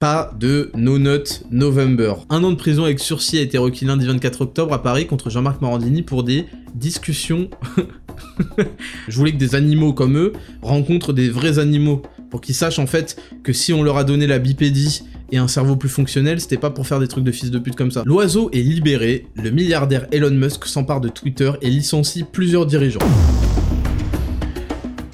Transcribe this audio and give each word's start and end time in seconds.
Pas 0.00 0.30
de 0.38 0.70
No 0.76 0.96
Note 0.96 1.42
November. 1.50 2.14
Un 2.30 2.44
an 2.44 2.52
de 2.52 2.54
prison 2.54 2.84
avec 2.84 3.00
sursis 3.00 3.36
a 3.36 3.40
été 3.40 3.58
requis 3.58 3.84
lundi 3.84 4.06
24 4.06 4.42
octobre 4.42 4.72
à 4.72 4.80
Paris 4.80 5.08
contre 5.08 5.28
Jean-Marc 5.28 5.60
Morandini 5.60 6.02
pour 6.02 6.22
des 6.22 6.46
discussions. 6.76 7.50
Je 9.08 9.16
voulais 9.16 9.32
que 9.32 9.38
des 9.38 9.56
animaux 9.56 9.92
comme 9.92 10.16
eux 10.16 10.34
rencontrent 10.62 11.12
des 11.12 11.28
vrais 11.28 11.58
animaux 11.58 12.02
pour 12.30 12.40
qu'ils 12.40 12.54
sachent 12.54 12.78
en 12.78 12.86
fait 12.86 13.20
que 13.42 13.52
si 13.52 13.72
on 13.72 13.82
leur 13.82 13.96
a 13.96 14.04
donné 14.04 14.28
la 14.28 14.38
bipédie 14.38 15.02
et 15.32 15.38
un 15.38 15.48
cerveau 15.48 15.74
plus 15.74 15.88
fonctionnel, 15.88 16.40
c'était 16.40 16.58
pas 16.58 16.70
pour 16.70 16.86
faire 16.86 17.00
des 17.00 17.08
trucs 17.08 17.24
de 17.24 17.32
fils 17.32 17.50
de 17.50 17.58
pute 17.58 17.74
comme 17.74 17.90
ça. 17.90 18.04
L'oiseau 18.06 18.50
est 18.52 18.62
libéré, 18.62 19.26
le 19.34 19.50
milliardaire 19.50 20.06
Elon 20.12 20.30
Musk 20.30 20.66
s'empare 20.66 21.00
de 21.00 21.08
Twitter 21.08 21.50
et 21.60 21.70
licencie 21.70 22.22
plusieurs 22.22 22.66
dirigeants. 22.66 23.00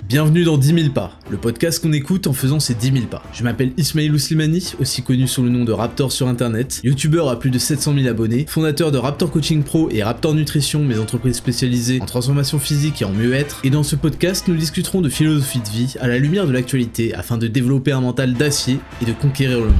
Bienvenue 0.07 0.45
dans 0.45 0.59
10 0.59 0.75
000 0.75 0.93
pas, 0.93 1.19
le 1.31 1.39
podcast 1.39 1.83
qu'on 1.83 1.95
écoute 1.95 2.27
en 2.27 2.35
faisant 2.35 2.61
ces 2.61 2.75
10 2.75 2.93
000 2.93 3.07
pas. 3.07 3.23
Je 3.33 3.43
m'appelle 3.43 3.73
Ismail 3.79 4.11
Ouslimani, 4.11 4.75
aussi 4.79 5.01
connu 5.01 5.27
sous 5.27 5.43
le 5.43 5.49
nom 5.49 5.65
de 5.65 5.73
Raptor 5.73 6.13
sur 6.13 6.29
internet, 6.29 6.83
youtubeur 6.85 7.31
à 7.31 7.39
plus 7.39 7.49
de 7.49 7.59
700 7.59 7.95
000 7.95 8.09
abonnés, 8.09 8.45
fondateur 8.47 8.93
de 8.93 8.99
Raptor 8.99 9.31
Coaching 9.31 9.63
Pro 9.63 9.89
et 9.91 10.03
Raptor 10.03 10.35
Nutrition, 10.35 10.85
mes 10.85 10.99
entreprises 10.99 11.37
spécialisées 11.37 12.03
en 12.03 12.05
transformation 12.05 12.59
physique 12.59 13.01
et 13.01 13.07
en 13.07 13.13
mieux-être. 13.13 13.63
Et 13.65 13.71
dans 13.71 13.83
ce 13.83 13.97
podcast, 13.97 14.47
nous 14.47 14.57
discuterons 14.57 15.01
de 15.01 15.09
philosophie 15.09 15.61
de 15.61 15.71
vie 15.71 15.95
à 15.99 16.07
la 16.07 16.19
lumière 16.19 16.47
de 16.47 16.53
l'actualité 16.53 17.15
afin 17.15 17.39
de 17.39 17.47
développer 17.47 17.93
un 17.93 18.03
mental 18.03 18.35
d'acier 18.35 18.81
et 19.01 19.07
de 19.07 19.13
conquérir 19.13 19.61
le 19.61 19.69
monde. 19.69 19.75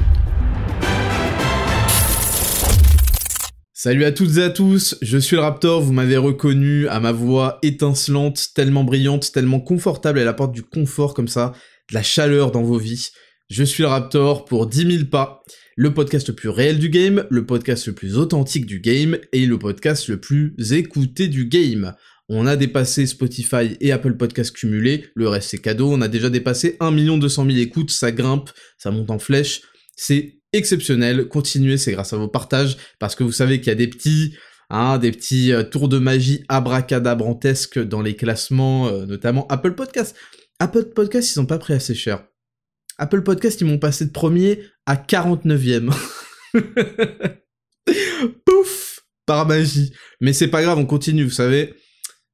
Salut 3.85 4.05
à 4.05 4.11
toutes 4.11 4.37
et 4.37 4.41
à 4.41 4.49
tous, 4.49 4.97
je 5.03 5.15
suis 5.15 5.35
le 5.35 5.43
Raptor, 5.43 5.79
vous 5.79 5.93
m'avez 5.93 6.17
reconnu 6.17 6.87
à 6.87 6.99
ma 6.99 7.11
voix 7.11 7.59
étincelante, 7.61 8.47
tellement 8.55 8.83
brillante, 8.83 9.31
tellement 9.31 9.59
confortable, 9.59 10.17
elle 10.17 10.27
apporte 10.27 10.53
du 10.53 10.63
confort 10.63 11.13
comme 11.13 11.27
ça, 11.27 11.53
de 11.91 11.93
la 11.93 12.01
chaleur 12.01 12.49
dans 12.49 12.63
vos 12.63 12.79
vies. 12.79 13.09
Je 13.47 13.63
suis 13.63 13.83
le 13.83 13.89
Raptor 13.89 14.45
pour 14.45 14.65
10 14.65 14.91
000 14.91 15.05
pas, 15.11 15.43
le 15.77 15.93
podcast 15.93 16.29
le 16.29 16.33
plus 16.33 16.49
réel 16.49 16.79
du 16.79 16.89
game, 16.89 17.27
le 17.29 17.45
podcast 17.45 17.85
le 17.85 17.93
plus 17.93 18.17
authentique 18.17 18.65
du 18.65 18.79
game 18.79 19.19
et 19.33 19.45
le 19.45 19.59
podcast 19.59 20.07
le 20.07 20.19
plus 20.19 20.55
écouté 20.71 21.27
du 21.27 21.45
game. 21.45 21.93
On 22.27 22.47
a 22.47 22.55
dépassé 22.55 23.05
Spotify 23.05 23.77
et 23.81 23.91
Apple 23.91 24.17
Podcasts 24.17 24.55
cumulés, 24.55 25.05
le 25.13 25.29
reste 25.29 25.51
c'est 25.51 25.59
cadeau, 25.59 25.91
on 25.91 26.01
a 26.01 26.07
déjà 26.07 26.31
dépassé 26.31 26.75
1 26.79 26.91
200 27.19 27.45
000 27.45 27.57
écoutes, 27.59 27.91
ça 27.91 28.11
grimpe, 28.11 28.49
ça 28.79 28.89
monte 28.89 29.11
en 29.11 29.19
flèche, 29.19 29.61
c'est 29.95 30.39
exceptionnel. 30.55 31.27
Continuez, 31.27 31.77
c'est 31.77 31.91
grâce 31.91 32.13
à 32.13 32.17
vos 32.17 32.27
partages, 32.27 32.77
parce 32.99 33.15
que 33.15 33.23
vous 33.23 33.31
savez 33.31 33.59
qu'il 33.59 33.67
y 33.67 33.71
a 33.71 33.75
des 33.75 33.87
petits, 33.87 34.35
hein, 34.69 34.97
des 34.97 35.11
petits 35.11 35.53
euh, 35.53 35.63
tours 35.63 35.89
de 35.89 35.99
magie 35.99 36.43
abracadabrantesques 36.49 37.79
dans 37.79 38.01
les 38.01 38.15
classements, 38.15 38.87
euh, 38.87 39.05
notamment 39.05 39.47
Apple 39.47 39.73
Podcasts. 39.73 40.15
Apple 40.59 40.85
Podcasts, 40.85 41.29
ils 41.29 41.33
sont 41.33 41.45
pas 41.45 41.59
pris 41.59 41.73
assez 41.73 41.95
cher. 41.95 42.25
Apple 42.97 43.23
Podcasts, 43.23 43.61
ils 43.61 43.67
m'ont 43.67 43.77
passé 43.77 44.05
de 44.05 44.11
premier 44.11 44.61
à 44.85 44.95
49e. 44.95 45.93
Pouf 48.45 49.01
Par 49.25 49.45
magie. 49.45 49.93
Mais 50.21 50.33
c'est 50.33 50.47
pas 50.47 50.61
grave, 50.61 50.77
on 50.77 50.85
continue, 50.85 51.25
vous 51.25 51.29
savez. 51.29 51.75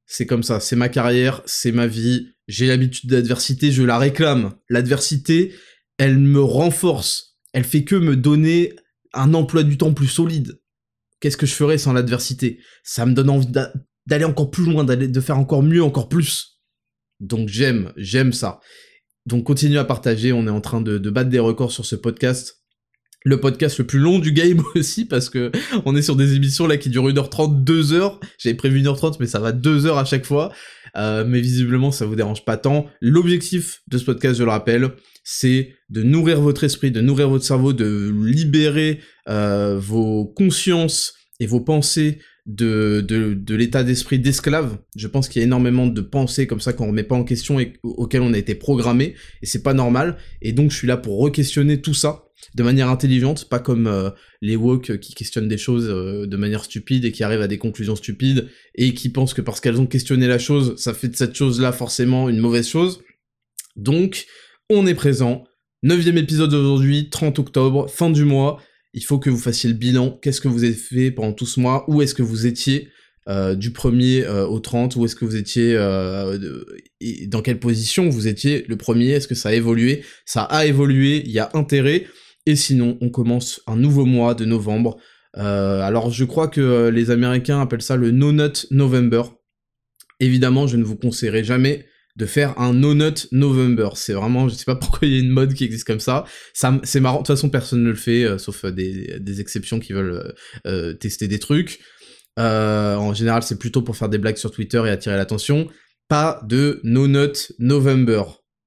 C'est 0.05 0.25
comme 0.25 0.43
ça, 0.43 0.59
c'est 0.59 0.75
ma 0.75 0.89
carrière, 0.89 1.41
c'est 1.45 1.71
ma 1.71 1.87
vie. 1.87 2.33
J'ai 2.47 2.67
l'habitude 2.67 3.09
d'adversité, 3.09 3.71
je 3.71 3.81
la 3.81 3.97
réclame. 3.97 4.53
L'adversité, 4.69 5.55
elle 5.97 6.19
me 6.19 6.41
renforce 6.41 7.30
elle 7.53 7.63
fait 7.63 7.83
que 7.83 7.95
me 7.95 8.15
donner 8.15 8.73
un 9.13 9.33
emploi 9.33 9.63
du 9.63 9.77
temps 9.77 9.93
plus 9.93 10.07
solide. 10.07 10.59
Qu'est-ce 11.19 11.37
que 11.37 11.45
je 11.45 11.53
ferais 11.53 11.77
sans 11.77 11.93
l'adversité? 11.93 12.59
Ça 12.83 13.05
me 13.05 13.13
donne 13.13 13.29
envie 13.29 13.51
d'aller 14.07 14.25
encore 14.25 14.49
plus 14.49 14.65
loin, 14.65 14.83
de 14.83 15.21
faire 15.21 15.37
encore 15.37 15.63
mieux, 15.63 15.83
encore 15.83 16.09
plus. 16.09 16.61
Donc 17.19 17.47
j'aime, 17.47 17.93
j'aime 17.95 18.33
ça. 18.33 18.59
Donc 19.27 19.43
continuez 19.43 19.77
à 19.77 19.85
partager, 19.85 20.33
on 20.33 20.47
est 20.47 20.51
en 20.51 20.61
train 20.61 20.81
de, 20.81 20.97
battre 21.09 21.29
des 21.29 21.39
records 21.39 21.71
sur 21.71 21.85
ce 21.85 21.95
podcast. 21.95 22.57
Le 23.23 23.39
podcast 23.39 23.77
le 23.77 23.85
plus 23.85 23.99
long 23.99 24.17
du 24.17 24.31
game 24.31 24.63
aussi, 24.75 25.05
parce 25.05 25.29
que 25.29 25.51
on 25.85 25.95
est 25.95 26.01
sur 26.01 26.15
des 26.15 26.33
émissions 26.33 26.65
là 26.65 26.77
qui 26.77 26.89
durent 26.89 27.07
1h30, 27.07 27.63
2h. 27.63 28.17
J'avais 28.39 28.55
prévu 28.55 28.81
1h30, 28.81 29.17
mais 29.19 29.27
ça 29.27 29.39
va 29.39 29.51
2h 29.51 29.99
à 29.99 30.05
chaque 30.05 30.25
fois. 30.25 30.51
Euh, 30.97 31.23
mais 31.23 31.39
visiblement, 31.39 31.91
ça 31.91 32.07
vous 32.07 32.15
dérange 32.15 32.43
pas 32.43 32.57
tant. 32.57 32.87
L'objectif 32.99 33.81
de 33.87 33.99
ce 33.99 34.05
podcast, 34.05 34.39
je 34.39 34.43
le 34.43 34.49
rappelle, 34.49 34.91
c'est 35.23 35.73
de 35.89 36.03
nourrir 36.03 36.41
votre 36.41 36.63
esprit, 36.63 36.91
de 36.91 37.01
nourrir 37.01 37.29
votre 37.29 37.45
cerveau, 37.45 37.73
de 37.73 38.13
libérer 38.25 38.99
euh, 39.29 39.77
vos 39.79 40.25
consciences 40.25 41.15
et 41.39 41.45
vos 41.45 41.61
pensées 41.61 42.19
de, 42.47 43.01
de, 43.01 43.55
l'état 43.55 43.83
d'esprit 43.83 44.19
d'esclave. 44.19 44.77
Je 44.95 45.07
pense 45.07 45.29
qu'il 45.29 45.41
y 45.41 45.43
a 45.43 45.45
énormément 45.45 45.87
de 45.87 46.01
pensées 46.01 46.47
comme 46.47 46.59
ça 46.59 46.73
qu'on 46.73 46.87
remet 46.87 47.03
pas 47.03 47.15
en 47.15 47.23
question 47.23 47.59
et 47.59 47.73
auxquelles 47.83 48.21
on 48.21 48.33
a 48.33 48.37
été 48.37 48.55
programmé, 48.55 49.15
et 49.41 49.45
c'est 49.45 49.61
pas 49.61 49.73
normal. 49.73 50.17
Et 50.41 50.51
donc 50.51 50.71
je 50.71 50.77
suis 50.77 50.87
là 50.87 50.97
pour 50.97 51.23
re-questionner 51.23 51.81
tout 51.81 51.93
ça 51.93 52.25
de 52.55 52.63
manière 52.63 52.89
intelligente, 52.89 53.47
pas 53.47 53.59
comme 53.59 53.85
euh, 53.85 54.09
les 54.41 54.55
woke 54.55 54.97
qui 54.97 55.13
questionnent 55.13 55.47
des 55.47 55.59
choses 55.59 55.87
euh, 55.87 56.25
de 56.25 56.37
manière 56.37 56.63
stupide 56.63 57.05
et 57.05 57.11
qui 57.11 57.23
arrivent 57.23 57.41
à 57.41 57.47
des 57.47 57.59
conclusions 57.59 57.95
stupides 57.95 58.49
et 58.73 58.95
qui 58.95 59.09
pensent 59.09 59.35
que 59.35 59.41
parce 59.41 59.61
qu'elles 59.61 59.79
ont 59.79 59.85
questionné 59.85 60.27
la 60.27 60.39
chose, 60.39 60.75
ça 60.77 60.95
fait 60.95 61.09
de 61.09 61.15
cette 61.15 61.35
chose-là 61.35 61.71
forcément 61.71 62.29
une 62.29 62.39
mauvaise 62.39 62.67
chose. 62.67 63.03
Donc, 63.75 64.25
on 64.71 64.87
est 64.87 64.95
présent. 64.95 65.43
Neuvième 65.83 66.17
épisode 66.17 66.53
aujourd'hui, 66.53 67.09
30 67.09 67.39
octobre, 67.39 67.89
fin 67.89 68.09
du 68.09 68.23
mois. 68.23 68.61
Il 68.93 69.03
faut 69.03 69.19
que 69.19 69.29
vous 69.29 69.37
fassiez 69.37 69.69
le 69.69 69.75
bilan. 69.75 70.17
Qu'est-ce 70.21 70.41
que 70.41 70.47
vous 70.47 70.63
avez 70.63 70.73
fait 70.73 71.11
pendant 71.11 71.33
tout 71.33 71.45
ce 71.45 71.59
mois? 71.59 71.85
Où 71.89 72.01
est-ce 72.01 72.15
que 72.15 72.21
vous 72.21 72.45
étiez 72.45 72.89
euh, 73.27 73.55
du 73.55 73.71
1er 73.71 74.23
euh, 74.23 74.45
au 74.45 74.59
30 74.59 74.95
Où 74.95 75.05
est-ce 75.05 75.15
que 75.15 75.25
vous 75.25 75.35
étiez 75.35 75.75
euh, 75.75 76.37
Dans 77.27 77.41
quelle 77.41 77.59
position 77.59 78.09
vous 78.09 78.27
étiez 78.27 78.65
le 78.67 78.77
premier? 78.77 79.09
Est-ce 79.09 79.27
que 79.27 79.35
ça 79.35 79.49
a 79.49 79.53
évolué? 79.53 80.03
Ça 80.25 80.43
a 80.43 80.65
évolué, 80.65 81.21
il 81.25 81.31
y 81.31 81.39
a 81.39 81.49
intérêt. 81.53 82.07
Et 82.45 82.55
sinon, 82.55 82.97
on 83.01 83.09
commence 83.09 83.61
un 83.67 83.75
nouveau 83.75 84.05
mois 84.05 84.35
de 84.35 84.45
novembre. 84.45 84.97
alors, 85.33 86.11
je 86.11 86.23
crois 86.23 86.47
que 86.47 86.89
les 86.89 87.11
Américains 87.11 87.61
appellent 87.61 87.81
ça 87.81 87.97
le 87.97 88.11
No 88.11 88.31
Nut 88.31 88.67
November. 88.71 89.23
Évidemment, 90.19 90.67
je 90.67 90.77
ne 90.77 90.83
vous 90.83 90.95
conseillerai 90.95 91.43
jamais 91.43 91.85
de 92.15 92.25
faire 92.25 92.59
un 92.59 92.73
no 92.73 92.93
nut 92.93 93.27
November. 93.31 93.89
C'est 93.95 94.13
vraiment, 94.13 94.49
je 94.49 94.55
sais 94.55 94.65
pas 94.65 94.75
pourquoi 94.81 95.07
il 95.07 95.13
y 95.13 95.17
a 95.17 95.19
une 95.19 95.29
mode 95.29 95.53
qui 95.53 95.63
existe 95.63 95.85
comme 95.85 95.99
ça. 95.99 96.25
Ça, 96.53 96.79
c'est 96.83 96.99
marrant. 96.99 97.17
De 97.17 97.19
toute 97.21 97.35
façon, 97.35 97.49
personne 97.49 97.83
ne 97.83 97.89
le 97.89 97.95
fait, 97.95 98.23
euh, 98.23 98.37
sauf 98.37 98.65
euh, 98.65 98.71
des, 98.71 99.41
exceptions 99.41 99.79
qui 99.79 99.93
veulent 99.93 100.33
euh, 100.67 100.93
tester 100.93 101.27
des 101.27 101.39
trucs. 101.39 101.79
en 102.37 103.13
général, 103.13 103.43
c'est 103.43 103.57
plutôt 103.57 103.81
pour 103.81 103.95
faire 103.95 104.09
des 104.09 104.17
blagues 104.17 104.37
sur 104.37 104.51
Twitter 104.51 104.81
et 104.85 104.89
attirer 104.89 105.17
l'attention. 105.17 105.67
Pas 106.07 106.41
de 106.47 106.81
no 106.83 107.07
nut 107.07 107.53
November. 107.59 108.23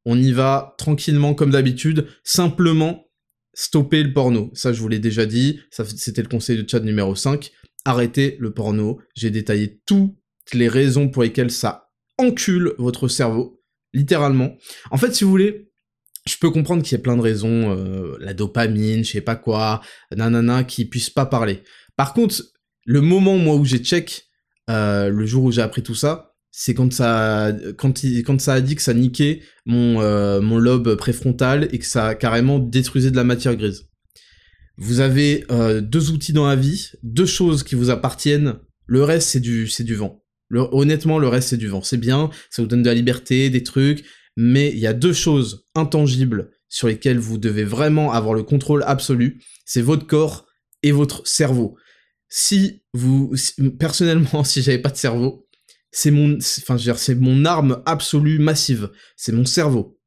On 0.07 0.19
y 0.19 0.33
va 0.33 0.75
tranquillement 0.79 1.35
comme 1.35 1.51
d'habitude. 1.51 2.07
Simplement 2.25 3.07
stopper 3.55 4.03
le 4.03 4.13
porno. 4.13 4.51
Ça, 4.55 4.73
je 4.73 4.81
vous 4.81 4.89
l'ai 4.89 4.99
déjà 4.99 5.27
dit. 5.27 5.61
C'était 5.71 6.23
le 6.23 6.29
conseil 6.29 6.63
de 6.63 6.69
chat 6.69 6.81
numéro 6.81 7.15
5. 7.15 7.53
Arrêtez 7.85 8.37
le 8.41 8.53
porno. 8.53 9.01
J'ai 9.15 9.31
détaillé 9.31 9.81
toutes 9.87 10.15
les 10.53 10.69
raisons 10.69 11.09
pour 11.09 11.23
lesquelles 11.23 11.51
ça 11.51 11.84
encule 12.19 12.75
votre 12.79 13.09
cerveau, 13.09 13.63
littéralement. 13.93 14.57
En 14.91 14.99
fait, 14.99 15.15
si 15.15 15.25
vous 15.25 15.31
voulez, 15.31 15.71
je 16.27 16.37
peux 16.41 16.51
comprendre 16.51 16.83
qu'il 16.83 16.97
y 16.97 17.01
a 17.01 17.03
plein 17.03 17.17
de 17.17 17.23
raisons, 17.23 17.77
euh, 17.77 18.17
la 18.21 18.35
dopamine, 18.35 19.05
je 19.05 19.13
sais 19.13 19.21
pas 19.21 19.37
quoi, 19.37 19.83
nanana, 20.15 20.65
qui 20.65 20.87
puissent 20.87 21.11
pas 21.11 21.27
parler. 21.27 21.63
Par 21.97 22.15
contre, 22.15 22.43
le 22.87 23.01
moment, 23.01 23.37
moi, 23.37 23.57
où 23.57 23.65
j'ai 23.65 23.79
check, 23.79 24.27
euh, 24.71 25.09
le 25.11 25.27
jour 25.27 25.45
où 25.45 25.53
j'ai 25.53 25.63
appris 25.63 25.83
tout 25.83 25.95
ça, 25.95 26.35
c'est 26.51 26.73
quand 26.73 26.93
ça, 26.93 27.53
quand, 27.77 28.05
quand 28.25 28.41
ça 28.41 28.55
a 28.55 28.61
dit 28.61 28.77
que 28.77 28.83
ça 28.83 28.95
niquait 28.95 29.43
mon, 29.67 30.01
euh, 30.01 30.41
mon 30.41 30.59
lobe 30.59 30.95
préfrontal 30.95 31.69
et 31.73 31.79
que 31.79 31.87
ça 31.87 32.15
carrément 32.15 32.59
détruisait 32.59 33.11
de 33.11 33.17
la 33.17 33.25
matière 33.25 33.57
grise. 33.57 33.89
Vous 34.77 35.01
avez 35.01 35.45
deux 35.83 36.11
outils 36.11 36.33
dans 36.33 36.49
la 36.49 36.57
vie, 36.57 36.91
deux 37.05 37.27
choses 37.27 37.63
qui 37.63 37.77
vous 37.77 37.91
appartiennent, 37.91 38.55
le 38.87 39.05
reste 39.05 39.29
c'est 39.29 39.41
du, 39.41 39.69
c'est 39.69 39.85
du 39.85 39.95
vent 39.95 40.24
honnêtement, 40.53 41.19
le 41.19 41.29
reste, 41.29 41.49
c'est 41.49 41.57
du 41.57 41.69
vent. 41.69 41.83
C'est 41.83 41.99
bien, 41.99 42.31
ça 42.51 42.63
vous 42.63 42.69
donne 42.69 42.83
de 42.83 42.89
la 42.89 42.95
liberté, 42.95 43.51
des 43.51 43.63
trucs, 43.63 44.05
mais 44.37 44.71
il 44.71 44.79
y 44.79 44.87
a 44.87 44.93
deux 44.93 45.13
choses 45.13 45.67
intangibles 45.75 46.51
sur 46.69 46.89
lesquelles 46.89 47.19
vous 47.19 47.39
devez 47.39 47.65
vraiment 47.65 48.13
avoir 48.13 48.35
le 48.35 48.43
contrôle 48.43 48.83
absolu. 48.87 49.41
C'est 49.65 49.83
votre 49.83 50.07
corps 50.07 50.47
et 50.83 50.93
votre 50.93 51.27
cerveau. 51.27 51.77
Si 52.29 52.83
vous, 52.93 53.33
personnellement, 53.79 54.45
si 54.45 54.63
j'avais 54.63 54.79
pas 54.79 54.91
de 54.91 54.97
cerveau, 54.97 55.49
c'est 55.93 56.11
mon, 56.11 56.37
enfin, 56.39 56.77
c'est 56.97 57.15
mon 57.15 57.45
arme 57.45 57.83
absolue 57.87 58.41
massive. 58.41 58.91
C'est 59.17 59.33
mon 59.33 59.45
cerveau. 59.45 60.01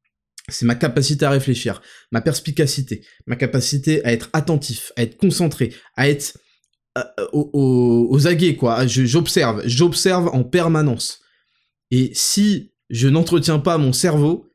C'est 0.49 0.65
ma 0.65 0.75
capacité 0.75 1.25
à 1.25 1.29
réfléchir, 1.29 1.81
ma 2.11 2.21
perspicacité, 2.21 3.05
ma 3.25 3.35
capacité 3.35 4.03
à 4.05 4.13
être 4.13 4.29
attentif, 4.31 4.93
à 4.95 5.03
être 5.03 5.17
concentré, 5.17 5.73
à 5.97 6.07
être 6.09 6.37
euh, 6.97 7.27
aux, 7.33 8.07
aux, 8.09 8.27
aguets, 8.27 8.55
quoi. 8.55 8.85
J'observe, 8.87 9.61
j'observe 9.65 10.29
en 10.33 10.43
permanence. 10.43 11.19
Et 11.91 12.11
si 12.13 12.71
je 12.89 13.07
n'entretiens 13.07 13.59
pas 13.59 13.77
mon 13.77 13.93
cerveau, 13.93 14.47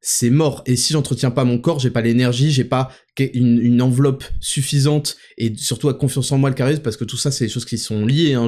c'est 0.00 0.30
mort. 0.30 0.62
Et 0.66 0.76
si 0.76 0.92
j'entretiens 0.92 1.30
pas 1.30 1.44
mon 1.44 1.58
corps, 1.58 1.78
j'ai 1.78 1.90
pas 1.90 2.00
l'énergie, 2.00 2.50
j'ai 2.50 2.64
pas 2.64 2.90
une, 3.18 3.82
enveloppe 3.82 4.24
suffisante 4.40 5.16
et 5.36 5.54
surtout 5.56 5.88
la 5.88 5.94
confiance 5.94 6.32
en 6.32 6.38
moi, 6.38 6.48
le 6.48 6.54
charisme, 6.54 6.82
parce 6.82 6.96
que 6.96 7.04
tout 7.04 7.18
ça, 7.18 7.30
c'est 7.30 7.46
des 7.46 7.50
choses 7.50 7.66
qui 7.66 7.76
sont 7.76 8.06
liées. 8.06 8.32
Hein. 8.34 8.46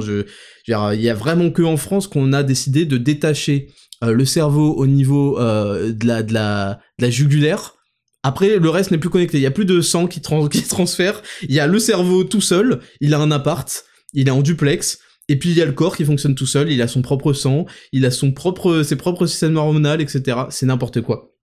Il 0.67 1.01
y 1.01 1.09
a 1.09 1.13
vraiment 1.13 1.51
que 1.51 1.61
en 1.61 1.77
France 1.77 2.07
qu'on 2.07 2.33
a 2.33 2.41
décidé 2.41 2.85
de 2.85 2.97
détacher 2.97 3.67
euh, 4.03 4.13
le 4.13 4.25
cerveau 4.25 4.73
au 4.73 4.87
niveau 4.87 5.39
euh, 5.39 5.91
de, 5.91 6.07
la, 6.07 6.23
de 6.23 6.33
la 6.33 7.09
jugulaire 7.09 7.75
Après, 8.23 8.57
le 8.57 8.69
reste 8.69 8.91
n'est 8.91 8.97
plus 8.97 9.09
connecté. 9.09 9.37
Il 9.37 9.43
y 9.43 9.45
a 9.47 9.51
plus 9.51 9.65
de 9.65 9.81
sang 9.81 10.07
qui, 10.07 10.21
qui 10.51 10.63
transfère. 10.63 11.21
Il 11.43 11.53
y 11.53 11.59
a 11.59 11.67
le 11.67 11.79
cerveau 11.79 12.23
tout 12.23 12.41
seul. 12.41 12.79
Il 13.01 13.13
a 13.13 13.19
un 13.19 13.31
appart. 13.31 13.85
Il 14.13 14.27
est 14.27 14.31
en 14.31 14.41
duplex. 14.41 14.99
Et 15.29 15.37
puis 15.39 15.51
il 15.51 15.57
y 15.57 15.61
a 15.61 15.65
le 15.65 15.71
corps 15.71 15.95
qui 15.95 16.05
fonctionne 16.05 16.35
tout 16.35 16.45
seul. 16.45 16.71
Il 16.71 16.81
a 16.81 16.87
son 16.87 17.01
propre 17.01 17.33
sang. 17.33 17.65
Il 17.91 18.05
a 18.05 18.11
son 18.11 18.31
propre, 18.31 18.83
ses 18.83 18.95
propres 18.95 19.25
systèmes 19.25 19.57
hormonaux, 19.57 19.99
etc. 19.99 20.37
C'est 20.49 20.65
n'importe 20.65 21.01
quoi. 21.01 21.33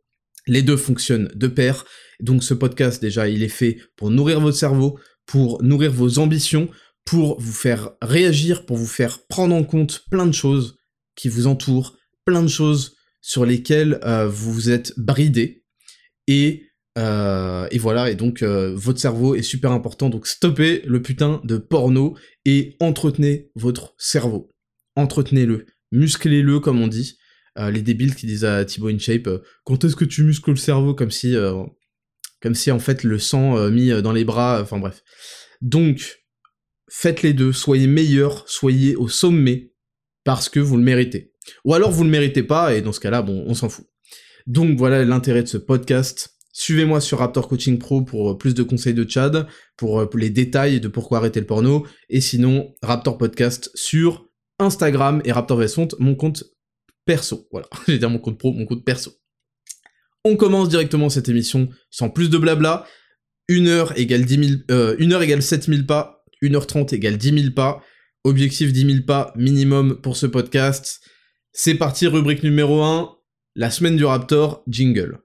Les 0.47 0.63
deux 0.63 0.77
fonctionnent 0.77 1.31
de 1.35 1.47
pair. 1.47 1.85
Donc 2.21 2.45
ce 2.45 2.55
podcast, 2.55 3.01
déjà, 3.01 3.29
il 3.29 3.43
est 3.43 3.49
fait 3.49 3.79
pour 3.97 4.11
nourrir 4.11 4.41
votre 4.41 4.57
cerveau, 4.57 4.99
pour 5.27 5.63
nourrir 5.63 5.93
vos 5.93 6.19
ambitions, 6.19 6.69
pour 7.05 7.41
vous 7.41 7.53
faire 7.53 7.91
réagir, 8.03 8.67
pour 8.67 8.77
vous 8.77 8.87
faire 8.87 9.27
prendre 9.27 9.55
en 9.55 9.65
compte 9.65 10.05
plein 10.11 10.27
de 10.27 10.33
choses 10.33 10.79
qui 11.17 11.29
vous 11.29 11.47
entourent, 11.47 11.97
plein 12.25 12.43
de 12.43 12.49
choses 12.49 12.97
sur 13.21 13.45
lesquelles 13.45 14.01
euh, 14.05 14.29
vous 14.29 14.71
êtes 14.71 14.93
bridé. 14.99 15.65
Et, 16.27 16.70
euh, 16.99 17.69
et 17.71 17.79
voilà, 17.79 18.11
et 18.11 18.15
donc 18.15 18.43
euh, 18.43 18.75
votre 18.75 18.99
cerveau 18.99 19.35
est 19.35 19.43
super 19.43 19.73
important, 19.73 20.11
donc 20.11 20.27
stoppez 20.27 20.83
le 20.87 21.01
putain 21.01 21.41
de 21.45 21.57
porno 21.57 22.17
et 22.45 22.77
entretenez 22.81 23.51
votre 23.55 23.95
cerveau. 23.99 24.51
Entretenez-le, 24.97 25.67
musclez-le 25.93 26.61
comme 26.61 26.81
on 26.81 26.89
dit. 26.89 27.17
les 27.57 27.83
débiles 27.83 28.15
qui 28.15 28.27
disent 28.27 28.45
à 28.45 28.65
Thibaut 28.65 28.89
InShape, 28.89 29.29
quand 29.65 29.85
est-ce 29.85 29.97
que 29.97 30.05
tu 30.05 30.25
muscles 30.25 30.51
le 30.51 30.57
cerveau? 30.57 30.95
Comme 30.95 31.11
si, 31.11 31.37
comme 32.41 32.55
si 32.55 32.71
en 32.71 32.79
fait 32.79 33.05
le 33.05 33.19
sang 33.19 33.71
mis 33.71 33.91
dans 34.03 34.13
les 34.13 34.25
bras, 34.25 34.61
enfin 34.63 34.79
bref. 34.79 35.03
Donc, 35.61 36.21
faites 36.91 37.23
les 37.23 37.35
deux, 37.35 37.53
soyez 37.53 37.87
meilleurs, 37.87 38.49
soyez 38.49 38.97
au 38.97 39.09
sommet, 39.09 39.73
parce 40.25 40.49
que 40.49 40.61
vous 40.61 40.77
le 40.77 40.83
méritez. 40.83 41.33
Ou 41.65 41.75
alors 41.75 41.91
vous 41.91 42.05
le 42.05 42.11
méritez 42.11 42.43
pas, 42.43 42.75
et 42.75 42.83
dans 42.83 42.93
ce 42.93 43.01
cas-là, 43.01 43.23
bon, 43.23 43.45
on 43.47 43.55
s'en 43.55 43.69
fout. 43.69 43.87
Donc 44.47 44.79
voilà 44.79 45.05
l'intérêt 45.05 45.43
de 45.43 45.49
ce 45.49 45.59
podcast. 45.59 46.40
Suivez-moi 46.53 47.01
sur 47.01 47.19
Raptor 47.19 47.49
Coaching 47.49 47.79
Pro 47.79 48.03
pour 48.03 48.31
euh, 48.31 48.39
plus 48.39 48.55
de 48.55 48.63
conseils 48.63 48.95
de 48.95 49.09
Chad, 49.09 49.47
pour, 49.77 50.01
euh, 50.01 50.11
les 50.15 50.31
détails 50.31 50.81
de 50.81 50.89
pourquoi 50.89 51.19
arrêter 51.19 51.41
le 51.41 51.47
porno, 51.47 51.87
et 52.09 52.21
sinon 52.21 52.75
Raptor 52.83 53.19
Podcast 53.19 53.71
sur 53.75 54.29
Instagram 54.59 55.23
et 55.25 55.33
Raptor 55.33 55.59
Vesfonte, 55.59 55.95
mon 55.99 56.15
compte 56.15 56.45
perso. 57.07 57.49
Voilà, 57.53 57.69
j'ai 57.89 57.99
dire 57.99 58.11
mon 58.11 58.19
compte 58.19 58.39
pro, 58.39 58.53
mon 58.53 58.67
compte 58.67 58.85
perso. 58.85 59.13
On 60.25 60.37
commence 60.37 60.69
directement 60.69 61.09
cette 61.09 61.29
émission 61.29 61.69
sans 61.91 62.11
plus 62.11 62.29
de 62.29 62.37
blabla. 62.37 62.87
Une 63.49 63.69
heure 63.69 63.99
égale 63.99 64.25
10 64.25 64.49
000, 64.49 64.61
euh, 64.71 65.21
égale 65.21 65.43
7000 65.43 65.87
pas, 65.87 66.25
1h30 66.43 66.95
égale 66.95 67.17
10 67.17 67.43
000 67.43 67.55
pas. 67.55 67.83
Objectif 68.25 68.73
10 68.73 68.93
000 68.93 69.05
pas 69.07 69.33
minimum 69.35 70.01
pour 70.03 70.17
ce 70.17 70.27
podcast. 70.27 71.01
C'est 71.53 71.75
parti, 71.75 72.07
rubrique 72.07 72.43
numéro 72.43 72.83
1, 72.83 73.17
la 73.57 73.71
semaine 73.71 73.97
du 73.97 74.05
Raptor, 74.05 74.63
jingle. 74.69 75.21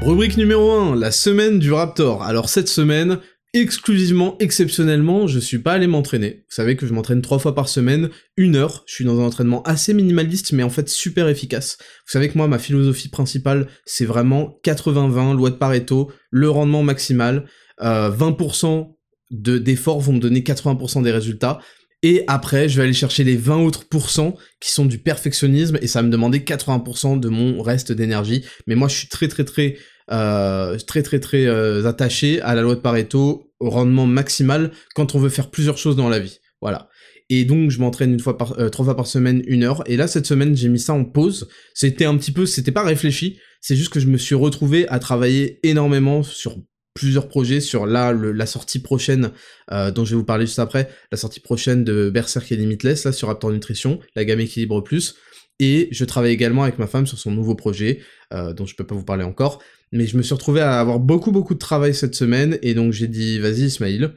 Rubrique 0.00 0.36
numéro 0.36 0.70
1, 0.70 0.94
la 0.96 1.10
semaine 1.10 1.58
du 1.58 1.72
Raptor. 1.72 2.22
Alors 2.22 2.48
cette 2.48 2.68
semaine, 2.68 3.18
exclusivement, 3.52 4.36
exceptionnellement, 4.38 5.26
je 5.26 5.40
suis 5.40 5.58
pas 5.58 5.72
allé 5.72 5.88
m'entraîner. 5.88 6.44
Vous 6.48 6.54
savez 6.54 6.76
que 6.76 6.86
je 6.86 6.94
m'entraîne 6.94 7.20
trois 7.20 7.40
fois 7.40 7.54
par 7.54 7.68
semaine, 7.68 8.08
une 8.36 8.54
heure. 8.54 8.84
Je 8.86 8.94
suis 8.94 9.04
dans 9.04 9.20
un 9.20 9.24
entraînement 9.24 9.62
assez 9.62 9.94
minimaliste, 9.94 10.52
mais 10.52 10.62
en 10.62 10.70
fait 10.70 10.88
super 10.88 11.28
efficace. 11.28 11.78
Vous 11.80 12.12
savez 12.12 12.28
que 12.28 12.38
moi, 12.38 12.46
ma 12.46 12.60
philosophie 12.60 13.08
principale, 13.08 13.66
c'est 13.86 14.04
vraiment 14.04 14.60
80-20, 14.64 15.36
loi 15.36 15.50
de 15.50 15.56
Pareto, 15.56 16.12
le 16.30 16.48
rendement 16.48 16.84
maximal. 16.84 17.46
20% 17.80 18.66
euh, 18.66 18.84
de 19.30 19.58
d'efforts 19.58 20.00
vont 20.00 20.14
me 20.14 20.20
donner 20.20 20.40
80% 20.40 21.02
des 21.02 21.12
résultats. 21.12 21.58
Et 22.02 22.22
après, 22.28 22.68
je 22.68 22.76
vais 22.76 22.84
aller 22.84 22.92
chercher 22.92 23.24
les 23.24 23.36
20 23.36 23.58
autres 23.58 23.88
pourcents 23.88 24.36
qui 24.60 24.70
sont 24.70 24.86
du 24.86 24.98
perfectionnisme 24.98 25.78
et 25.82 25.88
ça 25.88 26.00
va 26.00 26.06
me 26.06 26.12
demander 26.12 26.40
80% 26.40 27.18
de 27.18 27.28
mon 27.28 27.60
reste 27.60 27.90
d'énergie. 27.90 28.44
Mais 28.66 28.76
moi, 28.76 28.88
je 28.88 28.96
suis 28.96 29.08
très 29.08 29.26
très 29.26 29.44
très 29.44 29.76
euh, 30.10 30.78
très 30.78 31.02
très 31.02 31.20
très 31.20 31.46
euh, 31.46 31.84
attaché 31.84 32.40
à 32.40 32.54
la 32.54 32.62
loi 32.62 32.74
de 32.74 32.80
Pareto, 32.80 33.52
au 33.60 33.68
rendement 33.68 34.06
maximal 34.06 34.70
quand 34.94 35.14
on 35.14 35.18
veut 35.18 35.28
faire 35.28 35.50
plusieurs 35.50 35.76
choses 35.76 35.96
dans 35.96 36.08
la 36.08 36.18
vie. 36.18 36.38
Voilà. 36.62 36.88
Et 37.30 37.44
donc 37.44 37.70
je 37.70 37.78
m'entraîne 37.78 38.12
une 38.12 38.20
fois 38.20 38.38
par 38.38 38.58
euh, 38.58 38.70
trois 38.70 38.86
fois 38.86 38.96
par 38.96 39.06
semaine, 39.06 39.42
une 39.46 39.64
heure. 39.64 39.82
Et 39.86 39.96
là 39.96 40.06
cette 40.06 40.26
semaine 40.26 40.56
j'ai 40.56 40.68
mis 40.68 40.78
ça 40.78 40.94
en 40.94 41.04
pause. 41.04 41.48
C'était 41.74 42.06
un 42.06 42.16
petit 42.16 42.32
peu, 42.32 42.46
c'était 42.46 42.72
pas 42.72 42.84
réfléchi. 42.84 43.38
C'est 43.60 43.76
juste 43.76 43.92
que 43.92 44.00
je 44.00 44.06
me 44.06 44.16
suis 44.16 44.34
retrouvé 44.34 44.88
à 44.88 44.98
travailler 44.98 45.60
énormément 45.62 46.22
sur 46.22 46.56
plusieurs 46.98 47.28
projets 47.28 47.60
sur 47.60 47.86
la 47.86 48.46
sortie 48.46 48.80
prochaine 48.80 49.30
dont 49.70 50.04
je 50.04 50.10
vais 50.10 50.16
vous 50.16 50.24
parler 50.24 50.46
juste 50.46 50.58
après. 50.58 50.90
La 51.12 51.16
sortie 51.16 51.38
prochaine 51.38 51.84
de 51.84 52.10
Berserk 52.10 52.50
et 52.50 52.56
Limitless 52.56 53.04
là 53.04 53.12
sur 53.12 53.28
Raptor 53.28 53.52
Nutrition 53.52 54.00
la 54.16 54.24
gamme 54.24 54.40
équilibre 54.40 54.80
plus. 54.80 55.14
Et 55.60 55.88
je 55.92 56.04
travaille 56.04 56.32
également 56.32 56.64
avec 56.64 56.78
ma 56.78 56.88
femme 56.88 57.06
sur 57.06 57.18
son 57.18 57.30
nouveau 57.30 57.54
projet 57.54 58.00
dont 58.32 58.66
je 58.66 58.74
peux 58.74 58.84
pas 58.84 58.96
vous 58.96 59.04
parler 59.04 59.22
encore. 59.22 59.62
Mais 59.92 60.06
je 60.06 60.16
me 60.16 60.22
suis 60.22 60.34
retrouvé 60.34 60.60
à 60.60 60.80
avoir 60.80 60.98
beaucoup 60.98 61.30
beaucoup 61.30 61.54
de 61.54 61.58
travail 61.58 61.94
cette 61.94 62.14
semaine 62.14 62.58
et 62.62 62.74
donc 62.74 62.92
j'ai 62.92 63.08
dit 63.08 63.38
vas-y 63.38 63.62
Ismail, 63.62 64.10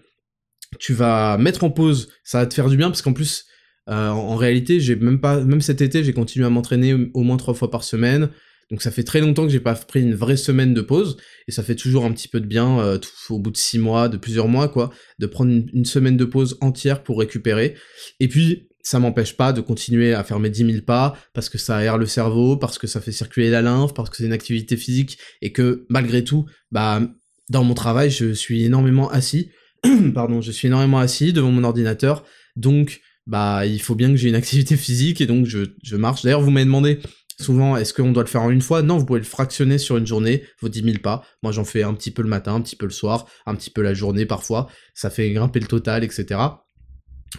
tu 0.79 0.93
vas 0.93 1.37
mettre 1.37 1.63
en 1.63 1.69
pause, 1.69 2.09
ça 2.23 2.39
va 2.39 2.45
te 2.45 2.53
faire 2.53 2.69
du 2.69 2.77
bien 2.77 2.89
parce 2.89 3.01
qu'en 3.01 3.13
plus 3.13 3.45
euh, 3.89 4.09
en, 4.09 4.35
réalité 4.35 4.79
j'ai 4.79 4.95
même 4.95 5.19
pas 5.19 5.41
même 5.41 5.61
cet 5.61 5.81
été 5.81 6.03
j'ai 6.03 6.13
continué 6.13 6.45
à 6.45 6.49
m'entraîner 6.49 6.93
au 7.13 7.21
moins 7.23 7.37
trois 7.37 7.53
fois 7.53 7.71
par 7.71 7.83
semaine. 7.83 8.29
Donc 8.71 8.81
ça 8.81 8.89
fait 8.89 9.03
très 9.03 9.19
longtemps 9.19 9.43
que 9.43 9.51
j'ai 9.51 9.59
pas 9.59 9.75
pris 9.75 10.01
une 10.01 10.15
vraie 10.15 10.37
semaine 10.37 10.73
de 10.73 10.81
pause 10.81 11.17
et 11.47 11.51
ça 11.51 11.61
fait 11.61 11.75
toujours 11.75 12.05
un 12.05 12.13
petit 12.13 12.29
peu 12.29 12.39
de 12.39 12.45
bien 12.45 12.79
euh, 12.79 12.97
au 13.29 13.37
bout 13.37 13.51
de 13.51 13.57
six 13.57 13.77
mois, 13.77 14.07
de 14.07 14.15
plusieurs 14.15 14.47
mois 14.47 14.69
quoi, 14.69 14.91
de 15.19 15.25
prendre 15.25 15.51
une, 15.51 15.85
semaine 15.85 16.15
de 16.15 16.23
pause 16.23 16.57
entière 16.61 17.03
pour 17.03 17.19
récupérer. 17.19 17.75
Et 18.21 18.29
puis 18.29 18.69
ça 18.81 18.97
m'empêche 18.97 19.35
pas 19.35 19.51
de 19.51 19.59
continuer 19.59 20.13
à 20.13 20.23
faire 20.23 20.39
mes 20.39 20.49
10 20.49 20.65
000 20.65 20.85
pas, 20.85 21.15
parce 21.33 21.49
que 21.49 21.57
ça 21.57 21.77
aère 21.77 21.97
le 21.97 22.05
cerveau, 22.05 22.57
parce 22.57 22.79
que 22.79 22.87
ça 22.87 23.01
fait 23.01 23.11
circuler 23.11 23.49
la 23.49 23.61
lymphe, 23.61 23.93
parce 23.93 24.09
que 24.09 24.17
c'est 24.17 24.25
une 24.25 24.33
activité 24.33 24.75
physique, 24.75 25.19
et 25.43 25.51
que 25.51 25.85
malgré 25.89 26.23
tout, 26.23 26.47
bah, 26.71 27.01
dans 27.49 27.63
mon 27.63 27.75
travail, 27.75 28.09
je 28.09 28.33
suis 28.33 28.63
énormément 28.63 29.07
assis, 29.11 29.51
pardon, 30.15 30.41
je 30.41 30.51
suis 30.51 30.67
énormément 30.67 30.97
assis 30.97 31.31
devant 31.31 31.51
mon 31.51 31.63
ordinateur, 31.63 32.23
donc, 32.55 33.01
bah, 33.27 33.67
il 33.67 33.79
faut 33.79 33.93
bien 33.93 34.09
que 34.09 34.15
j'ai 34.15 34.29
une 34.29 34.35
activité 34.35 34.75
physique, 34.77 35.21
et 35.21 35.27
donc 35.27 35.45
je, 35.45 35.59
je 35.83 35.95
marche. 35.95 36.23
D'ailleurs, 36.23 36.41
vous 36.41 36.49
m'avez 36.49 36.65
demandé 36.65 36.97
souvent, 37.41 37.75
est-ce 37.75 37.93
qu'on 37.93 38.11
doit 38.11 38.23
le 38.23 38.29
faire 38.29 38.43
en 38.43 38.49
une 38.49 38.61
fois? 38.61 38.81
Non, 38.81 38.97
vous 38.97 39.05
pouvez 39.05 39.19
le 39.19 39.25
fractionner 39.25 39.77
sur 39.77 39.97
une 39.97 40.07
journée, 40.07 40.43
vos 40.61 40.69
10 40.69 40.83
000 40.83 40.97
pas. 41.03 41.23
Moi, 41.43 41.51
j'en 41.51 41.65
fais 41.65 41.83
un 41.83 41.93
petit 41.93 42.11
peu 42.11 42.21
le 42.21 42.29
matin, 42.29 42.55
un 42.55 42.61
petit 42.61 42.75
peu 42.75 42.85
le 42.85 42.91
soir, 42.91 43.27
un 43.45 43.55
petit 43.55 43.69
peu 43.69 43.81
la 43.81 43.93
journée 43.93 44.25
parfois. 44.25 44.67
Ça 44.93 45.09
fait 45.09 45.29
grimper 45.31 45.59
le 45.59 45.67
total, 45.67 46.03
etc. 46.03 46.39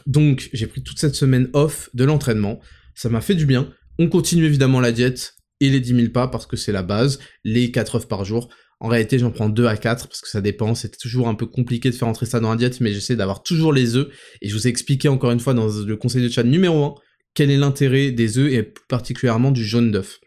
Donc 0.06 0.48
j'ai 0.52 0.66
pris 0.66 0.82
toute 0.82 0.98
cette 0.98 1.14
semaine 1.14 1.48
off 1.52 1.90
de 1.94 2.04
l'entraînement, 2.04 2.60
ça 2.94 3.08
m'a 3.08 3.20
fait 3.20 3.34
du 3.34 3.46
bien. 3.46 3.70
On 3.98 4.08
continue 4.08 4.44
évidemment 4.44 4.80
la 4.80 4.92
diète 4.92 5.34
et 5.60 5.70
les 5.70 5.80
10 5.80 5.94
000 5.94 6.08
pas 6.12 6.28
parce 6.28 6.46
que 6.46 6.56
c'est 6.56 6.72
la 6.72 6.82
base, 6.82 7.18
les 7.44 7.70
4 7.70 7.96
œufs 7.96 8.08
par 8.08 8.24
jour. 8.24 8.48
En 8.80 8.88
réalité, 8.88 9.18
j'en 9.18 9.30
prends 9.30 9.48
2 9.48 9.66
à 9.66 9.76
4 9.76 10.08
parce 10.08 10.20
que 10.20 10.28
ça 10.28 10.40
dépend. 10.40 10.74
C'est 10.74 10.96
toujours 10.98 11.28
un 11.28 11.34
peu 11.34 11.46
compliqué 11.46 11.90
de 11.90 11.94
faire 11.94 12.08
entrer 12.08 12.26
ça 12.26 12.40
dans 12.40 12.50
la 12.50 12.56
diète, 12.56 12.80
mais 12.80 12.92
j'essaie 12.92 13.14
d'avoir 13.14 13.42
toujours 13.42 13.72
les 13.72 13.94
œufs. 13.94 14.08
Et 14.40 14.48
je 14.48 14.54
vous 14.54 14.66
ai 14.66 14.70
expliqué 14.70 15.08
encore 15.08 15.30
une 15.30 15.38
fois 15.38 15.54
dans 15.54 15.68
le 15.68 15.96
conseil 15.96 16.22
de 16.22 16.28
chat 16.28 16.42
numéro 16.42 16.84
1 16.86 16.94
quel 17.34 17.50
est 17.50 17.56
l'intérêt 17.56 18.10
des 18.10 18.38
œufs 18.38 18.52
et 18.52 18.62
particulièrement 18.62 19.50
du 19.50 19.64
jaune 19.64 19.90
d'œuf. 19.90 20.20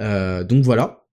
Euh, 0.00 0.44
donc 0.44 0.64
voilà. 0.64 1.06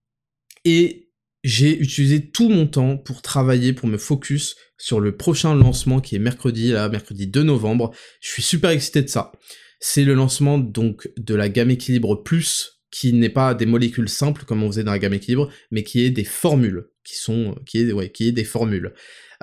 Et 0.66 1.10
j'ai 1.44 1.80
utilisé 1.80 2.30
tout 2.30 2.50
mon 2.50 2.68
temps 2.68 2.98
pour 2.98 3.22
travailler, 3.22 3.74
pour 3.74 3.88
me 3.88 3.98
focus 3.98 4.56
sur 4.78 5.00
le 5.00 5.16
prochain 5.16 5.56
lancement 5.56 6.00
qui 6.00 6.16
est 6.16 6.20
mercredi, 6.20 6.72
là, 6.72 6.90
mercredi 6.90 7.28
2 7.28 7.44
novembre. 7.44 7.92
Je 8.20 8.30
suis 8.30 8.44
super 8.44 8.70
excité 8.70 9.02
de 9.02 9.08
ça. 9.08 9.32
C'est 9.80 10.04
le 10.04 10.14
lancement 10.14 10.60
donc 10.60 11.10
de 11.18 11.34
la 11.34 11.50
gamme 11.50 11.72
équilibre 11.72 12.16
plus, 12.16 12.82
qui 12.92 13.14
n'est 13.14 13.30
pas 13.30 13.56
des 13.56 13.66
molécules 13.66 14.10
simples 14.10 14.44
comme 14.46 14.62
on 14.64 14.68
faisait 14.68 14.84
dans 14.84 14.92
la 14.92 15.00
gamme 15.00 15.14
équilibre, 15.14 15.50
mais 15.72 15.84
qui 15.84 16.04
est 16.04 16.12
des 16.12 16.26
formules, 16.26 16.90
qui 17.04 17.16
sont, 17.16 17.56
qui 17.66 17.80
est, 17.80 18.32
des 18.32 18.44
formules. 18.44 18.94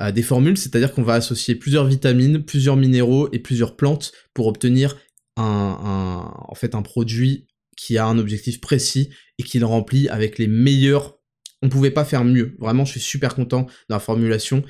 Euh, 0.01 0.13
des 0.13 0.23
formules, 0.23 0.57
c'est-à-dire 0.57 0.93
qu'on 0.93 1.03
va 1.03 1.15
associer 1.15 1.57
plusieurs 1.57 1.87
vitamines, 1.87 2.45
plusieurs 2.45 2.77
minéraux 2.77 3.29
et 3.33 3.41
plusieurs 3.41 3.75
plantes 3.75 4.13
pour 4.35 4.47
obtenir 4.47 4.97
un, 5.39 6.33
en 6.49 6.55
fait, 6.55 6.75
un 6.75 6.83
produit 6.83 7.47
qui 7.77 7.97
a 7.97 8.07
un 8.07 8.19
objectif 8.19 8.61
précis 8.61 9.11
et 9.39 9.43
qui 9.43 9.59
le 9.59 9.67
remplit 9.67 10.09
avec 10.09 10.39
les 10.39 10.49
meilleurs 10.49 11.19
on 11.63 11.69
pouvait 11.69 11.91
pas 11.91 12.05
faire 12.05 12.25
mieux. 12.25 12.55
Vraiment, 12.59 12.85
je 12.85 12.93
suis 12.93 13.01
super 13.01 13.35
content 13.35 13.63
de 13.63 13.71
la 13.89 13.99
formulation. 13.99 14.63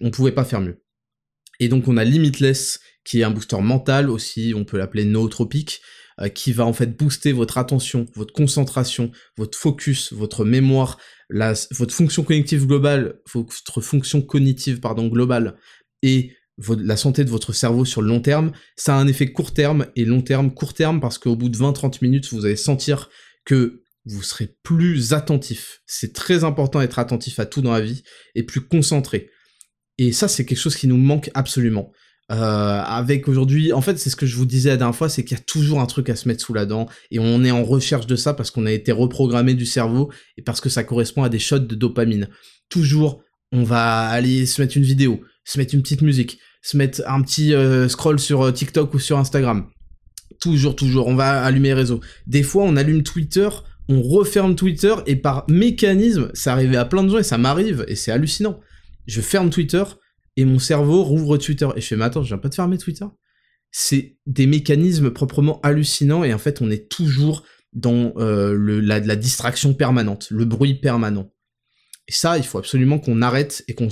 On 0.00 0.06
on 0.06 0.10
pouvait 0.10 0.32
pas 0.32 0.44
faire 0.44 0.60
mieux. 0.60 0.82
Et 1.60 1.68
donc, 1.68 1.88
on 1.88 1.96
a 1.96 2.04
Limitless, 2.04 2.80
qui 3.04 3.20
est 3.20 3.24
un 3.24 3.30
booster 3.30 3.60
mental 3.60 4.10
aussi, 4.10 4.52
on 4.56 4.64
peut 4.64 4.78
l'appeler 4.78 5.04
nootropique, 5.04 5.80
euh, 6.20 6.28
qui 6.28 6.52
va 6.52 6.64
en 6.64 6.72
fait 6.72 6.96
booster 6.96 7.32
votre 7.32 7.58
attention, 7.58 8.06
votre 8.14 8.32
concentration, 8.32 9.12
votre 9.36 9.56
focus, 9.56 10.12
votre 10.12 10.44
mémoire, 10.44 10.98
votre 11.30 11.94
fonction 11.94 12.22
cognitive 12.22 12.66
globale, 12.66 13.20
votre 13.32 13.80
fonction 13.80 14.20
cognitive, 14.22 14.80
pardon, 14.80 15.08
globale, 15.08 15.56
et 16.02 16.32
la 16.58 16.96
santé 16.96 17.24
de 17.24 17.30
votre 17.30 17.52
cerveau 17.52 17.84
sur 17.84 18.02
le 18.02 18.08
long 18.08 18.20
terme. 18.20 18.52
Ça 18.76 18.96
a 18.96 18.98
un 18.98 19.06
effet 19.06 19.32
court 19.32 19.52
terme 19.52 19.86
et 19.96 20.04
long 20.04 20.22
terme. 20.22 20.52
Court 20.52 20.74
terme 20.74 21.00
parce 21.00 21.18
qu'au 21.18 21.36
bout 21.36 21.48
de 21.48 21.56
20-30 21.56 21.98
minutes, 22.02 22.32
vous 22.32 22.44
allez 22.46 22.56
sentir 22.56 23.10
que 23.44 23.82
vous 24.04 24.22
serez 24.22 24.54
plus 24.62 25.12
attentif. 25.12 25.82
C'est 25.86 26.12
très 26.12 26.44
important 26.44 26.80
d'être 26.80 26.98
attentif 26.98 27.38
à 27.38 27.46
tout 27.46 27.62
dans 27.62 27.72
la 27.72 27.80
vie 27.80 28.02
et 28.34 28.42
plus 28.42 28.60
concentré. 28.60 29.30
Et 29.98 30.12
ça, 30.12 30.28
c'est 30.28 30.44
quelque 30.44 30.58
chose 30.58 30.76
qui 30.76 30.86
nous 30.86 30.96
manque 30.96 31.30
absolument. 31.34 31.92
Euh, 32.32 32.34
avec 32.34 33.28
aujourd'hui, 33.28 33.72
en 33.72 33.82
fait, 33.82 33.98
c'est 33.98 34.10
ce 34.10 34.16
que 34.16 34.26
je 34.26 34.36
vous 34.36 34.46
disais 34.46 34.70
la 34.70 34.76
dernière 34.76 34.96
fois, 34.96 35.08
c'est 35.08 35.24
qu'il 35.24 35.36
y 35.36 35.40
a 35.40 35.44
toujours 35.44 35.80
un 35.80 35.86
truc 35.86 36.08
à 36.08 36.16
se 36.16 36.26
mettre 36.26 36.42
sous 36.42 36.54
la 36.54 36.64
dent, 36.64 36.88
et 37.10 37.18
on 37.18 37.44
est 37.44 37.50
en 37.50 37.64
recherche 37.64 38.06
de 38.06 38.16
ça 38.16 38.32
parce 38.32 38.50
qu'on 38.50 38.66
a 38.66 38.72
été 38.72 38.92
reprogrammé 38.92 39.54
du 39.54 39.66
cerveau 39.66 40.10
et 40.36 40.42
parce 40.42 40.60
que 40.60 40.70
ça 40.70 40.84
correspond 40.84 41.22
à 41.22 41.28
des 41.28 41.38
shots 41.38 41.58
de 41.58 41.74
dopamine. 41.74 42.28
Toujours, 42.70 43.22
on 43.52 43.62
va 43.62 44.08
aller 44.08 44.46
se 44.46 44.60
mettre 44.60 44.76
une 44.76 44.84
vidéo, 44.84 45.20
se 45.44 45.58
mettre 45.58 45.74
une 45.74 45.82
petite 45.82 46.02
musique, 46.02 46.38
se 46.62 46.76
mettre 46.76 47.02
un 47.06 47.22
petit 47.22 47.54
euh, 47.54 47.88
scroll 47.88 48.18
sur 48.18 48.42
euh, 48.42 48.52
TikTok 48.52 48.94
ou 48.94 48.98
sur 48.98 49.18
Instagram. 49.18 49.68
Toujours, 50.40 50.74
toujours, 50.74 51.06
on 51.06 51.14
va 51.14 51.42
allumer 51.42 51.68
les 51.68 51.74
réseaux. 51.74 52.00
Des 52.26 52.42
fois, 52.42 52.64
on 52.64 52.76
allume 52.76 53.02
Twitter, 53.02 53.48
on 53.88 54.02
referme 54.02 54.56
Twitter, 54.56 54.94
et 55.06 55.16
par 55.16 55.44
mécanisme, 55.48 56.30
ça 56.34 56.52
arrivait 56.52 56.76
à 56.76 56.84
plein 56.84 57.04
de 57.04 57.10
gens, 57.10 57.18
et 57.18 57.22
ça 57.22 57.38
m'arrive, 57.38 57.84
et 57.88 57.94
c'est 57.94 58.10
hallucinant. 58.10 58.60
Je 59.06 59.20
ferme 59.20 59.50
Twitter, 59.50 59.84
et 60.36 60.44
mon 60.44 60.58
cerveau 60.58 61.04
rouvre 61.04 61.36
Twitter. 61.36 61.68
Et 61.76 61.80
je 61.80 61.86
fais, 61.86 61.96
mais 61.96 62.04
attends, 62.04 62.22
je 62.22 62.28
viens 62.28 62.38
pas 62.38 62.48
de 62.48 62.54
fermer 62.54 62.78
Twitter. 62.78 63.04
C'est 63.70 64.16
des 64.26 64.46
mécanismes 64.46 65.10
proprement 65.10 65.60
hallucinants, 65.62 66.24
et 66.24 66.32
en 66.32 66.38
fait, 66.38 66.62
on 66.62 66.70
est 66.70 66.88
toujours 66.88 67.44
dans 67.72 68.12
euh, 68.16 68.54
le, 68.54 68.80
la, 68.80 69.00
la 69.00 69.16
distraction 69.16 69.74
permanente, 69.74 70.28
le 70.30 70.44
bruit 70.44 70.74
permanent. 70.74 71.30
Et 72.08 72.12
ça, 72.12 72.38
il 72.38 72.44
faut 72.44 72.58
absolument 72.58 72.98
qu'on 72.98 73.22
arrête 73.22 73.64
et 73.68 73.74
qu'on 73.74 73.88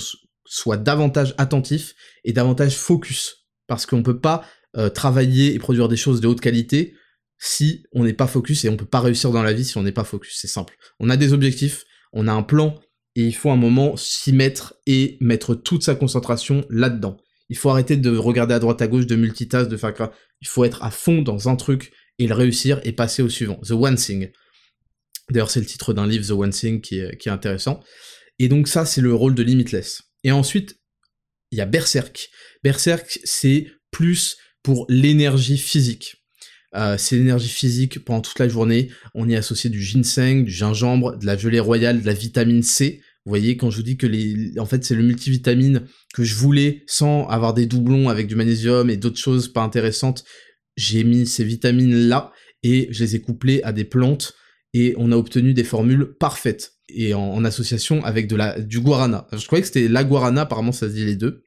soit 0.52 0.76
davantage 0.76 1.34
attentif 1.38 1.94
et 2.24 2.34
davantage 2.34 2.76
focus. 2.76 3.46
Parce 3.66 3.86
qu'on 3.86 4.02
peut 4.02 4.20
pas 4.20 4.44
euh, 4.76 4.90
travailler 4.90 5.54
et 5.54 5.58
produire 5.58 5.88
des 5.88 5.96
choses 5.96 6.20
de 6.20 6.28
haute 6.28 6.42
qualité 6.42 6.94
si 7.38 7.84
on 7.92 8.04
n'est 8.04 8.12
pas 8.12 8.26
focus 8.26 8.64
et 8.64 8.68
on 8.68 8.76
peut 8.76 8.84
pas 8.84 9.00
réussir 9.00 9.30
dans 9.30 9.42
la 9.42 9.54
vie 9.54 9.64
si 9.64 9.78
on 9.78 9.82
n'est 9.82 9.92
pas 9.92 10.04
focus. 10.04 10.36
C'est 10.38 10.48
simple. 10.48 10.76
On 11.00 11.08
a 11.08 11.16
des 11.16 11.32
objectifs, 11.32 11.84
on 12.12 12.28
a 12.28 12.32
un 12.32 12.42
plan 12.42 12.78
et 13.16 13.22
il 13.22 13.34
faut 13.34 13.50
un 13.50 13.56
moment 13.56 13.96
s'y 13.96 14.34
mettre 14.34 14.74
et 14.86 15.16
mettre 15.22 15.54
toute 15.54 15.82
sa 15.84 15.94
concentration 15.94 16.66
là-dedans. 16.68 17.16
Il 17.48 17.56
faut 17.56 17.70
arrêter 17.70 17.96
de 17.96 18.14
regarder 18.14 18.52
à 18.52 18.58
droite 18.58 18.82
à 18.82 18.88
gauche, 18.88 19.06
de 19.06 19.16
multitask, 19.16 19.70
de 19.70 19.76
faire 19.78 19.94
Il 20.42 20.48
faut 20.48 20.64
être 20.64 20.82
à 20.82 20.90
fond 20.90 21.22
dans 21.22 21.48
un 21.48 21.56
truc 21.56 21.92
et 22.18 22.26
le 22.26 22.34
réussir 22.34 22.78
et 22.84 22.92
passer 22.92 23.22
au 23.22 23.30
suivant. 23.30 23.58
The 23.66 23.72
One 23.72 23.96
Thing. 23.96 24.30
D'ailleurs, 25.30 25.50
c'est 25.50 25.60
le 25.60 25.66
titre 25.66 25.94
d'un 25.94 26.06
livre, 26.06 26.26
The 26.26 26.32
One 26.32 26.50
Thing, 26.50 26.82
qui 26.82 26.98
est 26.98 27.28
intéressant. 27.28 27.80
Et 28.38 28.48
donc 28.48 28.68
ça, 28.68 28.84
c'est 28.84 29.00
le 29.00 29.14
rôle 29.14 29.34
de 29.34 29.42
Limitless. 29.42 30.11
Et 30.24 30.32
ensuite, 30.32 30.78
il 31.50 31.58
y 31.58 31.60
a 31.60 31.66
Berserk. 31.66 32.30
Berserk, 32.62 33.20
c'est 33.24 33.66
plus 33.90 34.36
pour 34.62 34.86
l'énergie 34.88 35.58
physique. 35.58 36.16
Euh, 36.74 36.96
c'est 36.96 37.16
l'énergie 37.16 37.48
physique 37.48 38.04
pendant 38.04 38.22
toute 38.22 38.38
la 38.38 38.48
journée. 38.48 38.90
On 39.14 39.28
y 39.28 39.36
associe 39.36 39.70
du 39.70 39.82
ginseng, 39.82 40.44
du 40.44 40.50
gingembre, 40.50 41.18
de 41.18 41.26
la 41.26 41.36
gelée 41.36 41.60
royale, 41.60 42.00
de 42.00 42.06
la 42.06 42.14
vitamine 42.14 42.62
C. 42.62 43.02
Vous 43.24 43.30
voyez, 43.30 43.56
quand 43.56 43.70
je 43.70 43.76
vous 43.76 43.82
dis 43.82 43.96
que 43.96 44.06
les, 44.06 44.58
en 44.58 44.66
fait, 44.66 44.84
c'est 44.84 44.94
le 44.94 45.02
multivitamine 45.02 45.86
que 46.14 46.24
je 46.24 46.34
voulais 46.34 46.82
sans 46.86 47.26
avoir 47.28 47.54
des 47.54 47.66
doublons 47.66 48.08
avec 48.08 48.26
du 48.26 48.34
magnésium 48.34 48.90
et 48.90 48.96
d'autres 48.96 49.20
choses 49.20 49.52
pas 49.52 49.62
intéressantes, 49.62 50.24
j'ai 50.76 51.04
mis 51.04 51.26
ces 51.26 51.44
vitamines-là 51.44 52.32
et 52.62 52.88
je 52.90 53.04
les 53.04 53.16
ai 53.16 53.20
couplées 53.20 53.62
à 53.62 53.72
des 53.72 53.84
plantes 53.84 54.34
et 54.74 54.94
on 54.96 55.12
a 55.12 55.16
obtenu 55.16 55.54
des 55.54 55.64
formules 55.64 56.14
parfaites 56.18 56.74
et 56.88 57.14
en, 57.14 57.44
association 57.44 58.04
avec 58.04 58.26
de 58.26 58.36
la, 58.36 58.60
du 58.60 58.80
guarana. 58.80 59.26
Je 59.32 59.44
croyais 59.46 59.62
que 59.62 59.66
c'était 59.66 59.88
la 59.88 60.04
guarana, 60.04 60.42
apparemment 60.42 60.72
ça 60.72 60.88
se 60.88 60.94
dit 60.94 61.04
les 61.04 61.16
deux. 61.16 61.44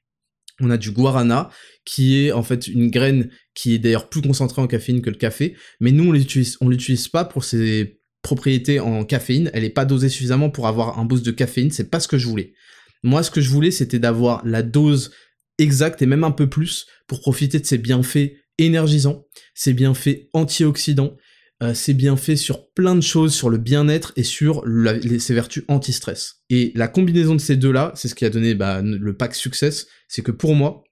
On 0.61 0.69
a 0.69 0.77
du 0.77 0.91
guarana 0.91 1.49
qui 1.83 2.25
est 2.25 2.31
en 2.31 2.43
fait 2.43 2.67
une 2.67 2.89
graine 2.89 3.29
qui 3.53 3.75
est 3.75 3.79
d'ailleurs 3.79 4.09
plus 4.09 4.21
concentrée 4.21 4.61
en 4.61 4.67
caféine 4.67 5.01
que 5.01 5.09
le 5.09 5.17
café, 5.17 5.55
mais 5.79 5.91
nous 5.91 6.09
on 6.09 6.11
l'utilise 6.11 6.57
on 6.61 6.69
l'utilise 6.69 7.07
pas 7.07 7.25
pour 7.25 7.43
ses 7.43 7.99
propriétés 8.21 8.79
en 8.79 9.03
caféine, 9.03 9.51
elle 9.53 9.63
est 9.63 9.69
pas 9.69 9.85
dosée 9.85 10.09
suffisamment 10.09 10.49
pour 10.49 10.67
avoir 10.67 10.97
un 10.97 11.05
boost 11.05 11.25
de 11.25 11.31
caféine, 11.31 11.71
c'est 11.71 11.89
pas 11.89 11.99
ce 11.99 12.07
que 12.07 12.17
je 12.17 12.27
voulais. 12.27 12.53
Moi 13.03 13.21
ce 13.21 13.31
que 13.31 13.41
je 13.41 13.49
voulais 13.49 13.71
c'était 13.71 13.99
d'avoir 13.99 14.45
la 14.45 14.63
dose 14.63 15.11
exacte 15.57 16.01
et 16.01 16.05
même 16.05 16.23
un 16.23 16.31
peu 16.31 16.49
plus 16.49 16.85
pour 17.07 17.19
profiter 17.19 17.59
de 17.59 17.65
ses 17.65 17.77
bienfaits 17.77 18.31
énergisants, 18.57 19.25
ses 19.53 19.73
bienfaits 19.73 20.29
antioxydants 20.33 21.17
euh, 21.63 21.73
c'est 21.73 21.93
bien 21.93 22.17
fait 22.17 22.35
sur 22.35 22.69
plein 22.71 22.95
de 22.95 23.01
choses, 23.01 23.33
sur 23.33 23.49
le 23.49 23.57
bien-être 23.57 24.11
et 24.17 24.23
sur 24.23 24.63
ses 25.19 25.33
vertus 25.33 25.63
anti-stress. 25.67 26.41
Et 26.49 26.71
la 26.75 26.87
combinaison 26.87 27.33
de 27.35 27.41
ces 27.41 27.55
deux-là, 27.55 27.93
c'est 27.95 28.07
ce 28.07 28.15
qui 28.15 28.25
a 28.25 28.29
donné 28.29 28.55
bah, 28.55 28.81
le 28.81 29.15
pack 29.15 29.35
Success, 29.35 29.87
c'est 30.07 30.21
que 30.21 30.31
pour 30.31 30.55
moi, 30.55 30.83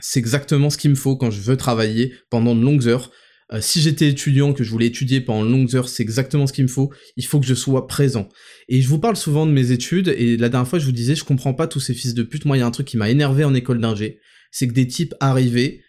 c'est 0.00 0.20
exactement 0.20 0.70
ce 0.70 0.78
qu'il 0.78 0.90
me 0.90 0.96
faut 0.96 1.16
quand 1.16 1.30
je 1.30 1.40
veux 1.40 1.56
travailler 1.56 2.14
pendant 2.30 2.54
de 2.54 2.62
longues 2.62 2.86
heures. 2.86 3.10
Euh, 3.52 3.60
si 3.60 3.80
j'étais 3.80 4.08
étudiant, 4.08 4.52
que 4.52 4.62
je 4.62 4.70
voulais 4.70 4.86
étudier 4.86 5.20
pendant 5.20 5.44
de 5.44 5.50
longues 5.50 5.74
heures, 5.74 5.88
c'est 5.88 6.02
exactement 6.02 6.46
ce 6.46 6.52
qu'il 6.52 6.64
me 6.64 6.68
faut. 6.68 6.92
Il 7.16 7.24
faut 7.24 7.40
que 7.40 7.46
je 7.46 7.54
sois 7.54 7.86
présent. 7.86 8.28
Et 8.68 8.82
je 8.82 8.88
vous 8.88 8.98
parle 8.98 9.16
souvent 9.16 9.46
de 9.46 9.52
mes 9.52 9.72
études, 9.72 10.08
et 10.08 10.36
la 10.36 10.48
dernière 10.48 10.68
fois, 10.68 10.78
je 10.78 10.84
vous 10.84 10.92
disais, 10.92 11.14
je 11.14 11.24
comprends 11.24 11.54
pas 11.54 11.66
tous 11.66 11.80
ces 11.80 11.94
fils 11.94 12.14
de 12.14 12.22
pute. 12.22 12.44
Moi, 12.44 12.56
il 12.56 12.60
y 12.60 12.62
a 12.62 12.66
un 12.66 12.70
truc 12.70 12.86
qui 12.86 12.98
m'a 12.98 13.10
énervé 13.10 13.44
en 13.44 13.54
école 13.54 13.80
d'ingé, 13.80 14.20
c'est 14.50 14.68
que 14.68 14.74
des 14.74 14.86
types 14.86 15.14
arrivaient, 15.18 15.80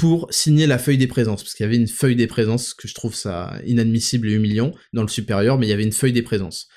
pour 0.00 0.28
signer 0.30 0.66
la 0.66 0.78
feuille 0.78 0.96
des 0.96 1.06
présences, 1.06 1.42
parce 1.42 1.52
qu'il 1.52 1.64
y 1.64 1.68
avait 1.68 1.76
une 1.76 1.86
feuille 1.86 2.16
des 2.16 2.26
présences, 2.26 2.72
que 2.72 2.88
je 2.88 2.94
trouve 2.94 3.14
ça 3.14 3.52
inadmissible 3.66 4.30
et 4.30 4.32
humiliant 4.32 4.72
dans 4.94 5.02
le 5.02 5.08
supérieur, 5.08 5.58
mais 5.58 5.66
il 5.66 5.68
y 5.68 5.74
avait 5.74 5.82
une 5.82 5.92
feuille 5.92 6.14
des 6.14 6.22
présences. 6.22 6.68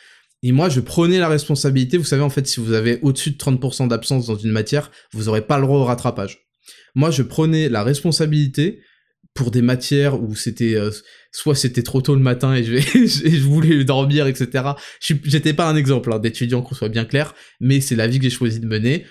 Et 0.42 0.52
moi, 0.52 0.68
je 0.68 0.82
prenais 0.82 1.20
la 1.20 1.30
responsabilité, 1.30 1.96
vous 1.96 2.04
savez, 2.04 2.22
en 2.22 2.30
fait, 2.30 2.46
si 2.46 2.60
vous 2.60 2.74
avez 2.74 3.00
au-dessus 3.02 3.32
de 3.32 3.38
30% 3.38 3.88
d'absence 3.88 4.26
dans 4.26 4.36
une 4.36 4.52
matière, 4.52 4.92
vous 5.14 5.24
n'aurez 5.24 5.48
pas 5.48 5.58
le 5.58 5.64
droit 5.64 5.80
au 5.80 5.86
rattrapage. 5.86 6.50
Moi, 6.96 7.12
je 7.12 7.24
prenais 7.24 7.70
la 7.70 7.86
responsabilité 7.86 8.82
pour 9.34 9.52
des 9.52 9.62
matières 9.62 10.22
où 10.22 10.36
c'était 10.36 10.76
euh, 10.76 10.92
soit 11.32 11.56
c'était 11.56 11.82
trop 11.82 12.02
tôt 12.02 12.16
le 12.16 12.22
matin 12.22 12.54
et 12.54 12.66
je, 12.66 13.40
voulais 13.48 13.86
dormir, 13.86 14.28
etc. 14.28 14.66
J'étais 15.00 15.54
pas 15.54 15.70
un 15.70 15.78
exemple 15.78 16.12
hein, 16.12 16.20
d'étudiant 16.20 16.62
qu'on 16.62 16.76
soit 16.76 16.90
bien 16.90 17.06
clair, 17.06 17.34
mais 17.62 17.80
c'est 17.80 17.96
la 17.96 18.08
vie 18.08 18.18
que 18.18 18.26
j'ai 18.26 18.30
choisi 18.30 18.60
de 18.60 18.68
mener. 18.68 19.06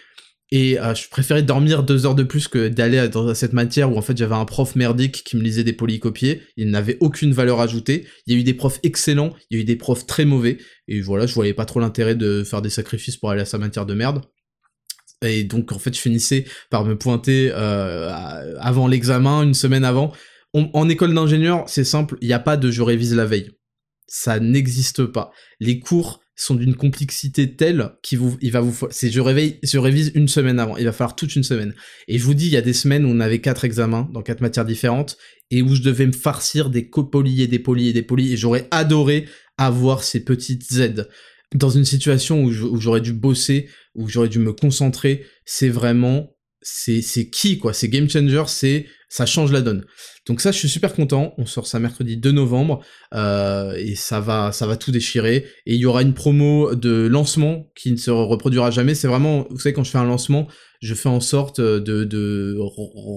Et 0.54 0.78
euh, 0.78 0.94
je 0.94 1.08
préférais 1.08 1.42
dormir 1.42 1.82
deux 1.82 2.04
heures 2.04 2.14
de 2.14 2.24
plus 2.24 2.46
que 2.46 2.68
d'aller 2.68 3.08
dans 3.08 3.34
cette 3.34 3.54
matière 3.54 3.90
où 3.90 3.96
en 3.96 4.02
fait 4.02 4.14
j'avais 4.18 4.34
un 4.34 4.44
prof 4.44 4.76
merdique 4.76 5.24
qui 5.24 5.38
me 5.38 5.42
lisait 5.42 5.64
des 5.64 5.72
polycopiés. 5.72 6.42
Il 6.58 6.68
n'avait 6.68 6.98
aucune 7.00 7.32
valeur 7.32 7.58
ajoutée. 7.62 8.06
Il 8.26 8.34
y 8.34 8.36
a 8.36 8.38
eu 8.38 8.44
des 8.44 8.52
profs 8.52 8.78
excellents, 8.82 9.34
il 9.48 9.56
y 9.56 9.60
a 9.60 9.62
eu 9.62 9.64
des 9.64 9.76
profs 9.76 10.06
très 10.06 10.26
mauvais. 10.26 10.58
Et 10.88 11.00
voilà, 11.00 11.24
je 11.24 11.32
voyais 11.32 11.54
pas 11.54 11.64
trop 11.64 11.80
l'intérêt 11.80 12.14
de 12.16 12.44
faire 12.44 12.60
des 12.60 12.68
sacrifices 12.68 13.16
pour 13.16 13.30
aller 13.30 13.40
à 13.40 13.46
sa 13.46 13.56
matière 13.56 13.86
de 13.86 13.94
merde. 13.94 14.20
Et 15.22 15.42
donc 15.44 15.72
en 15.72 15.78
fait 15.78 15.94
je 15.94 16.00
finissais 16.00 16.44
par 16.68 16.84
me 16.84 16.98
pointer 16.98 17.50
euh, 17.50 18.54
avant 18.58 18.86
l'examen, 18.86 19.44
une 19.44 19.54
semaine 19.54 19.86
avant. 19.86 20.12
en 20.52 20.88
école 20.90 21.14
d'ingénieur, 21.14 21.64
c'est 21.66 21.82
simple, 21.82 22.18
il 22.20 22.28
n'y 22.28 22.34
a 22.34 22.38
pas 22.38 22.58
de 22.58 22.70
je 22.70 22.82
révise 22.82 23.14
la 23.14 23.24
veille. 23.24 23.52
Ça 24.06 24.38
n'existe 24.38 25.06
pas. 25.06 25.30
Les 25.60 25.80
cours 25.80 26.21
sont 26.34 26.54
d'une 26.54 26.74
complexité 26.74 27.54
telle 27.56 27.92
qu'il 28.02 28.18
vous, 28.18 28.36
il 28.40 28.52
va 28.52 28.60
vous, 28.60 28.74
c'est 28.90 29.10
je 29.10 29.20
réveille, 29.20 29.58
je 29.62 29.78
révise 29.78 30.12
une 30.14 30.28
semaine 30.28 30.58
avant. 30.58 30.76
Il 30.76 30.84
va 30.84 30.92
falloir 30.92 31.14
toute 31.14 31.36
une 31.36 31.42
semaine. 31.42 31.74
Et 32.08 32.18
je 32.18 32.24
vous 32.24 32.34
dis, 32.34 32.46
il 32.46 32.52
y 32.52 32.56
a 32.56 32.62
des 32.62 32.72
semaines 32.72 33.04
où 33.04 33.08
on 33.08 33.20
avait 33.20 33.40
quatre 33.40 33.64
examens 33.64 34.08
dans 34.12 34.22
quatre 34.22 34.40
matières 34.40 34.64
différentes 34.64 35.18
et 35.50 35.62
où 35.62 35.74
je 35.74 35.82
devais 35.82 36.06
me 36.06 36.12
farcir 36.12 36.70
des 36.70 36.88
copolis 36.88 37.42
et 37.42 37.46
des 37.46 37.58
polis 37.58 37.90
et 37.90 37.92
des 37.92 38.02
polis 38.02 38.32
et 38.32 38.36
j'aurais 38.36 38.66
adoré 38.70 39.26
avoir 39.58 40.02
ces 40.02 40.24
petites 40.24 40.72
aides. 40.72 41.08
Dans 41.54 41.70
une 41.70 41.84
situation 41.84 42.42
où 42.44 42.50
j'aurais 42.80 43.02
dû 43.02 43.12
bosser, 43.12 43.68
où 43.94 44.08
j'aurais 44.08 44.30
dû 44.30 44.38
me 44.38 44.54
concentrer, 44.54 45.26
c'est 45.44 45.68
vraiment 45.68 46.34
c'est 46.62 47.30
qui 47.30 47.58
quoi? 47.58 47.72
C'est 47.72 47.88
game 47.88 48.08
changer 48.08 48.42
c'est 48.46 48.86
ça 49.08 49.26
change 49.26 49.52
la 49.52 49.60
donne. 49.60 49.84
Donc 50.26 50.40
ça 50.40 50.52
je 50.52 50.58
suis 50.58 50.68
super 50.68 50.94
content. 50.94 51.34
On 51.36 51.44
sort 51.44 51.66
ça 51.66 51.78
mercredi 51.78 52.16
2 52.16 52.32
novembre 52.32 52.82
euh, 53.14 53.74
et 53.74 53.94
ça 53.94 54.20
va 54.20 54.52
ça 54.52 54.66
va 54.66 54.76
tout 54.76 54.90
déchirer. 54.90 55.46
Et 55.66 55.74
il 55.74 55.80
y 55.80 55.86
aura 55.86 56.02
une 56.02 56.14
promo 56.14 56.74
de 56.74 57.06
lancement 57.06 57.70
qui 57.76 57.92
ne 57.92 57.96
se 57.96 58.10
reproduira 58.10 58.70
jamais. 58.70 58.94
C'est 58.94 59.08
vraiment 59.08 59.46
vous 59.50 59.58
savez 59.58 59.72
quand 59.72 59.84
je 59.84 59.90
fais 59.90 59.98
un 59.98 60.04
lancement 60.04 60.48
je 60.80 60.94
fais 60.94 61.08
en 61.08 61.20
sorte 61.20 61.60
de 61.60 62.04
de 62.04 62.56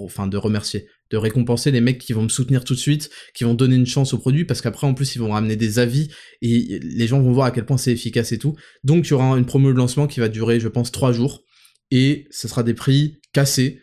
enfin 0.04 0.28
de 0.28 0.38
remercier 0.38 0.88
de 1.12 1.18
récompenser 1.18 1.72
les 1.72 1.82
mecs 1.82 2.00
qui 2.00 2.14
vont 2.14 2.24
me 2.24 2.30
soutenir 2.30 2.64
tout 2.64 2.74
de 2.74 2.80
suite, 2.80 3.10
qui 3.34 3.44
vont 3.44 3.54
donner 3.54 3.76
une 3.76 3.86
chance 3.86 4.14
au 4.14 4.18
produit, 4.18 4.46
parce 4.46 4.62
qu'après 4.62 4.88
en 4.88 4.94
plus 4.94 5.16
ils 5.16 5.20
vont 5.20 5.32
ramener 5.32 5.56
des 5.56 5.80
avis 5.80 6.10
et 6.42 6.80
les 6.82 7.08
gens 7.08 7.22
vont 7.22 7.32
voir 7.32 7.48
à 7.48 7.52
quel 7.52 7.66
point 7.66 7.78
c'est 7.78 7.92
efficace 7.92 8.32
et 8.32 8.38
tout. 8.38 8.56
Donc 8.84 9.08
il 9.08 9.12
y 9.12 9.14
aura 9.14 9.38
une 9.38 9.46
promo 9.46 9.72
de 9.72 9.78
lancement 9.78 10.08
qui 10.08 10.20
va 10.20 10.30
durer, 10.30 10.60
je 10.60 10.68
pense, 10.68 10.92
trois 10.92 11.12
jours. 11.12 11.44
Et 11.92 12.28
ce 12.32 12.48
sera 12.48 12.64
des 12.64 12.74
prix 12.74 13.20
cassés. 13.36 13.82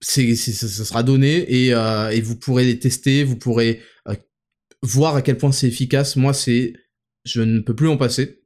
C'est, 0.00 0.36
ça 0.36 0.84
sera 0.84 1.02
donné 1.02 1.44
et, 1.52 1.74
euh, 1.74 2.10
et, 2.10 2.20
vous 2.20 2.36
pourrez 2.36 2.64
les 2.64 2.78
tester, 2.78 3.24
vous 3.24 3.34
pourrez 3.36 3.82
euh, 4.06 4.14
voir 4.82 5.16
à 5.16 5.22
quel 5.22 5.36
point 5.36 5.50
c'est 5.50 5.66
efficace. 5.66 6.14
Moi, 6.14 6.32
c'est, 6.32 6.74
je 7.24 7.42
ne 7.42 7.58
peux 7.58 7.74
plus 7.74 7.88
en 7.88 7.96
passer 7.96 8.44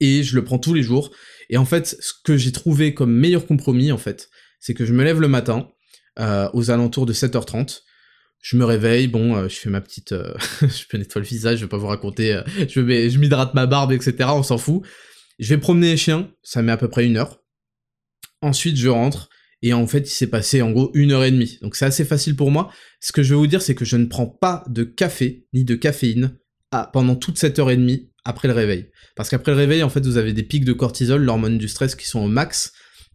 et 0.00 0.24
je 0.24 0.34
le 0.34 0.42
prends 0.42 0.58
tous 0.58 0.74
les 0.74 0.82
jours. 0.82 1.12
Et 1.50 1.56
en 1.56 1.64
fait, 1.64 1.86
ce 2.00 2.12
que 2.24 2.36
j'ai 2.36 2.50
trouvé 2.50 2.94
comme 2.94 3.14
meilleur 3.14 3.46
compromis, 3.46 3.92
en 3.92 3.98
fait, 3.98 4.28
c'est 4.58 4.74
que 4.74 4.84
je 4.84 4.92
me 4.92 5.04
lève 5.04 5.20
le 5.20 5.28
matin 5.28 5.68
euh, 6.18 6.48
aux 6.52 6.72
alentours 6.72 7.06
de 7.06 7.12
7h30. 7.12 7.82
Je 8.40 8.56
me 8.56 8.64
réveille, 8.64 9.06
bon, 9.06 9.48
je 9.48 9.54
fais 9.54 9.70
ma 9.70 9.80
petite, 9.80 10.12
je 10.62 10.86
peux 10.88 10.98
nettoyer 10.98 11.24
le 11.24 11.28
visage, 11.28 11.58
je 11.58 11.64
vais 11.64 11.68
pas 11.68 11.76
vous 11.76 11.86
raconter, 11.86 12.42
je, 12.68 12.80
vais, 12.80 13.08
je 13.08 13.20
m'hydrate 13.20 13.54
ma 13.54 13.66
barbe, 13.66 13.92
etc. 13.92 14.30
On 14.32 14.42
s'en 14.42 14.58
fout. 14.58 14.82
Je 15.38 15.48
vais 15.54 15.60
promener 15.60 15.92
les 15.92 15.96
chiens, 15.96 16.28
ça 16.42 16.60
met 16.60 16.72
à 16.72 16.76
peu 16.76 16.88
près 16.88 17.06
une 17.06 17.18
heure. 17.18 17.38
Ensuite, 18.40 18.76
je 18.76 18.88
rentre. 18.88 19.28
Et 19.62 19.72
en 19.72 19.86
fait, 19.86 20.00
il 20.00 20.12
s'est 20.12 20.26
passé 20.26 20.60
en 20.60 20.72
gros 20.72 20.90
une 20.94 21.12
heure 21.12 21.24
et 21.24 21.30
demie. 21.30 21.58
Donc 21.62 21.76
c'est 21.76 21.84
assez 21.84 22.04
facile 22.04 22.36
pour 22.36 22.50
moi. 22.50 22.70
Ce 23.00 23.12
que 23.12 23.22
je 23.22 23.30
vais 23.30 23.38
vous 23.38 23.46
dire, 23.46 23.62
c'est 23.62 23.74
que 23.74 23.84
je 23.84 23.96
ne 23.96 24.06
prends 24.06 24.26
pas 24.26 24.64
de 24.68 24.82
café 24.82 25.46
ni 25.52 25.64
de 25.64 25.74
caféine 25.74 26.36
pendant 26.92 27.16
toute 27.16 27.38
cette 27.38 27.58
heure 27.58 27.70
et 27.70 27.76
demie 27.76 28.10
après 28.24 28.48
le 28.48 28.54
réveil. 28.54 28.90
Parce 29.14 29.28
qu'après 29.28 29.52
le 29.52 29.58
réveil, 29.58 29.82
en 29.82 29.88
fait, 29.88 30.04
vous 30.04 30.16
avez 30.16 30.32
des 30.32 30.42
pics 30.42 30.64
de 30.64 30.72
cortisol, 30.72 31.22
l'hormone 31.22 31.58
du 31.58 31.68
stress, 31.68 31.94
qui 31.94 32.06
sont 32.06 32.20
au 32.20 32.28
max. 32.28 32.72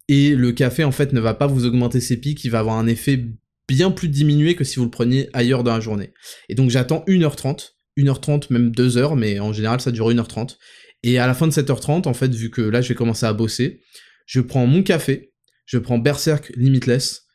Et 0.08 0.34
le 0.34 0.52
café, 0.52 0.84
en 0.84 0.92
fait, 0.92 1.12
ne 1.12 1.20
va 1.20 1.34
pas 1.34 1.46
vous 1.46 1.66
augmenter 1.66 2.00
ses 2.00 2.16
pics, 2.16 2.42
il 2.44 2.50
va 2.50 2.60
avoir 2.60 2.78
un 2.78 2.86
effet 2.86 3.26
bien 3.68 3.90
plus 3.90 4.08
diminué 4.08 4.56
que 4.56 4.64
si 4.64 4.76
vous 4.76 4.84
le 4.84 4.90
preniez 4.90 5.28
ailleurs 5.34 5.62
dans 5.62 5.74
la 5.74 5.80
journée. 5.80 6.14
Et 6.48 6.54
donc 6.54 6.70
j'attends 6.70 7.04
1h30, 7.06 7.72
1h30, 7.98 8.46
même 8.50 8.70
2h, 8.70 9.16
mais 9.16 9.38
en 9.38 9.52
général 9.52 9.80
ça 9.80 9.92
dure 9.92 10.10
1h30. 10.10 10.56
Et 11.04 11.18
à 11.18 11.26
la 11.26 11.34
fin 11.34 11.46
de 11.46 11.52
7h30, 11.52 12.08
en 12.08 12.14
fait, 12.14 12.34
vu 12.34 12.50
que 12.50 12.62
là 12.62 12.80
je 12.80 12.88
vais 12.88 12.94
commencer 12.94 13.26
à 13.26 13.32
bosser, 13.34 13.82
je 14.26 14.40
prends 14.40 14.66
mon 14.66 14.82
café, 14.82 15.34
je 15.68 15.78
prends 15.78 15.98
Berserk 15.98 16.50
Limitless, 16.56 17.26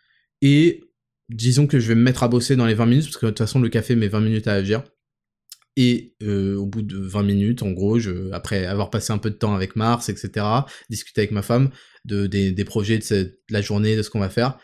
et 0.41 0.81
disons 1.29 1.67
que 1.67 1.79
je 1.79 1.87
vais 1.87 1.95
me 1.95 2.01
mettre 2.01 2.23
à 2.23 2.27
bosser 2.27 2.55
dans 2.55 2.65
les 2.65 2.73
20 2.73 2.87
minutes, 2.87 3.05
parce 3.05 3.17
que 3.17 3.27
de 3.27 3.31
toute 3.31 3.37
façon 3.37 3.61
le 3.61 3.69
café 3.69 3.95
met 3.95 4.07
20 4.07 4.19
minutes 4.19 4.47
à 4.47 4.53
agir. 4.53 4.83
Et 5.75 6.15
euh, 6.21 6.55
au 6.55 6.65
bout 6.65 6.81
de 6.81 6.97
20 6.97 7.23
minutes, 7.23 7.63
en 7.63 7.71
gros, 7.71 7.97
après 8.31 8.65
avoir 8.65 8.89
passé 8.89 9.13
un 9.13 9.17
peu 9.17 9.29
de 9.29 9.35
temps 9.35 9.55
avec 9.55 9.75
Mars, 9.75 10.09
etc., 10.09 10.45
discuter 10.89 11.21
avec 11.21 11.31
ma 11.31 11.41
femme 11.41 11.69
de, 12.05 12.27
des, 12.27 12.65
projets 12.65 12.97
de, 12.97 13.39
la 13.49 13.61
journée, 13.61 13.95
de 13.95 14.01
ce 14.01 14.09
qu'on 14.09 14.19
va 14.19 14.29
faire, 14.29 14.57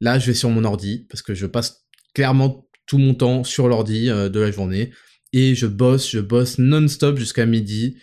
là, 0.00 0.18
je 0.18 0.26
vais 0.26 0.34
sur 0.34 0.50
mon 0.50 0.64
ordi, 0.64 1.06
parce 1.08 1.22
que 1.22 1.34
je 1.34 1.46
passe 1.46 1.86
clairement 2.14 2.68
tout 2.86 2.98
mon 2.98 3.14
temps 3.14 3.42
sur 3.42 3.68
l'ordi 3.68 4.10
euh, 4.10 4.28
de 4.28 4.40
la 4.40 4.50
journée, 4.50 4.92
et 5.32 5.54
je 5.54 5.66
bosse, 5.66 6.10
je 6.10 6.20
bosse 6.20 6.58
non-stop 6.58 7.18
jusqu'à 7.18 7.46
midi, 7.46 7.96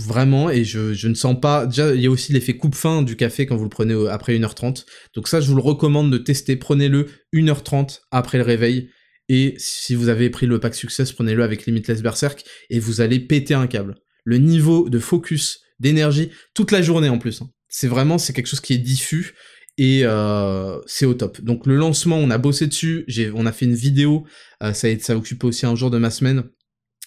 vraiment, 0.00 0.50
et 0.50 0.64
je, 0.64 1.06
ne 1.06 1.14
sens 1.14 1.38
pas... 1.40 1.66
Déjà, 1.66 1.94
il 1.94 2.00
y 2.00 2.06
a 2.06 2.10
aussi 2.10 2.32
l'effet 2.32 2.56
coupe-fin 2.56 3.02
du 3.02 3.16
café 3.16 3.46
quand 3.46 3.56
vous 3.56 3.64
le 3.64 3.70
prenez 3.70 3.94
après 4.08 4.36
1h30, 4.36 4.84
donc 5.14 5.28
ça, 5.28 5.40
je 5.40 5.48
vous 5.48 5.56
le 5.56 5.62
recommande 5.62 6.10
de 6.10 6.18
tester, 6.18 6.56
prenez-le 6.56 7.08
1h30 7.34 8.00
après 8.10 8.38
le 8.38 8.44
réveil, 8.44 8.88
et 9.28 9.54
si 9.58 9.94
vous 9.94 10.08
avez 10.08 10.30
pris 10.30 10.46
le 10.46 10.60
pack 10.60 10.74
Success, 10.74 11.12
prenez-le 11.12 11.42
avec 11.42 11.66
Limitless 11.66 12.02
Berserk 12.02 12.44
et 12.70 12.78
vous 12.78 13.00
allez 13.00 13.20
péter 13.20 13.54
un 13.54 13.66
câble. 13.66 13.94
Le 14.24 14.38
niveau 14.38 14.88
de 14.88 14.98
focus, 14.98 15.60
d'énergie, 15.80 16.30
toute 16.54 16.70
la 16.70 16.82
journée 16.82 17.08
en 17.08 17.18
plus. 17.18 17.42
Hein. 17.42 17.50
C'est 17.68 17.88
vraiment, 17.88 18.18
c'est 18.18 18.32
quelque 18.32 18.46
chose 18.46 18.60
qui 18.60 18.74
est 18.74 18.78
diffus 18.78 19.34
et 19.78 20.02
euh, 20.04 20.78
c'est 20.86 21.06
au 21.06 21.14
top. 21.14 21.40
Donc 21.40 21.66
le 21.66 21.76
lancement, 21.76 22.18
on 22.18 22.30
a 22.30 22.38
bossé 22.38 22.66
dessus, 22.66 23.06
on 23.34 23.46
a 23.46 23.52
fait 23.52 23.64
une 23.64 23.74
vidéo, 23.74 24.26
euh, 24.62 24.72
ça, 24.72 24.88
ça 24.98 25.14
a 25.14 25.16
occupé 25.16 25.46
aussi 25.46 25.66
un 25.66 25.76
jour 25.76 25.90
de 25.90 25.98
ma 25.98 26.10
semaine, 26.10 26.44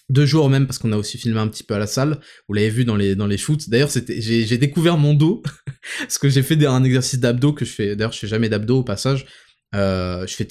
deux 0.08 0.26
jours 0.26 0.48
même 0.48 0.66
parce 0.66 0.78
qu'on 0.78 0.92
a 0.92 0.96
aussi 0.96 1.18
filmé 1.18 1.38
un 1.40 1.48
petit 1.48 1.64
peu 1.64 1.74
à 1.74 1.78
la 1.78 1.86
salle. 1.86 2.20
Vous 2.48 2.54
l'avez 2.54 2.70
vu 2.70 2.84
dans 2.84 2.96
les 2.96 3.14
dans 3.14 3.26
les 3.26 3.38
shoots. 3.38 3.68
D'ailleurs, 3.68 3.90
c'était 3.90 4.20
j'ai 4.20 4.58
découvert 4.58 4.98
mon 4.98 5.14
dos 5.14 5.42
parce 5.98 6.18
que 6.18 6.28
j'ai 6.28 6.42
fait 6.42 6.64
un 6.66 6.84
exercice 6.84 7.18
d'abdos 7.18 7.52
que 7.52 7.64
je 7.64 7.72
fais. 7.72 7.96
D'ailleurs, 7.96 8.12
je 8.12 8.18
fais 8.18 8.26
jamais 8.26 8.48
d'abdos 8.48 8.78
au 8.78 8.84
passage. 8.84 9.26
Euh, 9.74 10.26
je 10.26 10.34
fais 10.34 10.46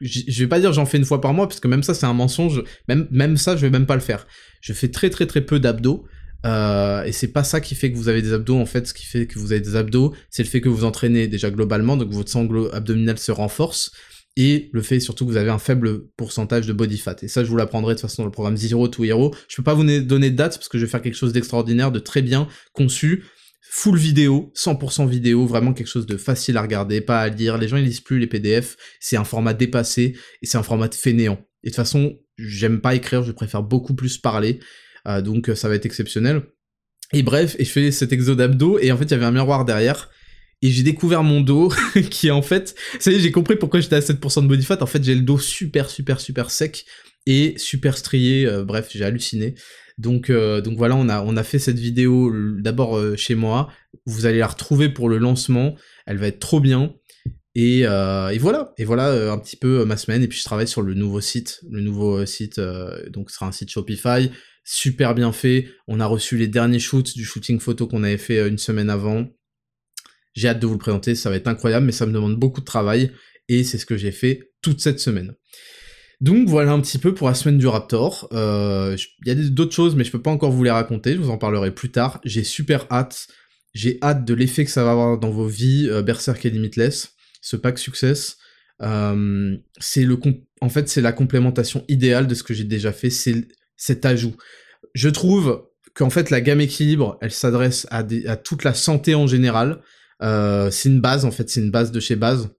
je 0.00 0.38
vais 0.38 0.48
pas 0.48 0.60
dire 0.60 0.72
j'en 0.72 0.86
fais 0.86 0.98
une 0.98 1.04
fois 1.04 1.20
par 1.20 1.32
mois 1.32 1.48
parce 1.48 1.60
que 1.60 1.68
même 1.68 1.82
ça 1.82 1.94
c'est 1.94 2.06
un 2.06 2.12
mensonge. 2.12 2.62
Même 2.88 3.08
même 3.10 3.36
ça 3.36 3.56
je 3.56 3.62
vais 3.62 3.70
même 3.70 3.86
pas 3.86 3.94
le 3.94 4.02
faire. 4.02 4.26
Je 4.60 4.72
fais 4.72 4.88
très 4.88 5.10
très 5.10 5.26
très 5.26 5.40
peu 5.40 5.58
d'abdos. 5.60 6.06
Euh, 6.44 7.04
et 7.04 7.12
c'est 7.12 7.32
pas 7.32 7.42
ça 7.42 7.60
qui 7.60 7.74
fait 7.74 7.90
que 7.90 7.96
vous 7.96 8.08
avez 8.08 8.20
des 8.20 8.34
abdos 8.34 8.58
en 8.58 8.66
fait, 8.66 8.86
ce 8.86 8.92
qui 8.92 9.06
fait 9.06 9.26
que 9.26 9.38
vous 9.38 9.52
avez 9.52 9.62
des 9.62 9.76
abdos, 9.76 10.14
c'est 10.28 10.42
le 10.42 10.48
fait 10.48 10.60
que 10.60 10.68
vous 10.68 10.84
entraînez 10.84 11.26
déjà 11.26 11.50
globalement, 11.50 11.96
donc 11.96 12.10
votre 12.10 12.30
sangle 12.30 12.68
abdominal 12.74 13.18
se 13.18 13.32
renforce, 13.32 13.92
et 14.36 14.70
le 14.72 14.82
fait 14.82 15.00
surtout 15.00 15.24
que 15.24 15.30
vous 15.30 15.36
avez 15.36 15.50
un 15.50 15.58
faible 15.58 16.08
pourcentage 16.16 16.66
de 16.66 16.72
body 16.72 16.98
fat. 16.98 17.16
Et 17.22 17.28
ça 17.28 17.44
je 17.44 17.48
vous 17.48 17.56
l'apprendrai 17.56 17.94
de 17.94 18.00
toute 18.00 18.08
façon 18.08 18.22
dans 18.22 18.26
le 18.26 18.32
programme 18.32 18.56
Zero 18.56 18.88
to 18.88 19.04
Hero. 19.04 19.34
Je 19.48 19.56
peux 19.56 19.62
pas 19.62 19.74
vous 19.74 19.84
donner 19.84 20.30
de 20.30 20.36
date 20.36 20.56
parce 20.56 20.68
que 20.68 20.78
je 20.78 20.84
vais 20.84 20.90
faire 20.90 21.02
quelque 21.02 21.16
chose 21.16 21.32
d'extraordinaire, 21.32 21.92
de 21.92 22.00
très 22.00 22.22
bien 22.22 22.48
conçu, 22.72 23.24
full 23.76 23.98
vidéo, 23.98 24.52
100% 24.54 25.08
vidéo, 25.08 25.46
vraiment 25.46 25.72
quelque 25.72 25.88
chose 25.88 26.06
de 26.06 26.16
facile 26.16 26.56
à 26.56 26.62
regarder, 26.62 27.00
pas 27.00 27.20
à 27.20 27.28
lire, 27.28 27.58
les 27.58 27.66
gens 27.66 27.76
ils 27.76 27.84
lisent 27.84 28.00
plus 28.00 28.20
les 28.20 28.28
PDF, 28.28 28.76
c'est 29.00 29.16
un 29.16 29.24
format 29.24 29.52
dépassé, 29.52 30.16
et 30.42 30.46
c'est 30.46 30.58
un 30.58 30.62
format 30.62 30.86
de 30.86 30.94
fainéant. 30.94 31.40
Et 31.64 31.68
de 31.68 31.70
toute 31.70 31.76
façon, 31.76 32.16
j'aime 32.38 32.80
pas 32.80 32.94
écrire, 32.94 33.24
je 33.24 33.32
préfère 33.32 33.64
beaucoup 33.64 33.94
plus 33.94 34.16
parler, 34.16 34.60
euh, 35.08 35.22
donc 35.22 35.50
ça 35.56 35.68
va 35.68 35.74
être 35.74 35.86
exceptionnel. 35.86 36.42
Et 37.12 37.24
bref, 37.24 37.56
et 37.58 37.64
je 37.64 37.70
fais 37.70 37.90
cet 37.90 38.12
exo 38.12 38.36
d'abdos, 38.36 38.78
et 38.78 38.92
en 38.92 38.96
fait 38.96 39.06
il 39.06 39.10
y 39.10 39.14
avait 39.14 39.24
un 39.24 39.32
miroir 39.32 39.64
derrière, 39.64 40.08
et 40.64 40.70
j'ai 40.70 40.82
découvert 40.82 41.22
mon 41.22 41.40
dos, 41.40 41.72
qui 42.10 42.26
est 42.26 42.32
en 42.32 42.42
fait, 42.42 42.74
y 43.06 43.10
est, 43.10 43.20
j'ai 43.20 43.30
compris 43.30 43.54
pourquoi 43.54 43.80
j'étais 43.80 43.96
à 43.96 44.00
7% 44.00 44.42
de 44.42 44.48
body 44.48 44.64
fat, 44.64 44.78
en 44.80 44.86
fait 44.86 45.04
j'ai 45.04 45.14
le 45.14 45.20
dos 45.20 45.38
super 45.38 45.88
super 45.88 46.20
super 46.20 46.50
sec, 46.50 46.86
et 47.26 47.54
super 47.56 47.96
strié, 47.96 48.46
euh, 48.46 48.64
bref, 48.64 48.90
j'ai 48.92 49.04
halluciné. 49.04 49.54
Donc, 49.96 50.28
euh, 50.28 50.60
donc 50.60 50.76
voilà, 50.76 50.96
on 50.96 51.08
a, 51.08 51.22
on 51.22 51.36
a 51.36 51.42
fait 51.42 51.58
cette 51.58 51.78
vidéo 51.78 52.32
d'abord 52.58 52.96
euh, 52.96 53.16
chez 53.16 53.34
moi. 53.34 53.70
Vous 54.06 54.26
allez 54.26 54.38
la 54.38 54.46
retrouver 54.46 54.88
pour 54.88 55.08
le 55.08 55.18
lancement. 55.18 55.76
Elle 56.06 56.18
va 56.18 56.26
être 56.26 56.40
trop 56.40 56.60
bien. 56.60 56.94
Et, 57.56 57.82
et 57.82 58.38
voilà, 58.38 58.74
et 58.78 58.84
voilà 58.84 59.32
un 59.32 59.38
petit 59.38 59.56
peu 59.56 59.84
ma 59.84 59.96
semaine. 59.96 60.24
Et 60.24 60.28
puis 60.28 60.38
je 60.38 60.42
travaille 60.42 60.66
sur 60.66 60.82
le 60.82 60.92
nouveau 60.94 61.20
site, 61.20 61.60
le 61.70 61.80
nouveau 61.80 62.26
site. 62.26 62.60
donc 63.10 63.30
sera 63.30 63.46
un 63.46 63.52
site 63.52 63.70
Shopify, 63.70 64.32
super 64.64 65.14
bien 65.14 65.30
fait. 65.30 65.68
On 65.86 66.00
a 66.00 66.06
reçu 66.06 66.36
les 66.36 66.48
derniers 66.48 66.80
shoots 66.80 67.14
du 67.14 67.24
shooting 67.24 67.60
photo 67.60 67.86
qu'on 67.86 68.02
avait 68.02 68.18
fait 68.18 68.48
une 68.48 68.58
semaine 68.58 68.90
avant. 68.90 69.28
J'ai 70.34 70.48
hâte 70.48 70.60
de 70.60 70.66
vous 70.66 70.74
le 70.74 70.78
présenter, 70.78 71.14
ça 71.14 71.30
va 71.30 71.36
être 71.36 71.48
incroyable, 71.48 71.86
mais 71.86 71.92
ça 71.92 72.06
me 72.06 72.12
demande 72.12 72.36
beaucoup 72.36 72.60
de 72.60 72.66
travail. 72.66 73.12
Et 73.48 73.64
c'est 73.64 73.78
ce 73.78 73.86
que 73.86 73.96
j'ai 73.96 74.12
fait 74.12 74.52
toute 74.62 74.80
cette 74.80 75.00
semaine. 75.00 75.34
Donc 76.20 76.48
voilà 76.48 76.72
un 76.72 76.80
petit 76.80 76.98
peu 76.98 77.14
pour 77.14 77.28
la 77.28 77.34
semaine 77.34 77.58
du 77.58 77.66
Raptor. 77.66 78.28
Euh, 78.32 78.96
il 79.24 79.28
y 79.28 79.30
a 79.30 79.34
d'autres 79.50 79.74
choses, 79.74 79.94
mais 79.94 80.04
je 80.04 80.10
peux 80.10 80.22
pas 80.22 80.30
encore 80.30 80.50
vous 80.50 80.64
les 80.64 80.70
raconter. 80.70 81.12
Je 81.12 81.18
vous 81.18 81.30
en 81.30 81.38
parlerai 81.38 81.72
plus 81.72 81.90
tard. 81.90 82.20
J'ai 82.24 82.44
super 82.44 82.86
hâte. 82.90 83.26
J'ai 83.74 83.98
hâte 84.02 84.24
de 84.24 84.34
l'effet 84.34 84.64
que 84.64 84.70
ça 84.70 84.84
va 84.84 84.92
avoir 84.92 85.18
dans 85.18 85.30
vos 85.30 85.46
vies. 85.46 85.88
Euh, 85.90 86.02
Berserk 86.02 86.44
et 86.46 86.50
Limitless, 86.50 87.14
ce 87.40 87.56
pack 87.56 87.78
Success. 87.78 88.38
Euh, 88.82 89.56
le 89.96 90.18
en 90.60 90.68
fait 90.68 90.88
c'est 90.88 91.00
la 91.00 91.12
complémentation 91.12 91.84
idéale 91.86 92.26
de 92.26 92.34
ce 92.34 92.42
que 92.42 92.54
j'ai 92.54 92.64
déjà 92.64 92.92
fait. 92.92 93.10
C'est 93.10 93.46
cet 93.76 94.04
ajout. 94.04 94.36
Je 94.94 95.08
trouve 95.08 95.68
qu'en 95.94 96.10
fait 96.10 96.30
la 96.30 96.40
gamme 96.40 96.60
équilibre, 96.60 97.18
elle 97.20 97.32
s'adresse 97.32 97.86
à, 97.90 98.02
toute 98.36 98.64
la 98.64 98.74
santé 98.74 99.14
en 99.14 99.26
général. 99.26 99.80
C'est 100.20 100.88
une 100.88 101.00
base 101.00 101.24
en 101.24 101.30
fait, 101.30 101.48
c'est 101.50 101.60
une 101.60 101.70
base 101.70 101.92
de 101.92 102.00
chez 102.00 102.16
base. 102.16 102.50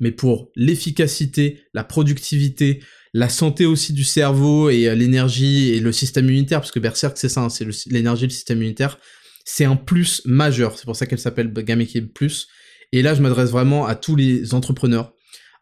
Mais 0.00 0.10
pour 0.10 0.50
l'efficacité, 0.56 1.62
la 1.72 1.84
productivité, 1.84 2.80
la 3.12 3.28
santé 3.28 3.64
aussi 3.64 3.92
du 3.92 4.04
cerveau 4.04 4.68
et 4.68 4.88
euh, 4.88 4.94
l'énergie 4.94 5.70
et 5.70 5.80
le 5.80 5.92
système 5.92 6.26
immunitaire, 6.26 6.60
parce 6.60 6.72
que 6.72 6.80
Berserk 6.80 7.16
c'est 7.16 7.28
ça, 7.28 7.42
hein, 7.42 7.48
c'est 7.48 7.66
l'énergie 7.86 8.24
et 8.24 8.28
le 8.28 8.32
système 8.32 8.58
immunitaire, 8.58 8.98
c'est 9.44 9.64
un 9.64 9.76
plus 9.76 10.22
majeur, 10.24 10.76
c'est 10.76 10.84
pour 10.84 10.96
ça 10.96 11.06
qu'elle 11.06 11.18
s'appelle 11.18 11.52
Game 11.52 11.84
Plus. 12.08 12.48
Et 12.92 13.02
là 13.02 13.14
je 13.14 13.22
m'adresse 13.22 13.50
vraiment 13.50 13.86
à 13.86 13.94
tous 13.94 14.16
les 14.16 14.52
entrepreneurs, 14.52 15.14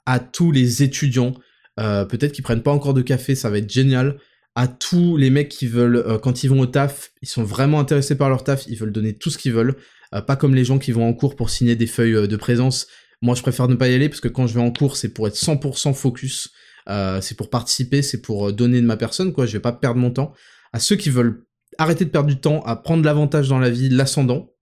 à 0.06 0.18
tous 0.18 0.50
les 0.50 0.82
étudiants, 0.82 1.34
euh, 1.78 2.06
peut-être 2.06 2.32
qui 2.32 2.42
prennent 2.42 2.62
pas 2.62 2.72
encore 2.72 2.94
de 2.94 3.02
café, 3.02 3.34
ça 3.34 3.50
va 3.50 3.58
être 3.58 3.70
génial, 3.70 4.16
à 4.54 4.66
tous 4.66 5.16
les 5.18 5.30
mecs 5.30 5.50
qui 5.50 5.66
veulent, 5.66 5.96
euh, 5.96 6.18
quand 6.18 6.42
ils 6.44 6.48
vont 6.48 6.60
au 6.60 6.66
taf, 6.66 7.10
ils 7.20 7.28
sont 7.28 7.44
vraiment 7.44 7.80
intéressés 7.80 8.16
par 8.16 8.30
leur 8.30 8.44
taf, 8.44 8.64
ils 8.66 8.78
veulent 8.78 8.92
donner 8.92 9.12
tout 9.12 9.30
ce 9.30 9.36
qu'ils 9.36 9.52
veulent, 9.52 9.76
pas 10.20 10.36
comme 10.36 10.54
les 10.54 10.64
gens 10.64 10.78
qui 10.78 10.92
vont 10.92 11.08
en 11.08 11.14
cours 11.14 11.36
pour 11.36 11.48
signer 11.50 11.74
des 11.74 11.86
feuilles 11.86 12.28
de 12.28 12.36
présence 12.36 12.86
moi, 13.22 13.36
je 13.36 13.42
préfère 13.42 13.68
ne 13.68 13.76
pas 13.76 13.88
y 13.88 13.94
aller 13.94 14.08
parce 14.08 14.20
que 14.20 14.28
quand 14.28 14.48
je 14.48 14.54
vais 14.54 14.60
en 14.60 14.72
cours, 14.72 14.96
c'est 14.96 15.08
pour 15.08 15.28
être 15.28 15.36
100% 15.36 15.94
focus. 15.94 16.50
Euh, 16.88 17.20
c'est 17.20 17.36
pour 17.36 17.48
participer, 17.48 18.02
c'est 18.02 18.20
pour 18.20 18.48
euh, 18.48 18.52
donner 18.52 18.80
de 18.80 18.86
ma 18.86 18.96
personne, 18.96 19.32
quoi. 19.32 19.46
Je 19.46 19.52
vais 19.52 19.60
pas 19.60 19.72
perdre 19.72 20.00
mon 20.00 20.10
temps. 20.10 20.34
À 20.72 20.80
ceux 20.80 20.96
qui 20.96 21.08
veulent 21.08 21.46
arrêter 21.78 22.04
de 22.04 22.10
perdre 22.10 22.28
du 22.28 22.40
temps, 22.40 22.62
à 22.64 22.74
prendre 22.74 23.04
l'avantage 23.04 23.48
dans 23.48 23.60
la 23.60 23.70
vie, 23.70 23.88
l'ascendant, 23.88 24.52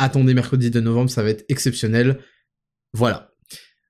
attendez 0.00 0.34
mercredi 0.34 0.70
de 0.70 0.80
novembre, 0.80 1.10
ça 1.10 1.22
va 1.22 1.30
être 1.30 1.44
exceptionnel. 1.48 2.18
Voilà. 2.92 3.30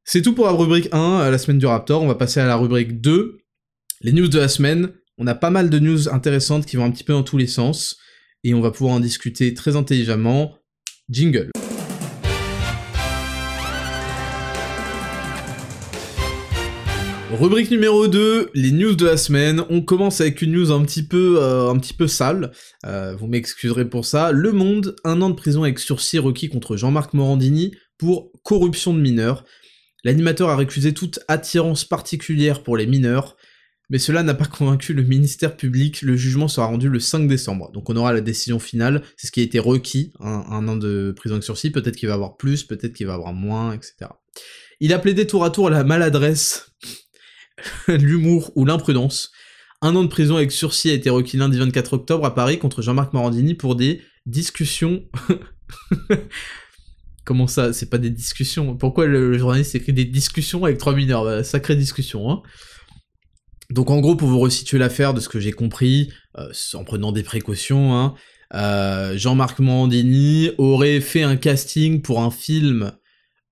C'est 0.05 0.21
tout 0.21 0.35
pour 0.35 0.45
la 0.45 0.53
rubrique 0.53 0.91
1, 0.93 1.31
la 1.31 1.39
semaine 1.39 1.59
du 1.59 1.67
Raptor. 1.67 2.03
On 2.03 2.07
va 2.07 2.15
passer 2.15 2.41
à 2.41 2.47
la 2.47 2.57
rubrique 2.57 3.01
2, 3.01 3.39
les 4.03 4.13
news 4.13 4.29
de 4.29 4.39
la 4.39 4.49
semaine. 4.49 4.93
On 5.17 5.27
a 5.27 5.35
pas 5.35 5.51
mal 5.51 5.71
de 5.71 5.79
news 5.79 6.11
intéressantes 6.11 6.67
qui 6.67 6.77
vont 6.77 6.85
un 6.85 6.91
petit 6.91 7.05
peu 7.05 7.15
dans 7.15 7.23
tous 7.23 7.39
les 7.39 7.47
sens, 7.47 7.97
et 8.45 8.55
on 8.55 8.61
va 8.61 8.71
pouvoir 8.71 8.95
en 8.95 9.01
discuter 9.01 9.55
très 9.55 9.77
intelligemment. 9.77 10.55
Jingle. 11.11 11.51
Rubrique 17.31 17.71
numéro 17.71 18.09
2, 18.09 18.51
les 18.55 18.73
news 18.73 18.95
de 18.95 19.05
la 19.05 19.17
semaine. 19.19 19.63
On 19.69 19.83
commence 19.83 20.21
avec 20.21 20.41
une 20.41 20.53
news 20.53 20.73
un 20.73 20.83
petit 20.85 21.03
peu, 21.03 21.37
euh, 21.41 22.07
sale. 22.07 22.53
Euh, 22.87 23.15
vous 23.17 23.27
m'excuserez 23.27 23.85
pour 23.85 24.07
ça. 24.07 24.33
Le 24.33 24.51
Monde, 24.51 24.97
un 25.05 25.21
an 25.21 25.29
de 25.29 25.35
prison 25.35 25.63
avec 25.63 25.79
sursis 25.79 26.19
requis 26.19 26.49
contre 26.49 26.77
Jean-Marc 26.77 27.13
Morandini 27.13 27.75
pour 27.99 28.33
corruption 28.45 28.95
de 28.95 29.01
mineurs. 29.01 29.45
L'animateur 30.05 30.49
a 30.49 30.57
récusé 30.57 30.95
toute 30.95 31.21
attirance 31.29 31.85
particulière 31.85 32.63
pour 32.63 32.77
les 32.77 32.87
mineurs, 32.87 33.37
mais 33.91 33.99
cela 33.99 34.23
n'a 34.23 34.35
pas 34.35 34.45
convaincu 34.47 34.95
le 34.95 35.03
ministère 35.03 35.57
public. 35.57 36.03
Le 36.03 36.17
jugement 36.17 36.49
sera 36.49 36.67
rendu 36.67 36.89
le 36.89 37.01
5 37.01 37.29
décembre. 37.29 37.71
Donc 37.73 37.91
on 37.91 37.97
aura 37.97 38.13
la 38.13 38.21
décision 38.21 38.59
finale. 38.59 39.03
C'est 39.17 39.29
ce 39.29 39.33
qui 39.33 39.41
a 39.41 39.43
été 39.43 39.59
requis, 39.59 40.13
un, 40.21 40.69
an 40.69 40.77
de 40.77 41.13
prison 41.17 41.35
avec 41.35 41.45
sursis. 41.45 41.71
Peut-être 41.71 41.97
qu'il 41.97 42.09
va 42.09 42.15
avoir 42.15 42.37
plus, 42.37 42.65
peut-être 42.65 42.95
qu'il 42.95 43.07
va 43.07 43.15
avoir 43.15 43.33
moins, 43.33 43.73
etc. 43.73 44.11
Il 44.81 44.93
a 44.93 44.99
plaidé 44.99 45.27
tour 45.27 45.45
à 45.45 45.51
tour 45.51 45.71
la 45.71 45.85
maladresse 45.85 46.73
l'humour 47.89 48.53
ou 48.55 48.65
l'imprudence. 48.65 49.33
Un 49.81 49.95
an 49.95 50.03
de 50.03 50.09
prison 50.09 50.37
avec 50.37 50.51
sursis 50.51 50.91
a 50.91 50.95
été 50.95 51.09
requis 51.09 51.37
lundi 51.37 51.59
24 51.59 51.93
octobre 51.95 52.25
à 52.25 52.35
Paris 52.35 52.59
contre 52.59 52.83
Jean-Marc 52.83 53.13
Morandini 53.13 53.55
pour 53.55 53.77
des 53.77 54.03
discussions. 54.27 55.05
Comment 57.25 57.47
ça? 57.47 57.73
C'est 57.73 57.91
pas 57.91 57.99
des 57.99 58.11
discussions. 58.11 58.77
Pourquoi 58.77 59.07
le, 59.07 59.37
journaliste 59.39 59.75
écrit 59.75 59.93
des 59.93 60.05
discussions 60.05 60.65
avec 60.65 60.79
trois 60.79 60.95
mineurs? 60.95 61.25
Bah, 61.25 61.45
Sacrée 61.45 61.77
discussion, 61.77 62.31
hein 62.31 62.43
donc 63.71 63.91
en 63.91 64.01
gros, 64.01 64.17
pour 64.17 64.29
vous 64.29 64.39
resituer 64.39 64.79
l'affaire 64.79 65.15
de 65.15 65.21
ce 65.21 65.29
que 65.29 65.41
j'ai 65.41 65.53
compris, 65.53 66.13
euh, 66.39 66.53
en 66.75 66.85
prenant 66.85 67.13
des 67.13 67.23
précautions, 67.23 67.95
hein, 67.95 68.15
Jean-Marc 69.15 69.59
Morandini 69.59 70.51
aurait 70.57 71.01
fait 71.01 71.23
un 71.23 71.37
casting 71.37 72.01
pour 72.01 72.21
un 72.21 72.31
film 72.31 72.93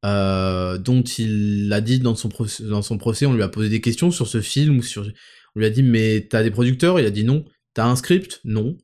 dont 0.03 1.03
il 1.03 1.69
l'a 1.69 1.81
dit 1.81 1.99
dans 1.99 2.15
son, 2.15 2.29
procès, 2.29 3.27
on 3.27 3.35
lui 3.35 3.43
a 3.43 3.49
posé 3.49 3.69
des 3.69 3.81
questions 3.81 4.13
sur 4.13 4.29
ce 4.29 4.41
film, 4.41 4.81
on 5.57 5.59
lui 5.59 5.67
a 5.67 5.71
dit 5.71 5.83
mais 5.83 6.29
t'as 6.31 6.43
des 6.43 6.51
producteurs? 6.51 7.01
Il 7.01 7.07
a 7.07 7.11
dit 7.11 7.25
non. 7.25 7.45
T'as 7.75 7.87
un 7.87 7.97
script? 7.97 8.41
Non. 8.45 8.77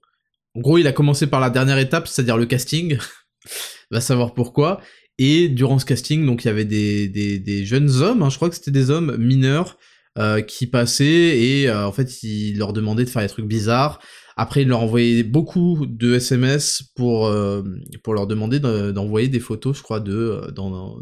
En 0.54 0.60
gros, 0.60 0.78
il 0.78 0.86
a 0.86 0.92
commencé 0.92 1.26
par 1.26 1.40
la 1.40 1.50
dernière 1.50 1.78
étape, 1.78 2.08
c'est-à-dire 2.08 2.36
le 2.36 2.46
casting. 2.46 2.98
Va 3.90 4.00
savoir 4.00 4.34
pourquoi. 4.34 4.80
Et 5.18 5.48
durant 5.48 5.78
ce 5.78 5.84
casting, 5.84 6.24
donc 6.26 6.44
il 6.44 6.48
y 6.48 6.50
avait 6.50 6.64
des, 6.64 7.08
des, 7.08 7.64
jeunes 7.66 7.90
hommes, 8.02 8.22
hein, 8.22 8.30
je 8.30 8.36
crois 8.36 8.48
que 8.48 8.54
c'était 8.54 8.70
des 8.70 8.90
hommes 8.90 9.16
mineurs, 9.18 9.78
euh, 10.18 10.42
qui 10.42 10.66
passaient 10.66 11.38
et 11.38 11.70
euh, 11.70 11.86
en 11.86 11.92
fait 11.92 12.22
il 12.22 12.58
leur 12.58 12.74
demandait 12.74 13.06
de 13.06 13.08
faire 13.08 13.22
des 13.22 13.28
trucs 13.28 13.46
bizarres. 13.46 13.98
Après 14.36 14.62
il 14.62 14.68
leur 14.68 14.80
envoyait 14.80 15.22
beaucoup 15.22 15.86
de 15.86 16.14
SMS 16.14 16.82
pour, 16.94 17.28
euh, 17.28 17.62
pour 18.04 18.12
leur 18.12 18.26
demander 18.26 18.60
d'envoyer 18.60 19.28
des 19.28 19.40
photos, 19.40 19.78
je 19.78 19.82
crois, 19.82 20.00
de 20.00 20.52
dans, 20.54 20.98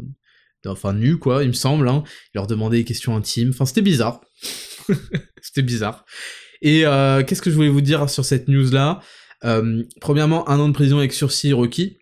enfin 0.65 0.93
nus 0.93 1.17
quoi, 1.17 1.43
il 1.43 1.49
me 1.49 1.53
semble. 1.53 1.89
Hein. 1.89 2.03
Il 2.33 2.37
leur 2.37 2.47
demandait 2.47 2.77
des 2.77 2.85
questions 2.85 3.15
intimes. 3.15 3.49
Enfin 3.49 3.65
c'était 3.65 3.81
bizarre. 3.81 4.21
c'était 5.41 5.61
bizarre. 5.61 6.05
Et 6.61 6.83
qu'est-ce 7.27 7.41
que 7.41 7.49
je 7.49 7.55
voulais 7.55 7.67
vous 7.67 7.81
dire 7.81 8.09
sur 8.09 8.23
cette 8.23 8.47
news 8.47 8.71
là 8.71 9.01
Premièrement, 9.99 10.47
un 10.47 10.59
an 10.59 10.69
de 10.69 10.73
prison 10.73 10.99
avec 10.99 11.11
sursis 11.11 11.51
requis 11.51 12.00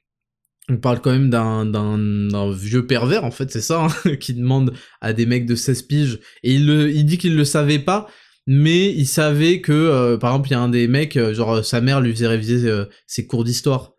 on 0.69 0.77
parle 0.77 1.01
quand 1.01 1.11
même 1.11 1.29
d'un 1.29 2.51
vieux 2.51 2.85
pervers, 2.85 3.25
en 3.25 3.31
fait, 3.31 3.51
c'est 3.51 3.61
ça, 3.61 3.85
hein, 3.85 4.15
qui 4.19 4.33
demande 4.33 4.73
à 5.01 5.13
des 5.13 5.25
mecs 5.25 5.45
de 5.45 5.55
16 5.55 5.81
piges. 5.83 6.19
Et 6.43 6.53
il, 6.53 6.67
le, 6.67 6.91
il 6.91 7.05
dit 7.05 7.17
qu'il 7.17 7.35
le 7.35 7.45
savait 7.45 7.79
pas, 7.79 8.07
mais 8.47 8.91
il 8.93 9.05
savait 9.05 9.61
que, 9.61 9.71
euh, 9.71 10.17
par 10.17 10.31
exemple, 10.31 10.49
il 10.49 10.51
y 10.53 10.55
a 10.55 10.59
un 10.59 10.69
des 10.69 10.87
mecs, 10.87 11.17
euh, 11.17 11.33
genre 11.33 11.63
sa 11.63 11.81
mère 11.81 12.01
lui 12.01 12.11
faisait 12.11 12.27
réviser 12.27 12.67
euh, 12.67 12.85
ses 13.07 13.27
cours 13.27 13.43
d'histoire. 13.43 13.93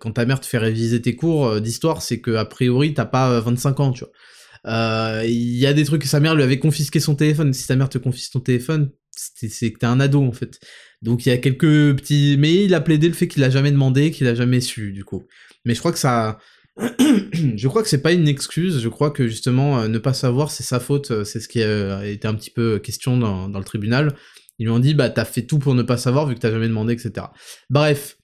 quand 0.00 0.12
ta 0.12 0.26
mère 0.26 0.40
te 0.40 0.46
fait 0.46 0.58
réviser 0.58 1.00
tes 1.00 1.16
cours 1.16 1.60
d'histoire, 1.60 2.02
c'est 2.02 2.20
que 2.20 2.32
a 2.36 2.44
priori 2.44 2.94
t'as 2.94 3.06
pas 3.06 3.40
25 3.40 3.80
ans, 3.80 3.92
tu 3.92 4.04
vois. 4.04 5.24
Il 5.24 5.56
y 5.56 5.66
a 5.66 5.72
des 5.72 5.84
trucs 5.84 6.02
que 6.02 6.08
sa 6.08 6.20
mère 6.20 6.34
lui 6.34 6.42
avait 6.42 6.58
confisqué 6.58 7.00
son 7.00 7.14
téléphone. 7.14 7.52
Si 7.54 7.66
ta 7.66 7.74
mère 7.74 7.88
te 7.88 7.98
confisque 7.98 8.32
ton 8.32 8.40
téléphone, 8.40 8.90
c'est 9.16 9.72
que 9.72 9.78
t'es 9.78 9.86
un 9.86 9.98
ado 9.98 10.22
en 10.22 10.32
fait. 10.32 10.60
Donc 11.02 11.26
il 11.26 11.28
y 11.28 11.32
a 11.32 11.38
quelques 11.38 11.96
petits, 11.96 12.36
mais 12.38 12.64
il 12.64 12.74
a 12.74 12.80
plaidé 12.80 13.08
le 13.08 13.14
fait 13.14 13.28
qu'il 13.28 13.44
a 13.44 13.50
jamais 13.50 13.70
demandé, 13.70 14.10
qu'il 14.10 14.26
a 14.26 14.34
jamais 14.34 14.60
su 14.60 14.92
du 14.92 15.04
coup. 15.04 15.26
Mais 15.64 15.74
je 15.74 15.78
crois 15.78 15.92
que 15.92 15.98
ça, 15.98 16.38
je 16.78 17.68
crois 17.68 17.82
que 17.82 17.88
c'est 17.88 18.02
pas 18.02 18.12
une 18.12 18.28
excuse. 18.28 18.80
Je 18.80 18.88
crois 18.88 19.10
que 19.10 19.26
justement 19.28 19.80
euh, 19.80 19.88
ne 19.88 19.98
pas 19.98 20.12
savoir 20.12 20.50
c'est 20.50 20.62
sa 20.62 20.80
faute. 20.80 21.10
Euh, 21.10 21.24
c'est 21.24 21.40
ce 21.40 21.48
qui 21.48 21.62
a 21.62 22.06
été 22.06 22.26
un 22.26 22.34
petit 22.34 22.50
peu 22.50 22.78
question 22.78 23.16
dans, 23.16 23.48
le 23.48 23.64
tribunal. 23.64 24.14
Ils 24.58 24.64
lui 24.66 24.72
ont 24.72 24.78
dit 24.78 24.94
bah 24.94 25.10
t'as 25.10 25.24
fait 25.24 25.42
tout 25.42 25.58
pour 25.58 25.74
ne 25.74 25.82
pas 25.82 25.96
savoir 25.96 26.26
vu 26.26 26.34
que 26.34 26.40
t'as 26.40 26.50
jamais 26.50 26.68
demandé, 26.68 26.92
etc. 26.94 27.26
Bref, 27.70 28.16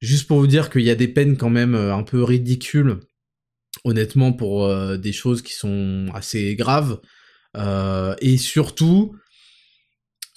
juste 0.00 0.26
pour 0.26 0.38
vous 0.38 0.46
dire 0.46 0.70
qu'il 0.70 0.82
y 0.82 0.90
a 0.90 0.96
des 0.96 1.08
peines 1.08 1.36
quand 1.36 1.50
même 1.50 1.74
euh, 1.74 1.94
un 1.94 2.02
peu 2.02 2.22
ridicules, 2.24 2.98
honnêtement 3.84 4.32
pour 4.32 4.68
des 4.96 5.12
choses 5.12 5.42
qui 5.42 5.52
sont 5.54 6.06
assez 6.14 6.56
graves. 6.56 7.00
et 8.20 8.36
surtout, 8.38 9.14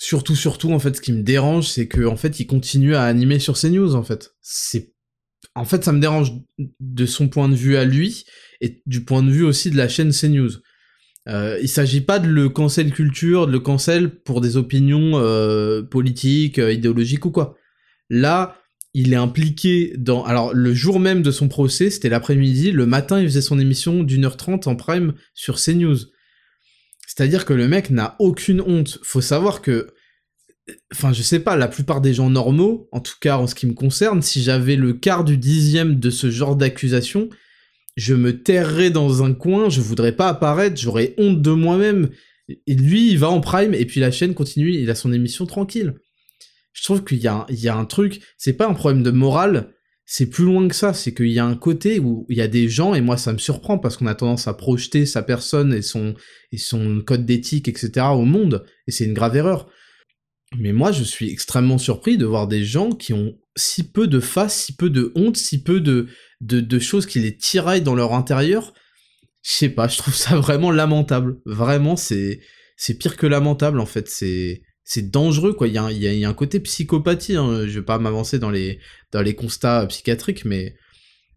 surtout, 0.01 0.35
surtout, 0.35 0.71
en 0.71 0.79
fait, 0.79 0.95
ce 0.95 1.01
qui 1.01 1.13
me 1.13 1.21
dérange, 1.21 1.67
c'est 1.67 1.87
que 1.87 2.03
en 2.07 2.15
fait, 2.15 2.39
il 2.39 2.47
continue 2.47 2.95
à 2.95 3.03
animer 3.03 3.37
sur 3.37 3.55
CNews, 3.55 3.93
en 3.93 4.01
fait. 4.01 4.31
C'est, 4.41 4.95
en 5.53 5.63
fait, 5.63 5.83
ça 5.83 5.91
me 5.91 5.99
dérange 5.99 6.33
de 6.79 7.05
son 7.05 7.27
point 7.27 7.47
de 7.47 7.53
vue 7.53 7.77
à 7.77 7.85
lui 7.85 8.25
et 8.61 8.81
du 8.87 9.05
point 9.05 9.21
de 9.21 9.29
vue 9.29 9.43
aussi 9.43 9.69
de 9.69 9.77
la 9.77 9.87
chaîne 9.87 10.11
CNews. 10.11 10.53
Euh, 11.29 11.59
il 11.61 11.69
s'agit 11.69 12.01
pas 12.01 12.17
de 12.17 12.27
le 12.27 12.49
cancel 12.49 12.91
culture, 12.91 13.45
de 13.45 13.51
le 13.51 13.59
cancel 13.59 14.09
pour 14.09 14.41
des 14.41 14.57
opinions 14.57 15.19
euh, 15.19 15.83
politiques, 15.83 16.57
euh, 16.57 16.73
idéologiques 16.73 17.27
ou 17.27 17.31
quoi. 17.31 17.55
Là, 18.09 18.57
il 18.95 19.13
est 19.13 19.17
impliqué 19.17 19.93
dans. 19.99 20.23
Alors, 20.23 20.51
le 20.51 20.73
jour 20.73 20.99
même 20.99 21.21
de 21.21 21.29
son 21.29 21.47
procès, 21.47 21.91
c'était 21.91 22.09
l'après-midi. 22.09 22.71
Le 22.71 22.87
matin, 22.87 23.19
il 23.19 23.27
faisait 23.27 23.41
son 23.41 23.59
émission 23.59 24.01
d'une 24.01 24.25
heure 24.25 24.37
trente 24.37 24.65
en 24.65 24.75
prime 24.75 25.13
sur 25.35 25.61
CNews. 25.61 25.97
C'est-à-dire 27.13 27.43
que 27.43 27.54
le 27.54 27.67
mec 27.67 27.89
n'a 27.89 28.15
aucune 28.19 28.62
honte. 28.62 29.00
Faut 29.04 29.19
savoir 29.19 29.62
que, 29.62 29.93
enfin, 30.93 31.12
je 31.12 31.21
sais 31.21 31.41
pas, 31.41 31.58
la 31.58 31.67
plupart 31.67 32.00
des 32.00 32.13
gens 32.13 32.30
normaux, 32.30 32.88
en 32.93 33.02
tout 33.02 33.15
cas 33.19 33.38
en 33.38 33.47
ce 33.47 33.56
qui 33.56 33.67
me 33.67 33.74
concerne, 33.74 34.21
si 34.21 34.41
j'avais 34.41 34.78
le 34.78 34.93
quart 34.93 35.26
du 35.26 35.36
dixième 35.36 36.00
de 36.00 36.10
ce 36.10 36.32
genre 36.32 36.56
d'accusation, 36.56 37.28
je 37.97 38.15
me 38.15 38.41
terrerais 38.41 38.91
dans 38.91 39.24
un 39.24 39.34
coin, 39.34 39.67
je 39.67 39.82
voudrais 39.82 40.15
pas 40.15 40.30
apparaître, 40.30 40.80
j'aurais 40.80 41.13
honte 41.17 41.41
de 41.41 41.52
moi-même. 41.52 42.12
Et 42.65 42.76
lui, 42.76 43.12
il 43.12 43.17
va 43.17 43.30
en 43.30 43.41
prime, 43.41 43.74
et 43.74 43.86
puis 43.86 44.00
la 44.00 44.12
chaîne 44.12 44.34
continue, 44.34 44.74
il 44.74 44.89
a 44.89 44.95
son 44.95 45.12
émission 45.12 45.45
tranquille. 45.45 45.95
Je 46.71 46.84
trouve 46.84 47.04
qu'il 47.04 47.17
y, 47.17 47.24
y, 47.24 47.67
a 47.67 47.76
un 47.76 47.86
truc, 47.86 48.21
c'est 48.38 48.54
pas 48.54 48.69
un 48.69 48.74
problème 48.74 49.04
de 49.04 49.12
morale, 49.12 49.74
c'est 50.13 50.26
plus 50.26 50.43
loin 50.43 50.67
que 50.67 50.76
ça, 50.76 50.93
c'est 50.93 51.13
qu'il 51.13 51.32
y 51.32 51.39
a 51.39 51.45
un 51.45 51.56
côté 51.56 51.97
où 51.97 52.26
il 52.28 52.36
y 52.36 52.41
a 52.41 52.50
des 52.50 52.67
gens, 52.67 52.93
et 52.93 53.00
moi 53.00 53.15
ça 53.15 53.32
me 53.32 53.38
surprend 53.38 53.80
parce 53.80 53.95
qu'on 53.95 54.08
a 54.08 54.13
tendance 54.13 54.45
à 54.45 54.54
projeter 54.54 55.06
sa 55.06 55.24
personne 55.24 55.74
et 55.74 55.82
son, 55.82 56.15
code 57.06 57.26
d'éthique, 57.26 57.69
etc. 57.69 58.08
au 58.12 58.26
monde, 58.26 58.65
et 58.88 58.91
c'est 58.91 59.06
une 59.06 59.13
grave 59.13 59.38
erreur. 59.38 59.69
Mais 60.58 60.74
moi 60.74 60.91
je 60.91 61.06
suis 61.06 61.32
extrêmement 61.32 61.78
surpris 61.78 62.17
de 62.17 62.26
voir 62.26 62.50
des 62.50 62.65
gens 62.65 62.91
qui 62.91 63.13
ont 63.13 63.38
si 63.56 63.89
peu 63.89 64.06
de 64.06 64.19
face, 64.19 64.65
si 64.65 64.76
peu 64.76 64.89
de 64.89 65.13
honte, 65.15 65.38
si 65.38 65.63
peu 65.63 65.80
de, 65.80 66.08
de, 66.41 66.60
de 66.60 66.80
choses 66.80 67.06
qui 67.06 67.19
les 67.19 67.38
tiraillent 67.38 67.82
dans 67.82 67.95
leur 67.95 68.13
intérieur. 68.13 68.74
Je 69.43 69.52
sais 69.52 69.69
pas, 69.69 69.88
je 69.88 69.97
trouve 69.97 70.13
ça 70.13 70.36
vraiment 70.36 70.71
lamentable. 70.71 71.38
Vraiment, 71.45 71.95
c'est, 71.95 72.41
c'est 72.76 72.95
pire 72.95 73.15
que 73.15 73.28
lamentable 73.28 73.80
en 73.80 73.86
fait, 73.86 74.10
c'est 74.10 74.62
c'est 74.91 75.10
dangereux 75.10 75.54
quoi. 75.54 75.69
Il 75.69 75.73
y, 75.73 75.77
a, 76.25 76.30
un 76.30 76.34
côté 76.34 76.60
psychopathie. 76.60 77.38
Hein. 77.38 77.65
Je 77.65 77.80
vais 77.80 77.86
pas 77.86 77.97
m'avancer 77.97 78.39
dans 78.39 78.49
les 78.51 78.80
constats 79.38 79.86
psychiatriques, 79.88 80.43
mais 80.43 80.75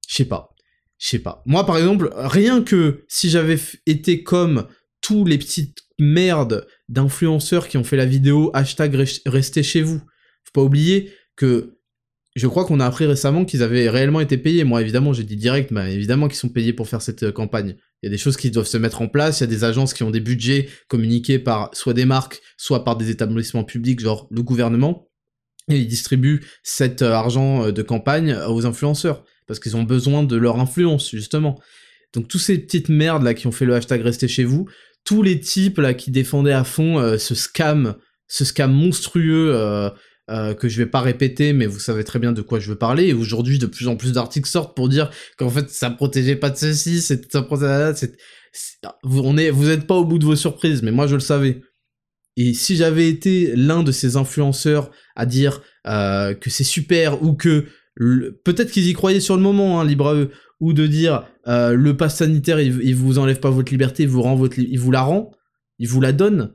je 0.09 0.17
sais 0.17 0.25
pas, 0.25 0.51
je 0.99 1.07
sais 1.07 1.21
pas. 1.21 1.41
Moi 1.47 1.65
par 1.65 1.79
exemple, 1.79 2.11
rien 2.17 2.65
que 2.65 3.05
si 3.07 3.31
j'avais 3.31 3.59
été 3.87 4.25
comme 4.25 4.67
tous 5.01 5.25
les 5.25 5.39
petites 5.39 5.85
merdes 6.01 6.67
d'influenceurs 6.89 7.69
qui 7.69 7.77
ont 7.77 7.85
fait 7.85 7.97
la 7.97 8.07
vidéo 8.07 8.51
hashtag 8.55 8.97
restez 9.25 9.63
chez 9.63 9.83
vous. 9.83 9.99
Faut 9.99 10.53
pas 10.53 10.63
oublier 10.63 11.13
que 11.37 11.79
je 12.35 12.49
crois 12.49 12.65
qu'on 12.65 12.81
a 12.81 12.87
appris 12.87 13.07
récemment 13.07 13.45
qu'ils 13.45 13.63
avaient 13.63 13.89
réellement 13.89 14.19
été 14.19 14.37
payés. 14.37 14.65
Moi, 14.65 14.81
évidemment, 14.81 15.13
j'ai 15.13 15.23
dit 15.23 15.37
direct, 15.37 15.71
évidemment 15.71 16.27
qu'ils 16.27 16.39
sont 16.39 16.49
payés 16.49 16.73
pour 16.73 16.89
faire 16.89 17.03
cette 17.03 17.23
euh, 17.23 17.31
campagne. 17.31 17.77
Il 18.05 18.09
y 18.09 18.09
a 18.09 18.11
des 18.11 18.19
choses 18.19 18.37
qui 18.37 18.51
doivent 18.51 18.67
se 18.67 18.77
mettre 18.77 19.01
en 19.01 19.09
place, 19.09 19.41
il 19.41 19.45
y 19.45 19.45
a 19.45 19.47
des 19.47 19.65
agences 19.65 19.95
qui 19.95 20.03
ont 20.03 20.11
des 20.11 20.21
budgets 20.21 20.69
communiqués 20.89 21.39
par 21.39 21.71
soit 21.73 21.95
des 21.95 22.05
marques, 22.05 22.43
soit 22.59 22.85
par 22.85 22.97
des 22.97 23.09
établissements 23.09 23.65
publics, 23.65 23.99
genre 23.99 24.29
le 24.31 24.43
gouvernement, 24.43 25.09
et 25.71 25.79
ils 25.79 25.87
distribuent 25.87 26.45
cet 26.63 27.01
euh, 27.01 27.13
argent 27.13 27.65
euh, 27.65 27.73
de 27.73 27.81
campagne 27.81 28.37
aux 28.47 28.67
influenceurs, 28.67 29.25
parce 29.47 29.59
qu'ils 29.59 29.75
ont 29.79 29.85
besoin 29.85 30.23
de 30.23 30.37
leur 30.37 30.61
influence, 30.61 31.11
justement. 31.13 31.59
Donc, 32.13 32.29
tous 32.29 32.39
ces 32.39 32.59
petites 32.59 32.91
merdes 32.91 33.23
là 33.23 33.33
qui 33.33 33.47
ont 33.47 33.53
fait 33.53 33.65
le 33.65 33.75
hashtag 33.75 34.03
restez 34.03 34.29
chez 34.29 34.45
vous, 34.45 34.69
tous 35.05 35.23
les 35.23 35.41
types 35.41 35.79
là 35.79 35.95
qui 35.95 36.11
défendaient 36.11 36.53
à 36.53 36.65
fond 36.65 37.17
ce 37.19 37.35
scam, 37.35 37.97
ce 38.29 38.45
scam 38.45 38.71
monstrueux, 38.71 39.55
euh, 39.55 39.89
que 40.29 40.69
je 40.69 40.79
vais 40.79 40.89
pas 40.89 41.01
répéter, 41.01 41.53
mais 41.53 41.67
vous 41.67 41.79
savez 41.79 42.03
très 42.03 42.19
bien 42.19 42.33
de 42.33 42.41
quoi 42.41 42.59
je 42.59 42.71
veux 42.71 42.79
parler. 42.79 43.09
Et 43.09 43.13
aujourd'hui, 43.13 43.59
de 43.59 43.67
plus 43.67 43.89
en 43.89 43.97
plus 43.97 44.13
d'articles 44.13 44.49
sortent 44.49 44.75
pour 44.75 44.89
dire 44.89 45.11
qu'en 45.37 45.51
fait, 45.51 45.69
ça 45.69 45.91
protégeait 45.91 46.37
pas 46.37 46.51
de 46.51 46.57
ceci, 46.57 47.03
c'est 47.03 47.31
ça 47.31 47.43
protégeait, 47.43 47.93
vous, 49.03 49.21
on 49.21 49.37
est, 49.37 49.51
vous 49.51 49.71
êtes 49.71 49.87
pas 49.87 49.95
au 49.95 50.05
bout 50.05 50.19
de 50.19 50.25
vos 50.25 50.37
surprises, 50.37 50.83
mais 50.83 50.91
moi 50.91 51.07
je 51.07 51.15
le 51.15 51.21
savais. 51.21 51.61
Et 52.37 52.55
si 52.55 52.77
j'avais 52.77 53.09
été 53.09 53.55
l'un 53.55 53.83
de 53.83 53.93
ces 53.93 54.17
influenceurs 54.17 54.91
à 55.15 55.27
dire 55.27 55.63
euh, 55.87 56.35
que 56.35 56.51
c'est 56.51 56.65
super 56.65 57.23
ou 57.23 57.35
que 57.35 57.67
peut-être 58.45 58.73
qu'ils 58.73 58.89
y 58.89 58.93
croyaient 58.93 59.21
sur 59.21 59.37
le 59.37 59.43
moment, 59.43 59.81
hein, 59.81 59.85
libre 59.85 60.31
ou 60.61 60.73
de 60.73 60.87
dire 60.87 61.27
euh, 61.47 61.75
le 61.75 61.97
pass 61.97 62.17
sanitaire 62.17 62.61
il, 62.61 62.81
il, 62.83 62.97
vous 62.97 63.19
enlève 63.19 63.39
pas 63.39 63.51
votre 63.51 63.71
liberté, 63.71 64.05
il 64.05 64.09
vous 64.09 64.23
rend 64.23 64.35
votre, 64.35 64.59
il 64.59 64.79
vous 64.79 64.91
la 64.91 65.03
rend, 65.03 65.31
il 65.79 65.89
vous 65.89 66.01
la 66.01 66.13
donne 66.13 66.55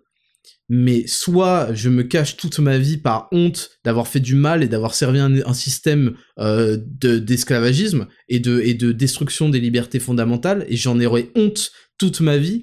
mais 0.70 1.08
soit 1.08 1.74
je 1.74 1.90
me 1.90 2.04
cache 2.04 2.38
toute 2.38 2.60
ma 2.60 2.78
vie 2.78 2.98
par 2.98 3.28
honte 3.32 3.72
d'avoir 3.84 4.08
fait 4.08 4.20
du 4.20 4.36
mal 4.36 4.64
et 4.64 4.68
d'avoir 4.68 4.94
servi 4.94 5.20
un, 5.20 5.54
système 5.54 6.16
euh, 6.38 6.78
d'esclavagisme 6.80 8.08
et, 8.30 8.40
de, 8.40 8.62
et 8.62 8.76
de 8.76 8.92
destruction 8.92 9.50
des 9.50 9.60
libertés 9.60 10.00
fondamentales, 10.00 10.66
et 10.70 10.78
j'en 10.78 11.00
aurai 11.02 11.32
honte 11.36 11.72
toute 11.98 12.22
ma 12.22 12.38
vie, 12.38 12.62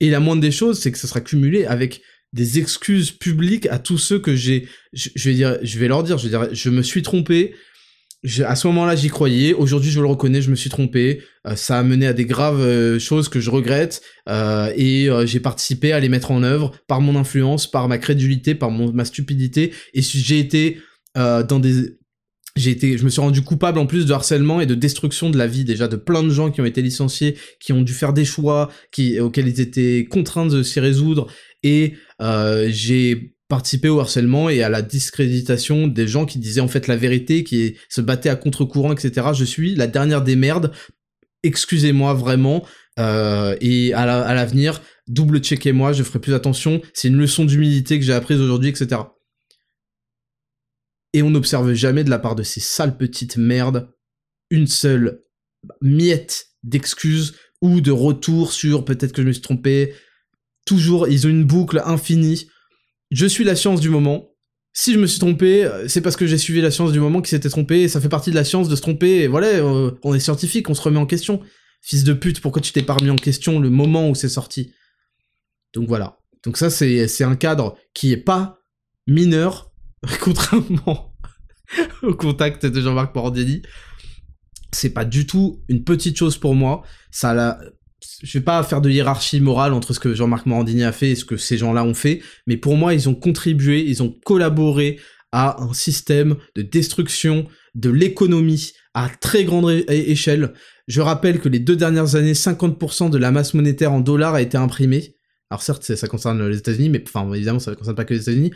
et 0.00 0.10
la 0.10 0.20
moindre 0.20 0.40
des 0.40 0.52
choses, 0.52 0.78
c'est 0.78 0.92
que 0.92 0.98
ça 0.98 1.08
sera 1.08 1.20
cumulé 1.20 1.64
avec 1.64 2.00
des 2.32 2.58
excuses 2.58 3.10
publiques 3.10 3.66
à 3.66 3.78
tous 3.78 3.98
ceux 3.98 4.18
que 4.18 4.36
j'ai, 4.36 4.68
je, 4.92 5.10
vais 5.28 5.34
dire, 5.34 5.58
je 5.62 5.78
vais 5.78 5.88
leur 5.88 6.04
dire, 6.04 6.18
je 6.18 6.28
vais 6.28 6.38
dire, 6.38 6.54
je 6.54 6.70
me 6.70 6.82
suis 6.82 7.02
trompé, 7.02 7.54
à 8.44 8.56
ce 8.56 8.66
moment-là, 8.68 8.96
j'y 8.96 9.08
croyais. 9.08 9.54
Aujourd'hui, 9.54 9.90
je 9.90 10.00
le 10.00 10.06
reconnais, 10.06 10.42
je 10.42 10.50
me 10.50 10.56
suis 10.56 10.70
trompé. 10.70 11.22
Euh, 11.46 11.54
ça 11.54 11.78
a 11.78 11.82
mené 11.82 12.06
à 12.06 12.12
des 12.12 12.24
graves 12.24 12.60
euh, 12.60 12.98
choses 12.98 13.28
que 13.28 13.38
je 13.38 13.50
regrette. 13.50 14.02
Euh, 14.28 14.72
et 14.76 15.08
j'ai 15.26 15.40
participé 15.40 15.92
à 15.92 16.00
les 16.00 16.08
mettre 16.08 16.30
en 16.30 16.42
œuvre 16.42 16.72
par 16.88 17.00
mon 17.00 17.16
influence, 17.16 17.70
par 17.70 17.88
ma 17.88 17.98
crédulité, 17.98 18.54
par 18.54 18.70
mon, 18.70 18.92
ma 18.92 19.04
stupidité. 19.04 19.72
Et 19.94 20.02
j'ai 20.02 20.38
été 20.38 20.78
dans 21.14 21.60
des... 21.60 21.96
J'ai 22.56 22.72
été, 22.72 22.98
je 22.98 23.04
me 23.04 23.08
suis 23.08 23.20
rendu 23.20 23.42
coupable 23.42 23.78
en 23.78 23.86
plus 23.86 24.04
de 24.04 24.12
harcèlement 24.12 24.60
et 24.60 24.66
de 24.66 24.74
destruction 24.74 25.30
de 25.30 25.38
la 25.38 25.46
vie 25.46 25.64
déjà 25.64 25.86
de 25.86 25.94
plein 25.94 26.24
de 26.24 26.30
gens 26.30 26.50
qui 26.50 26.60
ont 26.60 26.64
été 26.64 26.82
licenciés, 26.82 27.36
qui 27.60 27.72
ont 27.72 27.82
dû 27.82 27.92
faire 27.92 28.12
des 28.12 28.24
choix, 28.24 28.68
auxquels 29.20 29.46
ils 29.46 29.60
étaient 29.60 30.06
contraints 30.10 30.46
de 30.46 30.64
s'y 30.64 30.80
résoudre. 30.80 31.28
Et 31.62 31.94
j'ai 32.20 33.37
participé 33.48 33.88
au 33.88 33.98
harcèlement 33.98 34.50
et 34.50 34.62
à 34.62 34.68
la 34.68 34.82
discréditation 34.82 35.88
des 35.88 36.06
gens 36.06 36.26
qui 36.26 36.38
disaient 36.38 36.60
en 36.60 36.68
fait 36.68 36.86
la 36.86 36.96
vérité, 36.96 37.44
qui 37.44 37.76
se 37.88 38.00
battaient 38.00 38.28
à 38.28 38.36
contre-courant, 38.36 38.92
etc. 38.92 39.28
Je 39.34 39.44
suis 39.44 39.74
la 39.74 39.86
dernière 39.86 40.22
des 40.22 40.36
merdes. 40.36 40.72
Excusez-moi 41.42 42.12
vraiment. 42.14 42.66
Euh, 42.98 43.56
et 43.60 43.94
à 43.94 44.34
l'avenir, 44.34 44.82
double-checkez-moi, 45.08 45.92
je 45.92 46.02
ferai 46.02 46.18
plus 46.18 46.34
attention. 46.34 46.82
C'est 46.92 47.08
une 47.08 47.16
leçon 47.16 47.44
d'humilité 47.44 47.98
que 47.98 48.04
j'ai 48.04 48.12
apprise 48.12 48.40
aujourd'hui, 48.40 48.68
etc. 48.68 49.00
Et 51.14 51.22
on 51.22 51.30
n'observe 51.30 51.72
jamais 51.72 52.04
de 52.04 52.10
la 52.10 52.18
part 52.18 52.34
de 52.34 52.42
ces 52.42 52.60
sales 52.60 52.98
petites 52.98 53.38
merdes 53.38 53.88
une 54.50 54.66
seule 54.66 55.22
miette 55.80 56.48
d'excuses 56.62 57.34
ou 57.62 57.80
de 57.80 57.90
retour 57.90 58.52
sur 58.52 58.84
peut-être 58.84 59.12
que 59.12 59.22
je 59.22 59.26
me 59.26 59.32
suis 59.32 59.42
trompé. 59.42 59.94
Toujours, 60.66 61.08
ils 61.08 61.26
ont 61.26 61.30
une 61.30 61.44
boucle 61.44 61.82
infinie 61.84 62.48
je 63.10 63.26
suis 63.26 63.44
la 63.44 63.56
science 63.56 63.80
du 63.80 63.90
moment. 63.90 64.30
Si 64.72 64.92
je 64.92 64.98
me 64.98 65.06
suis 65.06 65.18
trompé, 65.18 65.64
euh, 65.64 65.88
c'est 65.88 66.00
parce 66.00 66.16
que 66.16 66.26
j'ai 66.26 66.38
suivi 66.38 66.60
la 66.60 66.70
science 66.70 66.92
du 66.92 67.00
moment 67.00 67.20
qui 67.20 67.30
s'était 67.30 67.48
trompé, 67.48 67.82
et 67.82 67.88
ça 67.88 68.00
fait 68.00 68.08
partie 68.08 68.30
de 68.30 68.36
la 68.36 68.44
science 68.44 68.68
de 68.68 68.76
se 68.76 68.80
tromper, 68.80 69.26
voilà, 69.26 69.48
euh, 69.48 69.90
on 70.04 70.14
est 70.14 70.20
scientifique, 70.20 70.68
on 70.70 70.74
se 70.74 70.82
remet 70.82 70.98
en 70.98 71.06
question. 71.06 71.40
Fils 71.82 72.04
de 72.04 72.12
pute, 72.12 72.40
pourquoi 72.40 72.60
tu 72.62 72.72
t'es 72.72 72.82
pas 72.82 72.94
remis 72.94 73.10
en 73.10 73.16
question 73.16 73.60
le 73.60 73.70
moment 73.70 74.08
où 74.08 74.14
c'est 74.14 74.28
sorti? 74.28 74.72
Donc 75.74 75.88
voilà. 75.88 76.18
Donc 76.44 76.56
ça, 76.56 76.70
c'est 76.70 77.24
un 77.24 77.36
cadre 77.36 77.76
qui 77.94 78.12
est 78.12 78.16
pas 78.16 78.58
mineur, 79.06 79.72
contrairement 80.20 81.14
au 82.02 82.14
contact 82.14 82.66
de 82.66 82.80
Jean-Marc 82.80 83.14
Morandini. 83.14 83.62
C'est 84.72 84.90
pas 84.90 85.04
du 85.04 85.26
tout 85.26 85.62
une 85.68 85.84
petite 85.84 86.16
chose 86.16 86.36
pour 86.36 86.54
moi. 86.54 86.82
Ça 87.10 87.30
a 87.30 87.58
je 88.22 88.38
vais 88.38 88.44
pas 88.44 88.62
faire 88.62 88.80
de 88.80 88.90
hiérarchie 88.90 89.40
morale 89.40 89.72
entre 89.72 89.92
ce 89.92 90.00
que 90.00 90.14
Jean-Marc 90.14 90.46
Morandini 90.46 90.84
a 90.84 90.92
fait 90.92 91.10
et 91.10 91.14
ce 91.14 91.24
que 91.24 91.36
ces 91.36 91.56
gens-là 91.56 91.84
ont 91.84 91.94
fait, 91.94 92.22
mais 92.46 92.56
pour 92.56 92.76
moi, 92.76 92.94
ils 92.94 93.08
ont 93.08 93.14
contribué, 93.14 93.84
ils 93.84 94.02
ont 94.02 94.14
collaboré 94.24 94.98
à 95.32 95.62
un 95.62 95.74
système 95.74 96.36
de 96.54 96.62
destruction 96.62 97.46
de 97.74 97.90
l'économie 97.90 98.72
à 98.94 99.08
très 99.08 99.44
grande 99.44 99.70
échelle. 99.88 100.54
Je 100.86 101.00
rappelle 101.00 101.40
que 101.40 101.48
les 101.48 101.58
deux 101.58 101.76
dernières 101.76 102.14
années, 102.14 102.32
50% 102.32 103.10
de 103.10 103.18
la 103.18 103.30
masse 103.30 103.54
monétaire 103.54 103.92
en 103.92 104.00
dollars 104.00 104.34
a 104.34 104.42
été 104.42 104.56
imprimée. 104.56 105.16
Alors 105.50 105.62
certes, 105.62 105.82
ça 105.82 106.08
concerne 106.08 106.46
les 106.46 106.58
États-Unis, 106.58 106.88
mais 106.88 107.02
enfin 107.06 107.30
évidemment, 107.32 107.58
ça 107.58 107.72
ne 107.72 107.76
concerne 107.76 107.96
pas 107.96 108.04
que 108.04 108.14
les 108.14 108.22
États-Unis. 108.22 108.52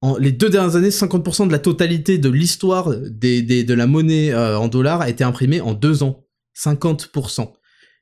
En 0.00 0.16
les 0.16 0.32
deux 0.32 0.50
dernières 0.50 0.76
années, 0.76 0.88
50% 0.88 1.46
de 1.46 1.52
la 1.52 1.58
totalité 1.58 2.18
de 2.18 2.28
l'histoire 2.28 2.90
de 2.90 3.74
la 3.74 3.86
monnaie 3.86 4.32
euh, 4.32 4.58
en 4.58 4.68
dollars 4.68 5.00
a 5.00 5.08
été 5.08 5.24
imprimée 5.24 5.60
en 5.60 5.74
deux 5.74 6.02
ans. 6.02 6.26
50% 6.56 7.52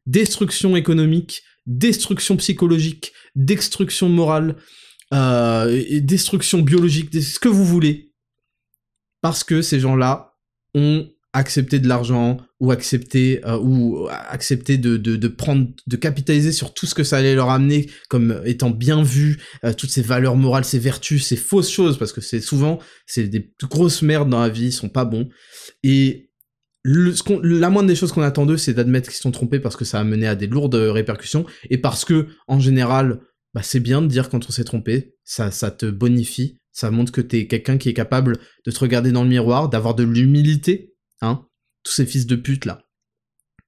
destruction 0.07 0.77
économique, 0.77 1.43
destruction 1.67 2.37
psychologique, 2.37 3.13
destruction 3.35 4.09
morale, 4.09 4.57
euh, 5.13 6.01
destruction 6.01 6.61
biologique, 6.61 7.13
ce 7.15 7.39
que 7.39 7.49
vous 7.49 7.65
voulez. 7.65 8.13
Parce 9.23 9.45
que 9.45 9.63
ces 9.63 9.81
gens-là 9.81 10.35
ont 10.75 11.09
accepté 11.33 11.79
de 11.79 11.87
l'argent 11.87 12.39
ou 12.59 12.73
accepté 12.73 13.41
euh, 13.47 13.57
ou 13.59 14.09
accepté 14.11 14.79
de, 14.79 14.97
de, 14.97 15.29
prendre 15.29 15.69
de 15.87 15.97
capitaliser 15.97 16.51
sur 16.51 16.75
tout 16.75 16.87
ce 16.87 16.95
que 16.95 17.05
ça 17.05 17.19
allait 17.19 17.37
leur 17.37 17.51
amener 17.51 17.89
comme 18.09 18.43
étant 18.45 18.71
bien 18.71 19.03
vu 19.03 19.39
euh, 19.65 19.73
toutes 19.73 19.91
ces 19.91 20.03
valeurs 20.03 20.35
morales 20.35 20.65
ces 20.65 20.81
vertus 20.81 21.25
ces 21.25 21.37
fausses 21.37 21.71
choses 21.71 21.99
parce 21.99 22.13
que 22.13 22.21
c'est 22.21 22.41
souvent 22.41 22.81
c'est 23.07 23.29
des 23.29 23.53
grosses 23.63 24.03
merdes 24.03 24.29
dans 24.29 24.41
la 24.41 24.49
vie 24.49 24.67
ils 24.67 24.73
sont 24.73 24.89
pas 24.89 25.05
bons 25.05 25.29
et 25.85 26.30
la 26.85 27.71
moindre 27.71 27.89
des 27.89 27.97
choses 27.97 28.13
qu'on 28.13 28.23
attend 28.23 28.47
d'eux, 28.47 28.57
c'est 28.57 28.75
d'admettre 28.75 29.11
qu'ils 29.11 29.21
sont 29.21 29.31
trompés 29.31 29.61
parce 29.61 29.77
que 29.77 29.85
ça 29.85 30.01
a 30.01 30.05
mené 30.05 30.27
à 30.27 30.35
des 30.35 30.47
lourdes 30.47 30.75
répercussions 30.75 31.45
et 31.69 31.79
parce 31.79 32.05
que, 32.05 32.29
en 32.49 32.59
général, 32.59 33.21
bah, 33.55 33.63
c'est 33.63 33.81
bien 33.81 34.01
de 34.01 34.07
dire 34.07 34.29
quand 34.29 34.47
on 34.49 34.53
s'est 34.53 34.65
trompé, 34.65 35.15
ça, 35.25 35.51
ça 35.51 35.71
te 35.71 35.87
bonifie, 35.87 36.59
ça 36.73 36.91
montre 36.91 37.13
que 37.13 37.21
t'es 37.21 37.47
quelqu'un 37.47 37.79
qui 37.79 37.89
est 37.89 37.95
capable 37.95 38.39
de 38.65 38.71
te 38.71 38.79
regarder 38.79 39.13
dans 39.13 39.25
le 39.25 39.29
miroir, 39.29 39.69
d'avoir 39.69 39.95
de 39.95 40.05
l'humilité, 40.05 40.95
hein. 41.21 41.47
Tous 41.83 41.93
ces 41.93 42.05
fils 42.05 42.27
de 42.27 42.37
pute 42.37 42.67
là, 42.67 42.83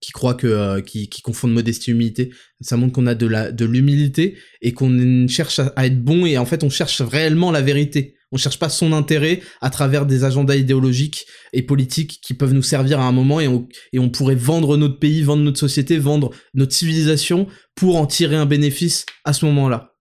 qui 0.02 0.12
croient 0.12 0.34
que, 0.34 0.46
euh, 0.46 0.80
qui, 0.82 1.08
confondent 1.22 1.54
modestie 1.54 1.90
et 1.90 1.94
humilité, 1.94 2.30
ça 2.60 2.76
montre 2.76 2.92
qu'on 2.92 3.06
a 3.06 3.14
de 3.14 3.26
la, 3.26 3.52
de 3.52 3.64
l'humilité 3.64 4.36
et 4.60 4.72
qu'on 4.72 5.26
cherche 5.28 5.60
à 5.60 5.86
être 5.86 6.02
bon 6.02 6.26
et 6.26 6.36
en 6.36 6.44
fait 6.44 6.62
on 6.62 6.68
cherche 6.68 7.00
réellement 7.00 7.50
la 7.50 7.62
vérité. 7.62 8.16
On 8.32 8.38
cherche 8.38 8.58
pas 8.58 8.70
son 8.70 8.92
intérêt 8.92 9.42
à 9.60 9.68
travers 9.68 10.06
des 10.06 10.24
agendas 10.24 10.56
idéologiques 10.56 11.26
et 11.52 11.62
politiques 11.62 12.20
qui 12.22 12.32
peuvent 12.32 12.54
nous 12.54 12.62
servir 12.62 12.98
à 12.98 13.04
un 13.04 13.12
moment 13.12 13.40
et 13.40 13.48
on, 13.48 14.10
pourrait 14.10 14.34
vendre 14.34 14.76
notre 14.78 14.98
pays, 14.98 15.22
vendre 15.22 15.42
notre 15.42 15.58
société, 15.58 15.98
vendre 15.98 16.30
notre 16.54 16.72
civilisation 16.72 17.46
pour 17.74 17.96
en 17.96 18.06
tirer 18.06 18.36
un 18.36 18.46
bénéfice 18.46 19.04
à 19.24 19.34
ce 19.34 19.44
moment-là. 19.44 19.94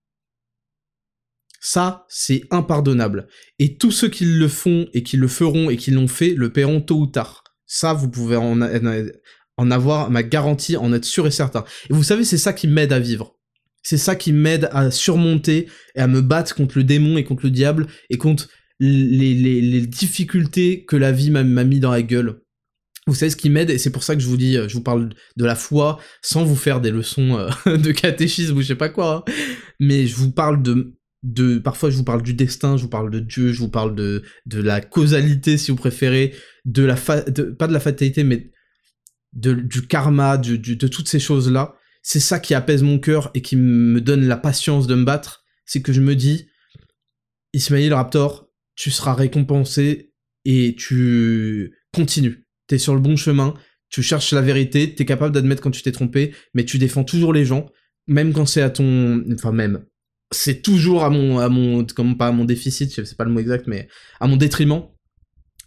Ça, 1.60 2.06
c'est 2.08 2.44
impardonnable. 2.50 3.28
Et 3.60 3.78
tous 3.78 3.92
ceux 3.92 4.10
qui 4.10 4.26
le 4.26 4.48
font 4.48 4.88
et 4.94 5.04
qui 5.04 5.18
le 5.18 5.28
feront 5.28 5.70
et 5.70 5.78
qui 5.78 5.92
l'ont 5.92 6.08
fait 6.08 6.34
le 6.34 6.52
paieront 6.52 6.82
tôt 6.82 6.98
ou 6.98 7.08
tard. 7.08 7.44
Ça, 7.68 7.94
vous 7.94 8.10
pouvez 8.10 8.38
en 8.38 9.72
avoir 9.72 10.10
ma 10.10 10.24
garantie, 10.24 10.78
en 10.78 10.92
être 10.94 11.06
sûr 11.06 11.28
et 11.28 11.32
certain. 11.32 11.64
Et 11.90 11.94
vous 11.94 12.04
savez, 12.04 12.24
c'est 12.24 12.38
ça 12.38 12.54
qui 12.54 12.68
m'aide 12.68 12.94
à 12.94 13.00
vivre. 13.00 13.41
C'est 13.84 13.98
ça 13.98 14.16
qui 14.16 14.34
m'aide 14.34 14.70
à 14.72 14.92
surmonter 14.92 15.68
et 15.96 16.00
à 16.00 16.08
me 16.08 16.22
battre 16.22 16.56
contre 16.56 16.78
le 16.78 16.84
démon 16.84 17.18
et 17.18 17.24
contre 17.24 17.46
le 17.46 17.52
diable 17.52 17.88
et 18.10 18.18
contre 18.18 18.48
les, 18.80 19.88
difficultés 19.88 20.86
que 20.86 20.96
la 20.96 21.12
vie 21.12 21.32
m'a 21.32 21.44
mis 21.44 21.80
dans 21.80 21.92
la 21.92 22.02
gueule. 22.02 22.42
Vous 23.08 23.16
savez 23.16 23.32
ce 23.32 23.36
qui 23.36 23.50
m'aide 23.50 23.72
et 23.72 23.78
c'est 23.78 23.90
pour 23.90 24.04
ça 24.04 24.16
que 24.16 24.22
je 24.22 24.28
vous 24.28 24.38
dis, 24.38 24.54
je 24.54 24.74
vous 24.74 24.84
parle 24.84 25.10
de 25.36 25.46
la 25.46 25.56
foi 25.56 26.00
sans 26.22 26.46
vous 26.46 26.56
faire 26.56 26.82
des 26.82 26.92
leçons 26.92 27.38
euh, 27.38 27.50
de 27.78 27.92
catéchisme 27.92 28.58
ou 28.58 28.62
je 28.62 28.68
sais 28.68 28.76
pas 28.76 28.90
quoi. 28.90 29.26
Hein. 29.28 29.34
Mais 29.80 30.06
je 30.06 30.16
vous 30.16 30.32
parle 30.32 30.62
de 30.62 30.96
de 31.24 31.60
parfois 31.60 31.92
je 31.92 31.98
vous 31.98 32.04
parle 32.04 32.24
du 32.24 32.34
destin, 32.34 32.78
je 32.78 32.84
vous 32.84 32.90
parle 32.90 33.12
de 33.12 33.20
Dieu, 33.20 33.54
je 33.54 33.60
vous 33.60 33.70
parle 33.70 33.96
de 33.96 34.24
la 34.48 34.82
causalité 34.82 35.58
si 35.58 35.70
vous 35.70 35.78
préférez, 35.78 36.34
de 36.66 36.84
la 36.84 36.96
pas 36.96 37.22
de 37.68 37.74
la 37.74 37.80
fatalité 37.80 38.24
mais 38.24 38.52
du 39.34 39.88
karma, 39.88 40.38
de 40.38 40.88
toutes 40.88 41.08
ces 41.08 41.20
choses 41.20 41.52
là 41.52 41.76
c'est 42.02 42.20
ça 42.20 42.40
qui 42.40 42.54
apaise 42.54 42.84
mon 42.84 43.00
cœur 43.00 43.32
et 43.34 43.42
qui 43.42 43.56
me 43.56 44.02
donne 44.02 44.28
la 44.28 44.38
patience 44.38 44.88
de 44.88 44.96
me 44.96 45.04
battre, 45.04 45.44
c'est 45.66 45.82
que 45.82 45.94
je 45.94 46.02
me 46.02 46.16
dis, 46.16 46.48
Ismail 47.54 47.94
Raptor, 47.94 48.50
tu 48.76 48.92
seras 48.92 49.14
récompensé 49.14 50.14
et 50.46 50.76
tu 50.76 51.78
continues. 51.94 52.48
T'es 52.68 52.78
sur 52.78 52.96
le 52.96 53.02
bon 53.02 53.16
chemin, 53.16 53.54
tu 53.90 54.02
cherches 54.02 54.32
la 54.34 54.42
vérité, 54.42 54.96
t'es 54.96 55.06
capable 55.06 55.34
d'admettre 55.34 55.62
quand 55.62 55.72
tu 55.72 55.82
t'es 55.82 55.92
trompé, 55.92 56.34
mais 56.54 56.66
tu 56.66 56.78
défends 56.78 57.04
toujours 57.04 57.34
les 57.34 57.46
gens, 57.46 57.70
même 58.08 58.34
quand 58.34 58.46
c'est 58.46 58.62
à 58.62 58.70
ton, 58.70 59.24
enfin 59.34 59.52
même, 59.52 59.86
c'est 60.32 60.62
toujours 60.62 61.04
à 61.04 61.10
mon, 61.10 61.40
à 61.40 61.50
mon, 61.50 61.86
pas 61.86 62.28
à 62.28 62.32
mon 62.32 62.46
déficit, 62.46 62.96
je 62.96 63.04
sais 63.04 63.16
pas 63.16 63.26
le 63.26 63.32
mot 63.32 63.40
exact, 63.40 63.68
mais 63.68 63.88
à 64.20 64.28
mon 64.28 64.38
détriment. 64.38 64.84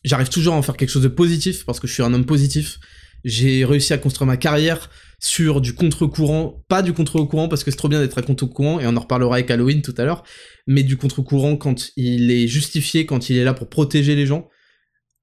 J'arrive 0.05 0.29
toujours 0.29 0.55
à 0.55 0.57
en 0.57 0.62
faire 0.62 0.77
quelque 0.77 0.90
chose 0.90 1.03
de 1.03 1.09
positif 1.09 1.64
parce 1.64 1.81
que 1.81 1.87
je 1.87 1.92
suis 1.92 2.03
un 2.03 2.12
homme 2.12 2.27
positif. 2.27 2.79
J'ai 3.25 3.64
réussi 3.64 3.92
à 3.94 3.99
construire 3.99 4.27
ma 4.27 4.37
carrière 4.37 4.90
sur 5.24 5.62
du 5.62 5.74
contre-courant, 5.74 6.62
pas 6.68 6.82
du 6.82 6.92
contre-courant 6.92 7.48
parce 7.48 7.64
que 7.64 7.70
c'est 7.70 7.78
trop 7.78 7.88
bien 7.88 8.00
d'être 8.00 8.18
à 8.18 8.22
contre-courant 8.22 8.78
et 8.78 8.87
on 8.87 8.94
en 8.94 9.00
reparlera 9.00 9.37
avec 9.37 9.50
Halloween 9.50 9.80
tout 9.80 9.94
à 9.96 10.04
l'heure, 10.04 10.22
mais 10.66 10.82
du 10.82 10.98
contre-courant 10.98 11.56
quand 11.56 11.92
il 11.96 12.30
est 12.30 12.46
justifié, 12.46 13.06
quand 13.06 13.30
il 13.30 13.38
est 13.38 13.44
là 13.44 13.54
pour 13.54 13.70
protéger 13.70 14.16
les 14.16 14.26
gens. 14.26 14.50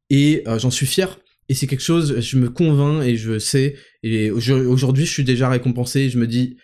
Et 0.10 0.42
euh, 0.48 0.58
j'en 0.58 0.72
suis 0.72 0.88
fier. 0.88 1.20
Et 1.50 1.54
c'est 1.54 1.68
quelque 1.68 1.84
chose, 1.84 2.20
je 2.20 2.38
me 2.40 2.50
convainc 2.50 3.04
et 3.04 3.16
je 3.16 3.38
sais. 3.38 3.76
Et 4.02 4.32
aujourd'hui, 4.32 5.06
je 5.06 5.12
suis 5.12 5.24
déjà 5.24 5.50
récompensé. 5.50 6.00
Et 6.00 6.10
je 6.10 6.18
me 6.18 6.26
dis, 6.26 6.58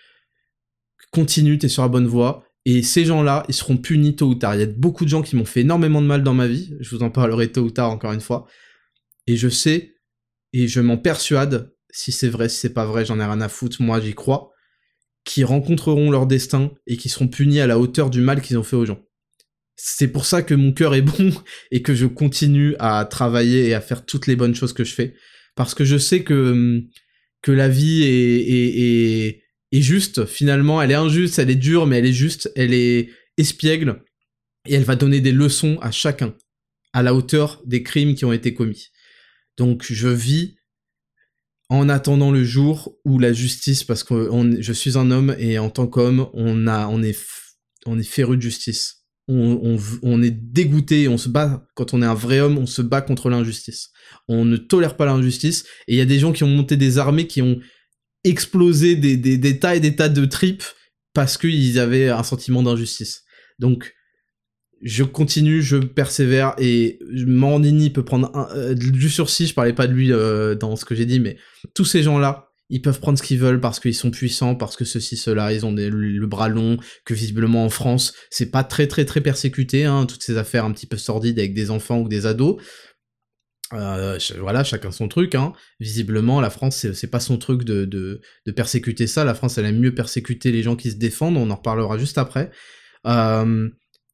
continue, 1.11 1.59
t'es 1.59 1.67
sur 1.67 1.83
la 1.83 1.89
bonne 1.89 2.07
voie. 2.07 2.43
Et 2.65 2.81
ces 2.81 3.05
gens-là, 3.05 3.43
ils 3.49 3.53
seront 3.53 3.77
punis 3.77 4.15
tôt 4.15 4.29
ou 4.29 4.35
tard. 4.35 4.55
Il 4.55 4.61
y 4.61 4.63
a 4.63 4.65
beaucoup 4.67 5.05
de 5.05 5.09
gens 5.09 5.21
qui 5.21 5.35
m'ont 5.35 5.45
fait 5.45 5.61
énormément 5.61 6.01
de 6.01 6.07
mal 6.07 6.23
dans 6.23 6.33
ma 6.33 6.47
vie. 6.47 6.73
Je 6.79 6.95
vous 6.95 7.03
en 7.03 7.11
parlerai 7.11 7.51
tôt 7.51 7.61
ou 7.61 7.69
tard, 7.69 7.91
encore 7.91 8.13
une 8.13 8.19
fois. 8.19 8.47
Et 9.27 9.37
je 9.37 9.47
sais, 9.47 9.93
et 10.53 10.67
je 10.67 10.79
m'en 10.79 10.97
persuade, 10.97 11.71
si 11.89 12.11
c'est 12.11 12.29
vrai, 12.29 12.49
si 12.49 12.57
c'est 12.57 12.73
pas 12.73 12.85
vrai, 12.85 13.05
j'en 13.05 13.19
ai 13.19 13.25
rien 13.25 13.41
à 13.41 13.49
foutre, 13.49 13.81
moi 13.81 13.99
j'y 13.99 14.13
crois, 14.13 14.51
qui 15.23 15.43
rencontreront 15.43 16.09
leur 16.11 16.25
destin 16.27 16.71
et 16.87 16.97
qui 16.97 17.09
seront 17.09 17.27
punis 17.27 17.59
à 17.59 17.67
la 17.67 17.79
hauteur 17.79 18.09
du 18.09 18.21
mal 18.21 18.41
qu'ils 18.41 18.57
ont 18.57 18.63
fait 18.63 18.75
aux 18.75 18.85
gens. 18.85 19.03
C'est 19.75 20.07
pour 20.07 20.25
ça 20.25 20.41
que 20.41 20.53
mon 20.53 20.73
cœur 20.73 20.95
est 20.95 21.01
bon 21.01 21.31
et 21.71 21.81
que 21.81 21.93
je 21.95 22.05
continue 22.05 22.75
à 22.79 23.05
travailler 23.05 23.67
et 23.67 23.73
à 23.73 23.81
faire 23.81 24.05
toutes 24.05 24.27
les 24.27 24.35
bonnes 24.35 24.55
choses 24.55 24.73
que 24.73 24.83
je 24.83 24.93
fais. 24.93 25.15
Parce 25.55 25.73
que 25.73 25.85
je 25.85 25.97
sais 25.97 26.23
que, 26.23 26.81
que 27.41 27.51
la 27.51 27.67
vie 27.67 28.03
est, 28.03 28.39
est, 28.39 29.43
est, 29.71 29.81
juste, 29.81 30.25
finalement, 30.25 30.81
elle 30.81 30.91
est 30.91 30.95
injuste, 30.95 31.39
elle 31.39 31.49
est 31.49 31.55
dure, 31.55 31.87
mais 31.87 31.97
elle 31.97 32.05
est 32.05 32.13
juste, 32.13 32.51
elle 32.55 32.73
est 32.73 33.09
espiègle, 33.37 34.03
et 34.67 34.75
elle 34.75 34.83
va 34.83 34.95
donner 34.95 35.19
des 35.19 35.31
leçons 35.31 35.77
à 35.81 35.91
chacun, 35.91 36.35
à 36.93 37.03
la 37.03 37.13
hauteur 37.13 37.61
des 37.65 37.83
crimes 37.83 38.15
qui 38.15 38.25
ont 38.25 38.33
été 38.33 38.53
commis. 38.53 38.89
Donc 39.57 39.85
je 39.89 40.07
vis 40.07 40.56
en 41.69 41.89
attendant 41.89 42.31
le 42.31 42.43
jour 42.43 42.95
où 43.05 43.19
la 43.19 43.33
justice, 43.33 43.83
parce 43.83 44.03
que 44.03 44.29
je 44.59 44.73
suis 44.73 44.97
un 44.97 45.11
homme 45.11 45.35
et 45.37 45.59
en 45.59 45.69
tant 45.69 45.87
qu'homme, 45.87 46.29
on 46.33 46.67
a, 46.67 46.87
on 46.87 47.03
est, 47.03 47.17
on 47.85 47.99
est 47.99 48.07
féru 48.07 48.37
de 48.37 48.41
justice. 48.41 48.95
On, 49.29 50.21
est 50.23 50.31
dégoûté, 50.31 51.09
on 51.09 51.17
se 51.17 51.27
bat, 51.27 51.67
quand 51.75 51.93
on 51.93 52.01
est 52.01 52.05
un 52.05 52.13
vrai 52.13 52.39
homme, 52.39 52.57
on 52.57 52.65
se 52.65 52.81
bat 52.81 53.01
contre 53.01 53.29
l'injustice. 53.29 53.89
On 54.29 54.45
ne 54.45 54.55
tolère 54.55 54.95
pas 54.95 55.05
l'injustice, 55.05 55.65
et 55.89 55.95
il 55.95 55.97
y 55.97 56.01
a 56.01 56.05
des 56.05 56.19
gens 56.19 56.31
qui 56.31 56.45
ont 56.45 56.49
monté 56.49 56.77
des 56.77 56.97
armées, 56.97 57.27
qui 57.27 57.41
ont 57.41 57.59
explosé 58.23 58.95
des, 58.95 59.17
des, 59.17 59.37
des 59.37 59.59
tas 59.59 59.75
et 59.75 59.81
des 59.81 59.97
tas 59.97 60.07
de 60.07 60.23
tripes, 60.23 60.63
parce 61.13 61.37
qu'ils 61.37 61.77
avaient 61.77 62.07
un 62.07 62.23
sentiment 62.23 62.63
d'injustice. 62.63 63.23
Donc, 63.59 63.96
je 64.81 65.03
continue, 65.03 65.61
je 65.61 65.77
persévère 65.77 66.53
et 66.57 66.99
Morandini 67.25 67.89
peut 67.89 68.05
prendre 68.05 68.35
un, 68.35 68.47
euh, 68.55 68.73
du 68.73 69.09
sursis. 69.09 69.47
Je 69.47 69.53
parlais 69.53 69.73
pas 69.73 69.87
de 69.87 69.93
lui 69.93 70.11
euh, 70.11 70.55
dans 70.55 70.75
ce 70.75 70.85
que 70.85 70.95
j'ai 70.95 71.05
dit, 71.05 71.19
mais 71.19 71.37
tous 71.73 71.85
ces 71.85 72.03
gens-là, 72.03 72.51
ils 72.69 72.81
peuvent 72.81 72.99
prendre 72.99 73.17
ce 73.17 73.23
qu'ils 73.23 73.39
veulent 73.39 73.61
parce 73.61 73.79
qu'ils 73.79 73.95
sont 73.95 74.11
puissants, 74.11 74.55
parce 74.55 74.75
que 74.75 74.85
ceci, 74.85 75.17
cela, 75.17 75.53
ils 75.53 75.65
ont 75.65 75.71
le, 75.71 76.27
bras 76.27 76.49
long, 76.49 76.77
que 77.05 77.13
visiblement 77.13 77.63
en 77.63 77.69
France, 77.69 78.13
c'est 78.29 78.51
pas 78.51 78.63
très 78.63 78.87
très 78.87 79.05
très 79.05 79.21
persécuté, 79.21 79.85
hein, 79.85 80.05
toutes 80.05 80.21
ces 80.21 80.37
affaires 80.37 80.65
un 80.65 80.71
petit 80.73 80.85
peu 80.85 80.97
sordides 80.97 81.39
avec 81.39 81.53
des 81.53 81.71
enfants 81.71 81.99
ou 81.99 82.09
des 82.09 82.25
ados. 82.25 82.57
Euh, 83.73 84.17
voilà, 84.39 84.63
chacun 84.63 84.91
son 84.91 85.07
truc. 85.07 85.35
Hein. 85.35 85.53
Visiblement, 85.79 86.39
la 86.39 86.49
France, 86.49 86.85
c'est 86.93 87.11
pas 87.11 87.19
son 87.19 87.37
truc 87.37 87.63
de, 87.63 88.21
persécuter 88.55 89.07
ça. 89.07 89.23
La 89.23 89.33
France, 89.33 89.57
elle 89.57 89.65
aime 89.65 89.79
mieux 89.79 89.93
persécuter 89.93 90.51
les 90.51 90.63
gens 90.63 90.75
qui 90.75 90.91
se 90.91 90.97
défendent. 90.97 91.37
On 91.37 91.49
en 91.49 91.55
reparlera 91.55 91.97
juste 91.97 92.17
après. 92.17 92.51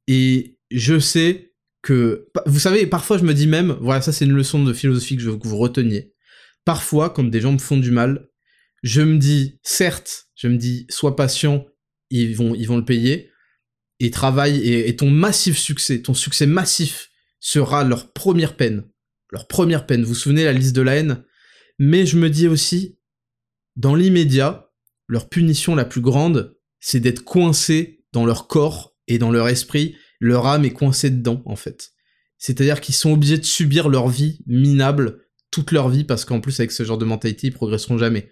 Et 0.08 0.58
je 0.72 1.00
sais 1.00 1.54
que, 1.82 2.28
vous 2.46 2.60
savez, 2.60 2.88
parfois 2.88 3.18
je 3.18 3.24
me 3.24 3.34
dis 3.34 3.48
même, 3.48 3.78
voilà, 3.82 4.02
ça 4.02 4.12
c'est 4.12 4.26
une 4.26 4.34
leçon 4.34 4.64
de 4.64 4.74
philosophie 4.74 5.16
que 5.16 5.22
je 5.22 5.30
veux 5.30 5.38
que 5.38 5.48
vous 5.48 5.58
reteniez. 5.58 6.14
Parfois, 6.66 7.10
quand 7.10 7.24
des 7.24 7.42
gens 7.42 7.52
me 7.52 7.58
font 7.58 7.78
du 7.78 7.92
mal, 7.92 8.30
je 8.84 9.02
me 9.02 9.18
dis, 9.18 9.60
certes, 9.64 10.28
je 10.36 10.48
me 10.48 10.58
dis, 10.58 10.86
sois 10.90 11.16
patient, 11.16 11.66
ils 12.10 12.36
vont, 12.36 12.56
ils 12.56 12.68
vont 12.68 12.78
le 12.78 12.86
payer, 12.86 13.32
et 14.00 14.12
travaille, 14.12 14.70
et, 14.70 14.96
ton 14.96 15.10
massif 15.10 15.58
succès, 15.58 16.02
ton 16.02 16.14
succès 16.14 16.46
massif 16.46 17.10
sera 17.40 17.84
leur 17.84 18.12
première 18.12 18.56
peine. 18.56 18.86
Leur 19.30 19.48
première 19.48 19.86
peine. 19.86 20.04
Vous 20.04 20.10
vous 20.10 20.16
souvenez 20.16 20.44
la 20.44 20.54
liste 20.54 20.76
de 20.76 20.82
la 20.82 20.96
haine? 20.96 21.24
Mais 21.80 22.06
je 22.06 22.18
me 22.18 22.30
dis 22.30 22.48
aussi, 22.48 22.98
dans 23.76 23.96
l'immédiat, 23.96 24.70
leur 25.08 25.30
punition 25.30 25.76
la 25.76 25.86
plus 25.86 26.02
grande, 26.02 26.56
c'est 26.80 27.00
d'être 27.00 27.24
coincés 27.24 28.06
dans 28.12 28.26
leur 28.26 28.48
corps 28.48 28.93
et 29.08 29.18
dans 29.18 29.32
leur 29.32 29.48
esprit. 29.48 29.96
Leur 30.20 30.48
âme 30.48 30.66
est 30.66 30.74
coincée 30.74 31.10
dedans, 31.10 31.42
en 31.46 31.56
fait. 31.56 31.92
C'est-à-dire 32.38 32.82
qu'ils 32.82 32.96
sont 32.96 33.12
obligés 33.12 33.38
de 33.38 33.46
subir 33.46 33.90
leur 33.90 34.10
vie 34.10 34.40
minable 34.48 35.24
toute 35.50 35.72
leur 35.72 35.88
vie 35.88 36.04
parce 36.04 36.26
qu'en 36.26 36.42
plus 36.42 36.60
avec 36.60 36.72
ce 36.72 36.84
genre 36.84 36.98
de 36.98 37.06
mentalité 37.06 37.48
ils 37.48 37.54
progresseront 37.54 37.98
jamais. 37.98 38.30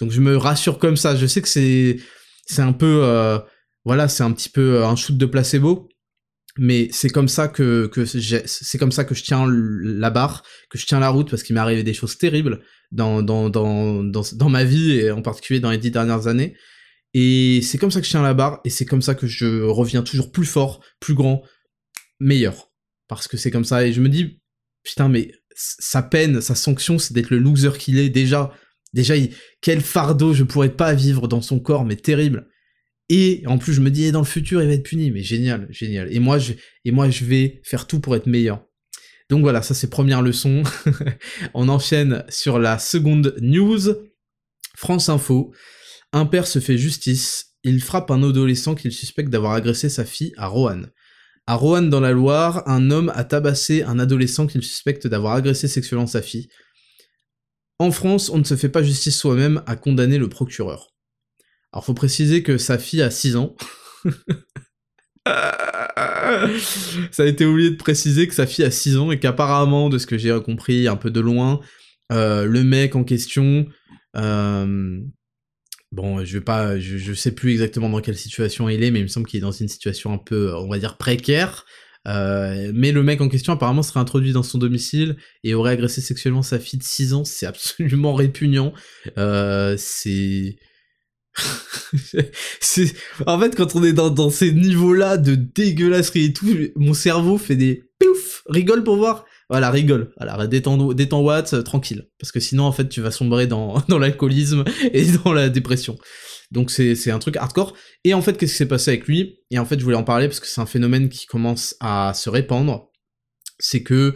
Donc 0.00 0.10
je 0.10 0.20
me 0.20 0.36
rassure 0.36 0.78
comme 0.78 0.96
ça. 0.96 1.14
Je 1.14 1.26
sais 1.26 1.42
que 1.42 1.48
c'est 1.48 1.98
c'est 2.46 2.62
un 2.62 2.72
peu 2.72 3.02
euh, 3.04 3.38
voilà, 3.84 4.08
c'est 4.08 4.24
un 4.24 4.32
petit 4.32 4.48
peu 4.48 4.76
euh, 4.76 4.86
un 4.86 4.96
shoot 4.96 5.16
de 5.16 5.26
placebo, 5.26 5.88
mais 6.58 6.88
c'est 6.90 7.10
comme 7.10 7.28
ça 7.28 7.46
que 7.46 7.86
que 7.86 8.04
c'est 8.04 8.78
comme 8.78 8.90
ça 8.90 9.04
que 9.04 9.14
je 9.14 9.22
tiens 9.22 9.46
la 9.48 10.10
barre, 10.10 10.42
que 10.70 10.78
je 10.78 10.86
tiens 10.86 10.98
la 10.98 11.10
route 11.10 11.30
parce 11.30 11.42
qu'il 11.42 11.54
m'est 11.54 11.60
arrivé 11.60 11.82
des 11.82 11.94
choses 11.94 12.18
terribles 12.18 12.62
dans 12.90 13.22
dans 13.22 13.50
dans 13.50 14.02
dans 14.02 14.22
dans 14.32 14.48
ma 14.48 14.64
vie 14.64 14.92
et 14.92 15.10
en 15.10 15.22
particulier 15.22 15.60
dans 15.60 15.70
les 15.70 15.78
dix 15.78 15.90
dernières 15.90 16.26
années. 16.26 16.56
Et 17.14 17.60
c'est 17.62 17.78
comme 17.78 17.90
ça 17.90 18.00
que 18.00 18.06
je 18.06 18.10
tiens 18.10 18.22
la 18.22 18.34
barre 18.34 18.60
et 18.64 18.70
c'est 18.70 18.86
comme 18.86 19.02
ça 19.02 19.14
que 19.14 19.26
je 19.26 19.62
reviens 19.62 20.02
toujours 20.02 20.32
plus 20.32 20.46
fort, 20.46 20.82
plus 20.98 21.14
grand, 21.14 21.42
meilleur. 22.20 22.70
Parce 23.08 23.28
que 23.28 23.36
c'est 23.36 23.50
comme 23.50 23.64
ça 23.64 23.86
et 23.86 23.92
je 23.92 24.00
me 24.00 24.08
dis 24.08 24.40
putain 24.82 25.08
mais 25.08 25.32
sa 25.54 26.02
peine, 26.02 26.40
sa 26.40 26.54
sanction, 26.54 26.98
c'est 26.98 27.14
d'être 27.14 27.30
le 27.30 27.38
loser 27.38 27.72
qu'il 27.78 27.98
est 27.98 28.08
déjà. 28.08 28.52
Déjà, 28.92 29.14
quel 29.60 29.80
fardeau 29.80 30.34
je 30.34 30.44
pourrais 30.44 30.74
pas 30.74 30.92
vivre 30.94 31.28
dans 31.28 31.40
son 31.40 31.60
corps, 31.60 31.84
mais 31.84 31.96
terrible. 31.96 32.48
Et 33.08 33.42
en 33.46 33.58
plus, 33.58 33.72
je 33.72 33.80
me 33.80 33.90
dis, 33.90 34.10
dans 34.12 34.20
le 34.20 34.26
futur, 34.26 34.62
il 34.62 34.68
va 34.68 34.74
être 34.74 34.82
puni, 34.82 35.10
mais 35.10 35.22
génial, 35.22 35.66
génial. 35.70 36.12
Et 36.12 36.18
moi, 36.18 36.38
je, 36.38 36.52
et 36.84 36.90
moi, 36.92 37.10
je 37.10 37.24
vais 37.24 37.60
faire 37.64 37.86
tout 37.86 38.00
pour 38.00 38.16
être 38.16 38.26
meilleur. 38.26 38.64
Donc 39.30 39.40
voilà, 39.42 39.62
ça 39.62 39.74
c'est 39.74 39.88
première 39.88 40.20
leçon. 40.20 40.62
On 41.54 41.68
enchaîne 41.68 42.24
sur 42.28 42.58
la 42.58 42.78
seconde 42.78 43.34
news. 43.40 43.80
France 44.76 45.08
Info. 45.08 45.52
Un 46.12 46.26
père 46.26 46.46
se 46.46 46.58
fait 46.58 46.78
justice. 46.78 47.54
Il 47.64 47.82
frappe 47.82 48.10
un 48.10 48.22
adolescent 48.22 48.74
qu'il 48.74 48.92
suspecte 48.92 49.30
d'avoir 49.30 49.52
agressé 49.52 49.88
sa 49.88 50.04
fille 50.04 50.32
à 50.36 50.46
Roanne. 50.46 50.90
À 51.46 51.54
Roanne 51.54 51.90
dans 51.90 52.00
la 52.00 52.12
Loire, 52.12 52.62
un 52.68 52.90
homme 52.90 53.10
a 53.14 53.24
tabassé 53.24 53.82
un 53.82 53.98
adolescent 53.98 54.46
qu'il 54.46 54.62
suspecte 54.62 55.06
d'avoir 55.06 55.34
agressé 55.34 55.68
sexuellement 55.68 56.06
sa 56.06 56.22
fille. 56.22 56.48
En 57.78 57.90
France, 57.90 58.30
on 58.30 58.38
ne 58.38 58.44
se 58.44 58.56
fait 58.56 58.68
pas 58.68 58.82
justice 58.82 59.18
soi-même 59.18 59.62
à 59.66 59.74
condamner 59.74 60.18
le 60.18 60.28
procureur. 60.28 60.92
Alors 61.72 61.84
faut 61.84 61.94
préciser 61.94 62.42
que 62.42 62.58
sa 62.58 62.78
fille 62.78 63.02
a 63.02 63.10
6 63.10 63.36
ans. 63.36 63.56
Ça 67.10 67.22
a 67.22 67.26
été 67.26 67.44
oublié 67.44 67.70
de 67.70 67.76
préciser 67.76 68.28
que 68.28 68.34
sa 68.34 68.46
fille 68.46 68.64
a 68.64 68.70
6 68.70 68.98
ans 68.98 69.10
et 69.10 69.18
qu'apparemment, 69.18 69.88
de 69.88 69.98
ce 69.98 70.06
que 70.06 70.18
j'ai 70.18 70.38
compris 70.44 70.86
un 70.88 70.96
peu 70.96 71.10
de 71.10 71.20
loin, 71.20 71.60
euh, 72.12 72.44
le 72.44 72.62
mec 72.62 72.94
en 72.94 73.04
question, 73.04 73.66
euh, 74.16 75.00
bon, 75.92 76.24
je 76.24 76.38
vais 76.38 76.44
pas, 76.44 76.78
je, 76.78 77.12
sais 77.12 77.32
plus 77.32 77.52
exactement 77.52 77.88
dans 77.88 78.00
quelle 78.00 78.16
situation 78.16 78.68
il 78.68 78.82
est, 78.82 78.90
mais 78.90 79.00
il 79.00 79.04
me 79.04 79.08
semble 79.08 79.26
qu'il 79.26 79.38
est 79.38 79.42
dans 79.42 79.52
une 79.52 79.68
situation 79.68 80.12
un 80.12 80.18
peu, 80.18 80.54
on 80.56 80.68
va 80.68 80.78
dire 80.78 80.96
précaire. 80.96 81.64
Euh, 82.08 82.72
mais 82.74 82.90
le 82.90 83.04
mec 83.04 83.20
en 83.20 83.28
question 83.28 83.52
apparemment 83.52 83.84
serait 83.84 84.00
introduit 84.00 84.32
dans 84.32 84.42
son 84.42 84.58
domicile 84.58 85.16
et 85.44 85.54
aurait 85.54 85.72
agressé 85.72 86.00
sexuellement 86.00 86.42
sa 86.42 86.58
fille 86.58 86.78
de 86.78 86.84
6 86.84 87.14
ans. 87.14 87.24
C'est 87.24 87.46
absolument 87.46 88.14
répugnant. 88.14 88.72
Euh, 89.18 89.76
c'est... 89.78 90.56
c'est... 92.60 92.92
En 93.26 93.38
fait, 93.38 93.54
quand 93.54 93.76
on 93.76 93.84
est 93.84 93.92
dans, 93.92 94.10
dans 94.10 94.30
ces 94.30 94.52
niveaux-là 94.52 95.16
de 95.16 95.34
dégueulasserie 95.34 96.24
et 96.24 96.32
tout, 96.32 96.56
mon 96.74 96.94
cerveau 96.94 97.38
fait 97.38 97.56
des 97.56 97.84
pouf, 98.00 98.42
rigole 98.48 98.82
pour 98.82 98.96
voir. 98.96 99.24
Voilà, 99.52 99.70
rigole. 99.70 100.14
Voilà, 100.16 100.46
détends, 100.46 100.94
détends 100.94 101.20
Watts, 101.20 101.52
euh, 101.52 101.60
tranquille. 101.60 102.08
Parce 102.18 102.32
que 102.32 102.40
sinon, 102.40 102.64
en 102.64 102.72
fait, 102.72 102.88
tu 102.88 103.02
vas 103.02 103.10
sombrer 103.10 103.46
dans, 103.46 103.84
l'alcoolisme 103.98 104.64
et 104.94 105.04
dans 105.04 105.34
la 105.34 105.50
dépression. 105.50 105.98
Donc 106.50 106.70
c'est 106.70 107.10
un 107.10 107.18
truc 107.18 107.36
hardcore. 107.36 107.76
Et 108.04 108.14
en 108.14 108.22
fait, 108.22 108.38
qu'est-ce 108.38 108.52
qui 108.52 108.56
s'est 108.56 108.66
passé 108.66 108.92
avec 108.92 109.06
lui? 109.06 109.40
Et 109.50 109.58
en 109.58 109.66
fait, 109.66 109.78
je 109.78 109.84
voulais 109.84 109.96
en 109.96 110.04
parler 110.04 110.26
parce 110.26 110.40
que 110.40 110.46
c'est 110.46 110.62
un 110.62 110.66
phénomène 110.66 111.10
qui 111.10 111.26
commence 111.26 111.76
à 111.80 112.14
se 112.14 112.30
répandre. 112.30 112.90
C'est 113.58 113.82
que 113.82 114.14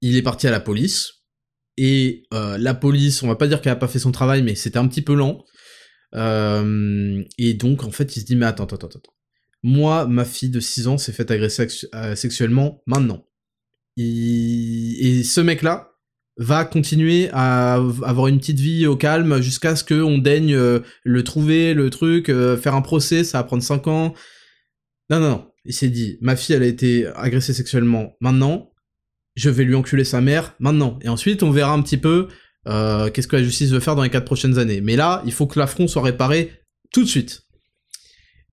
il 0.00 0.16
est 0.16 0.22
parti 0.22 0.48
à 0.48 0.50
la 0.50 0.58
police. 0.58 1.12
Et 1.76 2.24
euh, 2.34 2.58
la 2.58 2.74
police, 2.74 3.22
on 3.22 3.28
va 3.28 3.36
pas 3.36 3.46
dire 3.46 3.60
qu'elle 3.60 3.72
a 3.72 3.76
pas 3.76 3.86
fait 3.86 4.00
son 4.00 4.10
travail, 4.10 4.42
mais 4.42 4.56
c'était 4.56 4.78
un 4.78 4.88
petit 4.88 5.02
peu 5.02 5.14
lent. 5.14 5.44
Euh, 6.16 7.22
et 7.38 7.54
donc, 7.54 7.84
en 7.84 7.92
fait, 7.92 8.16
il 8.16 8.20
se 8.20 8.26
dit, 8.26 8.34
mais 8.34 8.46
attends, 8.46 8.64
attends, 8.64 8.74
attends, 8.74 8.98
attends. 8.98 9.14
Moi, 9.62 10.08
ma 10.08 10.24
fille 10.24 10.50
de 10.50 10.58
6 10.58 10.88
ans 10.88 10.98
s'est 10.98 11.12
fait 11.12 11.30
agresser 11.30 11.68
sexuellement 12.16 12.82
maintenant. 12.86 13.26
Et 13.96 15.22
ce 15.24 15.40
mec-là, 15.40 15.96
va 16.38 16.64
continuer 16.64 17.30
à 17.32 17.74
avoir 17.74 18.26
une 18.26 18.38
petite 18.38 18.60
vie 18.60 18.86
au 18.86 18.96
calme 18.96 19.40
jusqu'à 19.40 19.74
ce 19.74 19.84
qu'on 19.84 20.18
daigne 20.18 20.54
euh, 20.54 20.80
le 21.02 21.24
trouver, 21.24 21.72
le 21.72 21.88
truc, 21.90 22.28
euh, 22.28 22.56
faire 22.56 22.74
un 22.74 22.82
procès, 22.82 23.24
ça 23.24 23.38
va 23.38 23.44
prendre 23.44 23.62
5 23.62 23.86
ans. 23.86 24.14
Non, 25.08 25.20
non, 25.20 25.30
non. 25.30 25.50
Il 25.64 25.72
s'est 25.72 25.88
dit, 25.88 26.18
ma 26.20 26.36
fille, 26.36 26.54
elle 26.54 26.62
a 26.62 26.66
été 26.66 27.06
agressée 27.16 27.54
sexuellement 27.54 28.16
maintenant, 28.20 28.72
je 29.34 29.50
vais 29.50 29.64
lui 29.64 29.74
enculer 29.74 30.04
sa 30.04 30.20
mère 30.20 30.54
maintenant. 30.60 30.98
Et 31.02 31.08
ensuite, 31.08 31.42
on 31.42 31.50
verra 31.50 31.72
un 31.72 31.82
petit 31.82 31.96
peu 31.96 32.28
euh, 32.68 33.10
qu'est-ce 33.10 33.28
que 33.28 33.36
la 33.36 33.42
justice 33.42 33.70
veut 33.70 33.80
faire 33.80 33.96
dans 33.96 34.02
les 34.02 34.10
4 34.10 34.24
prochaines 34.24 34.58
années. 34.58 34.80
Mais 34.80 34.96
là, 34.96 35.22
il 35.24 35.32
faut 35.32 35.46
que 35.46 35.58
l'affront 35.58 35.88
soit 35.88 36.02
réparé 36.02 36.52
tout 36.92 37.02
de 37.02 37.08
suite. 37.08 37.42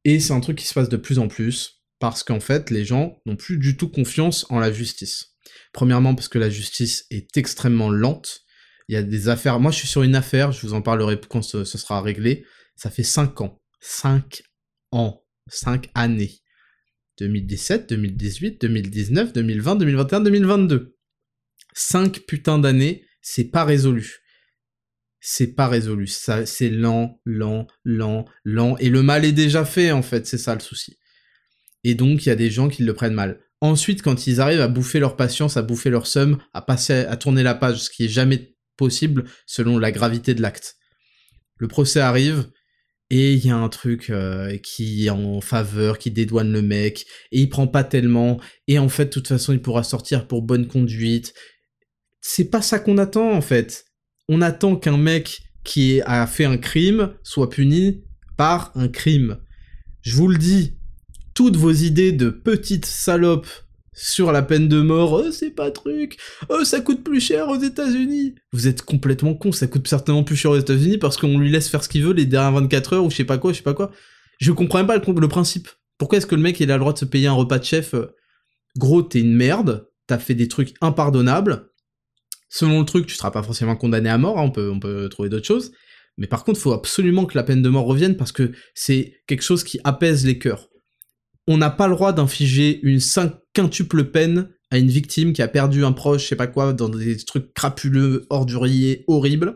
Et 0.06 0.20
c'est 0.20 0.34
un 0.34 0.40
truc 0.40 0.58
qui 0.58 0.68
se 0.68 0.74
passe 0.74 0.90
de 0.90 0.98
plus 0.98 1.20
en 1.20 1.28
plus, 1.28 1.84
parce 2.00 2.24
qu'en 2.24 2.40
fait, 2.40 2.70
les 2.72 2.84
gens 2.84 3.18
n'ont 3.26 3.36
plus 3.36 3.58
du 3.58 3.78
tout 3.78 3.90
confiance 3.90 4.46
en 4.50 4.60
la 4.60 4.72
justice. 4.72 5.33
Premièrement 5.72 6.16
parce 6.16 6.28
que 6.28 6.40
la 6.40 6.50
justice 6.50 7.06
est 7.10 7.38
extrêmement 7.38 7.90
lente. 7.90 8.42
Il 8.88 8.96
y 8.96 8.98
a 8.98 9.04
des 9.04 9.30
affaires. 9.30 9.60
Moi, 9.60 9.72
je 9.72 9.78
suis 9.78 9.88
sur 9.88 10.04
une 10.04 10.16
affaire, 10.16 10.52
je 10.52 10.62
vous 10.66 10.74
en 10.74 10.82
parlerai 10.82 11.20
quand 11.30 11.42
ce, 11.42 11.64
sera 11.64 12.02
réglé. 12.02 12.46
Ça 12.76 12.90
fait 12.90 13.04
5 13.04 13.42
ans. 13.42 13.62
5 13.80 14.44
ans. 14.92 15.24
5 15.48 15.90
années. 15.96 16.40
2017, 17.20 17.90
2018, 17.90 18.62
2019, 18.62 19.34
2020, 19.34 19.76
2021, 19.76 20.20
2022. 20.22 20.98
5 21.74 22.20
putains 22.22 22.60
d'années, 22.60 23.06
c'est 23.22 23.46
pas 23.46 23.64
résolu. 23.64 24.20
C'est 25.20 25.54
pas 25.56 25.68
résolu. 25.68 26.08
Ça, 26.08 26.46
c'est 26.46 26.70
lent, 26.70 27.22
lent, 27.26 27.68
lent, 27.86 28.26
lent. 28.44 28.76
Et 28.78 28.90
le 28.90 29.04
mal 29.04 29.26
est 29.26 29.32
déjà 29.32 29.64
fait, 29.64 29.92
en 29.92 30.02
fait. 30.02 30.28
C'est 30.28 30.38
ça 30.38 30.54
le 30.54 30.60
souci. 30.60 30.98
Et 31.84 31.96
donc, 31.96 32.26
il 32.26 32.30
y 32.30 32.32
a 32.32 32.36
des 32.36 32.50
gens 32.50 32.68
qui 32.68 32.84
le 32.84 32.94
prennent 32.94 33.14
mal. 33.14 33.40
Ensuite, 33.64 34.02
quand 34.02 34.28
ils 34.28 34.42
arrivent 34.42 34.60
à 34.60 34.68
bouffer 34.68 35.00
leur 35.00 35.16
patience, 35.16 35.56
à 35.56 35.62
bouffer 35.62 35.90
leur 35.90 36.06
somme, 36.06 36.38
à 36.54 36.62
passer, 36.62 37.06
à 37.06 37.16
tourner 37.16 37.44
la 37.44 37.56
page, 37.56 37.84
ce 37.84 37.90
qui 37.90 38.04
est 38.04 38.10
jamais 38.10 38.58
possible 38.76 39.24
selon 39.46 39.80
la 39.80 39.94
gravité 39.94 40.34
de 40.34 40.42
l'acte. 40.42 40.76
Le 41.60 41.70
procès 41.70 42.02
arrive, 42.02 42.50
et 43.10 43.32
il 43.32 43.46
y 43.46 43.52
a 43.52 43.56
un 43.56 43.70
truc 43.70 44.10
euh, 44.10 44.58
qui 44.58 45.06
est 45.06 45.12
en 45.12 45.40
faveur, 45.40 45.98
qui 45.98 46.12
dédouane 46.12 46.52
le 46.52 46.62
mec, 46.62 47.06
et 47.32 47.40
il 47.40 47.48
prend 47.48 47.66
pas 47.68 47.86
tellement, 47.86 48.38
et 48.68 48.80
en 48.80 48.90
fait, 48.90 49.06
de 49.06 49.12
toute 49.12 49.30
façon, 49.30 49.54
il 49.54 49.62
pourra 49.62 49.84
sortir 49.84 50.28
pour 50.28 50.42
bonne 50.42 50.68
conduite. 50.68 51.34
C'est 52.20 52.50
pas 52.50 52.62
ça 52.62 52.80
qu'on 52.80 52.98
attend, 52.98 53.32
en 53.32 53.40
fait. 53.40 53.86
On 54.28 54.42
attend 54.42 54.76
qu'un 54.76 54.98
mec 54.98 55.40
qui 55.64 56.02
a 56.02 56.28
fait 56.28 56.44
un 56.44 56.58
crime 56.58 57.14
soit 57.24 57.50
puni 57.50 58.04
par 58.36 58.74
un 58.76 58.90
crime. 58.90 59.38
Je 60.02 60.18
vous 60.18 60.28
le 60.28 60.38
dis, 60.38 60.76
toutes 61.34 61.56
vos 61.56 61.72
idées 61.72 62.12
de 62.12 62.30
petites 62.30 62.86
salopes 62.86 63.48
sur 63.96 64.32
la 64.32 64.42
peine 64.42 64.68
de 64.68 64.82
mort, 64.82 65.14
oh, 65.14 65.32
c'est 65.32 65.52
pas 65.52 65.72
truc, 65.72 66.18
oh, 66.50 66.64
ça 66.64 66.82
coûte 66.82 67.04
plus 67.04 67.20
cher 67.20 67.50
aux 67.50 67.60
États-Unis. 67.60 68.36
Vous 68.52 68.68
êtes 68.68 68.82
complètement 68.82 69.36
con, 69.36 69.52
ça 69.52 69.68
coûte 69.68 69.88
certainement 69.88 70.24
plus 70.24 70.36
cher 70.36 70.52
aux 70.52 70.58
États-Unis 70.58 70.98
parce 70.98 71.18
qu'on 71.18 71.38
lui 71.38 71.52
laisse 71.52 71.70
faire 71.70 71.84
ce 71.84 71.90
qu'il 71.90 72.04
veut 72.04 72.14
les 72.14 72.26
dernières 72.26 72.62
24 72.62 72.94
heures 72.94 73.06
ou 73.06 73.12
je 73.12 73.18
sais 73.18 73.24
pas 73.24 73.38
quoi, 73.38 73.52
je 73.52 73.58
sais 73.58 73.64
pas 73.64 73.74
quoi. 73.74 73.92
Je 74.40 74.52
comprends 74.52 74.80
même 74.80 74.88
pas 74.88 74.98
le, 74.98 75.28
principe. 75.28 75.70
Pourquoi 75.98 76.18
est-ce 76.18 76.26
que 76.26 76.36
le 76.36 76.42
mec 76.42 76.60
il 76.60 76.72
a 76.72 76.76
le 76.76 76.80
droit 76.80 76.94
de 76.94 76.98
se 76.98 77.06
payer 77.06 77.28
un 77.28 77.34
repas 77.34 77.60
de 77.60 77.64
chef 77.64 77.94
euh, 77.94 78.08
gros, 78.78 79.04
t'es 79.04 79.20
une 79.20 79.36
merde, 79.36 79.88
t'as 80.08 80.18
fait 80.18 80.36
des 80.36 80.48
trucs 80.48 80.74
impardonnables. 80.82 81.70
Selon 82.50 82.80
le 82.80 82.86
truc, 82.86 83.06
tu 83.08 83.16
seras 83.16 83.32
pas 83.32 83.44
forcément 83.44 83.76
condamné 83.76 84.10
à 84.10 84.18
mort, 84.18 84.40
hein, 84.40 84.44
on, 84.44 84.52
peut, 84.52 84.70
on 84.70 84.80
peut 84.80 85.08
trouver 85.10 85.30
d'autres 85.30 85.46
choses. 85.46 85.72
Mais 86.18 86.28
par 86.28 86.44
contre, 86.44 86.60
il 86.60 86.62
faut 86.62 86.74
absolument 86.74 87.26
que 87.26 87.38
la 87.38 87.44
peine 87.44 87.62
de 87.62 87.70
mort 87.70 87.86
revienne 87.86 88.18
parce 88.18 88.32
que 88.32 88.52
c'est 88.76 89.14
quelque 89.28 89.42
chose 89.42 89.64
qui 89.64 89.80
apaise 89.84 90.26
les 90.26 90.38
cœurs. 90.38 90.70
On 91.48 91.58
n'a 91.58 91.70
pas 91.70 91.88
le 91.88 91.96
droit 91.96 92.14
d'infliger 92.14 92.80
une 92.84 93.00
quintuple 93.54 94.06
peine 94.06 94.50
à 94.72 94.78
une 94.78 94.90
victime 94.90 95.34
qui 95.34 95.42
a 95.42 95.48
perdu 95.48 95.86
un 95.86 95.92
proche, 95.92 96.24
je 96.24 96.28
sais 96.30 96.36
pas 96.36 96.48
quoi, 96.48 96.74
dans 96.74 96.90
des 96.90 97.18
trucs 97.18 97.54
crapuleux, 97.54 98.26
orduriers, 98.30 99.04
horribles, 99.08 99.56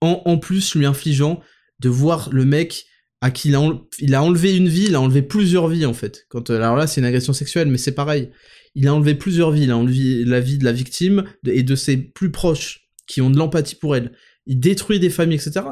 en, 0.00 0.38
plus 0.38 0.74
lui 0.76 0.86
infligeant 0.86 1.40
de 1.80 1.88
voir 1.88 2.28
le 2.30 2.44
mec 2.44 2.86
à 3.20 3.32
qui 3.32 3.48
il 3.48 4.14
a, 4.14 4.22
enlevé 4.22 4.56
une 4.56 4.68
vie, 4.68 4.84
il 4.88 4.94
a 4.94 5.00
enlevé 5.00 5.22
plusieurs 5.22 5.66
vies 5.66 5.86
en 5.86 5.92
fait. 5.92 6.26
Quand, 6.28 6.50
alors 6.50 6.76
là, 6.76 6.86
c'est 6.86 7.00
une 7.00 7.06
agression 7.06 7.32
sexuelle, 7.32 7.68
mais 7.68 7.78
c'est 7.78 7.92
pareil. 7.92 8.30
Il 8.76 8.86
a 8.86 8.94
enlevé 8.94 9.16
plusieurs 9.16 9.50
vies, 9.50 9.64
il 9.64 9.72
a 9.72 9.76
enlevé 9.76 10.24
la 10.24 10.38
vie 10.38 10.58
de 10.58 10.64
la 10.64 10.72
victime 10.72 11.24
et 11.44 11.64
de 11.64 11.74
ses 11.74 11.96
plus 11.96 12.30
proches 12.30 12.88
qui 13.08 13.20
ont 13.20 13.30
de 13.30 13.38
l'empathie 13.38 13.74
pour 13.74 13.96
elle. 13.96 14.12
Il 14.46 14.60
détruit 14.60 15.00
des 15.00 15.10
familles, 15.10 15.38
etc. 15.38 15.66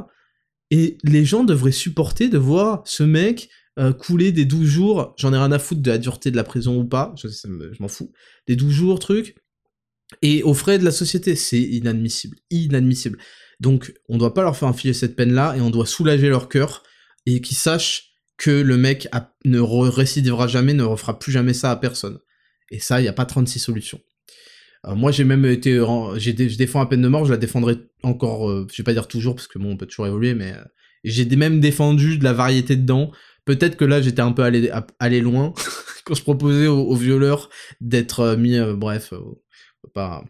Et 0.72 0.98
les 1.04 1.24
gens 1.24 1.44
devraient 1.44 1.70
supporter 1.70 2.28
de 2.28 2.38
voir 2.38 2.82
ce 2.84 3.04
mec 3.04 3.48
euh, 3.78 3.92
couler 3.92 4.32
des 4.32 4.44
12 4.44 4.66
jours, 4.66 5.14
j'en 5.18 5.32
ai 5.32 5.36
rien 5.36 5.52
à 5.52 5.58
foutre 5.58 5.82
de 5.82 5.90
la 5.90 5.98
dureté 5.98 6.30
de 6.30 6.36
la 6.36 6.44
prison 6.44 6.78
ou 6.78 6.84
pas, 6.84 7.14
je, 7.16 7.28
je 7.28 7.82
m'en 7.82 7.88
fous, 7.88 8.12
des 8.46 8.56
12 8.56 8.72
jours, 8.72 8.98
truc, 8.98 9.36
et 10.22 10.42
aux 10.42 10.54
frais 10.54 10.78
de 10.78 10.84
la 10.84 10.92
société, 10.92 11.34
c'est 11.36 11.60
inadmissible, 11.60 12.38
inadmissible. 12.50 13.18
Donc, 13.60 13.94
on 14.08 14.18
doit 14.18 14.34
pas 14.34 14.42
leur 14.42 14.56
faire 14.56 14.68
infiler 14.68 14.94
cette 14.94 15.16
peine-là, 15.16 15.56
et 15.56 15.60
on 15.60 15.70
doit 15.70 15.86
soulager 15.86 16.28
leur 16.28 16.48
cœur, 16.48 16.82
et 17.26 17.40
qu'ils 17.40 17.56
sachent 17.56 18.12
que 18.36 18.50
le 18.50 18.76
mec 18.76 19.08
ne 19.44 19.60
récidivera 19.60 20.46
jamais, 20.46 20.74
ne 20.74 20.82
refera 20.82 21.18
plus 21.18 21.32
jamais 21.32 21.54
ça 21.54 21.70
à 21.70 21.76
personne. 21.76 22.18
Et 22.70 22.80
ça, 22.80 23.00
il 23.00 23.02
n'y 23.02 23.08
a 23.08 23.12
pas 23.12 23.24
36 23.24 23.58
solutions. 23.58 24.00
Moi, 24.94 25.10
j'ai 25.10 25.24
même 25.24 25.44
été, 25.46 25.72
je 25.72 26.56
défends 26.56 26.78
la 26.78 26.86
peine 26.86 27.02
de 27.02 27.08
mort, 27.08 27.24
je 27.24 27.32
la 27.32 27.38
défendrai 27.38 27.76
encore, 28.04 28.48
euh, 28.48 28.68
je 28.72 28.80
vais 28.80 28.84
pas 28.84 28.92
dire 28.92 29.08
toujours, 29.08 29.34
parce 29.34 29.48
que 29.48 29.58
bon, 29.58 29.72
on 29.72 29.76
peut 29.76 29.86
toujours 29.86 30.06
évoluer, 30.06 30.34
mais 30.34 30.52
euh, 30.52 30.62
j'ai 31.02 31.24
même 31.24 31.58
défendu 31.58 32.18
de 32.18 32.24
la 32.24 32.32
variété 32.32 32.76
dedans. 32.76 33.10
Peut-être 33.46 33.76
que 33.76 33.86
là, 33.86 34.02
j'étais 34.02 34.20
un 34.20 34.32
peu 34.32 34.42
allé, 34.42 34.70
allé 34.98 35.20
loin 35.22 35.54
quand 36.04 36.14
je 36.14 36.22
proposais 36.22 36.66
aux, 36.66 36.94
violeurs 36.94 37.48
d'être 37.80 38.36
mis, 38.36 38.58
bref, 38.76 39.14
pas 39.94 40.22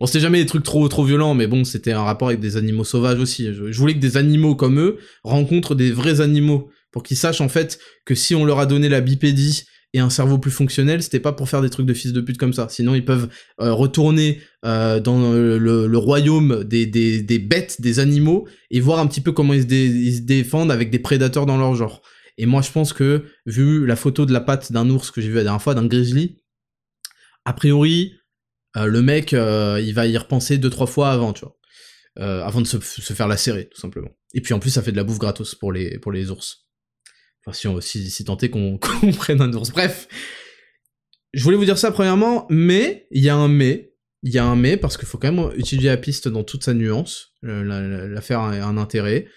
Bon, 0.00 0.06
c'était 0.06 0.20
jamais 0.20 0.38
des 0.38 0.46
trucs 0.46 0.62
trop 0.62 0.86
trop 0.88 1.02
violents, 1.02 1.34
mais 1.34 1.48
bon, 1.48 1.64
c'était 1.64 1.90
un 1.90 2.04
rapport 2.04 2.28
avec 2.28 2.38
des 2.38 2.56
animaux 2.56 2.84
sauvages 2.84 3.18
aussi. 3.18 3.52
Je, 3.52 3.76
voulais 3.76 3.94
que 3.94 3.98
des 3.98 4.16
animaux 4.16 4.54
comme 4.54 4.78
eux 4.78 4.98
rencontrent 5.24 5.74
des 5.74 5.90
vrais 5.90 6.20
animaux, 6.20 6.70
pour 6.92 7.02
qu'ils 7.02 7.16
sachent 7.16 7.40
en 7.40 7.48
fait 7.48 7.80
que 8.04 8.14
si 8.14 8.36
on 8.36 8.44
leur 8.44 8.60
a 8.60 8.66
donné 8.66 8.88
la 8.88 9.00
bipédie 9.00 9.64
et 9.94 10.00
un 10.00 10.10
cerveau 10.10 10.38
plus 10.38 10.50
fonctionnel, 10.50 11.02
c'était 11.02 11.20
pas 11.20 11.32
pour 11.32 11.48
faire 11.48 11.62
des 11.62 11.70
trucs 11.70 11.86
de 11.86 11.94
fils 11.94 12.12
de 12.12 12.20
pute 12.20 12.36
comme 12.36 12.52
ça. 12.52 12.68
Sinon, 12.68 12.94
ils 12.94 13.04
peuvent 13.04 13.28
euh, 13.60 13.72
retourner 13.72 14.40
euh, 14.64 15.00
dans 15.00 15.32
le, 15.32 15.96
royaume 15.96 16.64
des, 16.64 17.38
bêtes, 17.38 17.80
des 17.80 17.98
animaux, 17.98 18.46
et 18.70 18.80
voir 18.80 18.98
un 18.98 19.06
petit 19.06 19.22
peu 19.22 19.32
comment 19.32 19.54
ils 19.54 19.62
se, 19.62 20.20
défendent 20.20 20.70
avec 20.70 20.90
des 20.90 20.98
prédateurs 20.98 21.46
dans 21.46 21.56
leur 21.56 21.74
genre. 21.74 22.02
Et 22.36 22.46
moi, 22.46 22.60
je 22.60 22.70
pense 22.70 22.92
que, 22.92 23.24
vu 23.46 23.86
la 23.86 23.96
photo 23.96 24.26
de 24.26 24.32
la 24.32 24.40
patte 24.40 24.72
d'un 24.72 24.88
ours 24.90 25.10
que 25.10 25.20
j'ai 25.20 25.28
vu 25.28 25.36
la 25.36 25.42
dernière 25.42 25.62
fois, 25.62 25.74
d'un 25.74 25.86
grizzly, 25.86 26.36
a 27.46 27.54
priori, 27.54 28.14
euh, 28.76 28.86
le 28.86 29.00
mec, 29.00 29.32
il 29.32 29.92
va 29.94 30.06
y 30.06 30.16
repenser 30.18 30.58
deux 30.58 30.70
trois 30.70 30.86
fois 30.86 31.10
avant, 31.10 31.32
tu 31.32 31.46
vois, 31.46 31.56
avant 32.44 32.60
de 32.60 32.66
se, 32.66 32.78
faire 32.78 33.26
lacérer, 33.26 33.70
tout 33.70 33.80
simplement. 33.80 34.10
Et 34.34 34.42
puis 34.42 34.52
en 34.52 34.58
plus, 34.58 34.70
ça 34.70 34.82
fait 34.82 34.92
de 34.92 34.98
la 34.98 35.04
bouffe 35.04 35.18
gratos 35.18 35.54
pour 35.54 35.72
les 35.72 36.30
ours. 36.30 36.67
Enfin, 37.44 37.52
si, 37.52 37.68
on, 37.68 37.80
si, 37.80 38.10
si 38.10 38.24
qu'on 38.50 38.78
prenne 39.16 39.40
un 39.40 39.52
ours. 39.52 39.70
Bref, 39.70 40.08
je 41.32 41.42
voulais 41.42 41.56
vous 41.56 41.64
dire 41.64 41.78
ça 41.78 41.90
premièrement, 41.90 42.46
mais 42.50 43.06
il 43.10 43.22
y 43.22 43.28
a 43.28 43.36
un 43.36 43.48
mais. 43.48 43.94
Il 44.24 44.32
y 44.32 44.38
a 44.38 44.44
un 44.44 44.56
mais 44.56 44.76
parce 44.76 44.96
qu'il 44.96 45.06
faut 45.06 45.16
quand 45.16 45.32
même 45.32 45.52
étudier 45.56 45.90
la 45.90 45.96
piste 45.96 46.26
dans 46.26 46.42
toute 46.42 46.64
sa 46.64 46.74
nuance. 46.74 47.34
L'affaire 47.42 48.40
a 48.40 48.50
un 48.50 48.76
intérêt. 48.76 49.28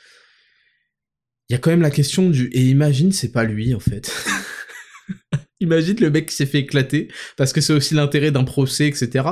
Il 1.50 1.54
y 1.54 1.56
a 1.56 1.60
quand 1.60 1.70
même 1.70 1.82
la 1.82 1.92
question 1.92 2.30
du 2.30 2.48
et 2.48 2.62
imagine 2.62 3.12
c'est 3.12 3.32
pas 3.32 3.44
lui 3.44 3.76
en 3.76 3.80
fait. 3.80 4.12
Imagine 5.62 5.98
le 6.00 6.10
mec 6.10 6.28
qui 6.28 6.36
s'est 6.36 6.48
fait 6.48 6.60
éclater, 6.60 7.08
parce 7.38 7.54
que 7.54 7.62
c'est 7.62 7.74
aussi 7.74 7.94
l'intérêt 7.94 8.32
d'un 8.32 8.44
procès, 8.44 8.88
etc. 8.88 9.28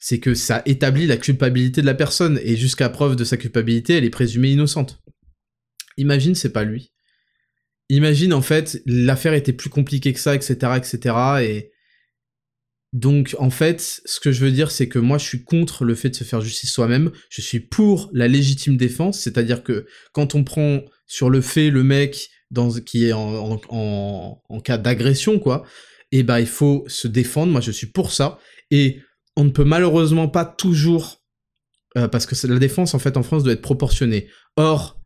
C'est 0.00 0.20
que 0.20 0.34
ça 0.34 0.62
établit 0.64 1.06
la 1.06 1.16
culpabilité 1.16 1.80
de 1.80 1.86
la 1.86 1.94
personne, 1.94 2.38
et 2.44 2.56
jusqu'à 2.56 2.88
preuve 2.88 3.16
de 3.16 3.24
sa 3.24 3.36
culpabilité, 3.36 3.94
elle 3.94 4.04
est 4.04 4.10
présumée 4.10 4.52
innocente. 4.52 5.02
Imagine, 5.96 6.36
c'est 6.36 6.52
pas 6.52 6.62
lui. 6.62 6.93
Imagine, 7.88 8.32
en 8.32 8.42
fait, 8.42 8.82
l'affaire 8.86 9.34
était 9.34 9.52
plus 9.52 9.70
compliquée 9.70 10.12
que 10.12 10.20
ça, 10.20 10.34
etc., 10.34 10.56
etc., 10.76 11.14
et... 11.42 11.70
Donc, 12.92 13.34
en 13.40 13.50
fait, 13.50 14.02
ce 14.04 14.20
que 14.20 14.30
je 14.30 14.44
veux 14.44 14.52
dire, 14.52 14.70
c'est 14.70 14.88
que 14.88 15.00
moi, 15.00 15.18
je 15.18 15.24
suis 15.24 15.42
contre 15.42 15.84
le 15.84 15.96
fait 15.96 16.10
de 16.10 16.14
se 16.14 16.22
faire 16.22 16.40
justice 16.40 16.70
soi-même. 16.70 17.10
Je 17.28 17.42
suis 17.42 17.58
pour 17.58 18.08
la 18.12 18.28
légitime 18.28 18.76
défense, 18.76 19.18
c'est-à-dire 19.18 19.64
que 19.64 19.86
quand 20.12 20.36
on 20.36 20.44
prend 20.44 20.80
sur 21.06 21.28
le 21.28 21.40
fait 21.40 21.70
le 21.70 21.82
mec 21.82 22.30
qui 22.86 23.06
est 23.06 23.12
en, 23.12 24.60
cas 24.62 24.78
d'agression, 24.78 25.38
quoi, 25.38 25.64
et 26.12 26.20
eh 26.20 26.22
ben, 26.22 26.38
il 26.38 26.46
faut 26.46 26.84
se 26.86 27.08
défendre, 27.08 27.50
moi 27.50 27.60
je 27.60 27.72
suis 27.72 27.88
pour 27.88 28.12
ça, 28.12 28.38
et 28.70 29.00
on 29.36 29.44
ne 29.44 29.50
peut 29.50 29.64
malheureusement 29.64 30.28
pas 30.28 30.44
toujours, 30.44 31.22
euh, 31.96 32.08
parce 32.08 32.26
que 32.26 32.46
la 32.46 32.58
défense 32.58 32.94
en 32.94 32.98
fait 32.98 33.16
en 33.16 33.22
France 33.22 33.42
doit 33.42 33.52
être 33.52 33.62
proportionnée. 33.62 34.28
Or, 34.56 35.00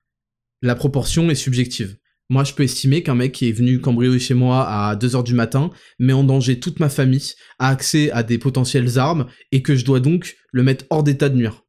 la 0.60 0.74
proportion 0.74 1.30
est 1.30 1.34
subjective. 1.34 1.96
Moi, 2.30 2.44
je 2.44 2.52
peux 2.52 2.62
estimer 2.62 3.02
qu'un 3.02 3.14
mec 3.14 3.32
qui 3.32 3.48
est 3.48 3.52
venu 3.52 3.80
cambrioler 3.80 4.18
chez 4.18 4.34
moi 4.34 4.68
à 4.68 4.96
2h 4.96 5.24
du 5.24 5.34
matin 5.34 5.70
met 5.98 6.12
en 6.12 6.24
danger 6.24 6.60
toute 6.60 6.78
ma 6.78 6.90
famille, 6.90 7.32
a 7.58 7.68
accès 7.68 8.10
à 8.10 8.22
des 8.22 8.38
potentielles 8.38 8.98
armes, 8.98 9.26
et 9.50 9.62
que 9.62 9.74
je 9.74 9.84
dois 9.84 10.00
donc 10.00 10.36
le 10.52 10.62
mettre 10.62 10.84
hors 10.90 11.02
d'état 11.02 11.28
de 11.28 11.36
nuire 11.36 11.62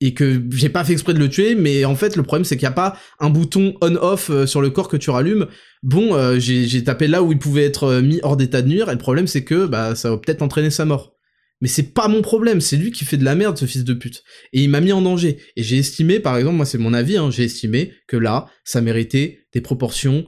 et 0.00 0.12
que 0.12 0.42
j'ai 0.50 0.68
pas 0.68 0.84
fait 0.84 0.92
exprès 0.92 1.14
de 1.14 1.18
le 1.18 1.28
tuer, 1.28 1.54
mais 1.54 1.84
en 1.84 1.94
fait 1.94 2.16
le 2.16 2.22
problème 2.22 2.44
c'est 2.44 2.56
qu'il 2.56 2.66
n'y 2.66 2.72
a 2.72 2.72
pas 2.72 2.98
un 3.20 3.30
bouton 3.30 3.74
on-off 3.80 4.28
euh, 4.28 4.46
sur 4.46 4.60
le 4.60 4.70
corps 4.70 4.88
que 4.88 4.96
tu 4.96 5.08
rallumes. 5.10 5.46
Bon, 5.82 6.14
euh, 6.14 6.38
j'ai 6.38 6.84
tapé 6.84 7.06
là 7.06 7.22
où 7.22 7.32
il 7.32 7.38
pouvait 7.38 7.64
être 7.64 7.84
euh, 7.84 8.02
mis 8.02 8.20
hors 8.22 8.36
d'état 8.36 8.60
de 8.60 8.68
nuire, 8.68 8.88
et 8.88 8.92
le 8.92 8.98
problème 8.98 9.26
c'est 9.26 9.44
que 9.44 9.66
bah 9.66 9.94
ça 9.94 10.10
va 10.10 10.18
peut-être 10.18 10.42
entraîner 10.42 10.70
sa 10.70 10.84
mort. 10.84 11.13
Mais 11.60 11.68
c'est 11.68 11.94
pas 11.94 12.08
mon 12.08 12.20
problème, 12.20 12.60
c'est 12.60 12.76
lui 12.76 12.90
qui 12.90 13.04
fait 13.04 13.16
de 13.16 13.24
la 13.24 13.34
merde, 13.34 13.56
ce 13.56 13.64
fils 13.64 13.84
de 13.84 13.94
pute. 13.94 14.22
Et 14.52 14.62
il 14.62 14.70
m'a 14.70 14.80
mis 14.80 14.92
en 14.92 15.02
danger. 15.02 15.38
Et 15.56 15.62
j'ai 15.62 15.78
estimé, 15.78 16.20
par 16.20 16.36
exemple, 16.36 16.56
moi 16.56 16.66
c'est 16.66 16.78
mon 16.78 16.92
avis, 16.92 17.16
hein, 17.16 17.30
j'ai 17.30 17.44
estimé 17.44 17.92
que 18.06 18.16
là, 18.16 18.46
ça 18.64 18.80
méritait 18.80 19.46
des 19.52 19.60
proportions 19.60 20.26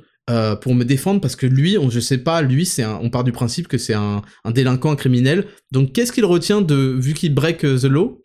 pour 0.60 0.74
me 0.74 0.84
défendre 0.84 1.20
parce 1.20 1.36
que 1.36 1.46
lui, 1.46 1.78
on, 1.78 1.88
je 1.88 2.00
sais 2.00 2.18
pas, 2.18 2.42
lui, 2.42 2.66
c'est 2.66 2.84
on 2.84 3.10
part 3.10 3.22
du 3.22 3.30
principe 3.30 3.68
que 3.68 3.78
c'est 3.78 3.94
un, 3.94 4.22
délinquant, 4.46 4.90
un 4.90 4.96
criminel. 4.96 5.46
Donc 5.70 5.92
qu'est-ce 5.92 6.12
qu'il 6.12 6.24
retient 6.24 6.62
de, 6.62 6.96
vu 6.98 7.14
qu'il 7.14 7.32
break 7.32 7.58
the 7.58 7.84
law, 7.84 8.20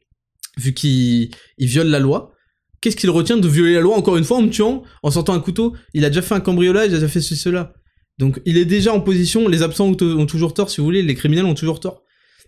vu 0.57 0.73
qu'il 0.73 1.29
viole 1.59 1.87
la 1.87 1.99
loi. 1.99 2.33
Qu'est-ce 2.81 2.95
qu'il 2.95 3.11
retient 3.11 3.37
de 3.37 3.47
violer 3.47 3.75
la 3.75 3.81
loi 3.81 3.95
encore 3.95 4.17
une 4.17 4.23
fois 4.23 4.37
en 4.37 4.41
me 4.41 4.49
tuant, 4.49 4.83
en 5.03 5.11
sortant 5.11 5.33
un 5.33 5.39
couteau? 5.39 5.75
Il 5.93 6.03
a 6.03 6.09
déjà 6.09 6.23
fait 6.23 6.33
un 6.33 6.39
cambriolage, 6.39 6.87
il 6.87 6.95
a 6.95 6.97
déjà 6.97 7.07
fait 7.07 7.21
ceci, 7.21 7.35
cela. 7.35 7.73
Donc 8.17 8.41
il 8.45 8.57
est 8.57 8.65
déjà 8.65 8.93
en 8.93 9.01
position, 9.01 9.47
les 9.47 9.61
absents 9.61 9.87
ont, 9.87 10.25
toujours 10.25 10.53
tort, 10.55 10.69
si 10.69 10.81
vous 10.81 10.85
voulez, 10.85 11.03
les 11.03 11.15
criminels 11.15 11.45
ont 11.45 11.53
toujours 11.53 11.79
tort. 11.79 12.03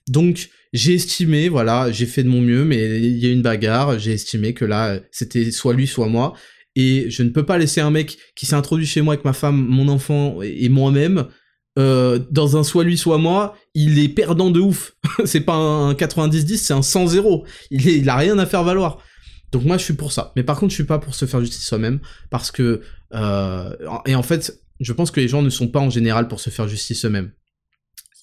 Donc 0.08 0.50
j'ai 0.74 0.96
estimé, 0.96 1.50
voilà, 1.50 1.92
j'ai 1.92 2.06
fait 2.06 2.24
de 2.24 2.30
mon 2.30 2.42
mieux, 2.42 2.66
mais 2.66 3.00
il 3.00 3.18
y 3.18 3.28
a 3.28 3.32
une 3.32 3.42
bagarre, 3.42 4.00
j'ai 4.00 4.14
estimé 4.14 4.54
que 4.54 4.66
là, 4.66 5.00
c'était 5.12 5.52
soit 5.52 5.74
lui, 5.74 5.88
soit 5.88 6.08
moi, 6.08 6.34
et 6.76 7.10
je 7.10 7.24
ne 7.24 7.30
peux 7.30 7.46
pas 7.46 7.58
laisser 7.58 7.82
un 7.82 7.92
mec 7.92 8.18
qui 8.36 8.46
s'est 8.46 8.56
introduit 8.56 8.88
chez 8.88 9.02
moi 9.02 9.14
avec 9.14 9.26
ma 9.26 9.34
femme, 9.34 9.56
mon 9.56 9.88
enfant 9.88 10.42
et 10.42 10.70
moi-même 10.70 11.28
euh, 11.80 12.20
dans 12.30 12.56
un 12.56 12.64
soit 12.64 12.84
lui 12.84 12.98
soit 12.98 13.18
moi, 13.18 13.56
il 13.74 13.98
est 14.00 14.10
perdant 14.10 14.52
de 14.52 14.60
ouf. 14.60 14.96
c'est 15.26 15.42
pas 15.42 15.56
un 15.56 15.94
90-10, 15.94 16.58
c'est 16.58 16.74
un 16.74 16.82
100-0. 16.82 17.46
Il, 17.72 17.88
il 17.88 18.10
a 18.10 18.16
rien 18.16 18.38
à 18.38 18.46
faire 18.46 18.64
valoir. 18.64 19.00
Donc 19.52 19.64
moi 19.66 19.78
je 19.78 19.84
suis 19.84 19.94
pour 19.94 20.12
ça. 20.12 20.32
Mais 20.36 20.44
par 20.44 20.60
contre 20.60 20.72
je 20.72 20.76
suis 20.76 20.84
pas 20.84 21.00
pour 21.00 21.16
se 21.16 21.26
faire 21.26 21.40
justice 21.40 21.66
soi-même 21.66 22.00
parce 22.30 22.52
que 22.52 22.82
euh, 23.14 23.76
et 24.06 24.16
en 24.16 24.24
fait 24.24 24.60
je 24.80 24.94
pense 24.94 25.12
que 25.12 25.20
les 25.20 25.28
gens 25.28 25.42
ne 25.42 25.50
sont 25.50 25.68
pas 25.68 25.80
en 25.80 25.90
général 25.90 26.28
pour 26.28 26.40
se 26.40 26.50
faire 26.50 26.68
justice 26.68 27.06
eux-mêmes. 27.06 27.32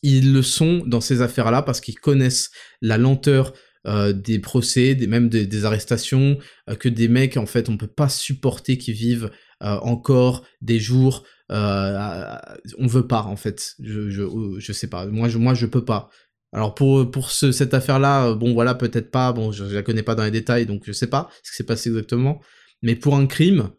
Ils 0.02 0.32
le 0.32 0.42
sont 0.42 0.82
dans 0.86 1.00
ces 1.00 1.22
affaires-là 1.22 1.62
parce 1.62 1.80
qu'ils 1.80 1.98
connaissent 1.98 2.50
la 2.80 2.98
lenteur 2.98 3.52
euh, 3.86 4.12
des 4.12 4.38
procès, 4.38 4.94
des, 4.94 5.06
même 5.06 5.28
des, 5.28 5.64
arrestations, 5.64 6.38
que 6.78 6.88
des 6.88 7.08
mecs 7.08 7.36
en 7.36 7.46
fait 7.46 7.68
on 7.68 7.76
peut 7.76 7.86
pas 7.86 8.08
supporter 8.08 8.78
qu'ils 8.78 8.94
vivent 8.94 9.30
encore 9.60 10.46
des 10.62 10.80
jours 10.80 11.24
euh, 11.50 12.36
on 12.78 12.86
veut 12.86 13.06
pas 13.06 13.22
en 13.22 13.36
fait. 13.36 13.74
Je, 13.80 14.10
je, 14.10 14.22
je 14.58 14.72
sais 14.72 14.86
pas. 14.86 15.06
Moi 15.06 15.28
je, 15.28 15.38
moi 15.38 15.54
je 15.54 15.66
peux 15.66 15.84
pas. 15.84 16.10
Alors 16.52 16.74
pour 16.74 17.10
pour 17.10 17.30
ce, 17.30 17.52
cette 17.52 17.74
affaire-là, 17.74 18.28
euh, 18.28 18.34
bon 18.34 18.54
voilà 18.54 18.74
peut-être 18.74 19.10
pas. 19.10 19.32
Bon 19.32 19.52
je, 19.52 19.64
la 19.64 19.82
connais 19.82 20.02
pas 20.02 20.14
dans 20.14 20.24
les 20.24 20.30
détails 20.30 20.66
donc 20.66 20.82
je 20.86 20.92
sais 20.92 21.08
pas 21.08 21.30
ce 21.42 21.50
qui 21.50 21.56
s'est 21.56 21.64
passé 21.64 21.90
exactement. 21.90 22.40
Mais 22.82 22.94
pour 22.94 23.16
un 23.16 23.26
crime, 23.26 23.70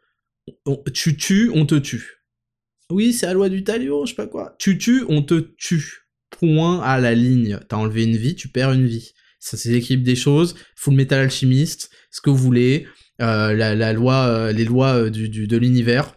tu 0.94 1.18
tues, 1.18 1.52
on 1.54 1.66
te 1.66 1.76
tue. 1.76 2.18
Oui 2.90 3.14
c'est 3.14 3.26
la 3.26 3.34
loi 3.34 3.50
du 3.50 3.64
talion, 3.64 4.06
je 4.06 4.12
sais 4.12 4.16
pas 4.16 4.28
quoi. 4.28 4.56
Tu 4.60 4.78
tues, 4.78 5.06
on 5.08 5.22
te 5.22 5.40
tue. 5.58 6.11
Point 6.32 6.82
à 6.82 7.00
la 7.00 7.14
ligne. 7.14 7.60
T'as 7.70 7.78
enlevé 7.78 8.04
une 8.04 8.18
vie, 8.18 8.36
tu 8.36 8.48
perds 8.48 8.72
une 8.74 8.88
vie. 8.88 9.12
Ça 9.40 9.58
c'est 9.58 9.70
l'équilibre 9.70 10.04
des 10.04 10.16
choses. 10.16 10.56
Full 10.76 10.96
Metal 10.96 11.20
Alchimiste, 11.20 11.92
ce 12.10 12.22
que 12.22 12.30
vous 12.30 12.38
voulez. 12.38 12.88
Euh, 13.22 13.54
la, 13.54 13.76
la, 13.76 13.94
loi, 13.94 14.52
les 14.52 14.66
lois 14.66 15.10
du, 15.12 15.30
du, 15.30 15.48
de 15.48 15.58
l'univers 15.58 16.16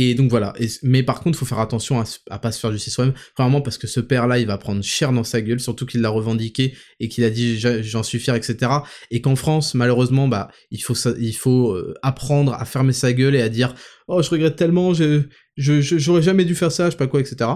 Et 0.00 0.14
donc 0.14 0.30
voilà. 0.30 0.54
mais 0.84 1.02
par 1.02 1.18
contre, 1.18 1.36
il 1.36 1.40
faut 1.40 1.44
faire 1.44 1.58
attention 1.58 2.00
à, 2.00 2.04
à 2.30 2.38
pas 2.38 2.52
se 2.52 2.60
faire 2.60 2.70
justice 2.70 2.94
soi-même. 2.94 3.14
Premièrement 3.34 3.60
parce 3.60 3.78
que 3.78 3.88
ce 3.88 3.98
père-là, 3.98 4.38
il 4.38 4.46
va 4.46 4.56
prendre 4.56 4.80
cher 4.80 5.12
dans 5.12 5.24
sa 5.24 5.40
gueule, 5.40 5.58
surtout 5.58 5.86
qu'il 5.86 6.02
l'a 6.02 6.08
revendiqué 6.08 6.74
et 7.00 7.08
qu'il 7.08 7.24
a 7.24 7.30
dit 7.30 7.58
j'en 7.58 8.04
suis 8.04 8.20
fier, 8.20 8.36
etc. 8.36 8.70
Et 9.10 9.20
qu'en 9.20 9.34
France, 9.34 9.74
malheureusement, 9.74 10.28
bah, 10.28 10.52
il 10.70 10.80
faut, 10.80 11.72
euh, 11.72 11.94
apprendre 12.02 12.54
à 12.54 12.64
fermer 12.64 12.92
sa 12.92 13.12
gueule 13.12 13.34
et 13.34 13.42
à 13.42 13.48
dire 13.48 13.74
oh 14.06 14.22
je 14.22 14.30
regrette 14.30 14.54
tellement, 14.54 14.92
j'aurais 15.56 16.22
jamais 16.22 16.44
dû 16.44 16.54
faire 16.54 16.70
ça, 16.70 16.86
je 16.86 16.90
sais 16.92 16.96
pas 16.96 17.08
quoi, 17.08 17.20
etc. 17.20 17.50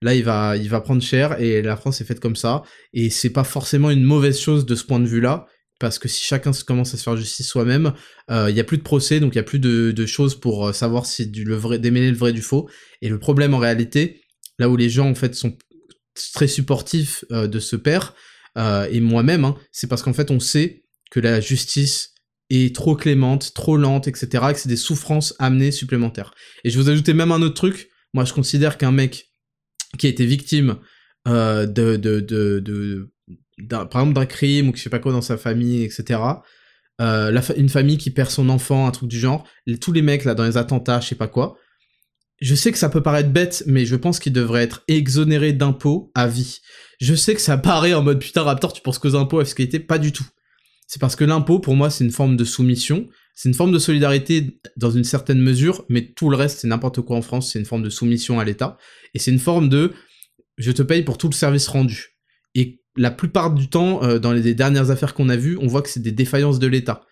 Là, 0.00 0.14
il 0.14 0.22
va, 0.22 0.56
il 0.56 0.68
va 0.68 0.80
prendre 0.80 1.02
cher 1.02 1.40
et 1.40 1.62
la 1.62 1.76
France 1.76 2.00
est 2.00 2.04
faite 2.04 2.20
comme 2.20 2.36
ça. 2.36 2.62
Et 2.92 3.10
c'est 3.10 3.30
pas 3.30 3.42
forcément 3.42 3.90
une 3.90 4.04
mauvaise 4.04 4.38
chose 4.38 4.66
de 4.66 4.76
ce 4.76 4.84
point 4.84 5.00
de 5.00 5.08
vue-là 5.08 5.46
parce 5.78 5.98
que 5.98 6.08
si 6.08 6.24
chacun 6.24 6.50
commence 6.66 6.94
à 6.94 6.96
se 6.96 7.02
faire 7.02 7.16
justice 7.16 7.46
soi-même, 7.46 7.92
il 8.28 8.34
euh, 8.34 8.50
y 8.50 8.60
a 8.60 8.64
plus 8.64 8.78
de 8.78 8.82
procès, 8.82 9.20
donc 9.20 9.34
il 9.34 9.36
y 9.36 9.40
a 9.40 9.44
plus 9.44 9.60
de, 9.60 10.06
choses 10.06 10.38
pour 10.38 10.68
euh, 10.68 10.72
savoir 10.72 11.06
si 11.06 11.30
vrai, 11.46 11.78
démêler 11.78 12.10
le 12.10 12.16
vrai 12.16 12.32
du 12.32 12.42
faux. 12.42 12.68
Et 13.00 13.08
le 13.08 13.18
problème 13.18 13.54
en 13.54 13.58
réalité, 13.58 14.22
là 14.58 14.68
où 14.68 14.76
les 14.76 14.90
gens 14.90 15.08
en 15.08 15.14
fait 15.14 15.34
sont 15.34 15.56
très 16.34 16.48
supportifs 16.48 17.24
euh, 17.30 17.46
de 17.46 17.60
ce 17.60 17.76
père, 17.76 18.14
et 18.90 19.00
moi-même, 19.00 19.44
hein, 19.44 19.56
c'est 19.70 19.86
parce 19.86 20.02
qu'en 20.02 20.12
fait 20.12 20.32
on 20.32 20.40
sait 20.40 20.82
que 21.12 21.20
la 21.20 21.40
justice 21.40 22.14
est 22.50 22.74
trop 22.74 22.96
clémente, 22.96 23.54
trop 23.54 23.76
lente, 23.76 24.08
etc., 24.08 24.46
et 24.50 24.52
que 24.52 24.58
c'est 24.58 24.68
des 24.68 24.74
souffrances 24.74 25.32
amenées 25.38 25.70
supplémentaires. 25.70 26.34
Et 26.64 26.70
je 26.70 26.78
vous 26.80 26.90
ajouter 26.90 27.14
même 27.14 27.30
un 27.30 27.40
autre 27.40 27.54
truc, 27.54 27.88
moi 28.14 28.24
je 28.24 28.32
considère 28.32 28.76
qu'un 28.76 28.90
mec 28.90 29.28
qui 29.96 30.06
a 30.06 30.10
été 30.10 30.26
victime 30.26 30.78
de 31.24 31.96
par 33.68 34.02
exemple 34.02 34.14
d'un 34.14 34.26
crime 34.26 34.68
ou 34.68 34.72
que 34.72 34.78
je 34.78 34.82
sais 34.82 34.90
pas 34.90 34.98
quoi 34.98 35.12
dans 35.12 35.22
sa 35.22 35.36
famille, 35.36 35.82
etc. 35.82 36.20
Euh, 37.00 37.40
une 37.56 37.68
famille 37.68 37.98
qui 37.98 38.10
perd 38.10 38.30
son 38.30 38.48
enfant, 38.48 38.86
un 38.86 38.90
truc 38.90 39.08
du 39.08 39.18
genre, 39.18 39.46
tous 39.80 39.92
les 39.92 40.02
mecs 40.02 40.24
là 40.24 40.34
dans 40.34 40.44
les 40.44 40.56
attentats, 40.56 41.00
je 41.00 41.08
sais 41.08 41.14
pas 41.14 41.28
quoi. 41.28 41.56
Je 42.40 42.54
sais 42.54 42.70
que 42.70 42.78
ça 42.78 42.88
peut 42.88 43.02
paraître 43.02 43.30
bête, 43.30 43.64
mais 43.66 43.84
je 43.84 43.96
pense 43.96 44.20
qu'ils 44.20 44.32
devraient 44.32 44.62
être 44.62 44.84
exonérés 44.86 45.52
d'impôts 45.52 46.12
à 46.14 46.28
vie. 46.28 46.58
Je 47.00 47.14
sais 47.14 47.34
que 47.34 47.40
ça 47.40 47.58
paraît 47.58 47.94
en 47.94 48.02
mode 48.02 48.20
putain 48.20 48.42
Raptor, 48.42 48.72
tu 48.72 48.82
penses 48.82 48.98
qu'aux 48.98 49.16
impôts 49.16 49.40
à 49.40 49.44
fiscalité 49.44 49.80
Pas 49.80 49.98
du 49.98 50.12
tout. 50.12 50.26
C'est 50.86 51.00
parce 51.00 51.16
que 51.16 51.24
l'impôt, 51.24 51.58
pour 51.58 51.74
moi, 51.74 51.90
c'est 51.90 52.04
une 52.04 52.10
forme 52.10 52.36
de 52.36 52.44
soumission, 52.44 53.06
c'est 53.34 53.48
une 53.48 53.54
forme 53.54 53.72
de 53.72 53.78
solidarité 53.78 54.58
dans 54.76 54.90
une 54.90 55.04
certaine 55.04 55.40
mesure, 55.40 55.84
mais 55.88 56.12
tout 56.12 56.30
le 56.30 56.36
reste, 56.36 56.60
c'est 56.60 56.68
n'importe 56.68 57.02
quoi 57.02 57.16
en 57.16 57.22
France, 57.22 57.52
c'est 57.52 57.58
une 57.58 57.66
forme 57.66 57.82
de 57.82 57.90
soumission 57.90 58.40
à 58.40 58.44
l'État, 58.44 58.78
et 59.14 59.18
c'est 59.18 59.30
une 59.30 59.38
forme 59.38 59.68
de 59.68 59.92
je 60.56 60.72
te 60.72 60.82
paye 60.82 61.02
pour 61.02 61.18
tout 61.18 61.28
le 61.28 61.34
service 61.34 61.68
rendu. 61.68 62.16
Et 62.54 62.82
la 62.98 63.10
plupart 63.10 63.54
du 63.54 63.68
temps, 63.68 64.02
euh, 64.02 64.18
dans 64.18 64.32
les 64.32 64.54
dernières 64.54 64.90
affaires 64.90 65.14
qu'on 65.14 65.28
a 65.28 65.36
vues, 65.36 65.56
on 65.60 65.66
voit 65.66 65.82
que 65.82 65.88
c'est 65.88 66.02
des 66.02 66.12
défaillances 66.12 66.58
de 66.58 66.66
l'État. 66.66 67.06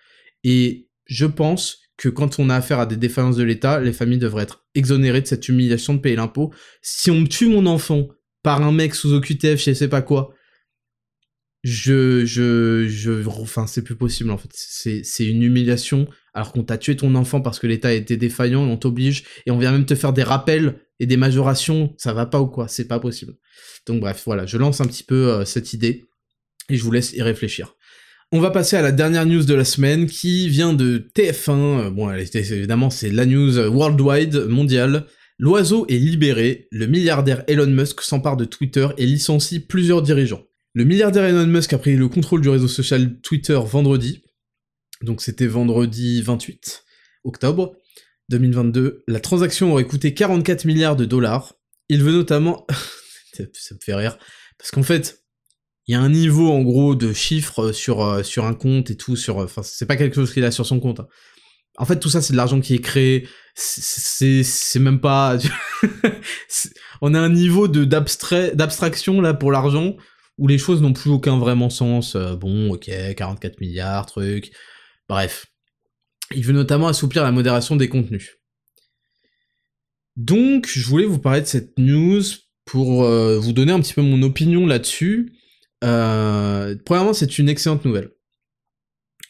Et 0.45 0.89
je 1.07 1.27
pense 1.27 1.79
que 1.97 2.09
quand 2.09 2.39
on 2.39 2.51
a 2.51 2.57
affaire 2.57 2.81
à 2.81 2.87
des 2.87 2.97
défaillances 2.97 3.37
de 3.37 3.45
l'État, 3.45 3.81
les 3.81 3.93
familles 3.93 4.19
devraient 4.19 4.43
être 4.43 4.67
exonérées 4.75 5.23
de 5.23 5.27
cette 5.27 5.49
humiliation 5.49 5.95
de 5.95 6.01
payer 6.01 6.17
l'impôt. 6.17 6.53
Si 6.83 7.11
on 7.11 7.21
me 7.21 7.27
tue 7.27 7.49
mon 7.49 7.65
enfant 7.67 8.09
par 8.43 8.63
un 8.63 8.73
mec 8.73 8.95
sous 8.95 9.15
OQTF, 9.15 9.63
je 9.63 9.73
sais 9.73 9.89
pas 9.89 10.03
quoi, 10.03 10.35
je, 11.63 12.25
je, 12.25 12.87
je, 12.89 13.27
enfin, 13.27 13.67
c'est 13.67 13.83
plus 13.83 13.97
possible 13.97 14.31
en 14.31 14.39
fait. 14.39 14.51
C'est 14.53 15.25
une 15.25 15.43
humiliation 15.43 16.07
alors 16.33 16.53
qu'on 16.53 16.63
t'a 16.63 16.79
tué 16.79 16.97
ton 16.97 17.15
enfant 17.15 17.41
parce 17.41 17.59
que 17.59 17.67
l'État 17.67 17.93
était 17.93 18.17
défaillant 18.17 18.63
on 18.63 18.77
t'oblige 18.77 19.25
et 19.47 19.51
on 19.51 19.59
vient 19.59 19.73
même 19.73 19.87
te 19.87 19.97
faire 19.97 20.13
des 20.13 20.23
rappels 20.23 20.79
et 21.01 21.07
des 21.07 21.17
majorations. 21.17 21.95
Ça 21.99 22.13
va 22.13 22.27
pas 22.27 22.41
ou 22.41 22.47
quoi? 22.47 22.69
C'est 22.69 22.89
pas 22.89 23.01
possible. 23.01 23.35
Donc 23.87 24.01
bref, 24.01 24.23
voilà, 24.27 24.47
je 24.47 24.57
lance 24.59 24.81
un 24.81 24.87
petit 24.87 25.05
peu 25.05 25.33
euh, 25.33 25.45
cette 25.45 25.73
idée 25.73 26.05
et 26.69 26.77
je 26.77 26.83
vous 26.83 26.91
laisse 26.91 27.13
y 27.13 27.23
réfléchir. 27.23 27.75
On 28.33 28.41
va 28.41 28.51
passer 28.51 28.77
à 28.77 28.83
la 28.83 28.91
dernière 28.91 29.25
news 29.25 29.45
de 29.45 29.55
la 29.55 29.65
semaine 29.65 30.07
qui 30.07 30.49
vient 30.49 30.73
de 30.73 31.09
TF1. 31.15 31.51
Euh, 31.51 31.91
bon, 31.91 32.11
évidemment, 32.11 32.91
c'est 32.91 33.11
la 33.11 33.27
news 33.27 33.57
worldwide, 33.69 34.47
mondiale. 34.49 35.07
L'oiseau 35.39 35.87
est 35.89 35.99
libéré, 35.99 36.67
le 36.71 36.87
milliardaire 36.87 37.45
Elon 37.47 37.67
Musk 37.67 38.01
s'empare 38.01 38.39
de 38.39 38.47
Twitter 38.47 38.89
et 38.97 39.05
licencie 39.05 39.61
plusieurs 39.61 40.03
dirigeants. 40.03 40.45
Le 40.73 40.85
milliardaire 40.85 41.25
Elon 41.25 41.47
Musk 41.47 41.75
a 41.75 41.79
pris 41.79 41.97
le 41.97 42.09
contrôle 42.09 42.41
du 42.41 42.49
réseau 42.49 42.69
social 42.69 43.21
Twitter 43.21 43.59
vendredi, 43.63 44.25
donc 45.03 45.21
c'était 45.21 45.47
vendredi 45.47 46.23
28 46.23 46.85
octobre 47.25 47.77
2022. 48.31 49.05
La 49.07 49.21
transaction 49.21 49.73
aurait 49.73 49.87
coûté 49.87 50.15
44 50.15 50.65
milliards 50.65 50.97
de 50.97 51.05
dollars. 51.05 51.55
Il 51.89 52.03
veut 52.03 52.13
notamment 52.13 52.67
ça 53.53 53.75
me 53.75 53.81
fait 53.81 53.95
rire. 53.95 54.19
Parce 54.59 54.71
qu'en 54.71 54.83
fait, 54.83 55.23
il 55.87 55.93
y 55.93 55.95
a 55.95 56.01
un 56.01 56.09
niveau 56.09 56.51
en 56.51 56.63
gros 56.63 56.95
de 56.95 57.13
chiffres 57.13 57.73
sur, 57.73 58.05
euh, 58.05 58.23
sur 58.23 58.45
un 58.45 58.55
compte 58.55 58.91
et 58.91 58.97
tout, 58.97 59.17
sur. 59.17 59.39
Enfin, 59.39 59.63
c'est 59.63 59.87
pas 59.87 59.97
quelque 59.97 60.15
chose 60.15 60.33
qu'il 60.33 60.45
a 60.45 60.51
sur 60.51 60.67
son 60.67 60.81
compte. 60.81 61.01
Hein. 61.01 61.09
En 61.79 61.85
fait, 61.85 62.01
tout 62.01 62.09
ça, 62.09 62.23
c'est 62.23 62.33
de 62.33 62.39
l'argent 62.39 62.61
qui 62.61 62.75
est 62.75 62.81
créé. 62.81 63.29
C'est 63.55 64.79
même 64.79 65.01
pas. 65.01 65.39
on 67.03 67.15
a 67.15 67.21
un 67.21 67.29
niveau 67.29 67.69
d'abstraction 67.69 69.21
là 69.21 69.35
pour 69.35 69.53
l'argent 69.53 69.97
où 70.39 70.49
les 70.49 70.59
choses 70.59 70.83
n'ont 70.83 70.93
plus 70.93 71.11
aucun 71.11 71.39
vraiment 71.39 71.71
sens. 71.71 72.15
Euh, 72.17 72.35
bon, 72.35 72.73
ok, 72.73 72.91
44 73.17 73.61
milliards, 73.61 74.07
truc. 74.07 74.53
Bref. 75.09 75.47
Il 76.35 76.45
veut 76.45 76.53
notamment 76.53 76.89
assouplir 76.89 77.23
la 77.23 77.33
modération 77.33 77.77
des 77.77 77.89
contenus. 77.89 78.39
Donc, 80.17 80.67
je 80.67 80.87
voulais 80.87 81.05
vous 81.05 81.19
parler 81.19 81.43
de 81.43 81.47
cette 81.47 81.79
news 81.79 82.23
pour 82.65 83.05
euh, 83.05 83.39
vous 83.39 83.53
donner 83.53 83.73
un 83.73 83.81
petit 83.81 83.95
peu 83.95 84.03
mon 84.03 84.23
opinion 84.23 84.67
là-dessus. 84.67 85.33
Euh, 85.85 86.75
premièrement, 86.85 87.13
c'est 87.13 87.39
une 87.39 87.49
excellente 87.49 87.85
nouvelle. 87.85 88.11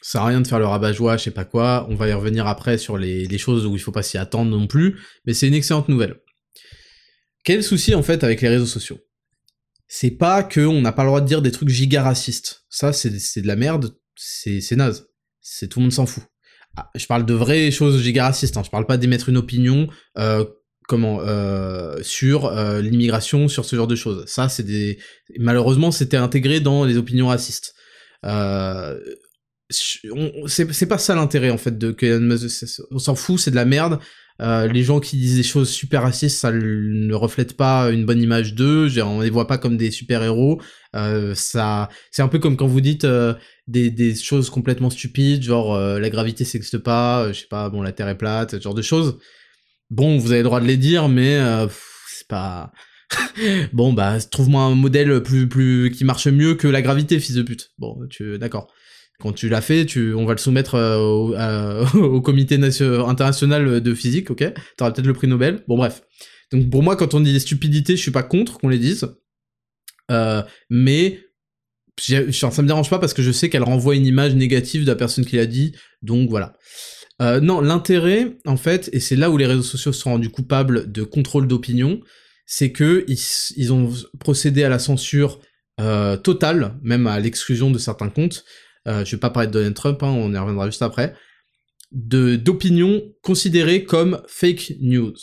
Ça 0.01 0.13
sert 0.13 0.21
à 0.21 0.25
rien 0.27 0.41
de 0.41 0.47
faire 0.47 0.59
le 0.59 0.65
rabat-joie, 0.65 1.17
je 1.17 1.23
sais 1.23 1.31
pas 1.31 1.45
quoi. 1.45 1.85
On 1.89 1.95
va 1.95 2.07
y 2.07 2.13
revenir 2.13 2.47
après 2.47 2.77
sur 2.77 2.97
les, 2.97 3.37
choses 3.37 3.65
où 3.65 3.75
il 3.75 3.79
faut 3.79 3.91
pas 3.91 4.03
s'y 4.03 4.17
attendre 4.17 4.49
non 4.49 4.67
plus. 4.67 4.97
Mais 5.25 5.33
c'est 5.33 5.47
une 5.47 5.53
excellente 5.53 5.89
nouvelle. 5.89 6.21
Quel 7.43 7.63
souci 7.63 7.93
en 7.93 8.03
fait 8.03 8.23
avec 8.23 8.41
les 8.41 8.49
réseaux 8.49 8.65
sociaux? 8.65 8.99
C'est 9.87 10.11
pas 10.11 10.43
qu'on 10.43 10.81
n'a 10.81 10.91
pas 10.91 11.03
le 11.03 11.09
droit 11.09 11.21
de 11.21 11.27
dire 11.27 11.41
des 11.41 11.51
trucs 11.51 11.69
giga 11.69 12.03
racistes. 12.03 12.65
Ça, 12.69 12.93
c'est 12.93 13.09
de 13.09 13.47
la 13.47 13.55
merde. 13.55 13.97
C'est 14.15 14.75
naze. 14.75 15.07
Tout 15.69 15.79
le 15.79 15.83
monde 15.83 15.93
s'en 15.93 16.05
fout. 16.05 16.23
Ah, 16.77 16.91
je 16.93 17.07
parle 17.07 17.25
de 17.25 17.33
vraies 17.33 17.71
choses 17.71 18.01
giga 18.03 18.25
racistes. 18.25 18.55
Hein. 18.55 18.61
Je 18.63 18.69
parle 18.69 18.85
pas 18.85 18.97
d'émettre 18.97 19.29
une 19.29 19.37
opinion 19.37 19.87
euh, 20.19 20.45
comment 20.87 21.19
euh, 21.21 21.97
sur 22.03 22.45
euh, 22.45 22.81
l'immigration, 22.81 23.47
sur 23.47 23.65
ce 23.65 23.75
genre 23.75 23.87
de 23.87 23.95
choses. 23.95 24.25
Ça, 24.27 24.47
c'est 24.47 24.97
malheureusement 25.39 25.91
c'était 25.91 26.17
intégré 26.17 26.59
dans 26.59 26.85
les 26.85 26.97
opinions 26.97 27.27
racistes. 27.27 27.73
Euh, 28.25 28.97
c'est 29.69 30.85
pas 30.87 30.99
ça 30.99 31.15
l'intérêt 31.15 31.49
en 31.49 31.57
fait 31.57 31.77
de 31.77 31.91
que 31.91 32.87
on 32.91 32.99
s'en 32.99 33.15
fout, 33.15 33.39
c'est 33.39 33.51
de 33.51 33.55
la 33.55 33.65
merde. 33.65 33.99
Euh, 34.41 34.67
les 34.67 34.83
gens 34.83 34.99
qui 34.99 35.17
disent 35.17 35.37
des 35.37 35.43
choses 35.43 35.69
super 35.69 36.03
racistes, 36.03 36.39
ça 36.39 36.51
ne 36.51 37.13
reflète 37.13 37.57
pas 37.57 37.89
une 37.91 38.05
bonne 38.05 38.21
image 38.21 38.53
d'eux. 38.53 38.89
On 39.01 39.21
les 39.21 39.29
voit 39.29 39.47
pas 39.47 39.57
comme 39.57 39.77
des 39.77 39.91
super 39.91 40.23
héros. 40.23 40.61
Euh, 40.95 41.33
ça, 41.35 41.89
c'est 42.11 42.21
un 42.21 42.27
peu 42.27 42.39
comme 42.39 42.57
quand 42.57 42.67
vous 42.67 42.81
dites 42.81 43.05
euh, 43.05 43.33
des, 43.67 43.89
des, 43.89 44.15
choses 44.15 44.49
complètement 44.49 44.89
stupides, 44.89 45.43
genre 45.43 45.77
la 45.77 46.09
gravité 46.09 46.43
n'existe 46.43 46.77
pas, 46.77 47.31
je 47.33 47.41
sais 47.41 47.47
pas, 47.49 47.69
bon 47.69 47.81
la 47.81 47.91
Terre 47.91 48.07
est 48.07 48.17
plate, 48.17 48.51
ce 48.51 48.61
genre 48.61 48.73
de 48.73 48.81
choses 48.81 49.17
bon, 49.89 50.17
vous 50.17 50.31
avez 50.31 50.39
le 50.39 50.45
droit 50.45 50.59
de 50.59 50.65
les 50.65 50.77
dire, 50.77 51.09
mais 51.09 51.35
euh, 51.37 51.67
c'est 52.09 52.27
pas. 52.27 52.71
bon, 53.73 53.93
bah, 53.93 54.19
trouve-moi 54.19 54.63
un 54.63 54.75
modèle 54.75 55.21
plus, 55.23 55.47
plus, 55.47 55.91
qui 55.91 56.03
marche 56.03 56.27
mieux 56.27 56.55
que 56.55 56.67
la 56.67 56.81
gravité, 56.81 57.19
fils 57.19 57.35
de 57.35 57.41
pute. 57.41 57.71
Bon, 57.77 57.97
tu, 58.09 58.37
d'accord. 58.37 58.71
Quand 59.19 59.33
tu 59.33 59.49
l'as 59.49 59.61
fait, 59.61 59.85
tu, 59.85 60.13
on 60.13 60.25
va 60.25 60.33
le 60.33 60.37
soumettre 60.37 60.75
euh, 60.75 61.85
au, 61.93 62.21
comité 62.21 62.55
international 62.55 63.81
de 63.81 63.93
physique, 63.93 64.29
ok? 64.29 64.53
T'auras 64.77 64.91
peut-être 64.91 65.07
le 65.07 65.13
prix 65.13 65.27
Nobel. 65.27 65.63
Bon, 65.67 65.77
bref. 65.77 66.03
Donc, 66.51 66.69
pour 66.69 66.83
moi, 66.83 66.95
quand 66.95 67.13
on 67.13 67.19
dit 67.19 67.33
des 67.33 67.39
stupidités, 67.39 67.95
je 67.95 68.01
suis 68.01 68.11
pas 68.11 68.23
contre 68.23 68.59
qu'on 68.59 68.69
les 68.69 68.77
dise. 68.77 69.07
Euh, 70.11 70.41
mais 70.69 71.19
ça 71.99 72.61
me 72.61 72.67
dérange 72.67 72.89
pas 72.89 72.99
parce 72.99 73.13
que 73.13 73.21
je 73.21 73.31
sais 73.31 73.49
qu'elle 73.49 73.63
renvoie 73.63 73.95
une 73.95 74.05
image 74.05 74.35
négative 74.35 74.83
de 74.83 74.87
la 74.87 74.95
personne 74.95 75.25
qui 75.25 75.35
l'a 75.35 75.45
dit. 75.45 75.73
Donc, 76.01 76.29
voilà. 76.29 76.53
Euh, 77.21 77.39
non, 77.39 77.61
l'intérêt, 77.61 78.37
en 78.45 78.57
fait, 78.57 78.89
et 78.93 78.99
c'est 78.99 79.15
là 79.15 79.31
où 79.31 79.37
les 79.37 79.47
réseaux 79.47 79.63
sociaux 79.63 79.91
se 79.91 80.01
sont 80.01 80.11
rendus 80.11 80.29
coupables 80.29 80.91
de 80.91 81.03
contrôle 81.03 81.47
d'opinion, 81.47 81.99
c'est 82.45 82.71
que 82.71 83.05
ils, 83.07 83.73
ont 83.73 83.91
procédé 84.19 84.63
à 84.63 84.69
la 84.69 84.79
censure 84.79 85.39
euh, 85.81 86.15
totale, 86.15 86.77
même 86.83 87.07
à 87.07 87.19
l'exclusion 87.19 87.71
de 87.71 87.79
certains 87.79 88.09
comptes. 88.09 88.45
Euh, 88.87 89.03
je 89.03 89.15
vais 89.15 89.19
pas 89.19 89.29
parler 89.29 89.47
de 89.47 89.53
Donald 89.53 89.75
Trump, 89.75 90.01
hein, 90.03 90.07
on 90.09 90.33
y 90.33 90.37
reviendra 90.37 90.67
juste 90.67 90.81
après. 90.81 91.13
De 91.91 92.35
d'opinions 92.35 93.01
considérées 93.21 93.83
comme 93.83 94.21
fake 94.27 94.73
news. 94.79 95.15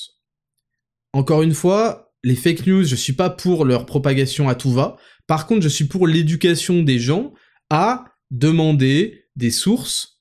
Encore 1.12 1.42
une 1.42 1.54
fois, 1.54 2.12
les 2.22 2.36
fake 2.36 2.66
news, 2.66 2.84
je 2.84 2.96
suis 2.96 3.12
pas 3.12 3.30
pour 3.30 3.64
leur 3.64 3.86
propagation 3.86 4.48
à 4.48 4.54
tout 4.54 4.72
va. 4.72 4.96
Par 5.26 5.46
contre, 5.46 5.62
je 5.62 5.68
suis 5.68 5.84
pour 5.84 6.06
l'éducation 6.06 6.82
des 6.82 6.98
gens 6.98 7.32
à 7.70 8.04
demander 8.30 9.26
des 9.36 9.50
sources 9.50 10.20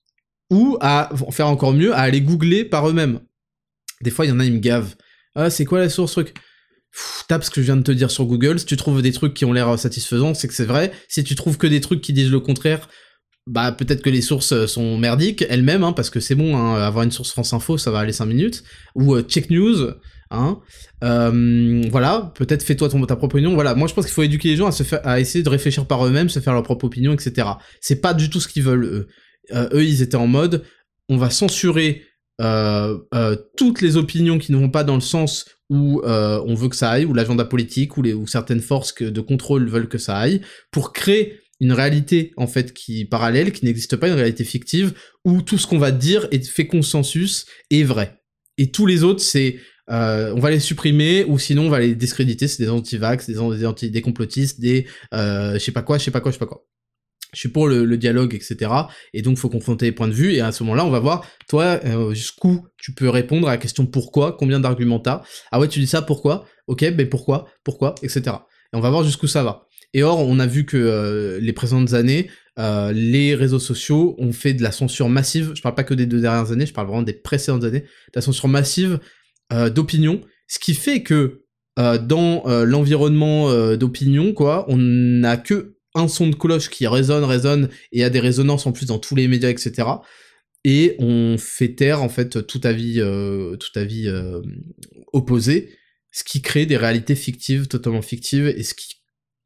ou 0.50 0.78
à 0.82 1.10
faire 1.32 1.48
encore 1.48 1.74
mieux, 1.74 1.94
à 1.94 2.00
aller 2.00 2.22
googler 2.22 2.66
par 2.66 2.88
eux-mêmes. 2.88 3.22
Des 4.02 4.12
fois, 4.12 4.26
il 4.26 4.30
y 4.30 4.32
en 4.32 4.40
a, 4.40 4.46
ils 4.46 4.54
me 4.54 4.60
gavent. 4.60 4.96
Ah, 5.36 5.50
c'est 5.50 5.66
quoi 5.66 5.80
la 5.80 5.90
source 5.90 6.12
truc? 6.12 6.34
Tape 7.28 7.44
ce 7.44 7.50
que 7.50 7.62
je 7.62 7.66
viens 7.66 7.78
de 7.78 7.82
te 7.82 7.92
dire 7.92 8.12
sur 8.12 8.26
Google. 8.26 8.60
Si 8.60 8.66
tu 8.66 8.78
trouves 8.78 9.02
des 9.02 9.12
trucs 9.12 9.34
qui 9.34 9.46
ont 9.46 9.54
l'air 9.54 9.80
satisfaisants, 9.80 10.36
c'est 10.36 10.48
que 10.48 10.54
c'est 10.54 10.66
vrai. 10.66 10.92
Si 11.08 11.24
tu 11.24 11.36
trouves 11.36 11.58
que 11.58 11.66
des 11.66 11.82
trucs 11.82 12.02
qui 12.02 12.14
disent 12.14 12.30
le 12.30 12.40
contraire, 12.40 12.88
bah 13.48 13.72
peut-être 13.72 14.02
que 14.02 14.10
les 14.10 14.22
sources 14.22 14.66
sont 14.68 14.98
merdiques 14.98 15.46
elles-mêmes, 15.50 15.84
hein, 15.84 15.94
parce 15.94 16.10
que 16.10 16.20
c'est 16.20 16.36
bon, 16.36 16.56
hein, 16.56 16.76
avoir 16.82 17.04
une 17.04 17.12
source 17.12 17.32
France 17.32 17.54
Info, 17.54 17.78
ça 17.78 17.92
va 17.92 18.00
aller 18.00 18.14
5 18.14 18.26
minutes, 18.26 18.64
ou 18.96 19.20
Check 19.22 19.50
News, 19.50 19.92
hein. 20.32 20.60
voilà, 21.02 22.32
peut-être 22.36 22.64
fais-toi 22.64 22.90
ta 22.90 23.16
propre 23.16 23.36
opinion. 23.36 23.54
Voilà, 23.54 23.76
moi 23.76 23.88
je 23.88 23.94
pense 23.94 24.06
qu'il 24.06 24.14
faut 24.14 24.24
éduquer 24.24 24.50
les 24.50 24.56
gens 24.56 24.68
à 24.68 24.72
se 24.72 24.84
faire, 24.84 25.06
à 25.06 25.20
essayer 25.20 25.44
de 25.44 25.50
réfléchir 25.50 25.86
par 25.86 26.06
eux-mêmes, 26.06 26.30
se 26.30 26.40
faire 26.40 26.54
leur 26.54 26.64
propre 26.64 26.86
opinion, 26.86 27.14
etc. 27.14 27.48
C'est 27.82 28.02
pas 28.02 28.14
du 28.14 28.30
tout 28.30 28.40
ce 28.40 28.48
qu'ils 28.48 28.64
veulent 28.64 28.86
eux. 28.86 29.08
eux, 29.74 29.84
ils 29.84 30.02
étaient 30.02 30.16
en 30.16 30.28
mode, 30.28 30.64
on 31.10 31.18
va 31.18 31.30
censurer 31.30 32.04
euh, 32.42 32.98
euh, 33.14 33.36
toutes 33.58 33.82
les 33.82 33.96
opinions 33.96 34.40
qui 34.40 34.52
ne 34.52 34.58
vont 34.58 34.70
pas 34.70 34.84
dans 34.84 34.96
le 34.96 35.02
sens 35.02 35.46
où 35.70 36.02
euh, 36.02 36.44
on 36.48 36.56
veut 36.56 36.70
que 36.70 36.76
ça 36.76 36.90
aille, 36.90 37.06
où 37.06 37.14
l'agenda 37.14 37.46
politique, 37.46 37.98
ou, 37.98 38.02
les, 38.02 38.14
ou 38.14 38.28
certaines 38.28 38.60
forces 38.60 38.96
de 38.96 39.22
contrôle 39.22 39.68
veulent 39.68 39.88
que 39.88 39.98
ça 39.98 40.18
aille, 40.18 40.42
pour 40.72 40.94
créer 40.94 41.40
une 41.60 41.72
réalité 41.72 42.34
en 42.38 42.48
fait 42.48 42.74
qui 42.74 43.06
parallèle, 43.06 43.52
qui 43.52 43.66
n'existe 43.66 43.96
pas, 43.96 44.08
une 44.08 44.14
réalité 44.16 44.44
fictive, 44.44 44.94
où 45.26 45.42
tout 45.42 45.58
ce 45.58 45.68
qu'on 45.68 45.78
va 45.78 45.92
dire 45.92 46.28
est 46.32 46.46
fait 46.46 46.68
consensus 46.68 47.46
et 47.70 47.84
vrai. 47.84 48.20
Et 48.58 48.72
tous 48.72 48.86
les 48.86 49.04
autres, 49.04 49.22
c'est 49.22 49.58
on 49.88 50.40
va 50.40 50.50
les 50.50 50.60
supprimer 50.60 51.26
ou 51.26 51.38
sinon 51.38 51.64
on 51.68 51.70
va 51.70 51.80
les 51.80 51.96
discréditer, 51.96 52.48
c'est 52.48 52.64
des 52.64 52.70
anti-vax, 52.70 53.28
des, 53.28 53.66
anti 53.66 53.92
des 53.92 54.02
complotistes, 54.02 54.60
des 54.60 54.88
je 55.12 55.60
sais 55.60 55.72
pas 55.72 55.82
quoi, 55.82 55.98
je 55.98 56.04
sais 56.04 56.12
pas 56.12 56.22
quoi, 56.22 56.32
je 56.32 56.36
sais 56.36 56.40
pas 56.40 56.46
quoi 56.46 56.66
je 57.34 57.40
suis 57.40 57.50
pour 57.50 57.68
le, 57.68 57.98
dialogue, 57.98 58.34
etc. 58.36 58.72
Et 59.14 59.22
donc, 59.22 59.38
faut 59.38 59.50
confronter 59.50 59.86
les 59.86 59.92
points 59.92 60.08
de 60.08 60.14
vue. 60.14 60.34
Et 60.34 60.42
à 60.42 60.52
ce 60.52 60.64
moment-là, 60.64 60.86
on 60.86 60.90
va 60.90 61.00
voir, 61.00 61.28
toi, 61.50 61.80
euh, 61.86 62.14
jusqu'où 62.14 62.66
tu 62.78 62.94
peux 62.94 63.10
répondre 63.10 63.48
à 63.48 63.52
la 63.52 63.58
question 63.58 63.86
pourquoi, 63.86 64.38
combien 64.38 64.60
d'arguments 64.60 65.00
t'as. 65.00 65.24
Ah 65.52 65.60
ouais, 65.60 65.68
tu 65.68 65.80
dis 65.80 65.88
ça, 65.88 66.02
pourquoi? 66.02 66.46
Ok, 66.68 66.82
mais 66.96 67.06
pourquoi? 67.06 67.48
Pourquoi? 67.64 67.96
Etc. 68.04 68.22
Et 68.28 68.76
on 68.76 68.80
va 68.80 68.90
voir 68.90 69.04
jusqu'où 69.04 69.28
ça 69.28 69.44
va. 69.44 69.68
Et 69.94 70.04
or, 70.04 70.20
on 70.20 70.40
a 70.40 70.48
vu 70.48 70.66
que 70.66 70.78
euh, 70.78 71.40
les 71.40 71.54
précédentes 71.54 71.94
années, 71.94 72.30
euh, 72.60 72.92
les 72.92 73.36
réseaux 73.36 73.60
sociaux 73.60 74.16
ont 74.18 74.32
fait 74.32 74.54
de 74.54 74.64
la 74.64 74.72
censure 74.72 75.10
massive. 75.10 75.52
Je 75.56 75.62
parle 75.62 75.76
pas 75.76 75.84
que 75.84 75.94
des 75.94 76.06
deux 76.06 76.22
dernières 76.22 76.52
années, 76.52 76.66
je 76.66 76.74
parle 76.74 76.88
vraiment 76.88 77.04
des 77.04 77.14
précédentes 77.14 77.64
années. 77.64 77.82
De 77.82 78.16
la 78.16 78.22
censure 78.22 78.48
massive 78.48 79.00
d'opinion. 79.76 80.22
Ce 80.48 80.58
qui 80.58 80.74
fait 80.74 81.04
que 81.04 81.44
dans 81.78 82.44
l'environnement 82.66 83.76
d'opinion, 83.76 84.34
quoi, 84.34 84.66
on 84.68 84.78
n'a 84.78 85.38
que 85.38 85.76
un 85.96 86.08
son 86.08 86.28
de 86.28 86.36
cloche 86.36 86.70
qui 86.70 86.88
résonne, 86.88 87.24
résonne, 87.24 87.70
et 87.92 88.04
a 88.04 88.10
des 88.10 88.20
résonances 88.20 88.66
en 88.66 88.72
plus 88.72 88.88
dans 88.88 89.00
tous 89.00 89.16
les 89.16 89.28
médias, 89.28 89.50
etc. 89.50 89.88
Et 90.64 90.96
on 91.00 91.38
fait 91.38 91.76
taire 91.76 92.02
en 92.02 92.10
fait 92.10 92.46
tout 92.48 92.62
avis, 92.64 93.00
euh, 93.00 93.58
tout 93.58 93.78
avis 93.78 94.08
euh, 94.08 94.42
opposé, 95.12 95.78
ce 96.12 96.24
qui 96.24 96.42
crée 96.42 96.66
des 96.66 96.78
réalités 96.78 97.16
fictives, 97.16 97.68
totalement 97.68 98.02
fictives, 98.02 98.48
et 98.48 98.64
ce 98.64 98.74
qui 98.74 99.03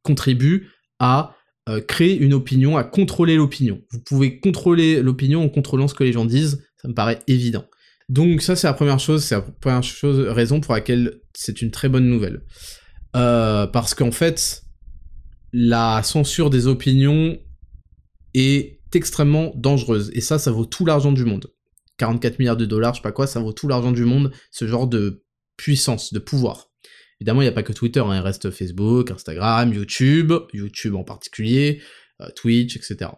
contribue 0.07 0.69
à 0.99 1.35
euh, 1.69 1.81
créer 1.81 2.17
une 2.17 2.33
opinion, 2.33 2.77
à 2.77 2.83
contrôler 2.83 3.35
l'opinion. 3.35 3.81
Vous 3.91 3.99
pouvez 3.99 4.39
contrôler 4.39 5.01
l'opinion 5.01 5.43
en 5.43 5.49
contrôlant 5.49 5.87
ce 5.87 5.93
que 5.93 6.03
les 6.03 6.13
gens 6.13 6.25
disent, 6.25 6.63
ça 6.81 6.87
me 6.87 6.93
paraît 6.93 7.19
évident. 7.27 7.65
Donc 8.09 8.41
ça 8.41 8.55
c'est 8.55 8.67
la 8.67 8.73
première 8.73 8.99
chose, 8.99 9.23
c'est 9.23 9.35
la 9.35 9.41
première 9.41 9.83
chose, 9.83 10.19
raison 10.29 10.61
pour 10.61 10.73
laquelle 10.73 11.19
c'est 11.35 11.61
une 11.61 11.71
très 11.71 11.89
bonne 11.89 12.07
nouvelle. 12.07 12.41
parce 13.13 13.93
qu'en 13.93 14.11
fait, 14.11 14.63
la 15.53 16.01
censure 16.03 16.49
des 16.49 16.67
opinions 16.67 17.37
est 18.33 18.79
extrêmement 18.93 19.51
dangereuse. 19.55 20.11
Et 20.13 20.21
ça, 20.21 20.39
ça 20.39 20.51
vaut 20.51 20.65
tout 20.65 20.85
l'argent 20.85 21.11
du 21.11 21.25
monde. 21.25 21.47
44 21.97 22.39
milliards 22.39 22.57
de 22.57 22.65
dollars, 22.65 22.93
je 22.93 22.99
sais 22.99 23.03
pas 23.03 23.11
quoi, 23.11 23.27
ça 23.27 23.39
vaut 23.39 23.53
tout 23.53 23.67
l'argent 23.67 23.91
du 23.91 24.05
monde, 24.05 24.31
ce 24.51 24.67
genre 24.67 24.87
de 24.87 25.23
puissance, 25.57 26.13
de 26.13 26.19
pouvoir. 26.19 26.66
Évidemment, 27.19 27.41
il 27.41 27.45
n'y 27.45 27.49
a 27.49 27.53
pas 27.53 27.63
que 27.63 27.73
Twitter, 27.73 27.99
hein. 27.99 28.15
il 28.15 28.21
reste 28.21 28.51
Facebook, 28.51 29.11
Instagram, 29.11 29.73
YouTube, 29.73 30.33
YouTube 30.53 30.95
en 30.95 31.03
particulier, 31.03 31.81
euh, 32.21 32.27
Twitch, 32.35 32.75
etc. 32.75 33.11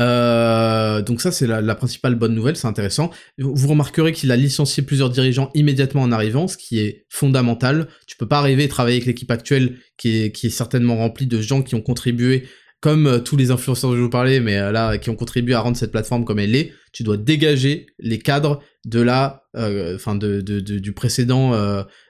Euh, 0.00 1.02
donc 1.02 1.20
ça 1.20 1.30
c'est 1.30 1.46
la, 1.46 1.74
principale 1.76 2.16
bonne 2.16 2.34
nouvelle, 2.34 2.56
c'est 2.56 2.66
intéressant. 2.66 3.10
Vous 3.38 3.68
remarquerez 3.68 4.12
qu'il 4.12 4.32
a 4.32 4.36
licencié 4.36 4.82
plusieurs 4.82 5.10
dirigeants 5.10 5.50
immédiatement 5.54 6.02
en 6.02 6.10
arrivant, 6.10 6.48
ce 6.48 6.56
qui 6.56 6.80
est 6.80 7.06
fondamental. 7.10 7.88
Tu 8.06 8.16
peux 8.16 8.26
pas 8.26 8.38
arriver 8.38 8.64
et 8.64 8.68
travailler 8.68 8.96
avec 8.96 9.06
l'équipe 9.06 9.30
actuelle 9.30 9.78
qui 9.96 10.24
est 10.24 10.48
certainement 10.50 10.96
remplie 10.96 11.26
de 11.26 11.40
gens 11.40 11.62
qui 11.62 11.74
ont 11.74 11.82
contribué, 11.82 12.48
comme 12.84 13.06
euh, 13.06 13.18
tous 13.18 13.38
les 13.38 13.50
influenceurs 13.50 13.88
dont 13.88 13.96
je 13.96 14.02
vous 14.02 14.10
parlais, 14.10 14.40
mais 14.40 14.58
euh, 14.58 14.70
là 14.70 14.98
qui 14.98 15.08
ont 15.08 15.16
contribué 15.16 15.54
à 15.54 15.60
rendre 15.60 15.74
cette 15.74 15.90
plateforme 15.90 16.26
comme 16.26 16.38
elle 16.38 16.54
est. 16.54 16.74
Tu 16.92 17.02
dois 17.02 17.16
dégager 17.16 17.86
les 17.98 18.18
cadres 18.18 18.62
de 18.84 19.00
la, 19.00 19.46
enfin 19.54 20.14
de, 20.14 20.40
du 20.42 20.92
précédent 20.92 21.52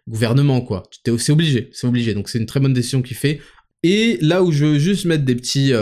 gouvernement 0.08 0.60
quoi. 0.60 0.82
C'est 1.16 1.30
obligé, 1.32 1.70
c'est 1.72 1.86
obligé. 1.86 2.12
Donc 2.12 2.28
c'est 2.28 2.38
une 2.38 2.46
très 2.46 2.58
bonne 2.58 2.72
décision 2.72 3.00
qu'il 3.00 3.16
fait. 3.16 3.40
Et 3.84 4.18
là 4.20 4.42
où 4.42 4.50
je 4.50 4.66
veux 4.66 4.78
juste 4.78 5.06
mettre 5.06 5.24
des 5.24 5.36
petits 5.36 5.72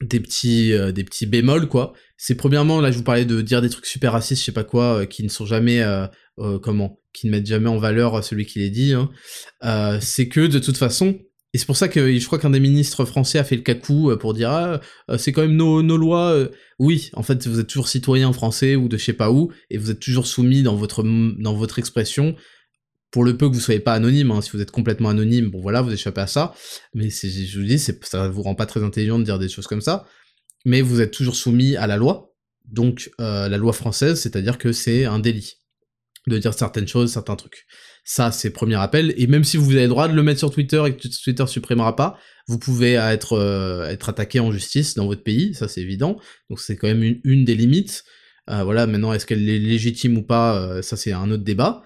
des 0.00 0.20
petits 0.20 0.72
euh, 0.72 0.92
des 0.92 1.04
petits 1.04 1.26
bémols 1.26 1.68
quoi 1.68 1.92
c'est 2.16 2.36
premièrement 2.36 2.80
là 2.80 2.90
je 2.90 2.98
vous 2.98 3.04
parlais 3.04 3.24
de 3.24 3.40
dire 3.40 3.60
des 3.62 3.68
trucs 3.68 3.86
super 3.86 4.12
racistes 4.12 4.40
je 4.40 4.46
sais 4.46 4.52
pas 4.52 4.64
quoi 4.64 5.00
euh, 5.00 5.06
qui 5.06 5.24
ne 5.24 5.28
sont 5.28 5.46
jamais 5.46 5.80
euh, 5.82 6.06
comment 6.62 7.00
qui 7.12 7.26
ne 7.26 7.32
mettent 7.32 7.46
jamais 7.46 7.68
en 7.68 7.78
valeur 7.78 8.22
celui 8.22 8.46
qui 8.46 8.60
les 8.60 8.70
dit 8.70 8.94
hein. 8.94 9.10
c'est 10.00 10.28
que 10.28 10.46
de 10.46 10.60
toute 10.60 10.76
façon 10.76 11.18
et 11.54 11.58
c'est 11.58 11.66
pour 11.66 11.76
ça 11.76 11.88
que 11.88 12.18
je 12.18 12.26
crois 12.26 12.38
qu'un 12.38 12.50
des 12.50 12.60
ministres 12.60 13.04
français 13.04 13.38
a 13.38 13.44
fait 13.44 13.56
le 13.56 13.62
cacou 13.62 14.14
pour 14.20 14.34
dire 14.34 14.50
ah 14.50 14.80
c'est 15.16 15.32
quand 15.32 15.42
même 15.42 15.56
nos, 15.56 15.82
nos 15.82 15.96
lois 15.96 16.36
oui 16.78 17.10
en 17.14 17.22
fait 17.22 17.46
vous 17.46 17.58
êtes 17.58 17.66
toujours 17.66 17.88
citoyen 17.88 18.32
français 18.32 18.76
ou 18.76 18.88
de 18.88 18.98
je 18.98 19.04
sais 19.04 19.12
pas 19.14 19.30
où 19.30 19.50
et 19.70 19.78
vous 19.78 19.90
êtes 19.90 20.00
toujours 20.00 20.26
soumis 20.26 20.62
dans 20.62 20.76
votre 20.76 21.02
dans 21.02 21.54
votre 21.54 21.78
expression 21.78 22.36
pour 23.10 23.24
le 23.24 23.36
peu 23.36 23.48
que 23.48 23.54
vous 23.54 23.60
soyez 23.60 23.80
pas 23.80 23.94
anonyme, 23.94 24.30
hein, 24.30 24.40
si 24.40 24.50
vous 24.50 24.60
êtes 24.60 24.70
complètement 24.70 25.08
anonyme, 25.08 25.50
bon 25.50 25.60
voilà, 25.60 25.80
vous 25.80 25.92
échappez 25.92 26.20
à 26.20 26.26
ça, 26.26 26.54
mais 26.94 27.08
je 27.10 27.58
vous 27.58 27.66
dis, 27.66 27.78
ça 27.78 28.28
vous 28.28 28.42
rend 28.42 28.54
pas 28.54 28.66
très 28.66 28.82
intelligent 28.82 29.18
de 29.18 29.24
dire 29.24 29.38
des 29.38 29.48
choses 29.48 29.66
comme 29.66 29.80
ça, 29.80 30.06
mais 30.64 30.82
vous 30.82 31.00
êtes 31.00 31.12
toujours 31.12 31.36
soumis 31.36 31.76
à 31.76 31.86
la 31.86 31.96
loi, 31.96 32.34
donc 32.66 33.10
euh, 33.20 33.48
la 33.48 33.56
loi 33.56 33.72
française, 33.72 34.20
c'est-à-dire 34.20 34.58
que 34.58 34.72
c'est 34.72 35.04
un 35.04 35.18
délit 35.18 35.54
de 36.26 36.36
dire 36.36 36.52
certaines 36.52 36.88
choses, 36.88 37.12
certains 37.12 37.36
trucs. 37.36 37.66
Ça, 38.10 38.32
c'est 38.32 38.48
premier 38.48 38.76
appel, 38.76 39.12
et 39.18 39.26
même 39.26 39.44
si 39.44 39.58
vous 39.58 39.72
avez 39.72 39.82
le 39.82 39.88
droit 39.88 40.08
de 40.08 40.14
le 40.14 40.22
mettre 40.22 40.38
sur 40.38 40.50
Twitter 40.50 40.82
et 40.86 40.96
que 40.96 41.08
Twitter 41.08 41.46
supprimera 41.46 41.94
pas, 41.94 42.18
vous 42.46 42.58
pouvez 42.58 42.94
être, 42.94 43.34
euh, 43.34 43.86
être 43.86 44.08
attaqué 44.08 44.40
en 44.40 44.50
justice 44.50 44.94
dans 44.94 45.04
votre 45.04 45.22
pays, 45.22 45.52
ça 45.52 45.68
c'est 45.68 45.82
évident, 45.82 46.18
donc 46.48 46.58
c'est 46.58 46.78
quand 46.78 46.88
même 46.88 47.20
une, 47.22 47.44
des 47.44 47.54
limites. 47.54 48.04
Euh, 48.48 48.64
voilà, 48.64 48.86
maintenant, 48.86 49.12
est-ce 49.12 49.26
qu'elle 49.26 49.46
est 49.46 49.58
légitime 49.58 50.16
ou 50.16 50.22
pas, 50.22 50.80
ça 50.80 50.96
c'est 50.96 51.12
un 51.12 51.30
autre 51.30 51.44
débat. 51.44 51.82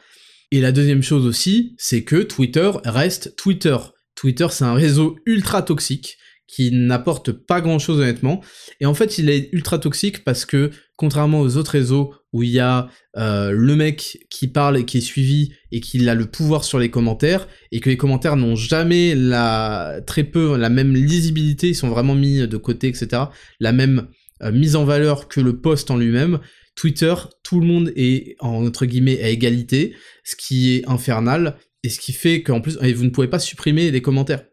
Et 0.52 0.60
la 0.60 0.70
deuxième 0.70 1.02
chose 1.02 1.26
aussi, 1.26 1.74
c'est 1.76 2.04
que 2.04 2.22
Twitter 2.22 2.70
reste 2.84 3.34
Twitter. 3.34 3.76
Twitter, 4.14 4.46
c'est 4.50 4.64
un 4.64 4.74
réseau 4.74 5.16
ultra 5.26 5.62
toxique 5.62 6.18
qui 6.52 6.70
n'apporte 6.70 7.32
pas 7.32 7.62
grand 7.62 7.78
chose 7.78 8.00
honnêtement. 8.00 8.42
Et 8.80 8.86
en 8.86 8.92
fait, 8.92 9.16
il 9.16 9.30
est 9.30 9.48
ultra 9.52 9.78
toxique 9.78 10.22
parce 10.22 10.44
que, 10.44 10.70
contrairement 10.96 11.40
aux 11.40 11.56
autres 11.56 11.70
réseaux 11.70 12.14
où 12.34 12.42
il 12.42 12.50
y 12.50 12.60
a 12.60 12.90
euh, 13.16 13.52
le 13.52 13.74
mec 13.74 14.26
qui 14.28 14.48
parle 14.48 14.76
et 14.76 14.84
qui 14.84 14.98
est 14.98 15.02
suivi 15.02 15.52
et 15.70 15.80
qui 15.80 16.06
a 16.06 16.14
le 16.14 16.26
pouvoir 16.26 16.64
sur 16.64 16.78
les 16.78 16.90
commentaires, 16.90 17.48
et 17.70 17.80
que 17.80 17.88
les 17.88 17.96
commentaires 17.96 18.36
n'ont 18.36 18.54
jamais 18.54 19.14
la, 19.14 20.00
très 20.06 20.24
peu, 20.24 20.58
la 20.58 20.68
même 20.68 20.94
lisibilité, 20.94 21.68
ils 21.68 21.74
sont 21.74 21.88
vraiment 21.88 22.14
mis 22.14 22.46
de 22.46 22.56
côté, 22.58 22.88
etc., 22.88 23.22
la 23.58 23.72
même 23.72 24.08
euh, 24.42 24.52
mise 24.52 24.76
en 24.76 24.84
valeur 24.84 25.28
que 25.28 25.40
le 25.40 25.58
post 25.58 25.90
en 25.90 25.96
lui-même, 25.96 26.38
Twitter, 26.74 27.14
tout 27.42 27.60
le 27.60 27.66
monde 27.66 27.92
est 27.96 28.36
entre 28.40 28.84
guillemets 28.84 29.22
à 29.22 29.30
égalité, 29.30 29.94
ce 30.24 30.36
qui 30.36 30.76
est 30.76 30.88
infernal, 30.88 31.56
et 31.82 31.88
ce 31.88 31.98
qui 31.98 32.12
fait 32.12 32.42
qu'en 32.42 32.60
plus, 32.60 32.76
vous 32.76 33.04
ne 33.04 33.10
pouvez 33.10 33.28
pas 33.28 33.38
supprimer 33.38 33.90
les 33.90 34.02
commentaires. 34.02 34.44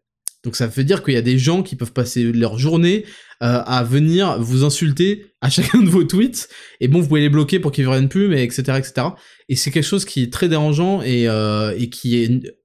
Donc 0.43 0.55
ça 0.55 0.67
veut 0.67 0.83
dire 0.83 1.03
qu'il 1.03 1.13
y 1.13 1.17
a 1.17 1.21
des 1.21 1.37
gens 1.37 1.63
qui 1.63 1.75
peuvent 1.75 1.91
passer 1.91 2.31
leur 2.31 2.57
journée 2.57 3.05
euh, 3.43 3.61
à 3.65 3.83
venir 3.83 4.41
vous 4.41 4.63
insulter 4.63 5.25
à 5.41 5.49
chacun 5.49 5.81
de 5.81 5.89
vos 5.89 6.03
tweets, 6.03 6.49
et 6.79 6.87
bon, 6.87 7.01
vous 7.01 7.07
pouvez 7.07 7.21
les 7.21 7.29
bloquer 7.29 7.59
pour 7.59 7.71
qu'ils 7.71 7.85
ne 7.85 7.91
viennent 7.91 8.09
plus, 8.09 8.27
mais 8.27 8.43
etc. 8.43 8.77
etc. 8.77 9.07
Et 9.47 9.55
c'est 9.55 9.71
quelque 9.71 9.83
chose 9.83 10.05
qui 10.05 10.23
est 10.23 10.33
très 10.33 10.49
dérangeant 10.49 11.01
et, 11.01 11.27
euh, 11.27 11.73
et 11.77 11.89
qui 11.89 12.21
est 12.21 12.57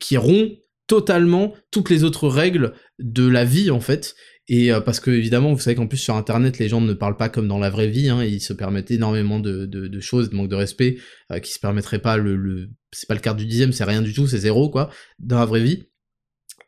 qui 0.00 0.16
rompt 0.16 0.58
totalement 0.86 1.54
toutes 1.70 1.90
les 1.90 2.04
autres 2.04 2.28
règles 2.28 2.72
de 2.98 3.26
la 3.26 3.44
vie 3.44 3.70
en 3.70 3.80
fait 3.80 4.14
et 4.48 4.72
euh, 4.72 4.80
parce 4.80 4.98
que 4.98 5.10
évidemment, 5.10 5.52
vous 5.52 5.60
savez 5.60 5.76
qu'en 5.76 5.86
plus 5.86 5.98
sur 5.98 6.16
Internet, 6.16 6.58
les 6.58 6.68
gens 6.68 6.80
ne 6.80 6.94
parlent 6.94 7.16
pas 7.16 7.28
comme 7.28 7.48
dans 7.48 7.58
la 7.58 7.68
vraie 7.68 7.88
vie. 7.88 8.08
Hein, 8.08 8.24
ils 8.24 8.40
se 8.40 8.54
permettent 8.54 8.90
énormément 8.90 9.40
de, 9.40 9.66
de, 9.66 10.00
choses, 10.00 10.30
de 10.30 10.36
manque 10.36 10.48
de 10.48 10.56
respect, 10.56 10.96
qui 11.42 11.52
se 11.52 11.58
permettraient 11.58 11.98
pas. 11.98 12.16
Le, 12.16 12.34
le... 12.34 12.70
c'est 12.90 13.06
pas 13.06 13.14
le 13.14 13.20
quart 13.20 13.34
du 13.34 13.44
dixième, 13.44 13.72
c'est 13.72 13.84
rien 13.84 14.00
du 14.00 14.14
tout, 14.14 14.26
c'est 14.26 14.38
zéro 14.38 14.70
quoi 14.70 14.90
dans 15.18 15.38
la 15.38 15.44
vraie 15.44 15.62
vie. 15.62 15.84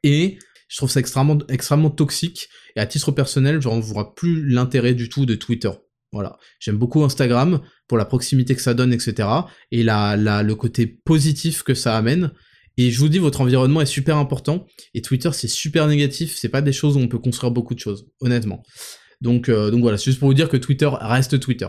Et 0.03 0.39
je 0.69 0.77
trouve 0.77 0.91
ça 0.91 1.01
extrêmement 1.01 1.39
extrêmement 1.49 1.91
toxique. 1.91 2.49
Et 2.77 2.81
à 2.81 2.87
titre 2.87 3.13
personnel, 3.13 3.61
je 3.61 3.69
ne 3.69 3.81
vois 3.81 4.15
plus 4.15 4.49
l'intérêt 4.49 4.95
du 4.95 5.09
tout 5.09 5.27
de 5.27 5.35
Twitter. 5.35 5.71
Voilà, 6.13 6.39
j'aime 6.59 6.77
beaucoup 6.77 7.05
Instagram 7.05 7.61
pour 7.87 7.97
la 7.97 8.05
proximité 8.05 8.57
que 8.57 8.63
ça 8.63 8.75
donne, 8.75 8.93
etc. 8.93 9.29
Et 9.71 9.83
la, 9.83 10.17
la, 10.17 10.43
le 10.43 10.55
côté 10.57 10.87
positif 10.87 11.63
que 11.63 11.75
ça 11.75 11.97
amène. 11.97 12.33
Et 12.77 12.91
je 12.91 12.99
vous 12.99 13.09
dis, 13.09 13.19
votre 13.19 13.41
environnement 13.41 13.81
est 13.81 13.87
super 13.87 14.17
important. 14.17 14.67
Et 14.95 15.03
Twitter, 15.03 15.31
c'est 15.33 15.49
super 15.49 15.87
négatif. 15.87 16.37
C'est 16.37 16.49
pas 16.49 16.63
des 16.63 16.73
choses 16.73 16.97
où 16.97 17.01
on 17.01 17.09
peut 17.09 17.19
construire 17.19 17.53
beaucoup 17.53 17.75
de 17.75 17.81
choses, 17.81 18.07
honnêtement. 18.21 18.63
Donc, 19.21 19.49
euh, 19.49 19.71
donc 19.71 19.83
voilà, 19.83 19.99
c'est 19.99 20.07
juste 20.07 20.19
pour 20.19 20.29
vous 20.29 20.35
dire 20.35 20.49
que 20.49 20.57
Twitter 20.57 20.89
reste 21.01 21.39
Twitter. 21.39 21.69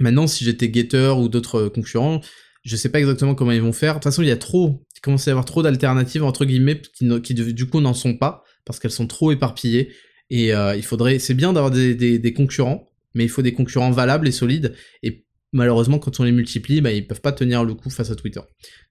Maintenant, 0.00 0.26
si 0.26 0.44
j'étais 0.44 0.70
Getter 0.72 1.14
ou 1.16 1.28
d'autres 1.28 1.68
concurrents, 1.68 2.20
je 2.64 2.76
sais 2.76 2.88
pas 2.90 2.98
exactement 2.98 3.34
comment 3.34 3.52
ils 3.52 3.62
vont 3.62 3.72
faire. 3.72 3.94
De 3.94 3.98
toute 3.98 4.04
façon, 4.04 4.22
il 4.22 4.28
y 4.28 4.32
a 4.32 4.36
trop, 4.36 4.84
à 5.14 5.18
y 5.26 5.30
avoir 5.30 5.44
trop 5.44 5.62
d'alternatives, 5.62 6.24
entre 6.24 6.44
guillemets, 6.44 6.80
qui, 6.80 7.22
qui 7.22 7.34
du 7.34 7.66
coup 7.66 7.80
n'en 7.80 7.94
sont 7.94 8.16
pas, 8.16 8.44
parce 8.64 8.78
qu'elles 8.78 8.90
sont 8.90 9.06
trop 9.06 9.32
éparpillées. 9.32 9.92
Et 10.30 10.50
il 10.50 10.82
faudrait, 10.82 11.18
c'est 11.18 11.34
bien 11.34 11.52
d'avoir 11.52 11.70
des, 11.70 11.94
des, 11.94 12.32
concurrents, 12.32 12.88
mais 13.14 13.24
il 13.24 13.28
faut 13.28 13.42
des 13.42 13.52
concurrents 13.52 13.92
valables 13.92 14.26
et 14.26 14.32
solides. 14.32 14.74
Et 15.04 15.24
malheureusement, 15.52 15.98
quand 16.00 16.18
on 16.18 16.24
les 16.24 16.32
multiplie, 16.32 16.80
bah, 16.80 16.90
ils 16.90 17.06
peuvent 17.06 17.20
pas 17.20 17.32
tenir 17.32 17.64
le 17.64 17.74
coup 17.74 17.90
face 17.90 18.10
à 18.10 18.16
Twitter. 18.16 18.40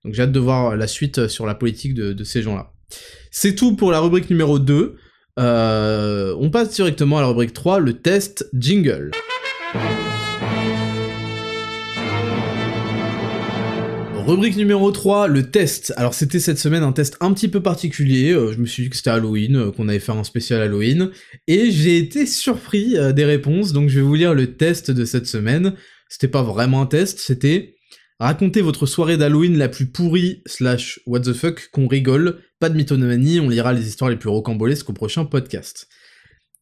Donc 0.03 0.13
j'ai 0.13 0.21
hâte 0.21 0.31
de 0.31 0.39
voir 0.39 0.77
la 0.77 0.87
suite 0.87 1.27
sur 1.27 1.45
la 1.45 1.55
politique 1.55 1.93
de, 1.93 2.13
de 2.13 2.23
ces 2.23 2.41
gens-là. 2.41 2.71
C'est 3.31 3.55
tout 3.55 3.75
pour 3.75 3.91
la 3.91 3.99
rubrique 3.99 4.29
numéro 4.29 4.59
2. 4.59 4.95
Euh, 5.37 6.35
on 6.39 6.49
passe 6.49 6.73
directement 6.73 7.17
à 7.17 7.21
la 7.21 7.27
rubrique 7.27 7.53
3, 7.53 7.79
le 7.79 7.93
test 7.93 8.49
jingle. 8.53 9.11
Rubrique 14.25 14.55
numéro 14.55 14.91
3, 14.91 15.27
le 15.27 15.51
test. 15.51 15.93
Alors 15.97 16.13
c'était 16.13 16.39
cette 16.39 16.57
semaine 16.57 16.83
un 16.83 16.91
test 16.91 17.15
un 17.21 17.31
petit 17.33 17.47
peu 17.47 17.61
particulier, 17.61 18.31
euh, 18.31 18.51
je 18.51 18.59
me 18.59 18.65
suis 18.65 18.83
dit 18.83 18.89
que 18.89 18.95
c'était 18.95 19.11
Halloween, 19.11 19.55
euh, 19.55 19.71
qu'on 19.71 19.87
allait 19.87 19.99
faire 19.99 20.17
un 20.17 20.23
spécial 20.23 20.61
Halloween, 20.61 21.11
et 21.47 21.71
j'ai 21.71 21.97
été 21.97 22.25
surpris 22.25 22.95
des 23.13 23.25
réponses, 23.25 23.71
donc 23.71 23.89
je 23.89 23.99
vais 23.99 24.05
vous 24.05 24.15
lire 24.15 24.33
le 24.33 24.55
test 24.55 24.91
de 24.91 25.05
cette 25.05 25.27
semaine. 25.27 25.75
C'était 26.09 26.27
pas 26.27 26.43
vraiment 26.43 26.81
un 26.81 26.85
test, 26.87 27.19
c'était 27.19 27.75
Racontez 28.19 28.61
votre 28.61 28.85
soirée 28.85 29.17
d'Halloween 29.17 29.57
la 29.57 29.67
plus 29.67 29.87
pourrie 29.87 30.41
slash 30.45 31.01
what 31.05 31.19
the 31.19 31.33
fuck 31.33 31.69
qu'on 31.71 31.87
rigole, 31.87 32.39
pas 32.59 32.69
de 32.69 32.75
mythomanie, 32.75 33.41
on 33.41 33.49
lira 33.49 33.73
les 33.73 33.87
histoires 33.87 34.09
les 34.09 34.15
plus 34.15 34.29
rocambolesques 34.29 34.89
au 34.89 34.93
prochain 34.93 35.25
podcast. 35.25 35.89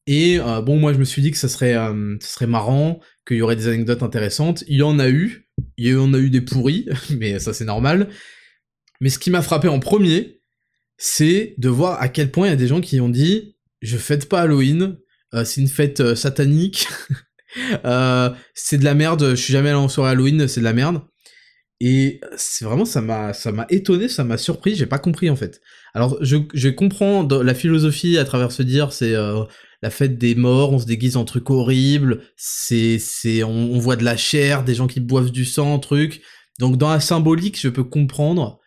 Et 0.07 0.39
euh, 0.39 0.61
bon, 0.61 0.77
moi 0.77 0.93
je 0.93 0.97
me 0.97 1.03
suis 1.03 1.21
dit 1.21 1.29
que 1.29 1.37
ça 1.37 1.47
serait, 1.47 1.75
euh, 1.75 2.17
ça 2.19 2.27
serait 2.27 2.47
marrant, 2.47 2.99
qu'il 3.27 3.37
y 3.37 3.41
aurait 3.43 3.55
des 3.55 3.67
anecdotes 3.67 4.01
intéressantes. 4.01 4.63
Il 4.67 4.77
y 4.77 4.81
en 4.81 4.97
a 4.97 5.09
eu, 5.09 5.42
en 5.95 6.13
a 6.13 6.17
eu 6.17 6.29
des 6.29 6.41
pourris, 6.41 6.87
mais 7.17 7.39
ça 7.39 7.53
c'est 7.53 7.65
normal. 7.65 8.09
Mais 9.01 9.09
ce 9.09 9.19
qui 9.19 9.31
m'a 9.31 9.41
frappé 9.41 9.67
en 9.67 9.79
premier, 9.79 10.41
c'est 10.97 11.55
de 11.57 11.69
voir 11.69 12.01
à 12.01 12.07
quel 12.07 12.31
point 12.31 12.47
il 12.47 12.49
y 12.51 12.53
a 12.53 12.57
des 12.57 12.67
gens 12.67 12.81
qui 12.81 13.01
ont 13.01 13.09
dit 13.09 13.57
je 13.81 13.97
fête 13.97 14.29
pas 14.29 14.41
Halloween, 14.41 14.97
euh, 15.33 15.43
c'est 15.43 15.59
une 15.59 15.67
fête 15.67 16.15
satanique, 16.15 16.87
c'est 18.53 18.77
de 18.77 18.83
la 18.83 18.93
merde, 18.93 19.31
je 19.31 19.35
suis 19.35 19.51
jamais 19.51 19.69
allé 19.69 19.77
en 19.77 19.89
soirée 19.89 20.11
Halloween, 20.11 20.47
c'est 20.47 20.61
de 20.61 20.65
la 20.65 20.73
merde. 20.73 21.01
Et 21.85 22.21
c'est 22.37 22.63
vraiment, 22.63 22.85
ça 22.85 23.01
m'a, 23.01 23.33
étonné, 23.69 24.07
ça 24.07 24.23
m'a 24.23 24.37
surpris, 24.37 24.73
j'ai 24.73 24.85
pas 24.85 24.99
compris 24.99 25.29
en 25.29 25.35
fait. 25.35 25.59
Alors, 25.93 26.17
je, 26.21 26.37
je 26.53 26.69
comprends 26.69 27.27
la 27.27 27.53
philosophie 27.53 28.17
à 28.17 28.23
travers 28.23 28.53
se 28.53 28.63
dire, 28.63 28.93
c'est 28.93 29.13
euh, 29.13 29.43
la 29.83 29.89
fête 29.89 30.17
des 30.17 30.33
morts, 30.33 30.71
on 30.71 30.79
se 30.79 30.85
déguise 30.85 31.17
en 31.17 31.25
trucs 31.25 31.49
horribles, 31.49 32.21
c'est, 32.37 32.97
c'est, 32.99 33.43
on, 33.43 33.77
voit 33.79 33.97
de 33.97 34.05
la 34.05 34.15
chair, 34.15 34.63
des 34.63 34.75
gens 34.75 34.87
qui 34.87 35.01
boivent 35.01 35.29
du 35.29 35.43
sang, 35.43 35.77
truc. 35.77 36.21
Donc, 36.57 36.77
dans 36.77 36.89
la 36.89 37.01
symbolique, 37.01 37.59
je 37.59 37.67
peux 37.67 37.83
comprendre 37.83 38.61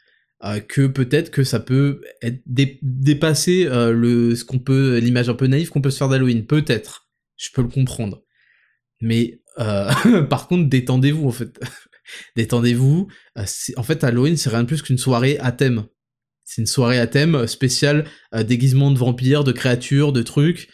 euh, 0.44 0.60
que 0.60 0.86
peut-être 0.86 1.30
que 1.30 1.42
ça 1.42 1.58
peut 1.58 2.02
dépasser 2.42 3.66
euh, 3.66 3.92
le, 3.92 4.36
ce 4.36 4.44
qu'on 4.44 4.58
peut, 4.58 4.98
l'image 4.98 5.30
un 5.30 5.34
peu 5.34 5.46
naïve 5.46 5.70
qu'on 5.70 5.80
peut 5.80 5.90
se 5.90 5.96
faire 5.96 6.10
d'Halloween, 6.10 6.44
peut-être. 6.44 7.08
Je 7.36 7.48
peux 7.50 7.62
le 7.62 7.68
comprendre. 7.68 8.22
Mais 9.00 9.40
par 10.28 10.48
contre, 10.48 10.68
détendez-vous 10.68 11.26
en 11.26 11.32
fait. 11.32 11.58
détendez-vous. 12.36 13.08
Euh, 13.38 13.44
en 13.76 13.82
fait, 13.82 14.04
Halloween, 14.04 14.36
c'est 14.36 14.50
rien 14.50 14.62
de 14.62 14.68
plus 14.68 14.82
qu'une 14.82 14.98
soirée 14.98 15.38
à 15.38 15.52
thème. 15.52 15.86
C'est 16.44 16.62
une 16.62 16.66
soirée 16.66 16.98
à 16.98 17.06
thème 17.06 17.34
euh, 17.34 17.46
spéciale 17.46 18.04
euh, 18.34 18.42
déguisement 18.42 18.90
de 18.90 18.98
vampires, 18.98 19.44
de 19.44 19.52
créatures, 19.52 20.12
de 20.12 20.22
trucs. 20.22 20.68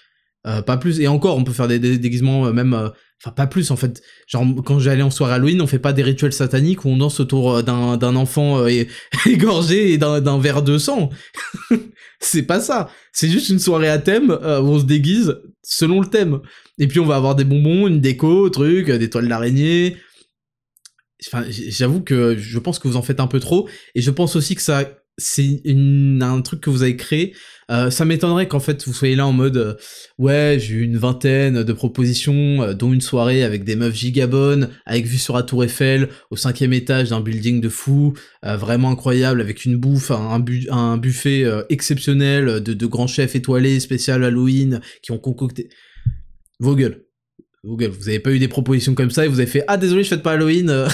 Pas 0.44 0.76
plus. 0.76 1.00
Et 1.00 1.08
encore, 1.08 1.36
on 1.36 1.44
peut 1.44 1.52
faire 1.52 1.68
des, 1.68 1.78
déguisements 1.78 2.52
même. 2.52 2.90
Enfin, 3.22 3.32
pas 3.32 3.46
plus 3.46 3.70
en 3.70 3.76
fait. 3.76 4.02
Genre, 4.26 4.44
quand 4.64 4.80
j'allais 4.80 5.02
en 5.02 5.10
soirée 5.10 5.34
Halloween, 5.34 5.60
on 5.62 5.66
fait 5.68 5.78
pas 5.78 5.92
des 5.92 6.02
rituels 6.02 6.32
sataniques 6.32 6.84
où 6.84 6.88
on 6.88 6.96
danse 6.96 7.20
autour 7.20 7.62
d'un 7.62 8.16
enfant 8.16 8.66
égorgé 9.26 9.92
et 9.92 9.98
d'un 9.98 10.38
verre 10.38 10.62
de 10.62 10.78
sang. 10.78 11.10
c'est 12.20 12.42
pas 12.42 12.60
ça. 12.60 12.90
C'est 13.12 13.28
juste 13.28 13.48
une 13.48 13.60
soirée 13.60 13.88
à 13.88 13.98
thème 13.98 14.30
où 14.30 14.44
on 14.44 14.80
se 14.80 14.84
déguise 14.84 15.40
selon 15.62 16.00
le 16.00 16.06
thème. 16.06 16.40
Et 16.78 16.88
puis 16.88 16.98
on 16.98 17.06
va 17.06 17.16
avoir 17.16 17.36
des 17.36 17.44
bonbons, 17.44 17.86
une 17.86 18.00
déco, 18.00 18.48
truc, 18.50 18.90
des 18.90 19.08
toiles 19.08 19.28
d'araignée, 19.28 19.96
Enfin, 21.26 21.44
j'avoue 21.48 22.00
que 22.00 22.36
je 22.36 22.58
pense 22.58 22.78
que 22.78 22.88
vous 22.88 22.96
en 22.96 23.02
faites 23.02 23.20
un 23.20 23.26
peu 23.26 23.40
trop, 23.40 23.68
et 23.94 24.00
je 24.00 24.10
pense 24.10 24.36
aussi 24.36 24.54
que 24.54 24.62
ça, 24.62 24.84
c'est 25.18 25.62
un 25.66 26.40
truc 26.40 26.60
que 26.60 26.70
vous 26.70 26.82
avez 26.82 26.96
créé. 26.96 27.34
Euh, 27.70 27.90
ça 27.90 28.04
m'étonnerait 28.04 28.48
qu'en 28.48 28.60
fait 28.60 28.86
vous 28.86 28.92
soyez 28.92 29.14
là 29.14 29.26
en 29.26 29.32
mode 29.32 29.56
euh, 29.56 29.74
ouais 30.18 30.58
j'ai 30.60 30.74
eu 30.74 30.82
une 30.82 30.96
vingtaine 30.96 31.62
de 31.62 31.72
propositions 31.72 32.62
euh, 32.62 32.74
dont 32.74 32.92
une 32.92 33.00
soirée 33.00 33.44
avec 33.44 33.64
des 33.64 33.76
meufs 33.76 33.94
gigabonnes 33.94 34.68
avec 34.84 35.06
vue 35.06 35.16
sur 35.16 35.36
la 35.36 35.42
tour 35.42 35.64
Eiffel 35.64 36.08
au 36.30 36.36
cinquième 36.36 36.72
étage 36.72 37.10
d'un 37.10 37.20
building 37.20 37.60
de 37.60 37.68
fou 37.68 38.14
vraiment 38.42 38.90
incroyable 38.90 39.40
avec 39.40 39.64
une 39.64 39.76
bouffe 39.76 40.10
un, 40.10 40.96
buffet 40.98 41.44
exceptionnel 41.68 42.60
de, 42.60 42.74
de 42.74 42.86
grands 42.86 43.06
chefs 43.06 43.36
étoilés 43.36 43.80
spécial 43.80 44.24
Halloween 44.24 44.80
qui 45.00 45.12
ont 45.12 45.18
concocté 45.18 45.68
vos 46.58 46.74
gueules 46.74 47.04
Google, 47.64 47.90
vous 47.90 48.08
avez 48.08 48.18
pas 48.18 48.32
eu 48.32 48.40
des 48.40 48.48
propositions 48.48 48.94
comme 48.94 49.12
ça 49.12 49.24
et 49.24 49.28
vous 49.28 49.38
avez 49.38 49.48
fait 49.48 49.64
ah 49.68 49.76
désolé 49.76 50.02
je 50.02 50.08
fais 50.08 50.18
pas 50.18 50.32
Halloween. 50.32 50.88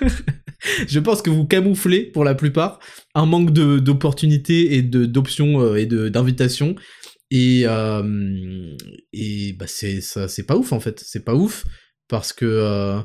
Euh. 0.80 0.84
je 0.88 1.00
pense 1.00 1.22
que 1.22 1.30
vous 1.30 1.46
camouflez 1.46 2.04
pour 2.04 2.24
la 2.24 2.34
plupart 2.34 2.78
un 3.14 3.26
manque 3.26 3.52
d'opportunités 3.52 4.74
et 4.74 4.82
d'options 4.82 5.60
euh, 5.60 5.76
et 5.76 5.86
d'invitations. 5.86 6.74
Et 7.30 7.62
euh, 7.66 8.76
et 9.12 9.54
bah 9.54 9.66
c'est 9.66 10.00
ça 10.00 10.28
c'est 10.28 10.44
pas 10.44 10.56
ouf 10.56 10.72
en 10.72 10.80
fait. 10.80 11.02
C'est 11.04 11.24
pas 11.24 11.34
ouf 11.34 11.64
parce 12.08 12.32
que 12.32 13.02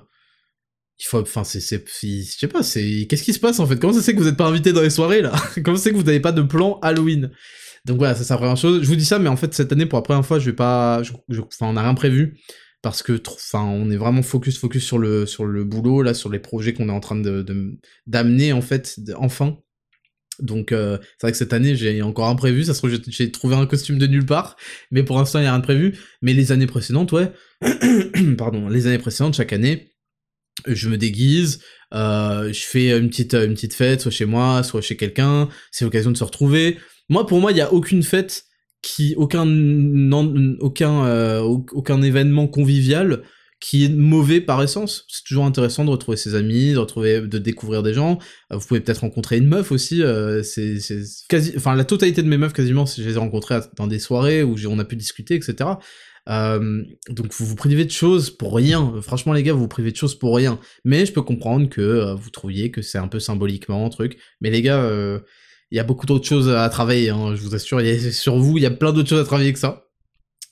il 1.00 1.06
faut 1.06 1.22
enfin 1.22 1.44
c'est 1.44 1.60
je 1.62 2.24
sais 2.24 2.48
pas 2.48 2.62
c'est 2.62 3.08
qu'est-ce 3.10 3.24
qui 3.24 3.34
se 3.34 3.40
passe 3.40 3.60
en 3.60 3.66
fait? 3.66 3.78
Comment 3.80 3.94
ça 3.94 4.02
c'est 4.02 4.14
que 4.14 4.20
vous 4.20 4.28
êtes 4.28 4.38
pas 4.38 4.48
invité 4.48 4.74
dans 4.74 4.82
les 4.82 4.90
soirées 4.90 5.22
là? 5.22 5.34
Comment 5.64 5.78
c'est 5.78 5.92
que 5.92 5.96
vous 5.96 6.04
n'avez 6.04 6.20
pas 6.20 6.34
de 6.34 6.42
plan 6.42 6.80
Halloween? 6.82 7.32
Donc 7.86 7.98
voilà 7.98 8.14
ça 8.14 8.24
c'est 8.24 8.34
la 8.34 8.38
première 8.38 8.58
chose 8.58 8.84
je 8.84 8.88
vous 8.88 8.98
dis 8.98 9.06
ça 9.06 9.20
mais 9.20 9.30
en 9.30 9.38
fait 9.38 9.54
cette 9.54 9.72
année 9.72 9.86
pour 9.86 9.98
la 9.98 10.04
première 10.04 10.26
fois 10.26 10.38
je 10.38 10.46
vais 10.46 10.56
pas 10.56 11.02
enfin 11.02 11.68
on 11.68 11.78
a 11.78 11.82
rien 11.82 11.94
prévu 11.94 12.38
parce 12.82 13.04
que 13.04 13.22
enfin 13.28 13.64
on 13.64 13.90
est 13.92 13.98
vraiment 13.98 14.22
focus 14.22 14.58
focus 14.58 14.86
sur 14.86 14.98
le 14.98 15.26
sur 15.26 15.46
le 15.46 15.64
boulot 15.64 16.02
là 16.02 16.14
sur 16.14 16.30
les 16.30 16.40
projets 16.40 16.74
qu'on 16.74 16.90
est 16.90 16.94
en 16.94 17.00
train 17.00 17.18
de 17.18 17.46
d'amener 18.08 18.54
en 18.54 18.62
fait 18.62 19.00
enfin. 19.18 19.58
Donc 20.40 20.72
euh, 20.72 20.98
c'est 21.18 21.28
vrai 21.28 21.32
que 21.34 21.38
cette 21.38 21.52
année 21.52 21.76
j'ai 21.76 22.02
encore 22.02 22.30
un 22.30 22.36
prévu. 22.36 22.64
Ça 22.64 22.74
se 22.74 22.80
trouve 22.80 22.98
j'ai 23.08 23.32
trouvé 23.32 23.56
un 23.56 23.66
costume 23.66 23.98
de 23.98 24.08
nulle 24.08 24.26
part 24.26 24.56
mais 24.90 25.04
pour 25.04 25.18
l'instant 25.18 25.40
il 25.40 25.44
y 25.44 25.48
a 25.48 25.52
rien 25.52 25.60
de 25.60 25.64
prévu. 25.64 25.98
Mais 26.22 26.34
les 26.34 26.54
années 26.54 26.68
précédentes 26.68 27.12
ouais. 27.12 27.32
Pardon. 28.38 28.70
Les 28.70 28.88
années 28.88 29.00
précédentes 29.00 29.36
chaque 29.36 29.52
année 29.52 29.92
je 30.66 30.90
me 30.90 30.98
déguise 30.98 31.62
euh, 31.94 32.54
je 32.54 32.62
fais 32.62 32.98
une 32.98 33.10
petite 33.10 33.34
une 33.34 33.54
petite 33.54 33.74
fête 33.74 34.02
soit 34.02 34.12
chez 34.12 34.26
moi 34.26 34.64
soit 34.64 34.82
chez 34.82 34.96
quelqu'un. 34.96 35.50
C'est 35.72 35.84
l'occasion 35.84 36.12
de 36.12 36.18
se 36.18 36.24
retrouver. 36.24 36.78
Moi 37.10 37.28
pour 37.28 37.42
moi 37.42 37.52
il 37.52 37.58
y 37.58 37.62
a 37.62 37.74
aucune 37.74 38.04
fête 38.04 38.46
qui 38.82 39.16
aucun 39.18 39.48
aucun 40.60 41.06
euh, 41.06 41.42
aucun 41.42 42.02
événement 42.02 42.48
convivial 42.48 43.24
qui 43.60 43.84
est 43.84 43.90
mauvais 43.90 44.40
par 44.40 44.64
essence. 44.64 45.06
C'est 45.10 45.26
toujours 45.26 45.44
intéressant 45.44 45.84
de 45.84 45.90
retrouver 45.90 46.16
ses 46.16 46.34
amis, 46.36 46.72
de 46.72 46.78
retrouver, 46.78 47.20
de 47.20 47.38
découvrir 47.38 47.84
des 47.84 47.94
gens. 47.94 48.18
Euh, 48.54 48.58
vous 48.58 48.66
pouvez 48.66 48.80
peut-être 48.80 49.00
rencontrer 49.00 49.38
une 49.38 49.48
meuf 49.48 49.74
aussi. 49.74 50.02
Euh, 50.02 50.44
c'est 50.44 50.80
quasi, 51.28 51.54
enfin 51.58 51.76
la 51.76 51.84
totalité 51.84 52.24
de 52.24 52.30
mes 52.30 52.38
meufs 52.38 52.54
quasiment, 52.54 52.86
je 52.86 53.04
les 53.04 53.16
ai 53.16 53.18
rencontrées 53.18 53.60
dans 53.76 53.88
des 53.88 54.00
soirées 54.00 54.44
où 54.44 54.56
on 54.68 54.80
a 54.80 54.86
pu 54.86 54.96
discuter, 54.96 55.36
etc. 55.36 55.72
Donc 56.28 57.34
vous 57.34 57.46
vous 57.46 57.56
privez 57.56 57.84
de 57.84 57.92
choses 57.92 58.30
pour 58.30 58.56
rien. 58.56 58.94
Franchement 59.02 59.34
les 59.34 59.44
gars, 59.44 59.54
vous 59.54 59.62
vous 59.62 59.68
privez 59.68 59.92
de 59.92 59.98
choses 59.98 60.18
pour 60.18 60.36
rien. 60.36 60.60
Mais 60.86 61.06
je 61.06 61.12
peux 61.12 61.24
comprendre 61.24 61.68
que 61.68 62.14
vous 62.14 62.30
trouviez 62.30 62.72
que 62.72 62.82
c'est 62.82 63.00
un 63.00 63.08
peu 63.08 63.20
symboliquement 63.20 63.86
un 63.86 63.90
truc. 63.90 64.20
Mais 64.40 64.52
les 64.52 64.62
gars, 64.62 64.88
il 65.72 65.78
y 65.78 65.80
a 65.80 65.84
beaucoup 65.84 66.06
d'autres 66.06 66.28
choses 66.28 66.50
à 66.50 66.68
travailler, 66.70 67.10
hein, 67.10 67.36
je 67.36 67.42
vous 67.42 67.56
assure. 67.56 67.82
sur 68.12 68.38
vous, 68.38 68.58
il 68.58 68.64
y 68.64 68.66
a 68.66 68.72
plein 68.72 68.92
d'autres 68.92 69.10
choses 69.10 69.22
à 69.22 69.26
travailler 69.26 69.54
que 69.54 69.60
ça. 69.60 69.86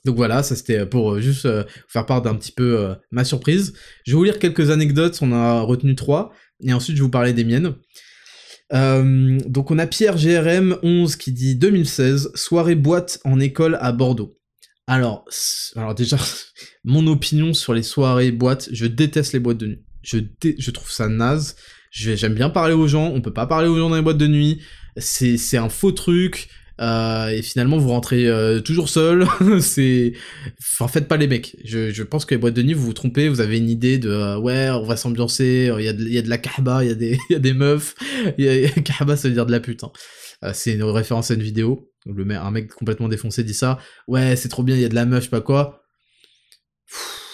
Donc 0.06 0.16
voilà, 0.16 0.42
ça 0.42 0.56
c'était 0.56 0.86
pour 0.86 1.14
euh, 1.14 1.20
juste 1.20 1.46
euh, 1.46 1.66
faire 1.90 2.06
part 2.06 2.22
d'un 2.22 2.36
petit 2.36 2.54
peu 2.54 2.80
euh, 2.80 2.96
ma 3.12 3.26
surprise. 3.26 3.74
Je 4.06 4.14
vais 4.14 4.16
vous 4.16 4.24
lire 4.24 4.40
quelques 4.40 4.70
anecdotes, 4.70 5.20
on 5.22 5.34
a 5.34 5.60
retenu 5.62 5.96
trois, 5.96 6.32
et 6.62 6.72
ensuite 6.74 6.96
je 6.96 7.02
vais 7.02 7.06
vous 7.06 7.12
parler 7.12 7.34
des 7.34 7.44
miennes. 7.44 7.76
donc 8.72 9.70
on 9.70 9.80
a 9.80 9.86
Pierre 9.86 10.16
GRM 10.16 10.78
11 10.82 11.16
qui 11.18 11.34
dit 11.34 11.56
2016, 11.56 12.32
soirée 12.36 12.76
boîte 12.76 13.20
en 13.26 13.40
école 13.40 13.78
à 13.82 13.92
Bordeaux. 13.92 14.38
Alors, 14.88 15.26
alors 15.76 15.94
déjà, 15.94 16.18
mon 16.86 17.06
opinion 17.08 17.54
sur 17.54 17.74
les 17.74 17.84
soirées 17.84 18.32
boîtes, 18.32 18.70
je 18.72 18.86
déteste 18.86 19.34
les 19.34 19.40
boîtes 19.40 19.58
de 19.58 19.68
nuit. 19.68 19.84
Je, 20.04 20.20
je 20.58 20.72
trouve 20.72 20.90
ça 20.90 21.10
naze. 21.10 21.58
J'aime 21.92 22.34
bien 22.34 22.50
parler 22.50 22.74
aux 22.74 22.88
gens, 22.88 23.12
on 23.14 23.20
peut 23.20 23.34
pas 23.34 23.48
parler 23.48 23.68
aux 23.68 23.78
gens 23.78 23.90
dans 23.90 23.96
les 23.98 24.02
boîtes 24.02 24.18
de 24.18 24.28
nuit 24.28 24.62
c'est 25.00 25.58
un 25.58 25.70
faux 25.70 25.92
truc. 25.92 26.50
Euh, 26.80 27.30
et 27.30 27.42
finalement 27.42 27.78
vous 27.78 27.90
rentrez 27.90 28.28
euh, 28.28 28.60
toujours 28.60 28.90
seul. 28.90 29.26
c'est, 29.62 30.14
enfin 30.60 30.88
faites 30.88 31.08
pas 31.08 31.18
les 31.18 31.28
mecs. 31.28 31.58
Je, 31.66 31.92
je 31.92 32.04
pense 32.04 32.26
que 32.26 32.36
les 32.36 32.40
boîtes 32.40 32.54
de 32.54 32.62
nuit 32.62 32.74
vous 32.74 32.86
vous 32.86 32.94
trompez. 32.94 33.30
Vous 33.30 33.42
avez 33.42 33.58
une 33.58 33.70
idée 33.70 33.98
de 33.98 34.10
euh, 34.10 34.38
ouais 34.38 34.70
on 34.70 34.84
va 34.84 34.96
s'ambiancer. 34.96 35.72
Il 35.78 35.84
y 35.84 35.88
a 35.88 35.94
de, 35.94 36.04
il 36.04 36.14
y 36.14 36.18
a 36.18 36.22
de 36.22 36.30
la 36.30 36.38
kahba, 36.38 36.84
il 36.84 36.90
y 36.90 36.92
a 36.92 36.96
des, 36.96 37.18
y 37.30 37.36
a 37.36 37.40
des 37.40 37.54
meufs. 37.54 37.96
Y 38.38 38.66
a, 38.66 38.70
kahba 38.82 39.18
ça 39.18 39.28
veut 39.28 39.34
dire 39.34 39.46
de 39.46 39.52
la 39.52 39.60
pute. 39.60 39.84
Hein. 39.84 39.92
c'est 40.54 40.74
une 40.74 40.84
référence 40.84 41.32
à 41.32 41.34
une 41.34 41.44
vidéo. 41.44 41.92
Le 42.06 42.30
un 42.36 42.52
mec 42.52 42.72
complètement 42.74 43.10
défoncé 43.10 43.44
dit 43.44 43.56
ça. 43.56 43.80
Ouais 44.08 44.36
c'est 44.36 44.50
trop 44.50 44.64
bien, 44.64 44.76
il 44.76 44.82
y 44.82 44.86
a 44.86 44.90
de 44.90 44.96
la 44.96 45.06
meuf, 45.06 45.22
je 45.22 45.26
sais 45.26 45.32
pas 45.32 45.42
quoi. 45.42 45.84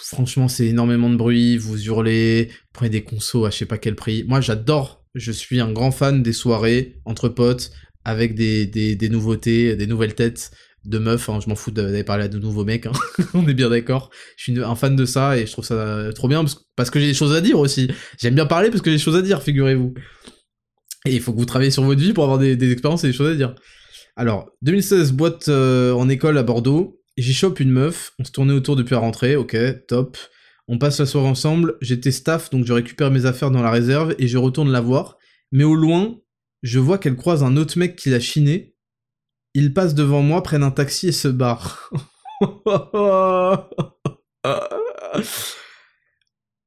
franchement 0.05 0.47
c'est 0.47 0.67
énormément 0.67 1.09
de 1.09 1.17
bruit. 1.17 1.57
Vous 1.57 1.83
hurlez, 1.83 2.49
prenez 2.71 2.89
des 2.89 3.03
consos 3.03 3.45
à 3.45 3.49
je 3.49 3.57
sais 3.57 3.65
pas 3.65 3.77
quel 3.77 3.95
prix. 3.95 4.23
Moi 4.23 4.39
j'adore 4.39 5.02
je 5.15 5.31
suis 5.31 5.59
un 5.59 5.71
grand 5.71 5.91
fan 5.91 6.23
des 6.23 6.33
soirées 6.33 6.95
entre 7.05 7.29
potes 7.29 7.71
avec 8.05 8.35
des, 8.35 9.09
nouveautés, 9.09 9.75
des 9.75 9.87
nouvelles 9.87 10.15
têtes, 10.15 10.51
de 10.85 10.99
meufs, 10.99 11.29
hein, 11.29 11.39
je 11.41 11.47
m'en 11.47 11.55
fous 11.55 11.71
d'aller 11.71 12.03
parler 12.03 12.25
à 12.25 12.27
de 12.27 12.37
nouveaux 12.37 12.65
mecs, 12.65 12.85
hein. 12.87 12.91
on 13.33 13.47
est 13.47 13.53
bien 13.53 13.69
d'accord. 13.69 14.09
Je 14.35 14.43
suis 14.43 14.59
un 14.61 14.75
fan 14.75 14.97
de 14.97 15.05
ça 15.05 15.37
et 15.37 15.45
je 15.45 15.51
trouve 15.51 15.63
ça 15.63 16.09
trop 16.13 16.27
bien 16.27 16.43
parce, 16.75 16.89
que 16.89 16.99
j'ai 16.99 17.07
des 17.07 17.13
choses 17.13 17.33
à 17.33 17.39
dire 17.39 17.57
aussi. 17.57 17.89
J'aime 18.19 18.35
bien 18.35 18.45
parler 18.45 18.69
parce 18.69 18.81
que 18.81 18.89
j'ai 18.89 18.97
des 18.97 19.01
choses 19.01 19.15
à 19.15 19.21
dire, 19.21 19.41
figurez-vous. 19.41 19.93
Et 21.05 21.15
il 21.15 21.21
faut 21.21 21.31
que 21.31 21.37
vous 21.37 21.45
travaillez 21.45 21.71
sur 21.71 21.83
votre 21.83 22.01
vie 22.01 22.13
pour 22.13 22.25
avoir 22.25 22.39
des, 22.39 22.71
expériences 22.71 23.03
et 23.05 23.07
des 23.07 23.13
choses 23.13 23.31
à 23.31 23.35
dire. 23.35 23.55
Alors, 24.15 24.51
2016, 24.61 25.13
boîte 25.13 25.47
euh, 25.47 25.93
en 25.93 26.09
école 26.09 26.37
à 26.37 26.43
Bordeaux, 26.43 27.01
j'y 27.17 27.33
chope 27.33 27.59
une 27.59 27.71
meuf, 27.71 28.11
on 28.19 28.25
se 28.25 28.31
tournait 28.31 28.53
autour 28.53 28.75
depuis 28.75 28.93
la 28.93 28.99
rentrée, 28.99 29.35
ok, 29.35 29.55
top. 29.87 30.17
On 30.67 30.77
passe 30.77 30.99
la 30.99 31.05
soirée 31.05 31.27
ensemble, 31.27 31.77
j'étais 31.81 32.11
staff, 32.11 32.49
donc 32.49 32.65
je 32.65 32.73
récupère 32.73 33.11
mes 33.11 33.25
affaires 33.25 33.51
dans 33.51 33.61
la 33.61 33.71
réserve 33.71 34.15
et 34.17 34.27
je 34.27 34.37
retourne 34.37 34.71
la 34.71 34.81
voir. 34.81 35.17
Mais 35.51 35.63
au 35.63 35.75
loin, 35.75 36.19
je 36.61 36.79
vois 36.79 36.97
qu'elle 36.97 37.17
croise 37.17 37.43
un 37.43 37.57
autre 37.57 37.77
mec 37.77 37.95
qui 37.95 38.09
l'a 38.09 38.19
chiné. 38.19 38.75
Il 39.53 39.73
passe 39.73 39.93
devant 39.93 40.21
moi, 40.21 40.41
prenne 40.41 40.63
un 40.63 40.71
taxi 40.71 41.09
et 41.09 41.11
se 41.11 41.27
barre. 41.27 41.91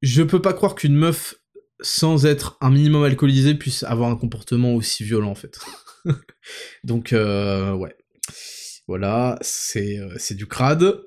je 0.01 0.23
peux 0.23 0.41
pas 0.41 0.53
croire 0.53 0.75
qu'une 0.75 0.95
meuf 0.95 1.35
sans 1.81 2.25
être 2.25 2.57
un 2.61 2.71
minimum 2.71 3.03
alcoolisée 3.03 3.55
puisse 3.55 3.83
avoir 3.83 4.09
un 4.09 4.15
comportement 4.15 4.73
aussi 4.73 5.03
violent 5.03 5.31
en 5.31 5.35
fait. 5.35 5.59
Donc 6.83 7.13
euh, 7.13 7.73
ouais. 7.73 7.95
Voilà, 8.87 9.37
c'est 9.41 9.99
euh, 9.99 10.15
du 10.31 10.47
crade. 10.47 11.01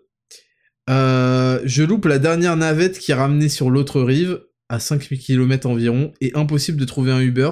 Euh, 0.89 1.61
je 1.65 1.83
loupe 1.83 2.07
la 2.07 2.19
dernière 2.19 2.57
navette 2.57 2.99
qui 2.99 3.13
ramenait 3.13 3.49
sur 3.49 3.71
l'autre 3.71 4.01
rive, 4.01 4.41
à 4.69 4.79
5000 4.81 5.19
km 5.19 5.69
environ, 5.69 6.13
et 6.21 6.33
impossible 6.35 6.79
de 6.79 6.85
trouver 6.85 7.13
un 7.13 7.21
Uber. 7.21 7.51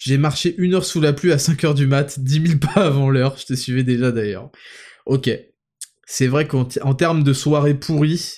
J'ai 0.00 0.18
marché 0.18 0.54
une 0.58 0.74
heure 0.74 0.84
sous 0.84 1.00
la 1.00 1.12
pluie 1.12 1.32
à 1.32 1.36
5h 1.36 1.74
du 1.74 1.86
mat, 1.86 2.20
10 2.20 2.46
000 2.46 2.58
pas 2.58 2.86
avant 2.86 3.10
l'heure, 3.10 3.36
je 3.38 3.46
te 3.46 3.54
suivais 3.54 3.84
déjà 3.84 4.12
d'ailleurs. 4.12 4.50
Ok. 5.06 5.30
C'est 6.06 6.26
vrai 6.26 6.46
qu'en 6.46 6.64
termes 6.64 7.22
de 7.22 7.32
soirée 7.32 7.74
pourrie, 7.74 8.32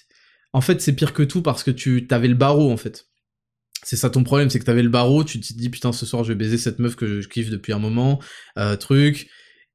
en 0.52 0.60
fait 0.60 0.80
c'est 0.80 0.92
pire 0.92 1.12
que 1.12 1.24
tout 1.24 1.42
parce 1.42 1.64
que 1.64 1.72
tu 1.72 2.06
t'avais 2.06 2.28
le 2.28 2.34
barreau 2.34 2.70
en 2.70 2.76
fait. 2.76 3.08
C'est 3.82 3.96
ça 3.96 4.10
ton 4.10 4.22
problème, 4.22 4.50
c'est 4.50 4.60
que 4.60 4.64
t'avais 4.64 4.84
le 4.84 4.88
barreau, 4.88 5.24
tu 5.24 5.40
te 5.40 5.52
dis 5.52 5.68
putain 5.68 5.92
ce 5.92 6.06
soir 6.06 6.22
je 6.22 6.28
vais 6.28 6.36
baiser 6.36 6.58
cette 6.58 6.78
meuf 6.78 6.94
que 6.94 7.20
je 7.20 7.28
kiffe 7.28 7.50
depuis 7.50 7.72
un 7.72 7.78
moment, 7.80 8.20
euh, 8.58 8.76
truc, 8.76 9.28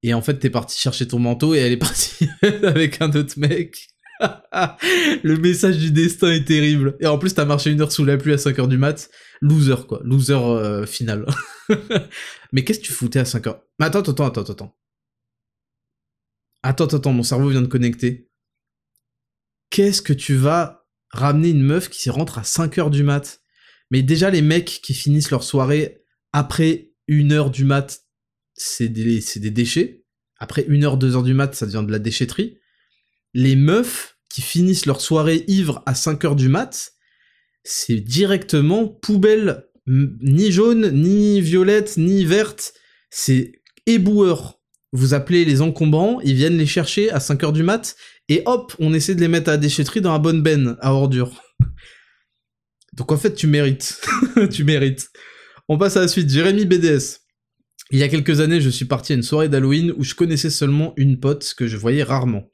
et 0.04 0.14
en 0.14 0.22
fait, 0.22 0.40
t'es 0.40 0.50
parti 0.50 0.80
chercher 0.80 1.08
ton 1.08 1.20
manteau 1.20 1.54
et 1.54 1.60
elle 1.60 1.72
est 1.72 1.78
partie 1.78 2.28
avec 2.64 3.02
un 3.02 3.12
autre 3.12 3.38
mec. 3.38 3.88
le 5.24 5.36
message 5.38 5.78
du 5.78 5.92
destin 5.92 6.32
est 6.32 6.46
terrible. 6.46 6.96
Et 7.00 7.08
en 7.08 7.18
plus, 7.18 7.34
t'as 7.34 7.46
marché 7.46 7.72
une 7.72 7.82
heure 7.82 7.92
sous 7.92 8.06
la 8.06 8.18
pluie 8.18 8.34
à 8.34 8.38
5h 8.38 8.68
du 8.68 8.78
mat. 8.78 9.10
Loser, 9.42 9.88
quoi. 9.88 10.02
Loser 10.04 10.34
euh, 10.34 10.86
final. 10.86 11.26
Mais 12.52 12.64
qu'est-ce 12.64 12.80
que 12.80 12.86
tu 12.86 12.94
foutais 12.94 13.20
à 13.20 13.24
5h 13.24 13.60
attends, 13.80 14.00
attends, 14.00 14.28
attends, 14.28 14.42
attends. 14.42 14.78
Attends, 16.64 16.86
attends, 16.86 17.14
mon 17.14 17.24
cerveau 17.24 17.50
vient 17.50 17.62
de 17.62 17.68
connecter. 17.68 18.30
Qu'est-ce 19.72 20.02
que 20.02 20.14
tu 20.14 20.36
vas 20.36 20.86
ramener 21.12 21.50
une 21.50 21.64
meuf 21.64 21.90
qui 21.90 22.10
rentre 22.10 22.38
à 22.38 22.44
5h 22.44 22.90
du 22.92 23.04
mat? 23.04 23.42
Mais 23.90 24.04
déjà, 24.04 24.30
les 24.30 24.42
mecs 24.42 24.82
qui 24.84 24.94
finissent 24.94 25.32
leur 25.32 25.44
soirée 25.44 26.04
après 26.34 26.92
une 27.08 27.32
heure 27.32 27.50
du 27.50 27.66
mat, 27.66 28.02
c'est 28.54 28.90
des, 28.90 29.24
des 29.36 29.52
déchets. 29.52 30.04
Après 30.40 30.66
une 30.68 30.84
heure, 30.84 30.98
deux 30.98 31.16
heures 31.16 31.24
du 31.24 31.34
mat, 31.34 31.54
ça 31.56 31.66
devient 31.66 31.84
de 31.86 31.92
la 31.92 32.00
déchetterie. 32.00 32.58
Les 33.34 33.56
meufs 33.56 34.18
qui 34.30 34.42
finissent 34.42 34.86
leur 34.86 35.02
soirée 35.02 35.44
ivre 35.48 35.84
à 35.86 35.94
5 35.94 36.26
heures 36.26 36.36
du 36.36 36.48
mat, 36.48 36.94
c'est 37.64 38.00
directement 38.00 38.88
poubelle, 38.88 39.68
ni 39.88 40.52
jaune, 40.52 40.92
ni 40.92 41.42
violette, 41.42 41.98
ni 41.98 42.26
verte. 42.26 42.74
C'est 43.10 43.62
éboueur. 43.86 44.60
Vous 44.94 45.14
appelez 45.14 45.46
les 45.46 45.62
encombrants, 45.62 46.20
ils 46.22 46.36
viennent 46.36 46.58
les 46.58 46.66
chercher 46.66 47.12
à 47.12 47.20
5 47.20 47.44
heures 47.44 47.54
du 47.54 47.64
mat, 47.64 47.96
et 48.28 48.44
hop, 48.46 48.74
on 48.80 48.94
essaie 48.94 49.16
de 49.16 49.22
les 49.22 49.28
mettre 49.28 49.50
à 49.50 49.54
la 49.54 49.58
déchetterie 49.58 50.02
dans 50.02 50.12
la 50.12 50.20
bonne 50.20 50.42
benne, 50.42 50.78
à 50.82 50.94
ordures. 50.94 51.42
Donc 52.94 53.12
en 53.12 53.18
fait, 53.18 53.34
tu 53.34 53.48
mérites. 53.48 54.02
tu 54.52 54.64
mérites. 54.64 55.10
On 55.70 55.78
passe 55.78 55.96
à 55.96 56.02
la 56.02 56.08
suite. 56.08 56.30
Jérémy 56.30 56.66
BDS. 56.66 57.21
Il 57.92 58.00
y 58.00 58.04
a 58.04 58.08
quelques 58.08 58.40
années, 58.40 58.62
je 58.62 58.70
suis 58.70 58.86
parti 58.86 59.12
à 59.12 59.16
une 59.16 59.22
soirée 59.22 59.50
d'Halloween 59.50 59.94
où 59.98 60.06
je 60.06 60.16
connaissais 60.16 60.50
seulement 60.50 60.94
une 60.96 61.20
pote 61.20 61.54
que 61.58 61.68
je 61.68 61.76
voyais 61.76 62.04
rarement. 62.04 62.50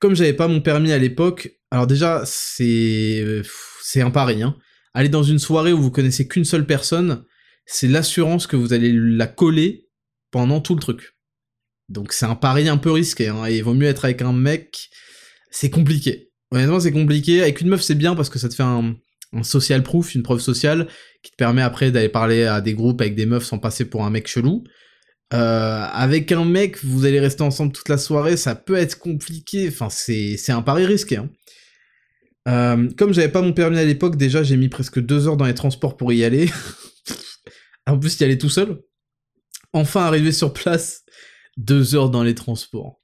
Comme 0.00 0.16
j'avais 0.16 0.32
pas 0.32 0.48
mon 0.48 0.62
permis 0.62 0.92
à 0.92 0.98
l'époque, 0.98 1.50
alors 1.70 1.86
déjà, 1.86 2.22
c'est 2.24 3.42
c'est 3.82 4.00
un 4.00 4.10
pari. 4.10 4.42
Hein. 4.42 4.56
Aller 4.94 5.10
dans 5.10 5.22
une 5.22 5.38
soirée 5.38 5.74
où 5.74 5.80
vous 5.80 5.90
connaissez 5.90 6.26
qu'une 6.26 6.46
seule 6.46 6.66
personne, 6.66 7.22
c'est 7.66 7.86
l'assurance 7.86 8.46
que 8.46 8.56
vous 8.56 8.72
allez 8.72 8.92
la 8.92 9.26
coller 9.26 9.88
pendant 10.30 10.62
tout 10.62 10.74
le 10.74 10.80
truc. 10.80 11.16
Donc 11.90 12.14
c'est 12.14 12.26
un 12.26 12.34
pari 12.34 12.68
un 12.70 12.78
peu 12.78 12.90
risqué, 12.90 13.28
hein, 13.28 13.44
et 13.46 13.58
il 13.58 13.62
vaut 13.62 13.74
mieux 13.74 13.88
être 13.88 14.06
avec 14.06 14.22
un 14.22 14.32
mec, 14.32 14.88
c'est 15.50 15.68
compliqué. 15.68 16.30
Honnêtement, 16.50 16.80
c'est 16.80 16.92
compliqué. 16.92 17.42
Avec 17.42 17.60
une 17.60 17.68
meuf, 17.68 17.82
c'est 17.82 17.94
bien 17.94 18.14
parce 18.14 18.30
que 18.30 18.38
ça 18.38 18.48
te 18.48 18.54
fait 18.54 18.62
un 18.62 18.94
social 19.42 19.82
proof, 19.82 20.14
une 20.14 20.22
preuve 20.22 20.40
sociale, 20.40 20.88
qui 21.22 21.30
te 21.30 21.36
permet 21.36 21.62
après 21.62 21.90
d'aller 21.90 22.08
parler 22.08 22.44
à 22.44 22.60
des 22.60 22.74
groupes 22.74 23.00
avec 23.00 23.14
des 23.14 23.26
meufs 23.26 23.44
sans 23.44 23.58
passer 23.58 23.84
pour 23.84 24.04
un 24.04 24.10
mec 24.10 24.26
chelou. 24.26 24.64
Euh, 25.32 25.86
avec 25.92 26.30
un 26.32 26.44
mec, 26.44 26.84
vous 26.84 27.06
allez 27.06 27.18
rester 27.18 27.42
ensemble 27.42 27.72
toute 27.72 27.88
la 27.88 27.96
soirée, 27.96 28.36
ça 28.36 28.54
peut 28.54 28.76
être 28.76 28.98
compliqué, 28.98 29.68
enfin 29.68 29.88
c'est, 29.88 30.36
un 30.50 30.62
pari 30.62 30.84
risqué. 30.84 31.16
Hein. 31.16 31.30
Euh, 32.48 32.90
comme 32.98 33.14
j'avais 33.14 33.30
pas 33.30 33.40
mon 33.40 33.52
permis 33.52 33.78
à 33.78 33.84
l'époque, 33.84 34.16
déjà 34.16 34.42
j'ai 34.42 34.56
mis 34.56 34.68
presque 34.68 35.00
deux 35.00 35.28
heures 35.28 35.38
dans 35.38 35.46
les 35.46 35.54
transports 35.54 35.96
pour 35.96 36.12
y 36.12 36.24
aller. 36.24 36.50
en 37.86 37.98
plus 37.98 38.18
y 38.20 38.24
aller 38.24 38.38
tout 38.38 38.50
seul. 38.50 38.82
Enfin 39.72 40.02
arrivé 40.02 40.32
sur 40.32 40.52
place, 40.52 41.04
deux 41.56 41.94
heures 41.94 42.10
dans 42.10 42.22
les 42.22 42.34
transports. 42.34 43.00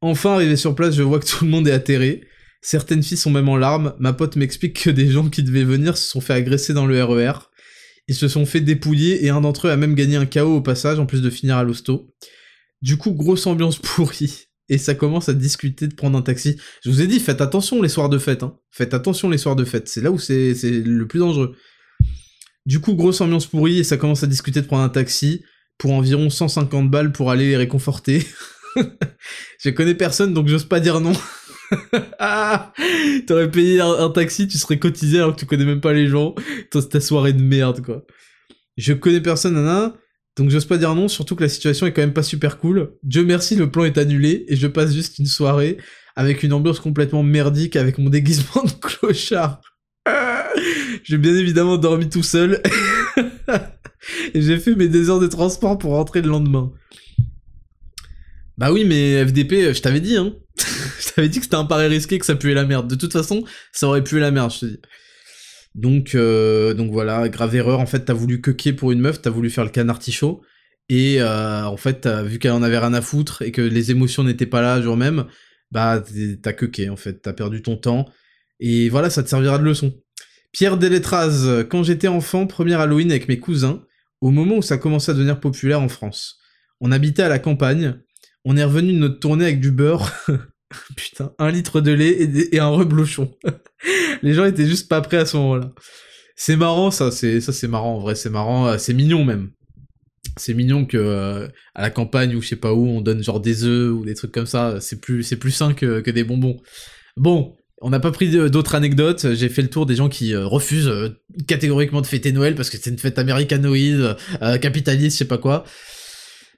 Enfin 0.00 0.34
arrivé 0.34 0.56
sur 0.56 0.74
place, 0.74 0.94
je 0.94 1.02
vois 1.02 1.20
que 1.20 1.26
tout 1.26 1.44
le 1.44 1.50
monde 1.50 1.68
est 1.68 1.72
atterré. 1.72 2.26
Certaines 2.66 3.02
filles 3.02 3.18
sont 3.18 3.30
même 3.30 3.50
en 3.50 3.58
larmes. 3.58 3.92
Ma 3.98 4.14
pote 4.14 4.36
m'explique 4.36 4.84
que 4.84 4.88
des 4.88 5.10
gens 5.10 5.28
qui 5.28 5.42
devaient 5.42 5.64
venir 5.64 5.98
se 5.98 6.08
sont 6.08 6.22
fait 6.22 6.32
agresser 6.32 6.72
dans 6.72 6.86
le 6.86 7.04
RER. 7.04 7.28
E 7.28 7.32
Ils 8.08 8.14
se 8.14 8.26
sont 8.26 8.46
fait 8.46 8.62
dépouiller 8.62 9.26
et 9.26 9.28
un 9.28 9.42
d'entre 9.42 9.66
eux 9.66 9.70
a 9.70 9.76
même 9.76 9.94
gagné 9.94 10.16
un 10.16 10.24
KO 10.24 10.56
au 10.56 10.60
passage 10.62 10.98
en 10.98 11.04
plus 11.04 11.20
de 11.20 11.28
finir 11.28 11.58
à 11.58 11.62
l'hosto. 11.62 12.10
Du 12.80 12.96
coup, 12.96 13.10
grosse 13.10 13.46
ambiance 13.46 13.76
pourrie. 13.82 14.46
Et 14.70 14.78
ça 14.78 14.94
commence 14.94 15.28
à 15.28 15.34
discuter 15.34 15.88
de 15.88 15.94
prendre 15.94 16.16
un 16.16 16.22
taxi. 16.22 16.56
Je 16.82 16.88
vous 16.88 17.02
ai 17.02 17.06
dit, 17.06 17.20
faites 17.20 17.42
attention 17.42 17.82
les 17.82 17.90
soirs 17.90 18.08
de 18.08 18.16
fête. 18.16 18.42
Hein. 18.42 18.56
Faites 18.70 18.94
attention 18.94 19.28
les 19.28 19.36
soirs 19.36 19.56
de 19.56 19.64
fête. 19.66 19.90
C'est 19.90 20.00
là 20.00 20.10
où 20.10 20.18
c'est 20.18 20.54
le 20.64 21.06
plus 21.06 21.18
dangereux. 21.18 21.54
Du 22.64 22.80
coup, 22.80 22.94
grosse 22.94 23.20
ambiance 23.20 23.46
pourrie 23.46 23.80
et 23.80 23.84
ça 23.84 23.98
commence 23.98 24.22
à 24.22 24.26
discuter 24.26 24.62
de 24.62 24.66
prendre 24.66 24.84
un 24.84 24.88
taxi 24.88 25.44
pour 25.76 25.92
environ 25.92 26.30
150 26.30 26.90
balles 26.90 27.12
pour 27.12 27.30
aller 27.30 27.48
les 27.48 27.58
réconforter. 27.58 28.26
je 29.62 29.68
connais 29.68 29.94
personne 29.94 30.32
donc 30.32 30.48
j'ose 30.48 30.64
pas 30.64 30.80
dire 30.80 31.00
non. 31.00 31.12
ah 32.18 32.72
T'aurais 33.26 33.50
payé 33.50 33.80
un, 33.80 34.10
taxi, 34.10 34.48
tu 34.48 34.58
serais 34.58 34.78
cotisé 34.78 35.18
alors 35.18 35.34
que 35.34 35.40
tu 35.40 35.46
connais 35.46 35.64
même 35.64 35.80
pas 35.80 35.92
les 35.92 36.08
gens. 36.08 36.34
C'est 36.72 36.88
ta 36.88 37.00
soirée 37.00 37.32
de 37.32 37.42
merde, 37.42 37.82
quoi. 37.82 38.04
Je 38.76 38.92
connais 38.92 39.20
personne, 39.20 39.54
nana, 39.54 39.94
donc 40.36 40.50
j'ose 40.50 40.64
pas 40.64 40.78
dire 40.78 40.94
non, 40.94 41.08
surtout 41.08 41.36
que 41.36 41.42
la 41.44 41.48
situation 41.48 41.86
est 41.86 41.92
quand 41.92 42.02
même 42.02 42.12
pas 42.12 42.24
super 42.24 42.58
cool. 42.58 42.94
Dieu 43.02 43.24
merci, 43.24 43.54
le 43.54 43.70
plan 43.70 43.84
est 43.84 43.98
annulé, 43.98 44.44
et 44.48 44.56
je 44.56 44.66
passe 44.66 44.92
juste 44.92 45.18
une 45.18 45.26
soirée 45.26 45.78
avec 46.16 46.42
une 46.42 46.52
ambiance 46.52 46.80
complètement 46.80 47.22
merdique 47.22 47.76
avec 47.76 47.98
mon 47.98 48.10
déguisement 48.10 48.62
de 48.64 48.72
clochard. 48.80 49.60
J'ai 51.04 51.18
bien 51.18 51.34
évidemment 51.34 51.76
dormi 51.76 52.08
tout 52.08 52.22
seul. 52.22 52.62
et 54.34 54.40
j'ai 54.40 54.58
fait 54.58 54.74
mes 54.74 54.88
deux 54.88 55.10
heures 55.10 55.20
de 55.20 55.26
transport 55.26 55.78
pour 55.78 55.92
rentrer 55.92 56.22
le 56.22 56.28
lendemain. 56.28 56.72
Bah 58.56 58.72
oui, 58.72 58.84
mais 58.84 59.26
FDP, 59.26 59.74
je 59.74 59.80
t'avais 59.80 60.00
dit, 60.00 60.16
hein. 60.16 60.34
T'avais 61.14 61.28
dit 61.28 61.38
que 61.38 61.44
c'était 61.44 61.56
un 61.56 61.64
pari 61.64 61.86
risqué, 61.86 62.18
que 62.18 62.26
ça 62.26 62.34
puait 62.34 62.54
la 62.54 62.64
merde. 62.64 62.88
De 62.88 62.94
toute 62.94 63.12
façon, 63.12 63.44
ça 63.72 63.88
aurait 63.88 64.04
pué 64.04 64.20
la 64.20 64.30
merde, 64.30 64.52
je 64.52 64.58
te 64.60 64.66
dis. 64.66 64.78
Donc, 65.74 66.14
euh, 66.14 66.74
donc 66.74 66.92
voilà, 66.92 67.28
grave 67.28 67.54
erreur. 67.56 67.80
En 67.80 67.86
fait, 67.86 68.04
t'as 68.04 68.12
voulu 68.12 68.40
quequer 68.40 68.72
pour 68.72 68.92
une 68.92 69.00
meuf, 69.00 69.20
t'as 69.20 69.30
voulu 69.30 69.50
faire 69.50 69.64
le 69.64 69.70
canard 69.70 69.96
artichaut. 69.96 70.42
Et 70.88 71.20
euh, 71.20 71.64
en 71.64 71.76
fait, 71.76 72.06
vu 72.06 72.38
qu'elle 72.38 72.52
en 72.52 72.62
avait 72.62 72.78
rien 72.78 72.94
à 72.94 73.00
foutre 73.00 73.42
et 73.42 73.52
que 73.52 73.62
les 73.62 73.90
émotions 73.90 74.22
n'étaient 74.22 74.46
pas 74.46 74.60
là 74.60 74.80
jour 74.80 74.96
même, 74.96 75.24
bah 75.70 76.02
t'as 76.42 76.52
quequé 76.52 76.90
en 76.90 76.96
fait, 76.96 77.22
t'as 77.22 77.32
perdu 77.32 77.62
ton 77.62 77.76
temps. 77.76 78.06
Et 78.60 78.88
voilà, 78.88 79.10
ça 79.10 79.22
te 79.22 79.28
servira 79.28 79.58
de 79.58 79.64
leçon. 79.64 79.94
Pierre 80.52 80.76
Deletraz, 80.76 81.64
quand 81.68 81.82
j'étais 81.82 82.06
enfant, 82.06 82.46
premier 82.46 82.74
Halloween 82.74 83.10
avec 83.10 83.28
mes 83.28 83.40
cousins, 83.40 83.82
au 84.20 84.30
moment 84.30 84.56
où 84.56 84.62
ça 84.62 84.78
commençait 84.78 85.10
à 85.10 85.14
devenir 85.14 85.40
populaire 85.40 85.80
en 85.80 85.88
France. 85.88 86.38
On 86.80 86.92
habitait 86.92 87.22
à 87.22 87.28
la 87.28 87.38
campagne, 87.38 87.94
on 88.44 88.56
est 88.56 88.64
revenu 88.64 88.92
de 88.92 88.98
notre 88.98 89.18
tournée 89.18 89.44
avec 89.44 89.60
du 89.60 89.70
beurre. 89.70 90.12
Putain, 90.96 91.32
un 91.38 91.50
litre 91.50 91.80
de 91.80 91.92
lait 91.92 92.30
et, 92.52 92.58
un 92.58 92.68
reblochon. 92.68 93.34
les 94.22 94.34
gens 94.34 94.44
étaient 94.44 94.66
juste 94.66 94.88
pas 94.88 95.00
prêts 95.00 95.18
à 95.18 95.26
ce 95.26 95.36
moment-là. 95.36 95.72
C'est 96.36 96.56
marrant, 96.56 96.90
ça, 96.90 97.10
c'est 97.10 97.40
ça, 97.40 97.52
c'est 97.52 97.68
marrant. 97.68 97.96
En 97.96 98.00
vrai, 98.00 98.14
c'est 98.14 98.30
marrant, 98.30 98.68
euh, 98.68 98.78
c'est 98.78 98.94
mignon 98.94 99.24
même. 99.24 99.50
C'est 100.36 100.54
mignon 100.54 100.84
que 100.84 100.96
euh, 100.96 101.48
à 101.74 101.82
la 101.82 101.90
campagne 101.90 102.34
ou 102.34 102.42
je 102.42 102.48
sais 102.48 102.56
pas 102.56 102.72
où, 102.72 102.86
on 102.86 103.00
donne 103.00 103.22
genre 103.22 103.40
des 103.40 103.64
œufs 103.64 103.92
ou 103.92 104.04
des 104.04 104.14
trucs 104.14 104.32
comme 104.32 104.46
ça. 104.46 104.80
C'est 104.80 105.00
plus, 105.00 105.22
c'est 105.22 105.36
plus 105.36 105.52
sain 105.52 105.74
que, 105.74 106.00
que 106.00 106.10
des 106.10 106.24
bonbons. 106.24 106.56
Bon, 107.16 107.56
on 107.80 107.90
n'a 107.90 108.00
pas 108.00 108.10
pris 108.10 108.30
d'autres 108.50 108.74
anecdotes. 108.74 109.34
J'ai 109.34 109.48
fait 109.48 109.62
le 109.62 109.70
tour 109.70 109.86
des 109.86 109.94
gens 109.94 110.08
qui 110.08 110.34
euh, 110.34 110.44
refusent 110.44 110.92
catégoriquement 111.46 112.00
de 112.00 112.06
fêter 112.06 112.32
Noël 112.32 112.56
parce 112.56 112.70
que 112.70 112.78
c'est 112.78 112.90
une 112.90 112.98
fête 112.98 113.18
américanoïde, 113.18 114.16
capitaliste, 114.60 115.16
je 115.16 115.18
sais 115.18 115.28
pas 115.28 115.38
quoi. 115.38 115.64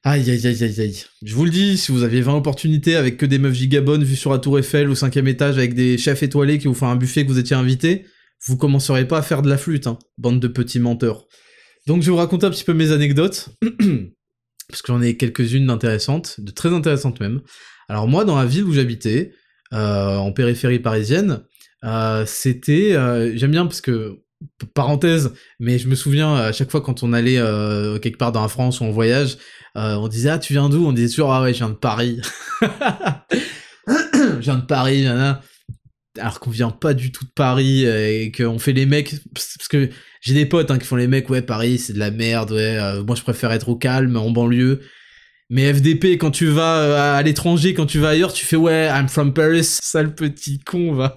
Aïe 0.08 0.30
aïe 0.30 0.46
aïe 0.46 0.62
aïe 0.62 0.80
aïe. 0.80 1.04
Je 1.24 1.34
vous 1.34 1.44
le 1.44 1.50
dis, 1.50 1.76
si 1.76 1.90
vous 1.90 2.04
aviez 2.04 2.20
20 2.20 2.36
opportunités 2.36 2.94
avec 2.94 3.16
que 3.16 3.26
des 3.26 3.40
meufs 3.40 3.54
gigabonnes 3.54 4.04
vues 4.04 4.14
sur 4.14 4.30
la 4.30 4.38
tour 4.38 4.56
Eiffel 4.56 4.88
au 4.88 4.94
cinquième 4.94 5.26
étage 5.26 5.58
avec 5.58 5.74
des 5.74 5.98
chefs 5.98 6.22
étoilés 6.22 6.58
qui 6.58 6.68
vous 6.68 6.74
font 6.74 6.86
un 6.86 6.94
buffet 6.94 7.24
que 7.24 7.28
vous 7.28 7.40
étiez 7.40 7.56
invité, 7.56 8.06
vous 8.46 8.56
commencerez 8.56 9.08
pas 9.08 9.18
à 9.18 9.22
faire 9.22 9.42
de 9.42 9.48
la 9.48 9.58
flûte, 9.58 9.88
hein, 9.88 9.98
bande 10.16 10.38
de 10.38 10.46
petits 10.46 10.78
menteurs. 10.78 11.26
Donc 11.88 12.02
je 12.02 12.06
vais 12.06 12.12
vous 12.12 12.18
raconter 12.18 12.46
un 12.46 12.50
petit 12.50 12.62
peu 12.62 12.72
mes 12.72 12.92
anecdotes, 12.92 13.48
parce 14.68 14.80
que 14.80 14.92
j'en 14.92 15.02
ai 15.02 15.16
quelques-unes 15.16 15.66
d'intéressantes, 15.66 16.38
de 16.38 16.52
très 16.52 16.72
intéressantes 16.72 17.18
même. 17.18 17.40
Alors 17.88 18.06
moi, 18.06 18.24
dans 18.24 18.36
la 18.36 18.46
ville 18.46 18.62
où 18.62 18.72
j'habitais, 18.72 19.32
euh, 19.72 20.14
en 20.18 20.30
périphérie 20.30 20.78
parisienne, 20.78 21.42
euh, 21.82 22.22
c'était... 22.28 22.92
Euh, 22.92 23.36
j'aime 23.36 23.50
bien 23.50 23.66
parce 23.66 23.80
que 23.80 24.20
parenthèse, 24.74 25.32
mais 25.60 25.78
je 25.78 25.88
me 25.88 25.94
souviens 25.94 26.34
à 26.36 26.52
chaque 26.52 26.70
fois 26.70 26.80
quand 26.80 27.02
on 27.02 27.12
allait 27.12 27.38
euh, 27.38 27.98
quelque 27.98 28.18
part 28.18 28.32
dans 28.32 28.42
la 28.42 28.48
France 28.48 28.80
ou 28.80 28.84
en 28.84 28.90
voyage, 28.90 29.38
euh, 29.76 29.94
on 29.94 30.08
disait 30.08 30.30
ah 30.30 30.38
tu 30.38 30.52
viens 30.52 30.68
d'où? 30.68 30.86
On 30.86 30.92
disait 30.92 31.08
toujours 31.08 31.32
ah 31.32 31.42
ouais 31.42 31.52
je 31.52 31.58
viens 31.58 31.68
de 31.68 31.74
Paris, 31.74 32.20
je 33.86 34.40
viens 34.40 34.56
de 34.56 34.66
Paris, 34.66 35.04
là, 35.04 35.40
alors 36.18 36.40
qu'on 36.40 36.50
vient 36.50 36.70
pas 36.70 36.94
du 36.94 37.12
tout 37.12 37.24
de 37.24 37.30
Paris 37.30 37.84
et 37.84 38.32
qu'on 38.32 38.58
fait 38.58 38.72
les 38.72 38.86
mecs 38.86 39.14
parce 39.34 39.68
que 39.68 39.90
j'ai 40.20 40.34
des 40.34 40.46
potes 40.46 40.70
hein, 40.70 40.78
qui 40.78 40.86
font 40.86 40.96
les 40.96 41.06
mecs 41.08 41.28
ouais 41.30 41.42
Paris 41.42 41.78
c'est 41.78 41.92
de 41.92 41.98
la 41.98 42.10
merde 42.10 42.52
ouais 42.52 42.78
euh, 42.78 43.02
moi 43.04 43.16
je 43.16 43.22
préfère 43.22 43.52
être 43.52 43.68
au 43.68 43.76
calme 43.76 44.16
en 44.16 44.30
banlieue 44.30 44.80
mais 45.50 45.72
FDP 45.72 46.18
quand 46.18 46.30
tu 46.30 46.46
vas 46.46 47.16
à 47.16 47.22
l'étranger 47.22 47.74
quand 47.74 47.86
tu 47.86 47.98
vas 47.98 48.10
ailleurs 48.10 48.32
tu 48.32 48.44
fais 48.44 48.56
ouais 48.56 48.88
I'm 48.88 49.08
from 49.08 49.34
Paris 49.34 49.64
sale 49.64 50.14
petit 50.14 50.58
con 50.58 50.94
va 50.94 51.14